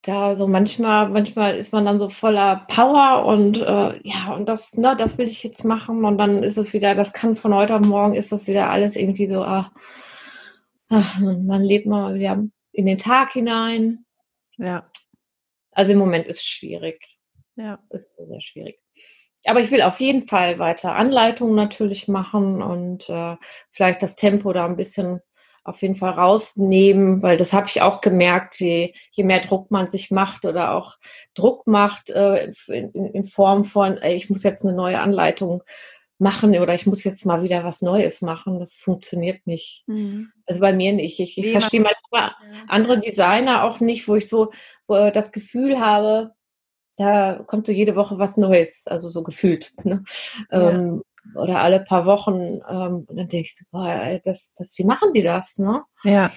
da 0.02 0.36
so 0.36 0.48
manchmal, 0.48 1.10
manchmal 1.10 1.56
ist 1.56 1.74
man 1.74 1.86
dann 1.86 2.00
so 2.00 2.10
voller 2.10 2.66
Power 2.68 3.26
und 3.26 3.58
äh, 3.58 4.00
ja, 4.04 4.34
und 4.34 4.50
das, 4.50 4.76
ne, 4.76 4.96
das 4.98 5.18
will 5.18 5.28
ich 5.28 5.44
jetzt 5.44 5.64
machen 5.64 6.06
und 6.06 6.18
dann 6.18 6.44
ist 6.44 6.58
es 6.58 6.74
wieder, 6.74 6.96
das 6.96 7.14
kann 7.14 7.36
von 7.36 7.54
heute 7.54 7.76
auf 7.76 7.86
morgen 7.86 8.16
ist 8.16 8.32
das 8.32 8.48
wieder 8.48 8.72
alles 8.72 8.96
irgendwie 8.96 9.28
so, 9.28 9.44
ach, 9.44 9.72
ach 10.90 11.20
man 11.20 11.62
lebt 11.62 11.86
mal 11.86 12.16
wieder 12.16 12.44
in 12.72 12.86
den 12.86 12.98
Tag 12.98 13.34
hinein. 13.34 14.06
Ja. 14.58 14.90
Also 15.72 15.94
im 15.94 16.00
Moment 16.00 16.28
ist 16.28 16.42
es 16.42 16.46
schwierig. 16.46 17.20
Ja. 17.56 17.80
Ist 17.90 18.10
sehr 18.18 18.42
schwierig. 18.42 18.80
Aber 19.46 19.60
ich 19.60 19.72
will 19.72 19.82
auf 19.82 20.00
jeden 20.00 20.24
Fall 20.24 20.60
weiter 20.60 20.96
Anleitungen 20.96 21.56
natürlich 21.56 22.08
machen 22.08 22.62
und 22.62 23.10
äh, 23.10 23.38
vielleicht 23.72 24.04
das 24.04 24.16
Tempo 24.16 24.54
da 24.54 24.66
ein 24.66 24.76
bisschen 24.76 25.20
auf 25.64 25.82
jeden 25.82 25.96
Fall 25.96 26.12
rausnehmen, 26.12 27.22
weil 27.22 27.38
das 27.38 27.54
habe 27.54 27.68
ich 27.68 27.82
auch 27.82 28.02
gemerkt, 28.02 28.60
je, 28.60 28.94
je 29.12 29.24
mehr 29.24 29.42
Druck 29.42 29.70
man 29.70 29.88
sich 29.88 30.10
macht 30.10 30.46
oder 30.46 30.74
auch 30.74 30.98
Druck 31.36 31.68
macht 31.68 32.10
äh, 32.10 32.52
in, 32.68 32.92
in, 32.94 33.24
Form 33.26 33.64
von, 33.64 33.98
ey, 33.98 34.16
ich 34.16 34.30
muss 34.30 34.44
jetzt 34.44 34.66
eine 34.66 34.76
neue 34.76 35.00
Anleitung 35.00 35.64
machen 36.18 36.58
oder 36.58 36.76
ich 36.76 36.86
muss 36.86 37.04
jetzt 37.04 37.26
mal 37.26 37.44
wieder 37.44 37.64
was 37.64 37.82
Neues 37.82 38.22
machen, 38.22 38.60
das 38.60 38.76
funktioniert 38.76 39.46
nicht. 39.46 39.84
Mhm. 39.88 40.32
Also 40.46 40.62
bei 40.62 40.74
mir 40.74 40.94
nicht. 40.94 41.20
Ich, 41.20 41.38
ich 41.38 41.52
verstehe 41.52 41.82
manchmal 41.82 42.32
ja. 42.54 42.64
andere 42.68 43.00
Designer 43.00 43.64
auch 43.64 43.80
nicht, 43.80 44.08
wo 44.08 44.16
ich 44.16 44.30
so 44.30 44.52
wo 44.88 45.10
das 45.10 45.32
Gefühl 45.32 45.80
habe, 45.80 46.32
da 46.98 47.44
kommt 47.48 47.66
so 47.66 47.72
jede 47.72 47.96
Woche 47.96 48.20
was 48.20 48.38
Neues, 48.38 48.86
also 48.88 49.10
so 49.10 49.24
gefühlt. 49.24 49.74
Ne? 49.84 50.04
Ja. 50.52 50.72
Ähm, 50.72 51.02
oder 51.36 51.62
alle 51.62 51.82
paar 51.82 52.06
Wochen. 52.06 52.60
Ähm, 52.70 53.06
dann 53.08 53.28
denke 53.28 53.42
ich 53.42 53.56
so, 53.56 53.66
boah, 53.72 54.20
das, 54.24 54.54
das, 54.56 54.78
wie 54.78 54.84
machen 54.84 55.14
die 55.14 55.22
das, 55.22 55.58
ne? 55.58 55.84
Ja. 56.04 56.32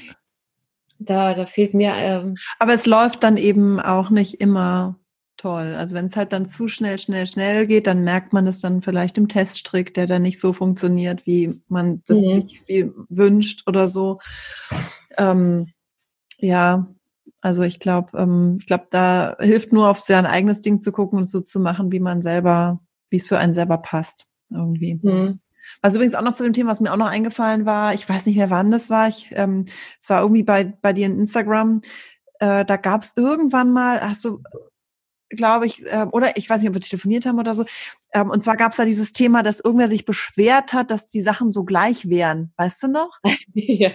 Da, 0.99 1.35
da 1.35 1.47
fehlt 1.47 1.75
mir. 1.75 1.95
Ähm, 1.95 2.37
Aber 2.59 2.75
es 2.75 2.87
läuft 2.87 3.23
dann 3.23 3.37
eben 3.37 3.81
auch 3.81 4.11
nicht 4.11 4.41
immer 4.41 4.99
toll. 5.37 5.75
Also 5.77 5.95
wenn 5.95 6.07
es 6.07 6.17
halt 6.17 6.33
dann 6.33 6.47
zu 6.47 6.69
schnell, 6.69 6.99
schnell, 6.99 7.27
schnell 7.27 7.67
geht, 7.67 7.87
dann 7.87 8.05
merkt 8.05 8.33
man 8.33 8.47
es 8.47 8.61
dann 8.61 8.83
vielleicht 8.83 9.19
im 9.19 9.29
Teststrick, 9.29 9.93
der 9.95 10.07
dann 10.07 10.23
nicht 10.23 10.41
so 10.41 10.53
funktioniert, 10.53 11.27
wie 11.27 11.61
man 11.69 12.03
das 12.07 12.19
mhm. 12.19 12.47
sich 12.47 12.63
wünscht 13.09 13.67
oder 13.67 13.89
so. 13.89 14.21
Ähm, 15.19 15.73
ja, 16.39 16.87
also 17.41 17.63
ich 17.63 17.81
glaube, 17.81 18.17
ähm, 18.17 18.59
ich 18.61 18.67
glaube, 18.67 18.87
da 18.91 19.37
hilft 19.41 19.73
nur 19.73 19.89
auf 19.89 19.99
sein 19.99 20.25
eigenes 20.25 20.61
Ding 20.61 20.81
zu 20.81 20.93
gucken 20.93 21.19
und 21.19 21.29
so 21.29 21.41
zu 21.41 21.61
machen, 21.61 21.91
wie 21.93 22.01
man 22.01 22.23
selber, 22.23 22.81
wie 23.11 23.17
es 23.17 23.29
für 23.29 23.39
einen 23.39 23.55
selber 23.55 23.79
passt 23.79 24.29
irgendwie. 24.55 24.99
Mhm. 25.03 25.41
Was 25.83 25.95
übrigens 25.95 26.15
auch 26.15 26.23
noch 26.23 26.35
zu 26.35 26.45
dem 26.45 26.53
Thema, 26.53 26.71
was 26.71 26.81
mir 26.81 26.93
auch 26.93 26.99
noch 26.99 27.07
eingefallen 27.07 27.65
war, 27.67 27.95
ich 27.95 28.09
weiß 28.09 28.27
nicht 28.27 28.37
mehr, 28.37 28.51
wann 28.51 28.71
das 28.71 28.91
war. 28.91 29.09
Ich, 29.09 29.31
ähm, 29.33 29.65
es 30.01 30.11
war 30.11 30.21
irgendwie 30.23 30.43
bei 30.43 30.65
bei 30.65 30.93
dir 30.93 31.07
in 31.07 31.19
Instagram. 31.19 31.81
Äh, 32.39 32.65
da 32.65 32.77
gab 32.77 33.03
es 33.03 33.13
irgendwann 33.17 33.73
mal, 33.73 34.01
hast 34.01 34.25
du 34.25 34.43
glaube 35.31 35.67
ich, 35.67 35.85
äh, 35.87 36.07
oder 36.13 36.37
ich 36.37 36.49
weiß 36.49 36.61
nicht, 36.61 36.69
ob 36.69 36.75
wir 36.75 36.81
telefoniert 36.81 37.27
haben 37.27 37.39
oder 37.39 37.55
so. 37.55 37.65
Ähm, 38.13 38.31
und 38.31 38.43
zwar 38.43 38.57
gab 38.57 38.73
es 38.73 38.77
da 38.77 38.85
dieses 38.85 39.13
Thema, 39.13 39.43
dass 39.43 39.61
irgendwer 39.61 39.89
sich 39.89 40.05
beschwert 40.05 40.73
hat, 40.73 40.91
dass 40.91 41.07
die 41.07 41.21
Sachen 41.21 41.51
so 41.51 41.65
gleich 41.65 42.09
wären. 42.09 42.53
Weißt 42.57 42.83
du 42.85 42.89
noch? 42.89 43.19
ja. 43.55 43.91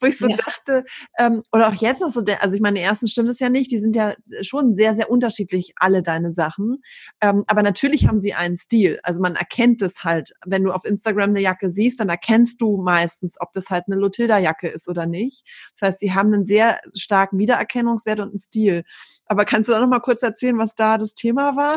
Wo 0.00 0.06
ich 0.06 0.18
so 0.18 0.28
ja. 0.28 0.36
dachte, 0.36 0.84
ähm, 1.18 1.42
oder 1.52 1.68
auch 1.68 1.74
jetzt 1.74 2.00
noch 2.00 2.10
so, 2.10 2.22
also 2.40 2.54
ich 2.54 2.60
meine, 2.60 2.78
die 2.78 2.84
ersten 2.84 3.06
stimmt 3.06 3.28
es 3.28 3.38
ja 3.38 3.48
nicht, 3.48 3.70
die 3.70 3.78
sind 3.78 3.94
ja 3.94 4.14
schon 4.42 4.74
sehr, 4.74 4.94
sehr 4.94 5.10
unterschiedlich, 5.10 5.74
alle 5.76 6.02
deine 6.02 6.32
Sachen. 6.32 6.82
Ähm, 7.20 7.44
aber 7.46 7.62
natürlich 7.62 8.08
haben 8.08 8.20
sie 8.20 8.34
einen 8.34 8.56
Stil. 8.56 8.98
Also 9.04 9.20
man 9.20 9.36
erkennt 9.36 9.82
es 9.82 10.02
halt. 10.02 10.32
Wenn 10.44 10.64
du 10.64 10.72
auf 10.72 10.84
Instagram 10.84 11.30
eine 11.30 11.40
Jacke 11.40 11.70
siehst, 11.70 12.00
dann 12.00 12.08
erkennst 12.08 12.60
du 12.60 12.78
meistens, 12.78 13.36
ob 13.40 13.52
das 13.52 13.70
halt 13.70 13.84
eine 13.86 13.96
Lotilda-Jacke 13.96 14.68
ist 14.68 14.88
oder 14.88 15.06
nicht. 15.06 15.46
Das 15.78 15.88
heißt, 15.88 16.00
sie 16.00 16.14
haben 16.14 16.34
einen 16.34 16.44
sehr 16.44 16.80
starken 16.94 17.38
Wiedererkennungswert 17.38 18.20
und 18.20 18.30
einen 18.30 18.38
Stil. 18.38 18.82
Aber 19.26 19.44
kannst 19.44 19.68
du 19.68 19.72
da 19.72 19.80
noch 19.80 19.88
mal 19.88 20.00
kurz 20.00 20.20
erzählen, 20.30 20.58
was 20.58 20.74
da 20.74 20.98
das 20.98 21.14
Thema 21.14 21.56
war? 21.56 21.76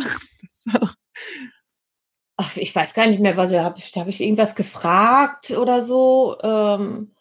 Ach, 2.37 2.57
ich 2.57 2.75
weiß 2.75 2.93
gar 2.93 3.07
nicht 3.07 3.19
mehr, 3.19 3.37
was 3.37 3.53
habe 3.53 3.77
ich, 3.77 3.95
habe 3.95 4.09
ich 4.09 4.21
irgendwas 4.21 4.55
gefragt 4.55 5.51
oder 5.51 5.83
so. 5.83 6.37
Ähm, 6.41 7.11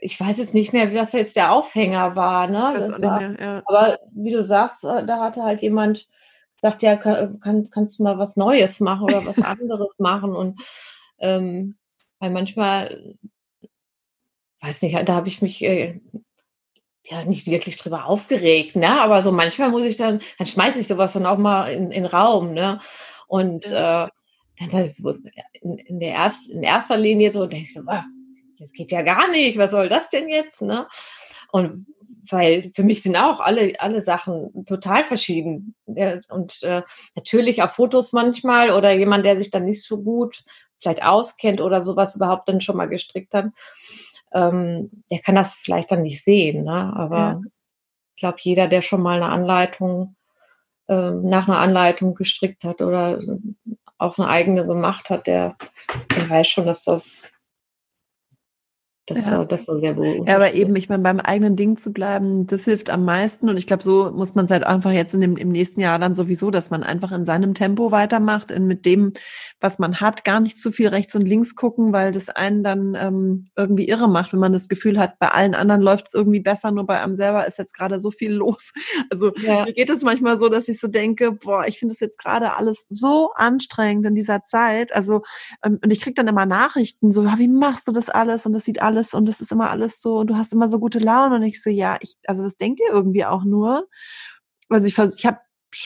ich 0.00 0.18
weiß 0.18 0.38
jetzt 0.38 0.54
nicht 0.54 0.72
mehr, 0.72 0.92
was 0.94 1.12
jetzt 1.12 1.36
der 1.36 1.52
Aufhänger 1.52 2.16
war. 2.16 2.48
Ne? 2.48 2.72
Das 2.74 3.02
war, 3.02 3.20
mehr, 3.20 3.36
ja. 3.40 3.62
Aber 3.66 3.98
wie 4.12 4.32
du 4.32 4.42
sagst, 4.42 4.84
äh, 4.84 5.06
da 5.06 5.20
hatte 5.20 5.42
halt 5.44 5.62
jemand 5.62 6.06
gesagt, 6.54 6.82
ja, 6.82 6.96
kann, 6.96 7.38
kann, 7.40 7.68
kannst 7.70 7.98
du 7.98 8.02
mal 8.02 8.18
was 8.18 8.36
Neues 8.36 8.80
machen 8.80 9.04
oder 9.04 9.24
was 9.24 9.38
anderes 9.42 9.98
machen. 9.98 10.34
Und 10.34 10.60
ähm, 11.18 11.78
weil 12.18 12.30
manchmal, 12.30 13.14
weiß 14.60 14.82
nicht, 14.82 14.96
da 15.08 15.14
habe 15.14 15.28
ich 15.28 15.40
mich 15.40 15.62
äh, 15.62 16.00
ja 17.10 17.24
nicht 17.24 17.46
wirklich 17.46 17.76
drüber 17.76 18.06
aufgeregt, 18.06 18.76
ne? 18.76 19.00
Aber 19.00 19.22
so 19.22 19.32
manchmal 19.32 19.70
muss 19.70 19.84
ich 19.84 19.96
dann, 19.96 20.20
dann 20.38 20.46
schmeiße 20.46 20.80
ich 20.80 20.88
sowas 20.88 21.12
dann 21.12 21.26
auch 21.26 21.38
mal 21.38 21.72
in, 21.72 21.90
in 21.90 22.06
Raum, 22.06 22.52
ne? 22.52 22.80
Und 23.26 23.66
äh, 23.66 23.70
dann 23.70 24.70
sage 24.70 24.86
ich 24.86 24.96
so, 24.96 25.14
in, 25.52 25.78
in, 25.78 26.00
der 26.00 26.12
erst, 26.12 26.50
in 26.50 26.62
erster 26.62 26.96
Linie 26.96 27.30
so, 27.30 27.46
denke 27.46 27.66
ich 27.66 27.74
so, 27.74 27.82
ah, 27.86 28.04
das 28.58 28.72
geht 28.72 28.92
ja 28.92 29.02
gar 29.02 29.30
nicht, 29.30 29.58
was 29.58 29.70
soll 29.70 29.88
das 29.88 30.08
denn 30.10 30.28
jetzt, 30.28 30.62
ne? 30.62 30.86
Und 31.52 31.86
weil 32.30 32.70
für 32.74 32.82
mich 32.82 33.02
sind 33.02 33.16
auch 33.16 33.40
alle, 33.40 33.72
alle 33.78 34.02
Sachen 34.02 34.66
total 34.66 35.04
verschieden. 35.04 35.74
Und 36.28 36.62
äh, 36.62 36.82
natürlich 37.14 37.62
auf 37.62 37.72
Fotos 37.72 38.12
manchmal 38.12 38.70
oder 38.70 38.92
jemand, 38.92 39.24
der 39.24 39.38
sich 39.38 39.50
dann 39.50 39.64
nicht 39.64 39.82
so 39.82 40.02
gut 40.02 40.44
vielleicht 40.78 41.02
auskennt 41.02 41.62
oder 41.62 41.80
sowas 41.80 42.16
überhaupt 42.16 42.48
dann 42.48 42.60
schon 42.60 42.76
mal 42.76 42.88
gestrickt 42.88 43.32
hat 43.32 43.46
ähm, 44.32 45.04
der 45.10 45.20
kann 45.20 45.34
das 45.34 45.54
vielleicht 45.54 45.90
dann 45.90 46.02
nicht 46.02 46.22
sehen. 46.22 46.64
Ne? 46.64 46.92
Aber 46.96 47.16
ja. 47.16 47.40
ich 48.14 48.20
glaube, 48.20 48.38
jeder, 48.40 48.68
der 48.68 48.82
schon 48.82 49.02
mal 49.02 49.22
eine 49.22 49.32
Anleitung, 49.32 50.16
äh, 50.88 51.10
nach 51.10 51.48
einer 51.48 51.58
Anleitung 51.58 52.14
gestrickt 52.14 52.64
hat 52.64 52.80
oder 52.80 53.20
auch 53.98 54.18
eine 54.18 54.28
eigene 54.28 54.66
gemacht 54.66 55.10
hat, 55.10 55.26
der, 55.26 55.56
der 56.16 56.30
weiß 56.30 56.48
schon, 56.48 56.66
dass 56.66 56.84
das 56.84 57.30
das, 59.08 59.30
ja. 59.30 59.44
das 59.44 59.66
war 59.68 59.78
sehr 59.78 59.94
beruhigend. 59.94 60.28
Ja, 60.28 60.36
aber 60.36 60.52
eben, 60.54 60.76
ich 60.76 60.88
meine, 60.88 61.02
beim 61.02 61.18
eigenen 61.18 61.56
Ding 61.56 61.78
zu 61.78 61.92
bleiben, 61.92 62.46
das 62.46 62.64
hilft 62.64 62.90
am 62.90 63.04
meisten. 63.04 63.48
Und 63.48 63.56
ich 63.56 63.66
glaube, 63.66 63.82
so 63.82 64.12
muss 64.14 64.34
man 64.34 64.44
es 64.44 64.50
halt 64.50 64.64
einfach 64.64 64.92
jetzt 64.92 65.14
in 65.14 65.20
dem, 65.20 65.36
im 65.36 65.48
nächsten 65.48 65.80
Jahr 65.80 65.98
dann 65.98 66.14
sowieso, 66.14 66.50
dass 66.50 66.70
man 66.70 66.82
einfach 66.82 67.12
in 67.12 67.24
seinem 67.24 67.54
Tempo 67.54 67.90
weitermacht, 67.90 68.50
in, 68.50 68.66
mit 68.66 68.84
dem, 68.84 69.14
was 69.60 69.78
man 69.78 70.00
hat, 70.00 70.24
gar 70.24 70.40
nicht 70.40 70.60
zu 70.60 70.70
viel 70.70 70.88
rechts 70.88 71.14
und 71.14 71.26
links 71.26 71.56
gucken, 71.56 71.92
weil 71.92 72.12
das 72.12 72.28
einen 72.28 72.62
dann 72.62 72.96
ähm, 73.00 73.44
irgendwie 73.56 73.88
irre 73.88 74.08
macht, 74.08 74.32
wenn 74.32 74.40
man 74.40 74.52
das 74.52 74.68
Gefühl 74.68 74.98
hat, 74.98 75.18
bei 75.18 75.28
allen 75.28 75.54
anderen 75.54 75.80
läuft 75.80 76.08
es 76.08 76.14
irgendwie 76.14 76.40
besser, 76.40 76.70
nur 76.70 76.86
bei 76.86 77.00
einem 77.00 77.16
selber 77.16 77.46
ist 77.46 77.58
jetzt 77.58 77.74
gerade 77.74 78.00
so 78.00 78.10
viel 78.10 78.32
los. 78.34 78.72
Also 79.10 79.32
ja. 79.36 79.64
mir 79.64 79.72
geht 79.72 79.90
es 79.90 80.02
manchmal 80.02 80.38
so, 80.38 80.48
dass 80.48 80.68
ich 80.68 80.78
so 80.78 80.88
denke, 80.88 81.32
boah, 81.32 81.66
ich 81.66 81.78
finde 81.78 81.94
das 81.94 82.00
jetzt 82.00 82.18
gerade 82.18 82.56
alles 82.56 82.86
so 82.90 83.32
anstrengend 83.34 84.06
in 84.06 84.14
dieser 84.14 84.44
Zeit. 84.44 84.94
Also, 84.94 85.22
ähm, 85.64 85.78
und 85.82 85.90
ich 85.90 86.00
krieg 86.00 86.14
dann 86.14 86.28
immer 86.28 86.44
Nachrichten, 86.44 87.10
so, 87.10 87.24
ja, 87.24 87.38
wie 87.38 87.48
machst 87.48 87.88
du 87.88 87.92
das 87.92 88.10
alles? 88.10 88.44
Und 88.44 88.52
das 88.52 88.64
sieht 88.64 88.82
alles 88.82 88.97
alles 88.98 89.14
und 89.14 89.26
das 89.26 89.40
ist 89.40 89.52
immer 89.52 89.70
alles 89.70 90.00
so 90.00 90.18
und 90.18 90.28
du 90.28 90.36
hast 90.36 90.52
immer 90.52 90.68
so 90.68 90.78
gute 90.78 90.98
Laune 90.98 91.36
und 91.36 91.42
ich 91.42 91.62
so, 91.62 91.70
ja, 91.70 91.96
ich, 92.00 92.16
also 92.26 92.42
das 92.42 92.56
denkt 92.56 92.80
ihr 92.80 92.92
irgendwie 92.92 93.24
auch 93.24 93.44
nur. 93.44 93.86
Also 94.68 94.86
ich 94.86 94.98
ich 94.98 95.26
hab, 95.26 95.40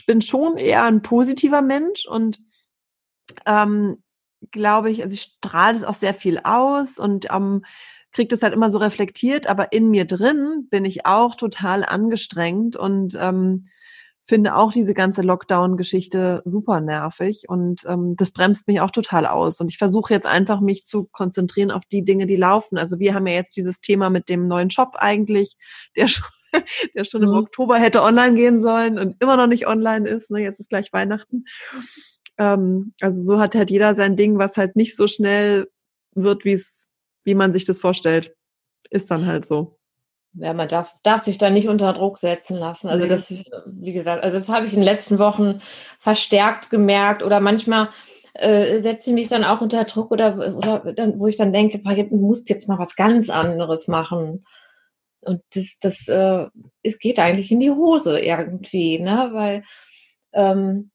bin 0.07 0.21
schon 0.21 0.57
eher 0.57 0.83
ein 0.83 1.01
positiver 1.01 1.61
Mensch 1.61 2.05
und 2.05 2.39
ähm, 3.45 4.03
glaube 4.51 4.91
ich, 4.91 5.03
also 5.03 5.13
ich 5.13 5.21
strahle 5.21 5.79
das 5.79 5.87
auch 5.87 5.93
sehr 5.93 6.13
viel 6.13 6.39
aus 6.43 6.97
und 6.97 7.27
ähm, 7.31 7.63
kriege 8.11 8.27
das 8.27 8.43
halt 8.43 8.53
immer 8.53 8.69
so 8.69 8.77
reflektiert, 8.77 9.47
aber 9.47 9.71
in 9.71 9.89
mir 9.89 10.05
drin 10.05 10.67
bin 10.69 10.85
ich 10.85 11.05
auch 11.05 11.35
total 11.35 11.83
angestrengt 11.83 12.75
und 12.75 13.15
ähm, 13.19 13.65
finde 14.25 14.55
auch 14.55 14.71
diese 14.71 14.93
ganze 14.93 15.21
Lockdown-Geschichte 15.21 16.41
super 16.45 16.79
nervig 16.79 17.43
und 17.49 17.81
ähm, 17.87 18.15
das 18.15 18.31
bremst 18.31 18.67
mich 18.67 18.79
auch 18.79 18.91
total 18.91 19.25
aus. 19.25 19.59
Und 19.59 19.67
ich 19.67 19.77
versuche 19.77 20.13
jetzt 20.13 20.25
einfach, 20.25 20.61
mich 20.61 20.85
zu 20.85 21.05
konzentrieren 21.11 21.71
auf 21.71 21.83
die 21.85 22.05
Dinge, 22.05 22.25
die 22.25 22.37
laufen. 22.37 22.77
Also 22.77 22.99
wir 22.99 23.13
haben 23.13 23.27
ja 23.27 23.33
jetzt 23.33 23.57
dieses 23.57 23.81
Thema 23.81 24.09
mit 24.09 24.29
dem 24.29 24.47
neuen 24.47 24.71
Shop 24.71 24.95
eigentlich, 24.95 25.57
der 25.97 26.07
schon, 26.07 26.27
der 26.95 27.03
schon 27.03 27.21
mhm. 27.21 27.27
im 27.27 27.33
Oktober 27.33 27.77
hätte 27.77 28.01
online 28.01 28.35
gehen 28.35 28.59
sollen 28.59 28.97
und 28.97 29.21
immer 29.21 29.35
noch 29.35 29.47
nicht 29.47 29.67
online 29.67 30.07
ist. 30.07 30.31
Ne? 30.31 30.41
Jetzt 30.41 30.59
ist 30.59 30.69
gleich 30.69 30.93
Weihnachten. 30.93 31.43
Ähm, 32.37 32.93
also 33.01 33.23
so 33.23 33.39
hat 33.41 33.55
halt 33.55 33.71
jeder 33.71 33.93
sein 33.93 34.15
Ding, 34.15 34.37
was 34.37 34.55
halt 34.55 34.77
nicht 34.77 34.95
so 34.95 35.07
schnell 35.07 35.67
wird, 36.15 36.45
wie 36.45 36.53
es, 36.53 36.87
wie 37.25 37.35
man 37.35 37.51
sich 37.51 37.65
das 37.65 37.81
vorstellt. 37.81 38.33
Ist 38.89 39.11
dann 39.11 39.25
halt 39.25 39.45
so 39.45 39.79
ja, 40.35 40.53
man 40.53 40.67
darf, 40.67 40.95
darf 41.03 41.21
sich 41.21 41.37
da 41.37 41.49
nicht 41.49 41.67
unter 41.67 41.93
Druck 41.93 42.17
setzen 42.17 42.57
lassen. 42.57 42.89
Also 42.89 43.07
das, 43.07 43.31
wie 43.65 43.93
gesagt, 43.93 44.23
also 44.23 44.37
das 44.37 44.49
habe 44.49 44.65
ich 44.65 44.73
in 44.73 44.79
den 44.79 44.85
letzten 44.85 45.19
Wochen 45.19 45.61
verstärkt 45.99 46.69
gemerkt 46.69 47.23
oder 47.23 47.39
manchmal 47.39 47.89
äh, 48.33 48.79
setze 48.79 49.11
ich 49.11 49.13
mich 49.13 49.27
dann 49.27 49.43
auch 49.43 49.61
unter 49.61 49.83
Druck 49.83 50.11
oder, 50.11 50.55
oder 50.57 50.93
dann, 50.93 51.19
wo 51.19 51.27
ich 51.27 51.35
dann 51.35 51.53
denke, 51.53 51.79
du 51.79 52.17
musst 52.17 52.49
jetzt 52.49 52.67
mal 52.67 52.79
was 52.79 52.95
ganz 52.95 53.29
anderes 53.29 53.87
machen. 53.87 54.45
Und 55.21 55.41
das, 55.53 55.77
das 55.79 56.07
äh, 56.07 56.47
es 56.81 56.99
geht 56.99 57.19
eigentlich 57.19 57.51
in 57.51 57.59
die 57.59 57.71
Hose 57.71 58.19
irgendwie, 58.19 58.99
ne? 58.99 59.29
Weil 59.33 59.63
ähm, 60.33 60.91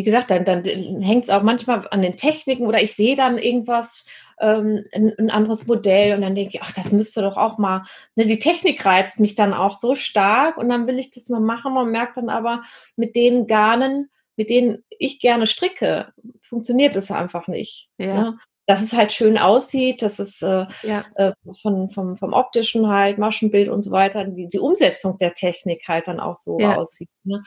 wie 0.00 0.04
gesagt, 0.04 0.30
dann, 0.30 0.46
dann 0.46 0.64
hängt 0.64 1.24
es 1.24 1.30
auch 1.30 1.42
manchmal 1.42 1.86
an 1.90 2.00
den 2.00 2.16
Techniken 2.16 2.66
oder 2.66 2.80
ich 2.80 2.94
sehe 2.94 3.16
dann 3.16 3.36
irgendwas, 3.36 4.06
ähm, 4.40 4.82
ein, 4.94 5.12
ein, 5.18 5.28
anderes 5.28 5.66
Modell 5.66 6.14
und 6.14 6.22
dann 6.22 6.34
denke 6.34 6.52
ich, 6.54 6.62
ach, 6.62 6.72
das 6.72 6.90
müsste 6.90 7.20
doch 7.20 7.36
auch 7.36 7.58
mal, 7.58 7.82
ne, 8.16 8.24
die 8.24 8.38
Technik 8.38 8.82
reizt 8.86 9.20
mich 9.20 9.34
dann 9.34 9.52
auch 9.52 9.76
so 9.76 9.94
stark 9.94 10.56
und 10.56 10.70
dann 10.70 10.86
will 10.86 10.98
ich 10.98 11.10
das 11.10 11.28
mal 11.28 11.42
machen 11.42 11.76
und 11.76 11.90
merke 11.90 12.14
dann 12.14 12.30
aber 12.30 12.62
mit 12.96 13.14
den 13.14 13.46
Garnen, 13.46 14.08
mit 14.36 14.48
denen 14.48 14.78
ich 14.88 15.20
gerne 15.20 15.46
stricke, 15.46 16.14
funktioniert 16.40 16.96
das 16.96 17.10
einfach 17.10 17.46
nicht. 17.46 17.90
Ja. 17.98 18.22
Ne? 18.22 18.38
Dass 18.66 18.80
es 18.80 18.94
halt 18.94 19.12
schön 19.12 19.36
aussieht, 19.36 20.00
dass 20.00 20.18
es 20.18 20.40
äh, 20.40 20.64
ja. 20.82 21.04
äh, 21.16 21.32
von, 21.60 21.90
vom, 21.90 22.16
vom 22.16 22.32
optischen 22.32 22.88
halt, 22.88 23.18
Maschenbild 23.18 23.68
und 23.68 23.82
so 23.82 23.90
weiter, 23.92 24.24
die, 24.24 24.48
die 24.48 24.60
Umsetzung 24.60 25.18
der 25.18 25.34
Technik 25.34 25.82
halt 25.88 26.08
dann 26.08 26.20
auch 26.20 26.36
so 26.36 26.58
ja. 26.58 26.78
aussieht. 26.78 27.10
Ne? 27.22 27.42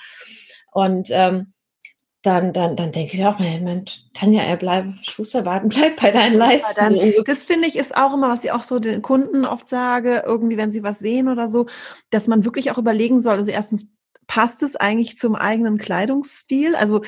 Und 0.71 1.07
ähm, 1.09 1.53
dann, 2.23 2.53
dann, 2.53 2.77
dann 2.77 2.91
denke 2.93 3.17
ich 3.17 3.25
auch, 3.25 3.37
Mensch, 3.37 4.05
Tanja, 4.13 4.41
er 4.41 4.57
bleibt 4.57 5.09
Schusterwarten, 5.09 5.69
bleib 5.69 6.01
bei 6.01 6.09
deinen 6.11 6.35
Leisten. 6.35 7.23
das 7.25 7.43
finde 7.43 7.67
ich 7.67 7.75
ist 7.75 7.95
auch 7.95 8.13
immer, 8.13 8.29
was 8.29 8.43
ich 8.43 8.51
auch 8.51 8.63
so 8.63 8.79
den 8.79 9.01
Kunden 9.01 9.45
oft 9.45 9.67
sage, 9.67 10.23
irgendwie, 10.25 10.57
wenn 10.57 10.71
sie 10.71 10.83
was 10.83 10.99
sehen 10.99 11.27
oder 11.27 11.49
so, 11.49 11.67
dass 12.09 12.27
man 12.27 12.45
wirklich 12.45 12.71
auch 12.71 12.77
überlegen 12.77 13.21
soll, 13.21 13.35
also 13.35 13.51
erstens, 13.51 13.91
passt 14.25 14.63
es 14.63 14.77
eigentlich 14.77 15.17
zum 15.17 15.35
eigenen 15.35 15.77
Kleidungsstil? 15.77 16.75
Also 16.75 17.01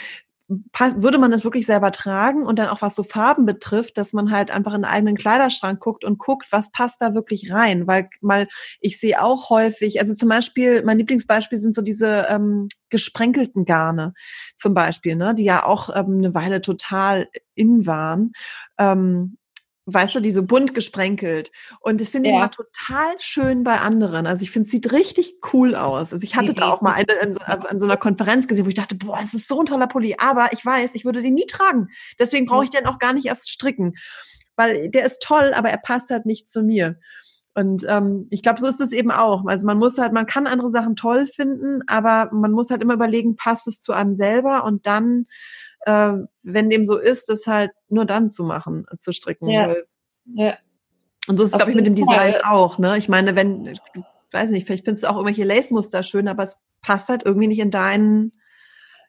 würde 0.47 1.17
man 1.17 1.31
das 1.31 1.43
wirklich 1.43 1.65
selber 1.65 1.91
tragen 1.91 2.45
und 2.45 2.59
dann 2.59 2.69
auch 2.69 2.81
was 2.81 2.95
so 2.95 3.03
Farben 3.03 3.45
betrifft, 3.45 3.97
dass 3.97 4.13
man 4.13 4.31
halt 4.31 4.51
einfach 4.51 4.73
in 4.73 4.83
einen 4.83 4.93
eigenen 4.93 5.17
Kleiderschrank 5.17 5.79
guckt 5.79 6.05
und 6.05 6.19
guckt, 6.19 6.51
was 6.51 6.71
passt 6.71 7.01
da 7.01 7.15
wirklich 7.15 7.51
rein, 7.51 7.87
weil 7.87 8.09
mal 8.21 8.47
ich 8.79 8.99
sehe 8.99 9.21
auch 9.21 9.49
häufig, 9.49 9.99
also 9.99 10.13
zum 10.13 10.29
Beispiel 10.29 10.83
mein 10.83 10.99
Lieblingsbeispiel 10.99 11.57
sind 11.57 11.75
so 11.75 11.81
diese 11.81 12.27
ähm, 12.29 12.67
gesprenkelten 12.89 13.65
Garne. 13.65 14.13
zum 14.55 14.73
Beispiel, 14.73 15.15
ne, 15.15 15.33
die 15.35 15.43
ja 15.43 15.65
auch 15.65 15.89
ähm, 15.95 16.19
eine 16.19 16.35
Weile 16.35 16.61
total 16.61 17.27
in 17.55 17.85
waren. 17.85 18.31
Ähm, 18.77 19.37
weißt 19.86 20.15
du, 20.15 20.19
die 20.19 20.31
so 20.31 20.43
bunt 20.43 20.73
gesprenkelt. 20.73 21.51
Und 21.79 22.01
das 22.01 22.09
finde 22.09 22.29
ich 22.29 22.33
ja. 22.33 22.41
immer 22.41 22.51
total 22.51 23.15
schön 23.19 23.63
bei 23.63 23.79
anderen. 23.79 24.25
Also 24.25 24.41
ich 24.41 24.51
finde, 24.51 24.65
es 24.65 24.71
sieht 24.71 24.91
richtig 24.91 25.36
cool 25.53 25.75
aus. 25.75 26.11
Also 26.11 26.23
ich 26.23 26.36
hatte 26.36 26.51
mhm. 26.51 26.55
da 26.55 26.69
auch 26.69 26.81
mal 26.81 26.93
eine 26.93 27.21
an 27.21 27.33
so, 27.33 27.39
an 27.41 27.79
so, 27.79 27.86
einer 27.86 27.97
Konferenz 27.97 28.47
gesehen, 28.47 28.65
wo 28.65 28.69
ich 28.69 28.75
dachte, 28.75 28.95
boah, 28.95 29.19
es 29.23 29.33
ist 29.33 29.47
so 29.47 29.59
ein 29.59 29.67
toller 29.67 29.88
Pulli. 29.88 30.15
Aber 30.17 30.53
ich 30.53 30.65
weiß, 30.65 30.95
ich 30.95 31.05
würde 31.05 31.21
den 31.21 31.36
nie 31.36 31.45
tragen. 31.45 31.89
Deswegen 32.19 32.47
brauche 32.47 32.63
ich 32.63 32.71
den 32.71 32.88
auch 32.88 32.99
gar 32.99 33.13
nicht 33.13 33.27
erst 33.27 33.49
stricken. 33.49 33.93
Weil 34.55 34.89
der 34.89 35.05
ist 35.05 35.21
toll, 35.21 35.53
aber 35.55 35.69
er 35.69 35.77
passt 35.77 36.09
halt 36.09 36.25
nicht 36.25 36.47
zu 36.47 36.63
mir. 36.63 36.97
Und 37.53 37.86
ähm, 37.88 38.27
ich 38.31 38.41
glaube, 38.41 38.59
so 38.59 38.67
ist 38.67 38.81
es 38.81 38.91
eben 38.91 39.11
auch. 39.11 39.45
Also 39.45 39.65
man 39.65 39.77
muss 39.77 39.97
halt, 39.97 40.11
man 40.11 40.25
kann 40.25 40.45
andere 40.45 40.69
Sachen 40.69 40.95
toll 40.97 41.25
finden, 41.25 41.81
aber 41.88 42.29
man 42.33 42.51
muss 42.51 42.69
halt 42.69 42.81
immer 42.81 42.95
überlegen, 42.95 43.38
passt 43.38 43.67
es 43.67 43.79
zu 43.79 43.93
einem 43.93 44.15
selber 44.15 44.65
und 44.65 44.88
dann 44.88 45.25
äh, 45.86 46.13
wenn 46.43 46.69
dem 46.69 46.86
so 46.86 46.97
ist, 46.97 47.29
das 47.29 47.47
halt 47.47 47.71
nur 47.88 48.05
dann 48.05 48.31
zu 48.31 48.43
machen, 48.43 48.86
zu 48.97 49.11
stricken. 49.11 49.49
Ja. 49.49 49.69
Weil, 49.69 49.86
ja. 50.25 50.57
Und 51.27 51.38
so 51.38 51.43
ist 51.43 51.51
es, 51.51 51.55
glaube 51.55 51.71
ich, 51.71 51.75
mit 51.77 51.88
dem 51.88 51.95
Design 51.95 52.33
Fall. 52.33 52.41
auch. 52.43 52.77
Ne? 52.77 52.97
Ich 52.97 53.09
meine, 53.09 53.36
wenn, 53.36 53.65
ich 53.65 53.79
weiß 54.31 54.49
nicht, 54.49 54.67
vielleicht 54.67 54.86
findest 54.86 55.03
du 55.03 55.07
auch 55.07 55.15
irgendwelche 55.15 55.43
Lace-Muster 55.43 56.03
schön, 56.03 56.27
aber 56.27 56.43
es 56.43 56.57
passt 56.81 57.09
halt 57.09 57.23
irgendwie 57.25 57.47
nicht 57.47 57.59
in 57.59 57.71
deinen 57.71 58.33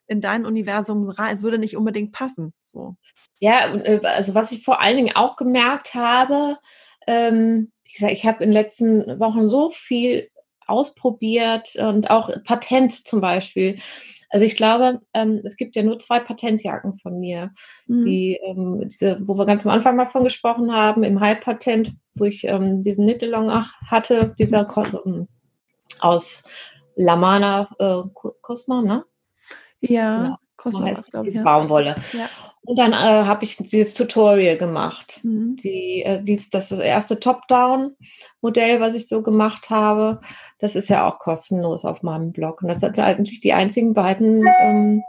in 0.09 0.21
dein 0.21 0.47
Universum 0.47 1.09
rein. 1.09 1.35
Es 1.35 1.43
würde 1.43 1.59
nicht 1.59 1.77
unbedingt 1.77 2.13
passen. 2.13 2.55
So. 2.63 2.97
Ja, 3.41 3.75
äh, 3.75 4.01
also 4.05 4.35
was 4.35 4.53
ich 4.53 4.63
vor 4.63 4.81
allen 4.81 4.97
Dingen 4.97 5.17
auch 5.17 5.37
gemerkt 5.37 5.95
habe, 5.95 6.59
ähm, 7.07 7.73
wie 7.85 7.93
gesagt, 7.93 8.13
ich 8.13 8.25
habe 8.27 8.45
in 8.45 8.51
den 8.51 8.55
letzten 8.55 9.19
Wochen 9.19 9.51
so 9.51 9.71
viel 9.71 10.31
ausprobiert 10.67 11.77
und 11.77 12.11
auch 12.11 12.31
Patent 12.45 13.07
zum 13.07 13.21
Beispiel. 13.21 13.79
Also 14.31 14.45
ich 14.45 14.57
glaube, 14.57 15.01
ähm, 15.15 15.41
es 15.45 15.57
gibt 15.57 15.77
ja 15.77 15.83
nur 15.83 15.99
zwei 15.99 16.21
Patentjacken 16.21 16.95
von 16.95 17.19
mir, 17.21 17.53
mhm. 17.87 18.05
die, 18.05 18.39
ähm, 18.45 18.83
diese, 18.85 19.19
wo 19.27 19.39
wir 19.39 19.47
ganz 19.47 19.65
am 19.65 19.73
Anfang 19.73 19.97
mal 19.97 20.07
von 20.07 20.25
gesprochen 20.25 20.73
haben, 20.75 21.05
im 21.05 21.21
Halbpatent, 21.21 21.93
wo 22.15 22.25
ich 22.25 22.45
ähm, 22.45 22.81
diesen 22.81 23.07
Nittelong 23.07 23.51
hatte, 23.87 24.35
dieser 24.39 24.67
ähm, 25.05 25.29
aus 26.01 26.45
Lamana 26.97 27.69
äh, 27.79 28.03
Cosma, 28.41 28.83
ne? 28.83 29.05
Ja. 29.81 30.25
ja. 30.25 30.39
Cosmo 30.57 30.85
heißt, 30.85 31.13
glaube 31.13 31.31
ich. 31.31 31.43
Baumwolle. 31.43 31.95
Ja. 32.13 32.29
Und 32.63 32.79
dann 32.79 32.93
äh, 32.93 32.97
habe 32.97 33.45
ich 33.45 33.57
dieses 33.57 33.95
Tutorial 33.95 34.57
gemacht. 34.57 35.21
Mhm. 35.23 35.57
Die, 35.57 36.03
äh, 36.03 36.23
dies, 36.23 36.51
das 36.51 36.73
erste 36.73 37.21
Top-Down-Modell, 37.21 38.81
was 38.81 38.95
ich 38.97 39.07
so 39.07 39.23
gemacht 39.23 39.71
habe, 39.71 40.21
das 40.59 40.77
ist 40.77 40.89
ja 40.89 41.07
auch 41.07 41.19
kostenlos 41.19 41.85
auf 41.85 42.03
meinem 42.03 42.33
Blog. 42.33 42.63
Und 42.63 42.69
das 42.69 42.81
sind 42.81 42.99
eigentlich 42.99 43.41
die 43.41 43.53
einzigen 43.53 43.95
beiden 43.95 44.45
ähm, 44.61 45.03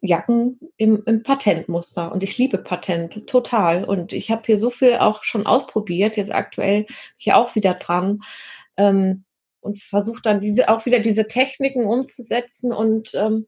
Jacken 0.00 0.58
im, 0.76 1.02
im 1.06 1.22
Patentmuster. 1.22 2.12
Und 2.12 2.22
ich 2.22 2.36
liebe 2.38 2.58
Patent 2.58 3.26
total. 3.26 3.84
Und 3.84 4.12
ich 4.12 4.30
habe 4.30 4.42
hier 4.44 4.58
so 4.58 4.70
viel 4.70 4.96
auch 4.96 5.22
schon 5.22 5.46
ausprobiert. 5.46 6.16
Jetzt 6.16 6.32
aktuell 6.32 6.86
hier 7.16 7.36
auch 7.36 7.54
wieder 7.54 7.74
dran. 7.74 8.20
Ähm, 8.76 9.24
und 9.60 9.80
versuche 9.80 10.22
dann 10.22 10.40
diese 10.40 10.68
auch 10.68 10.86
wieder 10.86 10.98
diese 10.98 11.28
Techniken 11.28 11.86
umzusetzen 11.86 12.72
und 12.72 13.14
ähm, 13.14 13.46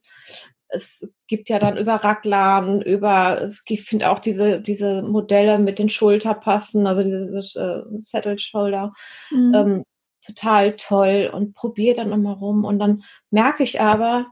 es 0.69 1.13
gibt 1.27 1.49
ja 1.49 1.59
dann 1.59 1.77
über 1.77 1.95
Raglan, 1.95 2.81
über, 2.81 3.41
es 3.41 3.63
gibt, 3.63 4.03
auch 4.03 4.19
diese, 4.19 4.59
diese 4.59 5.01
Modelle 5.03 5.59
mit 5.59 5.79
den 5.79 5.89
Schulterpassen, 5.89 6.87
also 6.87 7.03
dieses 7.03 7.55
äh, 7.55 7.81
Settled 7.99 8.41
Shoulder, 8.41 8.91
mhm. 9.31 9.53
ähm, 9.55 9.83
total 10.25 10.75
toll 10.75 11.29
und 11.31 11.53
probiere 11.53 11.95
dann 11.95 12.11
immer 12.11 12.33
rum 12.33 12.65
und 12.65 12.79
dann 12.79 13.03
merke 13.29 13.63
ich 13.63 13.81
aber, 13.81 14.27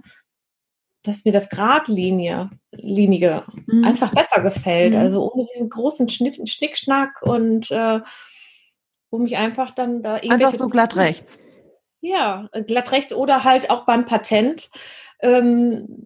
dass 1.04 1.26
mir 1.26 1.32
das 1.32 1.50
Gradlinie, 1.50 2.50
Linige 2.72 3.44
mhm. 3.68 3.84
einfach 3.84 4.12
besser 4.14 4.42
gefällt. 4.42 4.94
Mhm. 4.94 5.00
Also 5.00 5.32
ohne 5.32 5.46
diesen 5.54 5.70
großen 5.70 6.10
Schnitt, 6.10 6.50
Schnickschnack 6.50 7.22
und 7.22 7.70
äh, 7.72 8.00
wo 9.12 9.20
mich 9.20 9.38
einfach 9.38 9.72
dann 9.72 10.02
da 10.02 10.16
Einfach 10.16 10.54
so 10.54 10.68
glatt 10.68 10.96
rechts. 10.96 11.40
Ja, 12.02 12.50
glatt 12.66 12.92
rechts 12.92 13.14
oder 13.14 13.44
halt 13.44 13.70
auch 13.70 13.86
beim 13.86 14.06
Patent. 14.06 14.70
Ähm, 15.22 16.06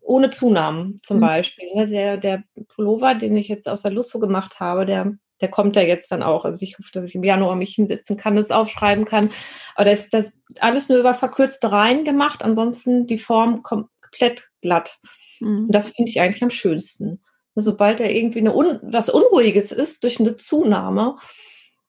ohne 0.00 0.30
Zunahmen 0.30 0.96
zum 1.02 1.18
mhm. 1.18 1.22
Beispiel. 1.22 1.68
Ne? 1.74 1.86
Der, 1.86 2.16
der 2.16 2.42
Pullover, 2.68 3.14
den 3.14 3.36
ich 3.36 3.48
jetzt 3.48 3.68
aus 3.68 3.82
der 3.82 3.92
Lusso 3.92 4.18
gemacht 4.18 4.58
habe, 4.60 4.86
der, 4.86 5.12
der 5.40 5.48
kommt 5.48 5.76
ja 5.76 5.82
jetzt 5.82 6.10
dann 6.10 6.22
auch. 6.22 6.44
Also 6.44 6.62
ich 6.62 6.78
hoffe, 6.78 6.90
dass 6.92 7.04
ich 7.04 7.14
im 7.14 7.24
Januar 7.24 7.56
mich 7.56 7.74
hinsetzen 7.74 8.16
kann, 8.16 8.36
das 8.36 8.50
aufschreiben 8.50 9.04
kann. 9.04 9.30
Aber 9.74 9.84
das 9.84 10.04
ist 10.04 10.14
das 10.14 10.42
alles 10.60 10.88
nur 10.88 10.98
über 10.98 11.14
verkürzte 11.14 11.70
Reihen 11.70 12.04
gemacht. 12.04 12.42
Ansonsten 12.42 13.06
die 13.06 13.18
Form 13.18 13.62
komplett 13.62 14.50
glatt. 14.60 14.98
Mhm. 15.40 15.66
Und 15.66 15.72
das 15.72 15.90
finde 15.90 16.10
ich 16.10 16.20
eigentlich 16.20 16.42
am 16.42 16.50
schönsten. 16.50 17.20
Sobald 17.54 18.00
da 18.00 18.04
irgendwie 18.04 18.38
eine 18.38 18.54
Un 18.54 18.78
was 18.82 19.08
Unruhiges 19.08 19.72
ist 19.72 20.04
durch 20.04 20.20
eine 20.20 20.36
Zunahme, 20.36 21.16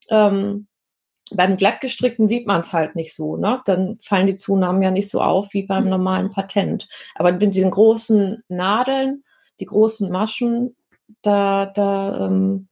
ähm, 0.08 0.66
beim 1.32 1.56
glattgestrickten 1.56 2.26
sieht 2.26 2.46
man 2.46 2.62
es 2.62 2.72
halt 2.72 2.96
nicht 2.96 3.14
so, 3.14 3.36
ne? 3.36 3.60
Dann 3.64 3.98
fallen 4.02 4.26
die 4.26 4.34
Zunahmen 4.34 4.82
ja 4.82 4.90
nicht 4.90 5.08
so 5.08 5.20
auf 5.20 5.52
wie 5.52 5.62
beim 5.64 5.84
mhm. 5.84 5.90
normalen 5.90 6.30
Patent. 6.30 6.88
Aber 7.14 7.30
mit 7.32 7.54
diesen 7.54 7.70
großen 7.70 8.42
Nadeln, 8.48 9.22
die 9.60 9.66
großen 9.66 10.10
Maschen, 10.10 10.74
da, 11.22 11.66
da 11.66 12.26
ähm, 12.26 12.68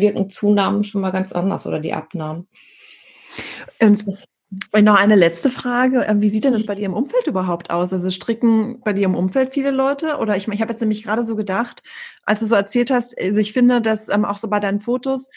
wirken 0.00 0.30
Zunahmen 0.30 0.84
schon 0.84 1.00
mal 1.00 1.10
ganz 1.10 1.32
anders 1.32 1.66
oder 1.66 1.80
die 1.80 1.92
Abnahmen. 1.92 2.48
Und, 3.80 4.04
und 4.72 4.84
noch 4.84 4.96
eine 4.96 5.16
letzte 5.16 5.50
Frage. 5.50 6.02
Ähm, 6.02 6.20
wie 6.20 6.28
sieht 6.28 6.44
denn 6.44 6.52
das 6.52 6.66
bei 6.66 6.74
dir 6.74 6.86
im 6.86 6.94
Umfeld 6.94 7.26
überhaupt 7.26 7.70
aus? 7.70 7.92
Also 7.92 8.10
stricken 8.10 8.80
bei 8.80 8.92
dir 8.92 9.04
im 9.04 9.14
Umfeld 9.14 9.52
viele 9.52 9.70
Leute? 9.70 10.18
Oder 10.18 10.36
ich, 10.36 10.48
ich 10.48 10.60
habe 10.60 10.72
jetzt 10.72 10.80
nämlich 10.80 11.02
gerade 11.02 11.24
so 11.24 11.36
gedacht, 11.36 11.82
als 12.24 12.40
du 12.40 12.46
so 12.46 12.54
erzählt 12.54 12.90
hast, 12.90 13.18
also 13.20 13.38
ich 13.38 13.52
finde, 13.52 13.80
dass 13.80 14.08
ähm, 14.08 14.24
auch 14.24 14.36
so 14.36 14.48
bei 14.48 14.60
deinen 14.60 14.80
Fotos, 14.80 15.28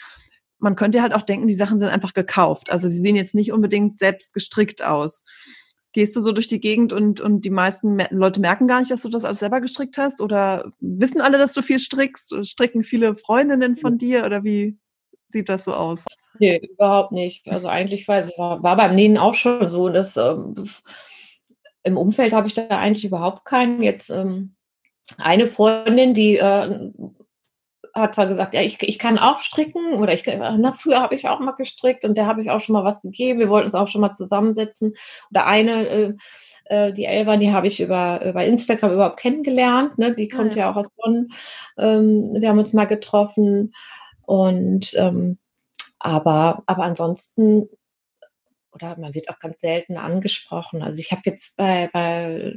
man 0.58 0.76
könnte 0.76 1.02
halt 1.02 1.14
auch 1.14 1.22
denken, 1.22 1.46
die 1.46 1.54
Sachen 1.54 1.78
sind 1.78 1.88
einfach 1.88 2.14
gekauft. 2.14 2.70
Also 2.70 2.88
sie 2.88 3.00
sehen 3.00 3.16
jetzt 3.16 3.34
nicht 3.34 3.52
unbedingt 3.52 3.98
selbst 3.98 4.34
gestrickt 4.34 4.82
aus. 4.82 5.22
Gehst 5.94 6.16
du 6.16 6.20
so 6.20 6.32
durch 6.32 6.48
die 6.48 6.60
Gegend 6.60 6.92
und, 6.92 7.20
und 7.20 7.44
die 7.44 7.50
meisten 7.50 8.02
Leute 8.10 8.40
merken 8.40 8.66
gar 8.66 8.80
nicht, 8.80 8.90
dass 8.90 9.02
du 9.02 9.08
das 9.08 9.24
alles 9.24 9.38
selber 9.38 9.60
gestrickt 9.60 9.96
hast? 9.96 10.20
Oder 10.20 10.72
wissen 10.80 11.20
alle, 11.20 11.38
dass 11.38 11.54
du 11.54 11.62
viel 11.62 11.78
strickst? 11.78 12.34
Stricken 12.44 12.82
viele 12.82 13.14
Freundinnen 13.14 13.76
von 13.76 13.96
dir? 13.96 14.24
Oder 14.26 14.42
wie 14.42 14.76
sieht 15.28 15.48
das 15.48 15.64
so 15.64 15.72
aus? 15.72 16.04
Nee, 16.40 16.56
überhaupt 16.56 17.12
nicht. 17.12 17.46
Also 17.48 17.68
eigentlich 17.68 18.08
war, 18.08 18.24
war, 18.36 18.62
war 18.64 18.76
beim 18.76 18.96
Nähen 18.96 19.16
auch 19.16 19.34
schon 19.34 19.70
so. 19.70 19.88
Dass, 19.88 20.16
ähm, 20.16 20.68
Im 21.84 21.96
Umfeld 21.96 22.32
habe 22.32 22.48
ich 22.48 22.54
da 22.54 22.66
eigentlich 22.66 23.04
überhaupt 23.04 23.44
keinen. 23.44 23.80
Jetzt 23.80 24.10
ähm, 24.10 24.56
eine 25.18 25.46
Freundin, 25.46 26.12
die 26.12 26.38
äh, 26.38 26.90
hat 27.94 28.14
zwar 28.14 28.26
gesagt, 28.26 28.54
ja, 28.54 28.60
ich, 28.60 28.82
ich 28.82 28.98
kann 28.98 29.18
auch 29.18 29.40
stricken 29.40 29.94
oder 29.94 30.12
ich, 30.12 30.24
na, 30.26 30.72
früher 30.72 31.00
habe 31.00 31.14
ich 31.14 31.28
auch 31.28 31.38
mal 31.38 31.52
gestrickt 31.52 32.04
und 32.04 32.16
der 32.16 32.26
habe 32.26 32.42
ich 32.42 32.50
auch 32.50 32.60
schon 32.60 32.72
mal 32.72 32.84
was 32.84 33.02
gegeben. 33.02 33.38
Wir 33.38 33.48
wollten 33.48 33.66
uns 33.66 33.74
auch 33.76 33.86
schon 33.86 34.00
mal 34.00 34.12
zusammensetzen. 34.12 34.94
Oder 35.30 35.46
eine, 35.46 35.88
äh, 35.88 36.14
äh 36.64 36.92
die 36.92 37.04
Elvan, 37.04 37.40
die 37.40 37.52
habe 37.52 37.68
ich 37.68 37.80
über, 37.80 38.24
über 38.24 38.44
Instagram 38.44 38.92
überhaupt 38.92 39.20
kennengelernt. 39.20 39.96
Ne? 39.98 40.14
Die 40.14 40.28
kommt 40.28 40.54
ah, 40.54 40.56
ja. 40.56 40.64
ja 40.64 40.70
auch 40.72 40.76
aus 40.76 40.88
Bonn. 40.96 41.28
Ähm, 41.78 42.36
wir 42.38 42.48
haben 42.48 42.58
uns 42.58 42.72
mal 42.72 42.86
getroffen 42.86 43.72
und 44.22 44.92
ähm, 44.94 45.38
aber, 46.00 46.62
aber 46.66 46.82
ansonsten 46.82 47.68
oder 48.72 48.98
man 48.98 49.14
wird 49.14 49.28
auch 49.28 49.38
ganz 49.38 49.60
selten 49.60 49.96
angesprochen. 49.96 50.82
Also 50.82 50.98
ich 50.98 51.12
habe 51.12 51.22
jetzt 51.26 51.56
bei, 51.56 51.88
bei 51.92 52.52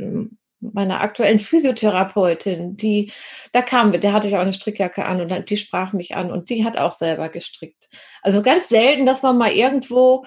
meiner 0.59 1.01
aktuellen 1.01 1.39
Physiotherapeutin, 1.39 2.77
die, 2.77 3.11
da 3.51 3.61
kam, 3.61 3.91
der 3.91 4.13
hatte 4.13 4.27
ich 4.27 4.35
auch 4.35 4.41
eine 4.41 4.53
Strickjacke 4.53 5.05
an 5.05 5.21
und 5.21 5.49
die 5.49 5.57
sprach 5.57 5.93
mich 5.93 6.15
an 6.15 6.31
und 6.31 6.49
die 6.49 6.65
hat 6.65 6.77
auch 6.77 6.93
selber 6.93 7.29
gestrickt. 7.29 7.89
Also 8.21 8.41
ganz 8.41 8.69
selten, 8.69 9.05
dass 9.05 9.21
man 9.21 9.38
mal 9.38 9.51
irgendwo, 9.51 10.25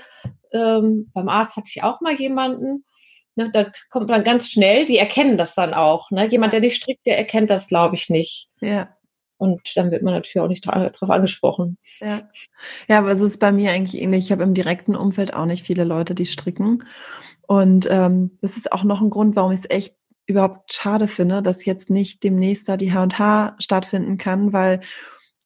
ähm, 0.52 1.10
beim 1.12 1.28
Arzt 1.28 1.56
hatte 1.56 1.70
ich 1.74 1.82
auch 1.82 2.00
mal 2.00 2.14
jemanden, 2.14 2.84
ne, 3.34 3.50
da 3.52 3.66
kommt 3.90 4.08
man 4.08 4.22
ganz 4.22 4.48
schnell, 4.48 4.86
die 4.86 4.98
erkennen 4.98 5.36
das 5.36 5.54
dann 5.54 5.74
auch. 5.74 6.10
Ne? 6.10 6.28
Jemand, 6.28 6.52
der 6.52 6.60
nicht 6.60 6.76
strickt, 6.76 7.06
der 7.06 7.18
erkennt 7.18 7.50
das, 7.50 7.66
glaube 7.66 7.96
ich, 7.96 8.08
nicht. 8.08 8.48
Ja. 8.60 8.88
Und 9.36 9.74
dann 9.74 9.90
wird 9.90 10.02
man 10.02 10.12
natürlich 10.12 10.40
auch 10.40 10.48
nicht 10.48 10.66
drauf 10.66 11.10
angesprochen. 11.10 11.78
Ja, 12.00 12.20
ja 12.88 12.98
aber 12.98 13.10
es 13.10 13.22
ist 13.22 13.38
bei 13.38 13.52
mir 13.52 13.70
eigentlich 13.70 14.00
ähnlich. 14.00 14.26
Ich 14.26 14.32
habe 14.32 14.42
im 14.42 14.52
direkten 14.52 14.94
Umfeld 14.94 15.32
auch 15.32 15.46
nicht 15.46 15.64
viele 15.64 15.84
Leute, 15.84 16.14
die 16.14 16.26
stricken. 16.26 16.84
Und 17.46 17.88
ähm, 17.90 18.38
das 18.42 18.58
ist 18.58 18.70
auch 18.70 18.84
noch 18.84 19.00
ein 19.00 19.08
Grund, 19.08 19.36
warum 19.36 19.52
ich 19.52 19.60
es 19.60 19.70
echt 19.70 19.96
überhaupt 20.30 20.72
schade 20.72 21.08
finde, 21.08 21.42
dass 21.42 21.64
jetzt 21.64 21.90
nicht 21.90 22.22
demnächst 22.24 22.68
da 22.68 22.76
die 22.76 22.92
H&H 22.92 23.56
stattfinden 23.58 24.18
kann, 24.18 24.52
weil 24.52 24.80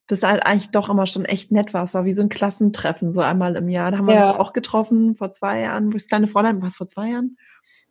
das 0.06 0.22
halt 0.22 0.44
eigentlich 0.44 0.70
doch 0.70 0.90
immer 0.90 1.06
schon 1.06 1.24
echt 1.24 1.50
nett 1.50 1.72
war. 1.72 1.84
Es 1.84 1.94
war 1.94 2.04
wie 2.04 2.12
so 2.12 2.22
ein 2.22 2.28
Klassentreffen, 2.28 3.10
so 3.10 3.20
einmal 3.20 3.56
im 3.56 3.68
Jahr. 3.68 3.90
Da 3.90 3.98
haben 3.98 4.06
wir 4.06 4.14
ja. 4.14 4.30
uns 4.30 4.38
auch 4.38 4.52
getroffen 4.52 5.16
vor 5.16 5.32
zwei 5.32 5.60
Jahren, 5.60 5.86
wo 5.86 5.96
ich 5.96 6.02
das 6.02 6.08
kleine 6.08 6.28
Fräulein, 6.28 6.60
war 6.60 6.68
es 6.68 6.76
vor 6.76 6.86
zwei 6.86 7.10
Jahren? 7.10 7.36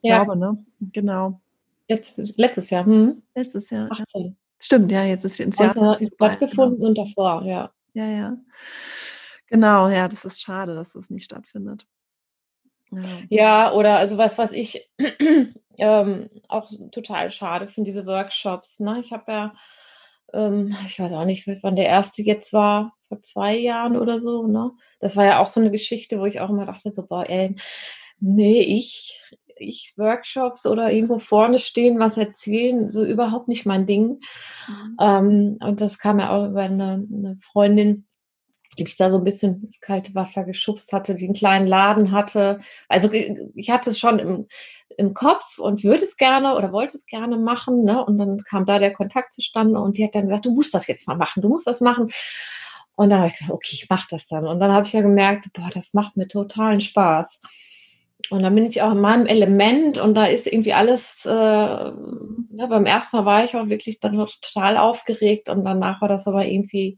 Ja. 0.01 0.19
Ich 0.19 0.25
glaube, 0.25 0.39
ne? 0.39 0.65
Genau. 0.79 1.41
Jetzt, 1.87 2.37
letztes 2.37 2.69
Jahr, 2.69 2.85
hm? 2.85 3.23
Letztes 3.35 3.69
Jahr. 3.69 3.91
18. 3.91 4.37
Stimmt, 4.59 4.91
ja, 4.91 5.03
jetzt 5.03 5.25
ist 5.25 5.39
ins 5.39 5.59
Jahr 5.59 5.73
stattgefunden 5.73 6.77
genau. 6.77 6.89
und 6.89 6.97
davor, 6.97 7.43
ja. 7.43 7.71
Ja, 7.93 8.05
ja. 8.05 8.37
Genau, 9.47 9.89
ja, 9.89 10.07
das 10.07 10.23
ist 10.25 10.41
schade, 10.41 10.73
dass 10.73 10.93
das 10.93 11.09
nicht 11.09 11.25
stattfindet. 11.25 11.85
Ja. 13.29 13.71
oder 13.71 13.97
also 13.97 14.17
was, 14.17 14.37
was 14.37 14.51
ich 14.51 14.89
ähm, 15.77 16.29
auch 16.47 16.69
total 16.91 17.29
schade 17.29 17.67
finde, 17.67 17.89
diese 17.89 18.05
Workshops. 18.05 18.79
Ne? 18.79 18.99
Ich 19.03 19.11
habe 19.11 19.31
ja, 19.31 19.53
ähm, 20.33 20.75
ich 20.87 20.99
weiß 20.99 21.13
auch 21.13 21.25
nicht, 21.25 21.47
wann 21.61 21.75
der 21.75 21.87
erste 21.87 22.21
jetzt 22.21 22.53
war, 22.53 22.93
vor 23.07 23.21
zwei 23.21 23.55
Jahren 23.57 23.97
oder 23.97 24.19
so. 24.19 24.47
Ne? 24.47 24.71
Das 24.99 25.15
war 25.15 25.25
ja 25.25 25.39
auch 25.39 25.47
so 25.47 25.59
eine 25.59 25.71
Geschichte, 25.71 26.19
wo 26.19 26.25
ich 26.25 26.39
auch 26.39 26.49
immer 26.49 26.65
dachte, 26.65 26.91
so, 26.91 27.05
boah, 27.07 27.29
ey, 27.29 27.55
nee, 28.19 28.61
ich, 28.61 29.19
ich 29.57 29.93
Workshops 29.97 30.65
oder 30.65 30.91
irgendwo 30.91 31.19
vorne 31.19 31.59
stehen, 31.59 31.99
was 31.99 32.17
erzählen, 32.17 32.89
so 32.89 33.03
überhaupt 33.03 33.47
nicht 33.47 33.65
mein 33.65 33.85
Ding. 33.85 34.19
Mhm. 34.67 34.97
Ähm, 34.99 35.57
und 35.61 35.81
das 35.81 35.99
kam 35.99 36.19
ja 36.19 36.31
auch 36.31 36.49
über 36.49 36.63
eine, 36.63 37.05
eine 37.11 37.35
Freundin, 37.37 38.05
mich 38.79 38.95
da 38.95 39.11
so 39.11 39.17
ein 39.17 39.23
bisschen 39.23 39.63
ins 39.63 39.79
kalte 39.79 40.15
Wasser 40.15 40.43
geschubst 40.43 40.93
hatte, 40.93 41.13
einen 41.13 41.33
kleinen 41.33 41.67
Laden 41.67 42.11
hatte. 42.11 42.59
Also 42.87 43.11
ich 43.11 43.69
hatte 43.69 43.91
es 43.91 43.99
schon 43.99 44.19
im, 44.19 44.47
im 44.97 45.13
Kopf 45.13 45.59
und 45.59 45.83
würde 45.83 46.03
es 46.03 46.17
gerne 46.17 46.55
oder 46.55 46.71
wollte 46.71 46.97
es 46.97 47.05
gerne 47.05 47.37
machen. 47.37 47.83
Ne? 47.83 48.03
Und 48.03 48.17
dann 48.17 48.41
kam 48.43 48.65
da 48.65 48.79
der 48.79 48.93
Kontakt 48.93 49.33
zustande 49.33 49.79
und 49.79 49.97
die 49.97 50.05
hat 50.05 50.15
dann 50.15 50.23
gesagt, 50.23 50.45
du 50.45 50.53
musst 50.53 50.73
das 50.73 50.87
jetzt 50.87 51.07
mal 51.07 51.17
machen, 51.17 51.41
du 51.41 51.49
musst 51.49 51.67
das 51.67 51.81
machen. 51.81 52.09
Und 52.95 53.09
dann 53.09 53.19
habe 53.19 53.27
ich 53.27 53.33
gesagt, 53.33 53.51
okay, 53.51 53.71
ich 53.73 53.89
mache 53.89 54.07
das 54.09 54.27
dann. 54.27 54.45
Und 54.45 54.59
dann 54.59 54.71
habe 54.71 54.85
ich 54.85 54.93
ja 54.93 55.01
gemerkt, 55.01 55.47
boah, 55.53 55.69
das 55.73 55.93
macht 55.93 56.15
mir 56.15 56.27
totalen 56.27 56.81
Spaß. 56.81 57.39
Und 58.29 58.43
dann 58.43 58.55
bin 58.55 58.65
ich 58.65 58.81
auch 58.81 58.91
in 58.91 59.01
meinem 59.01 59.25
Element 59.25 59.97
und 59.97 60.15
da 60.15 60.25
ist 60.25 60.47
irgendwie 60.47 60.73
alles, 60.73 61.25
äh, 61.25 61.31
ja, 61.31 62.65
beim 62.67 62.85
ersten 62.85 63.17
Mal 63.17 63.25
war 63.25 63.43
ich 63.43 63.55
auch 63.55 63.67
wirklich 63.67 63.99
dann 63.99 64.15
total 64.15 64.77
aufgeregt 64.77 65.49
und 65.49 65.65
danach 65.65 66.01
war 66.01 66.07
das 66.07 66.27
aber 66.27 66.45
irgendwie 66.45 66.97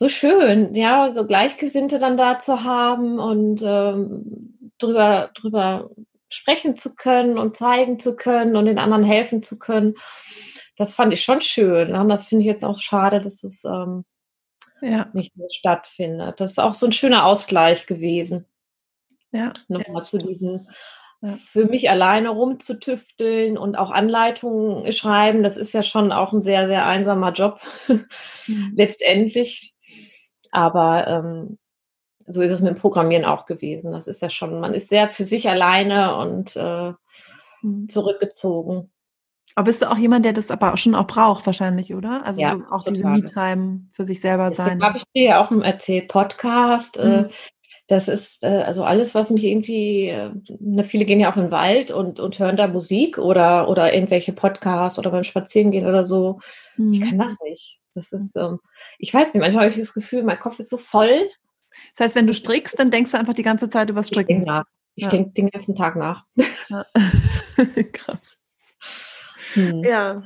so 0.00 0.08
schön, 0.08 0.74
ja, 0.74 1.10
so 1.10 1.26
Gleichgesinnte 1.26 1.98
dann 1.98 2.16
da 2.16 2.38
zu 2.38 2.64
haben 2.64 3.18
und 3.18 3.60
ähm, 3.62 4.72
drüber, 4.78 5.28
drüber 5.34 5.90
sprechen 6.30 6.74
zu 6.74 6.94
können 6.94 7.36
und 7.36 7.54
zeigen 7.54 7.98
zu 7.98 8.16
können 8.16 8.56
und 8.56 8.64
den 8.64 8.78
anderen 8.78 9.04
helfen 9.04 9.42
zu 9.42 9.58
können. 9.58 9.96
Das 10.74 10.94
fand 10.94 11.12
ich 11.12 11.20
schon 11.20 11.42
schön. 11.42 11.94
Und 11.94 12.08
das 12.08 12.24
finde 12.24 12.44
ich 12.44 12.46
jetzt 12.46 12.64
auch 12.64 12.78
schade, 12.78 13.20
dass 13.20 13.44
es 13.44 13.62
ähm, 13.66 14.06
ja. 14.80 15.10
nicht 15.12 15.36
mehr 15.36 15.50
stattfindet. 15.50 16.40
Das 16.40 16.52
ist 16.52 16.60
auch 16.60 16.72
so 16.72 16.86
ein 16.86 16.92
schöner 16.92 17.26
Ausgleich 17.26 17.86
gewesen. 17.86 18.46
Ja. 19.32 19.52
Nochmal 19.68 20.02
ja. 20.02 20.08
zu 20.08 20.16
diesen 20.16 20.66
ja. 21.20 21.36
für 21.36 21.66
mich 21.66 21.90
alleine 21.90 22.30
rumzutüfteln 22.30 23.58
und 23.58 23.76
auch 23.76 23.90
Anleitungen 23.90 24.90
schreiben, 24.94 25.42
das 25.42 25.58
ist 25.58 25.74
ja 25.74 25.82
schon 25.82 26.10
auch 26.10 26.32
ein 26.32 26.40
sehr, 26.40 26.68
sehr 26.68 26.86
einsamer 26.86 27.32
Job 27.32 27.60
mhm. 27.86 28.72
letztendlich. 28.76 29.74
Aber 30.50 31.06
ähm, 31.06 31.58
so 32.26 32.40
ist 32.40 32.50
es 32.50 32.60
mit 32.60 32.74
dem 32.74 32.78
Programmieren 32.78 33.24
auch 33.24 33.46
gewesen. 33.46 33.92
Das 33.92 34.06
ist 34.06 34.22
ja 34.22 34.30
schon, 34.30 34.60
man 34.60 34.74
ist 34.74 34.88
sehr 34.88 35.08
für 35.08 35.24
sich 35.24 35.48
alleine 35.48 36.16
und 36.16 36.56
äh, 36.56 36.92
mhm. 37.62 37.88
zurückgezogen. 37.88 38.90
Aber 39.56 39.64
bist 39.64 39.82
du 39.82 39.90
auch 39.90 39.96
jemand, 39.96 40.24
der 40.24 40.32
das 40.32 40.50
aber 40.50 40.76
schon 40.76 40.94
auch 40.94 41.06
braucht, 41.06 41.46
wahrscheinlich, 41.46 41.94
oder? 41.94 42.24
Also 42.24 42.40
ja, 42.40 42.54
so 42.54 42.62
auch 42.70 42.84
total. 42.84 42.92
diese 42.94 43.08
Me-Time 43.08 43.80
für 43.90 44.04
sich 44.04 44.20
selber 44.20 44.52
sein. 44.52 44.82
Habe 44.82 44.98
ich 44.98 45.04
dir 45.14 45.24
ja 45.24 45.42
auch 45.42 45.50
erzählt, 45.50 46.08
Podcast. 46.08 46.98
Äh, 46.98 47.04
mhm. 47.04 47.24
Äh, 47.24 47.28
das 47.90 48.06
ist 48.06 48.44
äh, 48.44 48.62
also 48.62 48.84
alles, 48.84 49.16
was 49.16 49.30
mich 49.30 49.44
irgendwie, 49.44 50.06
äh, 50.08 50.30
ne, 50.60 50.84
viele 50.84 51.04
gehen 51.04 51.18
ja 51.18 51.30
auch 51.30 51.36
in 51.36 51.42
den 51.42 51.50
Wald 51.50 51.90
und, 51.90 52.20
und 52.20 52.38
hören 52.38 52.56
da 52.56 52.68
Musik 52.68 53.18
oder, 53.18 53.68
oder 53.68 53.92
irgendwelche 53.92 54.32
Podcasts 54.32 54.96
oder 54.98 55.10
beim 55.10 55.24
Spazierengehen 55.24 55.86
oder 55.86 56.04
so. 56.04 56.38
Mhm. 56.76 56.92
Ich 56.92 57.00
kann 57.00 57.18
das 57.18 57.36
nicht. 57.42 57.80
Das 57.92 58.12
ist, 58.12 58.36
ähm, 58.36 58.60
ich 59.00 59.12
weiß 59.12 59.34
nicht, 59.34 59.42
manchmal 59.42 59.64
habe 59.64 59.72
ich 59.72 59.80
das 59.80 59.92
Gefühl, 59.92 60.22
mein 60.22 60.38
Kopf 60.38 60.60
ist 60.60 60.70
so 60.70 60.76
voll. 60.76 61.28
Das 61.96 62.04
heißt, 62.04 62.16
wenn 62.16 62.28
du 62.28 62.34
strickst, 62.34 62.78
dann 62.78 62.92
denkst 62.92 63.10
du 63.10 63.18
einfach 63.18 63.34
die 63.34 63.42
ganze 63.42 63.68
Zeit 63.68 63.90
über 63.90 64.04
Stricken. 64.04 64.30
Ich 64.30 64.36
denke 64.36 64.50
nach. 64.50 64.64
Ich 64.94 65.04
ja. 65.04 65.10
denke 65.10 65.30
den 65.30 65.50
ganzen 65.50 65.74
Tag 65.74 65.96
nach. 65.96 66.24
Ja. 66.68 66.86
Krass. 67.92 68.38
Hm. 69.54 69.82
Ja. 69.82 70.22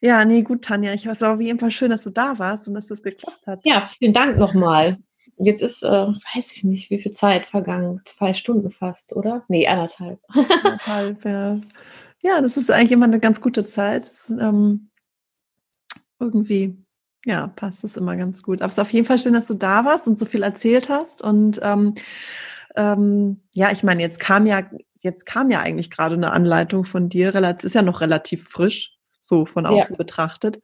Ja, 0.00 0.24
nee, 0.24 0.42
gut, 0.42 0.62
Tanja. 0.62 0.92
Ich 0.92 1.04
weiß 1.04 1.24
auf 1.24 1.40
jeden 1.40 1.58
Fall 1.58 1.72
schön, 1.72 1.90
dass 1.90 2.02
du 2.02 2.10
da 2.10 2.38
warst 2.38 2.68
und 2.68 2.74
dass 2.74 2.86
das 2.86 3.02
geklappt 3.02 3.44
hat. 3.48 3.60
Ja, 3.64 3.90
vielen 3.98 4.12
Dank 4.12 4.36
nochmal. 4.38 4.98
Jetzt 5.38 5.62
ist, 5.62 5.82
äh, 5.82 5.88
weiß 5.88 6.52
ich 6.52 6.64
nicht, 6.64 6.90
wie 6.90 7.00
viel 7.00 7.12
Zeit 7.12 7.46
vergangen. 7.48 8.00
Zwei 8.04 8.34
Stunden 8.34 8.70
fast, 8.70 9.14
oder? 9.14 9.44
Nee, 9.48 9.66
anderthalb. 9.66 10.20
anderthalb, 10.64 11.24
ja. 11.24 11.60
Ja, 12.22 12.40
das 12.40 12.56
ist 12.56 12.70
eigentlich 12.70 12.92
immer 12.92 13.04
eine 13.06 13.20
ganz 13.20 13.40
gute 13.40 13.66
Zeit. 13.66 14.06
Das, 14.06 14.30
ähm, 14.30 14.90
irgendwie, 16.18 16.76
ja, 17.24 17.48
passt 17.48 17.84
es 17.84 17.96
immer 17.96 18.16
ganz 18.16 18.42
gut. 18.42 18.60
Aber 18.60 18.68
es 18.68 18.74
ist 18.74 18.80
auf 18.80 18.92
jeden 18.92 19.06
Fall 19.06 19.18
schön, 19.18 19.34
dass 19.34 19.46
du 19.46 19.54
da 19.54 19.84
warst 19.84 20.06
und 20.06 20.18
so 20.18 20.24
viel 20.26 20.42
erzählt 20.42 20.88
hast. 20.88 21.22
Und 21.22 21.60
ähm, 21.62 21.94
ähm, 22.76 23.42
ja, 23.52 23.70
ich 23.72 23.82
meine, 23.82 24.02
jetzt 24.02 24.20
kam 24.20 24.46
ja, 24.46 24.62
jetzt 25.00 25.26
kam 25.26 25.50
ja 25.50 25.60
eigentlich 25.60 25.90
gerade 25.90 26.14
eine 26.14 26.32
Anleitung 26.32 26.84
von 26.84 27.08
dir, 27.08 27.34
ist 27.34 27.74
ja 27.74 27.82
noch 27.82 28.00
relativ 28.00 28.48
frisch, 28.48 28.96
so 29.20 29.46
von 29.46 29.66
außen 29.66 29.94
ja. 29.94 29.96
betrachtet. 29.96 30.60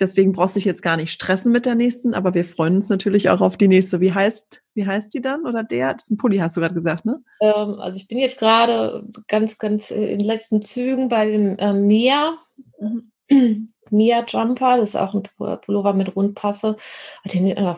Deswegen 0.00 0.32
brauchst 0.32 0.56
du 0.56 0.58
dich 0.58 0.64
jetzt 0.64 0.82
gar 0.82 0.96
nicht 0.96 1.12
stressen 1.12 1.52
mit 1.52 1.66
der 1.66 1.74
nächsten, 1.74 2.14
aber 2.14 2.32
wir 2.32 2.44
freuen 2.44 2.76
uns 2.76 2.88
natürlich 2.88 3.28
auch 3.28 3.42
auf 3.42 3.58
die 3.58 3.68
nächste. 3.68 4.00
Wie 4.00 4.14
heißt, 4.14 4.62
wie 4.74 4.86
heißt 4.86 5.12
die 5.12 5.20
dann 5.20 5.44
oder 5.46 5.62
der? 5.62 5.92
Das 5.92 6.04
ist 6.04 6.10
ein 6.10 6.16
Pulli, 6.16 6.38
hast 6.38 6.56
du 6.56 6.60
gerade 6.60 6.74
gesagt, 6.74 7.04
ne? 7.04 7.22
Ähm, 7.40 7.78
also 7.78 7.98
ich 7.98 8.08
bin 8.08 8.18
jetzt 8.18 8.38
gerade 8.38 9.06
ganz, 9.28 9.58
ganz 9.58 9.90
in 9.90 10.18
den 10.18 10.26
letzten 10.26 10.62
Zügen 10.62 11.08
bei 11.10 11.26
dem 11.26 11.58
äh, 11.58 11.72
Mia. 11.74 12.38
Mhm. 12.80 13.68
Mia 13.90 14.24
Jumper, 14.26 14.78
das 14.78 14.90
ist 14.90 14.96
auch 14.96 15.14
ein 15.14 15.22
Pullover 15.60 15.92
mit 15.92 16.14
Rundpasse, 16.16 16.76
den, 17.24 17.48
äh, 17.48 17.74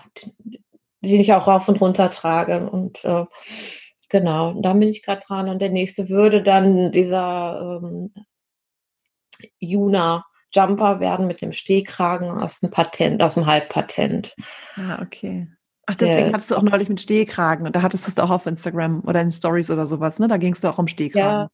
den 1.01 1.21
ich 1.21 1.33
auch 1.33 1.47
rauf 1.47 1.69
und 1.69 1.81
runter 1.81 2.09
trage. 2.11 2.71
Und 2.71 3.05
äh, 3.05 3.25
genau, 4.09 4.61
da 4.61 4.73
bin 4.75 4.89
ich 4.89 5.03
gerade 5.03 5.23
dran. 5.27 5.49
Und 5.49 5.61
der 5.61 5.71
nächste 5.71 6.09
würde 6.09 6.43
dann 6.43 6.93
dieser 6.93 7.81
ähm, 7.83 8.09
Juna 9.59 10.25
Jumper 10.55 11.01
werden 11.01 11.27
mit 11.27 11.41
dem 11.41 11.53
Stehkragen 11.53 12.31
aus 12.31 12.61
dem 12.61 12.71
Patent, 12.71 13.23
aus 13.23 13.35
dem 13.35 13.47
Halbpatent. 13.47 14.35
Ah, 14.77 15.03
okay. 15.03 15.49
Ach, 15.87 15.95
deswegen 15.97 16.27
der, 16.27 16.33
hattest 16.35 16.51
du 16.51 16.57
auch 16.57 16.63
neulich 16.63 16.89
mit 16.89 17.01
Stehkragen 17.01 17.67
und 17.67 17.75
da 17.75 17.83
hattest 17.83 18.07
du 18.07 18.09
es 18.09 18.19
auch 18.19 18.31
auf 18.31 18.47
Instagram 18.47 19.03
oder 19.07 19.21
in 19.21 19.33
Stories 19.33 19.71
oder 19.71 19.87
sowas, 19.87 20.19
ne? 20.19 20.29
Da 20.29 20.37
ging 20.37 20.53
es 20.53 20.61
doch 20.61 20.75
auch 20.75 20.79
um 20.79 20.89
Stehkragen. 20.89 21.41
Ja. 21.41 21.51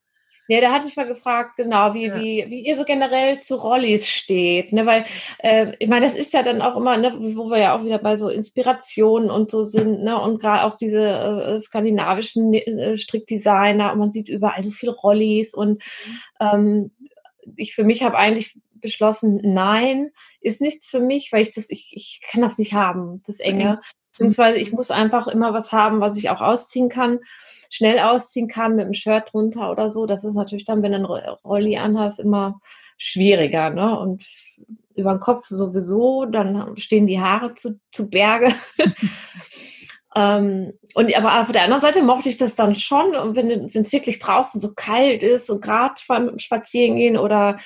Ja, 0.50 0.62
da 0.62 0.72
hatte 0.72 0.86
ich 0.88 0.96
mal 0.96 1.06
gefragt, 1.06 1.56
genau, 1.56 1.92
wie, 1.92 2.06
ja. 2.06 2.14
wie, 2.16 2.46
wie 2.48 2.66
ihr 2.66 2.74
so 2.74 2.84
generell 2.84 3.38
zu 3.38 3.56
Rollis 3.56 4.08
steht. 4.08 4.72
Ne? 4.72 4.86
Weil, 4.86 5.04
äh, 5.40 5.74
ich 5.78 5.90
meine, 5.90 6.06
das 6.06 6.14
ist 6.14 6.32
ja 6.32 6.42
dann 6.42 6.62
auch 6.62 6.74
immer, 6.74 6.96
ne, 6.96 7.14
wo 7.18 7.50
wir 7.50 7.58
ja 7.58 7.76
auch 7.76 7.84
wieder 7.84 7.98
bei 7.98 8.16
so 8.16 8.30
Inspirationen 8.30 9.30
und 9.30 9.50
so 9.50 9.64
sind, 9.64 10.02
ne? 10.02 10.18
Und 10.18 10.40
gerade 10.40 10.64
auch 10.64 10.74
diese 10.74 11.06
äh, 11.06 11.60
skandinavischen 11.60 12.54
äh, 12.54 12.96
Strickdesigner 12.96 13.92
und 13.92 13.98
man 13.98 14.10
sieht 14.10 14.30
überall 14.30 14.64
so 14.64 14.70
viele 14.70 14.92
Rollis 14.92 15.52
und 15.52 15.82
ähm, 16.40 16.92
ich 17.56 17.74
für 17.74 17.84
mich 17.84 18.02
habe 18.02 18.16
eigentlich 18.16 18.58
beschlossen, 18.80 19.40
nein, 19.42 20.10
ist 20.40 20.60
nichts 20.60 20.88
für 20.88 21.00
mich, 21.00 21.32
weil 21.32 21.42
ich 21.42 21.50
das, 21.50 21.68
ich, 21.68 21.92
ich 21.92 22.20
kann 22.30 22.42
das 22.42 22.58
nicht 22.58 22.72
haben, 22.72 23.20
das 23.26 23.40
Enge. 23.40 23.80
Beziehungsweise 24.12 24.58
ich 24.58 24.72
muss 24.72 24.90
einfach 24.90 25.28
immer 25.28 25.54
was 25.54 25.70
haben, 25.70 26.00
was 26.00 26.16
ich 26.16 26.28
auch 26.30 26.40
ausziehen 26.40 26.88
kann, 26.88 27.20
schnell 27.70 28.00
ausziehen 28.00 28.48
kann 28.48 28.74
mit 28.74 28.84
einem 28.84 28.94
Shirt 28.94 29.32
drunter 29.32 29.70
oder 29.70 29.90
so. 29.90 30.06
Das 30.06 30.24
ist 30.24 30.34
natürlich 30.34 30.64
dann, 30.64 30.82
wenn 30.82 30.90
du 30.90 30.96
einen 30.96 31.06
Rolli 31.44 31.76
anhast, 31.76 32.18
immer 32.18 32.60
schwieriger, 32.96 33.70
ne? 33.70 33.98
Und 33.98 34.24
über 34.96 35.14
den 35.14 35.20
Kopf 35.20 35.46
sowieso, 35.46 36.26
dann 36.26 36.76
stehen 36.76 37.06
die 37.06 37.20
Haare 37.20 37.54
zu, 37.54 37.78
zu 37.92 38.10
Berge. 38.10 38.52
ähm, 40.16 40.72
und 40.94 41.16
aber 41.16 41.40
auf 41.40 41.52
der 41.52 41.62
anderen 41.62 41.80
Seite 41.80 42.02
mochte 42.02 42.28
ich 42.28 42.38
das 42.38 42.56
dann 42.56 42.74
schon, 42.74 43.14
und 43.14 43.36
wenn 43.36 43.50
es 43.72 43.92
wirklich 43.92 44.18
draußen 44.18 44.60
so 44.60 44.74
kalt 44.74 45.22
ist 45.22 45.48
und 45.48 45.62
gerade 45.62 45.94
beim 46.08 46.38
Spazierengehen 46.40 47.16
oder 47.16 47.58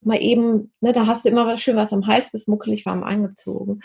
mal 0.00 0.20
eben, 0.22 0.72
ne, 0.80 0.92
da 0.92 1.06
hast 1.06 1.24
du 1.24 1.28
immer 1.28 1.46
was 1.46 1.60
schön 1.60 1.76
was 1.76 1.92
am 1.92 2.06
Hals, 2.06 2.30
bist 2.30 2.48
muckelig 2.48 2.86
warm 2.86 3.02
angezogen. 3.02 3.80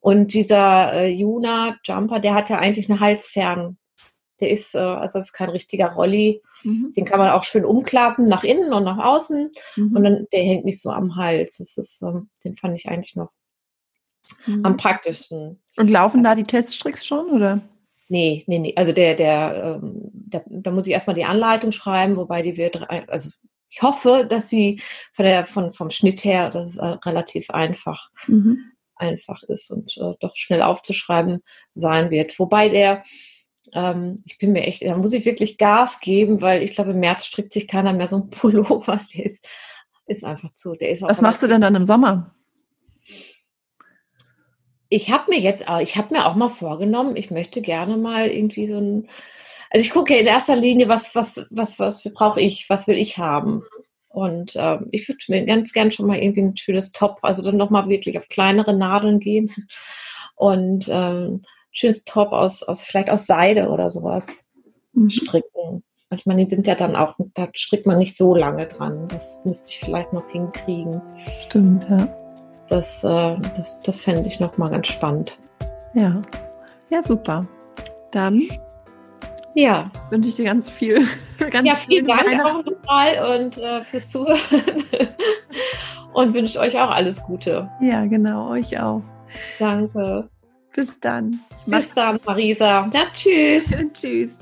Und 0.00 0.32
dieser 0.32 0.92
äh, 0.92 1.08
Juna 1.08 1.76
Jumper, 1.84 2.20
der 2.20 2.34
hat 2.34 2.50
ja 2.50 2.58
eigentlich 2.58 2.90
eine 2.90 3.00
Halsfern. 3.00 3.76
Der 4.40 4.50
ist, 4.50 4.74
äh, 4.74 4.78
also 4.78 5.18
das 5.18 5.26
ist 5.26 5.32
kein 5.32 5.50
richtiger 5.50 5.92
Rolli. 5.92 6.42
Mhm. 6.62 6.92
Den 6.96 7.04
kann 7.04 7.18
man 7.18 7.30
auch 7.30 7.44
schön 7.44 7.64
umklappen 7.64 8.28
nach 8.28 8.44
innen 8.44 8.72
und 8.72 8.84
nach 8.84 8.98
außen. 8.98 9.50
Mhm. 9.76 9.96
Und 9.96 10.04
dann, 10.04 10.26
der 10.32 10.42
hängt 10.42 10.64
nicht 10.64 10.80
so 10.80 10.90
am 10.90 11.16
Hals. 11.16 11.58
Das 11.58 11.76
ist, 11.76 12.02
ähm, 12.02 12.28
den 12.44 12.56
fand 12.56 12.74
ich 12.76 12.88
eigentlich 12.88 13.16
noch 13.16 13.30
mhm. 14.46 14.64
am 14.64 14.76
praktischsten. 14.76 15.60
Und 15.76 15.90
laufen 15.90 16.22
da 16.22 16.34
die 16.34 16.42
Teststricks 16.42 17.06
schon, 17.06 17.30
oder? 17.30 17.60
Nee, 18.08 18.44
nee, 18.46 18.58
nee. 18.58 18.72
Also 18.76 18.92
der, 18.92 19.14
der, 19.14 19.80
ähm, 19.82 20.10
der, 20.12 20.44
da 20.46 20.70
muss 20.70 20.86
ich 20.86 20.92
erstmal 20.92 21.16
die 21.16 21.24
Anleitung 21.24 21.72
schreiben, 21.72 22.16
wobei 22.16 22.42
die 22.42 22.56
wird, 22.56 22.88
also 23.08 23.30
ich 23.70 23.82
hoffe, 23.82 24.26
dass 24.28 24.48
sie 24.48 24.80
von 25.12 25.24
der, 25.24 25.46
von, 25.46 25.72
vom 25.72 25.90
Schnitt 25.90 26.24
her, 26.24 26.50
dass 26.50 26.68
es 26.68 26.76
äh, 26.76 26.86
relativ 27.04 27.50
einfach, 27.50 28.10
mhm. 28.26 28.72
einfach 28.94 29.42
ist 29.44 29.70
und 29.70 29.96
äh, 29.98 30.14
doch 30.20 30.34
schnell 30.36 30.62
aufzuschreiben 30.62 31.42
sein 31.74 32.10
wird. 32.10 32.38
Wobei 32.38 32.68
der, 32.68 33.02
ähm, 33.72 34.16
ich 34.24 34.38
bin 34.38 34.52
mir 34.52 34.62
echt, 34.62 34.82
da 34.82 34.96
muss 34.96 35.12
ich 35.12 35.24
wirklich 35.24 35.58
Gas 35.58 36.00
geben, 36.00 36.40
weil 36.40 36.62
ich 36.62 36.72
glaube, 36.72 36.92
im 36.92 37.00
März 37.00 37.26
strickt 37.26 37.52
sich 37.52 37.68
keiner 37.68 37.92
mehr 37.92 38.08
so 38.08 38.16
ein 38.16 38.30
Pullover. 38.30 39.00
Der 39.14 39.26
ist, 39.26 39.48
ist 40.06 40.24
einfach 40.24 40.50
zu. 40.52 40.74
Der 40.74 40.90
ist 40.90 41.02
Was 41.02 41.20
machst 41.20 41.42
du 41.42 41.48
denn 41.48 41.60
dann 41.60 41.74
im 41.74 41.84
Sommer? 41.84 42.34
Ich 44.88 45.10
habe 45.10 45.30
mir 45.30 45.40
jetzt, 45.40 45.64
ich 45.80 45.96
habe 45.96 46.14
mir 46.14 46.26
auch 46.26 46.36
mal 46.36 46.48
vorgenommen, 46.48 47.16
ich 47.16 47.32
möchte 47.32 47.60
gerne 47.60 47.96
mal 47.96 48.28
irgendwie 48.28 48.68
so 48.68 48.78
ein 48.78 49.08
also 49.70 49.84
ich 49.84 49.90
gucke 49.90 50.16
in 50.16 50.26
erster 50.26 50.56
Linie, 50.56 50.88
was, 50.88 51.14
was, 51.14 51.46
was, 51.50 51.78
was 51.78 52.02
brauche 52.14 52.40
ich, 52.40 52.68
was 52.68 52.86
will 52.86 52.98
ich 52.98 53.18
haben. 53.18 53.62
Und 54.08 54.52
ähm, 54.56 54.88
ich 54.92 55.06
würde 55.08 55.18
mir 55.28 55.44
ganz 55.44 55.72
gern 55.72 55.90
schon 55.90 56.06
mal 56.06 56.18
irgendwie 56.18 56.42
ein 56.42 56.56
schönes 56.56 56.92
Top, 56.92 57.18
also 57.22 57.42
dann 57.42 57.58
nochmal 57.58 57.88
wirklich 57.88 58.16
auf 58.16 58.28
kleinere 58.28 58.74
Nadeln 58.74 59.20
gehen 59.20 59.52
und 60.36 60.88
ähm, 60.90 61.42
schönes 61.70 62.04
Top 62.04 62.32
aus, 62.32 62.62
aus 62.62 62.80
vielleicht 62.80 63.10
aus 63.10 63.26
Seide 63.26 63.68
oder 63.68 63.90
sowas 63.90 64.48
mhm. 64.94 65.10
stricken. 65.10 65.82
Ich 66.14 66.24
meine, 66.24 66.44
die 66.44 66.48
sind 66.48 66.66
ja 66.66 66.74
dann 66.74 66.96
auch, 66.96 67.16
da 67.34 67.48
strickt 67.52 67.84
man 67.84 67.98
nicht 67.98 68.16
so 68.16 68.34
lange 68.34 68.66
dran. 68.66 69.08
Das 69.08 69.40
müsste 69.44 69.70
ich 69.70 69.80
vielleicht 69.80 70.12
noch 70.12 70.28
hinkriegen. 70.30 71.02
Stimmt, 71.46 71.86
ja. 71.90 72.08
Das, 72.68 73.04
äh, 73.04 73.36
das, 73.56 73.82
das 73.82 74.00
fände 74.00 74.26
ich 74.28 74.40
nochmal 74.40 74.70
ganz 74.70 74.86
spannend. 74.86 75.38
Ja. 75.94 76.22
Ja, 76.90 77.02
super. 77.02 77.46
Dann 78.12 78.48
ja. 79.56 79.90
wünsche 80.10 80.28
ich 80.28 80.34
dir 80.36 80.44
ganz 80.44 80.70
viel. 80.70 81.06
Ganz 81.50 81.68
ja, 81.68 81.74
vielen 81.74 82.06
Dank 82.06 82.26
auch 82.44 82.64
nochmal 82.64 83.36
und 83.36 83.58
äh, 83.58 83.82
fürs 83.82 84.10
Zuhören. 84.10 84.38
und 86.14 86.32
wünsche 86.32 86.58
euch 86.58 86.74
auch 86.80 86.90
alles 86.90 87.22
Gute. 87.22 87.68
Ja, 87.80 88.06
genau, 88.06 88.50
euch 88.50 88.80
auch. 88.80 89.02
Danke. 89.58 90.30
Bis 90.74 90.98
dann. 91.00 91.40
Bis 91.66 91.92
dann, 91.94 92.18
Marisa. 92.24 92.86
Ja, 92.92 93.06
tschüss. 93.12 93.74
tschüss. 93.92 94.38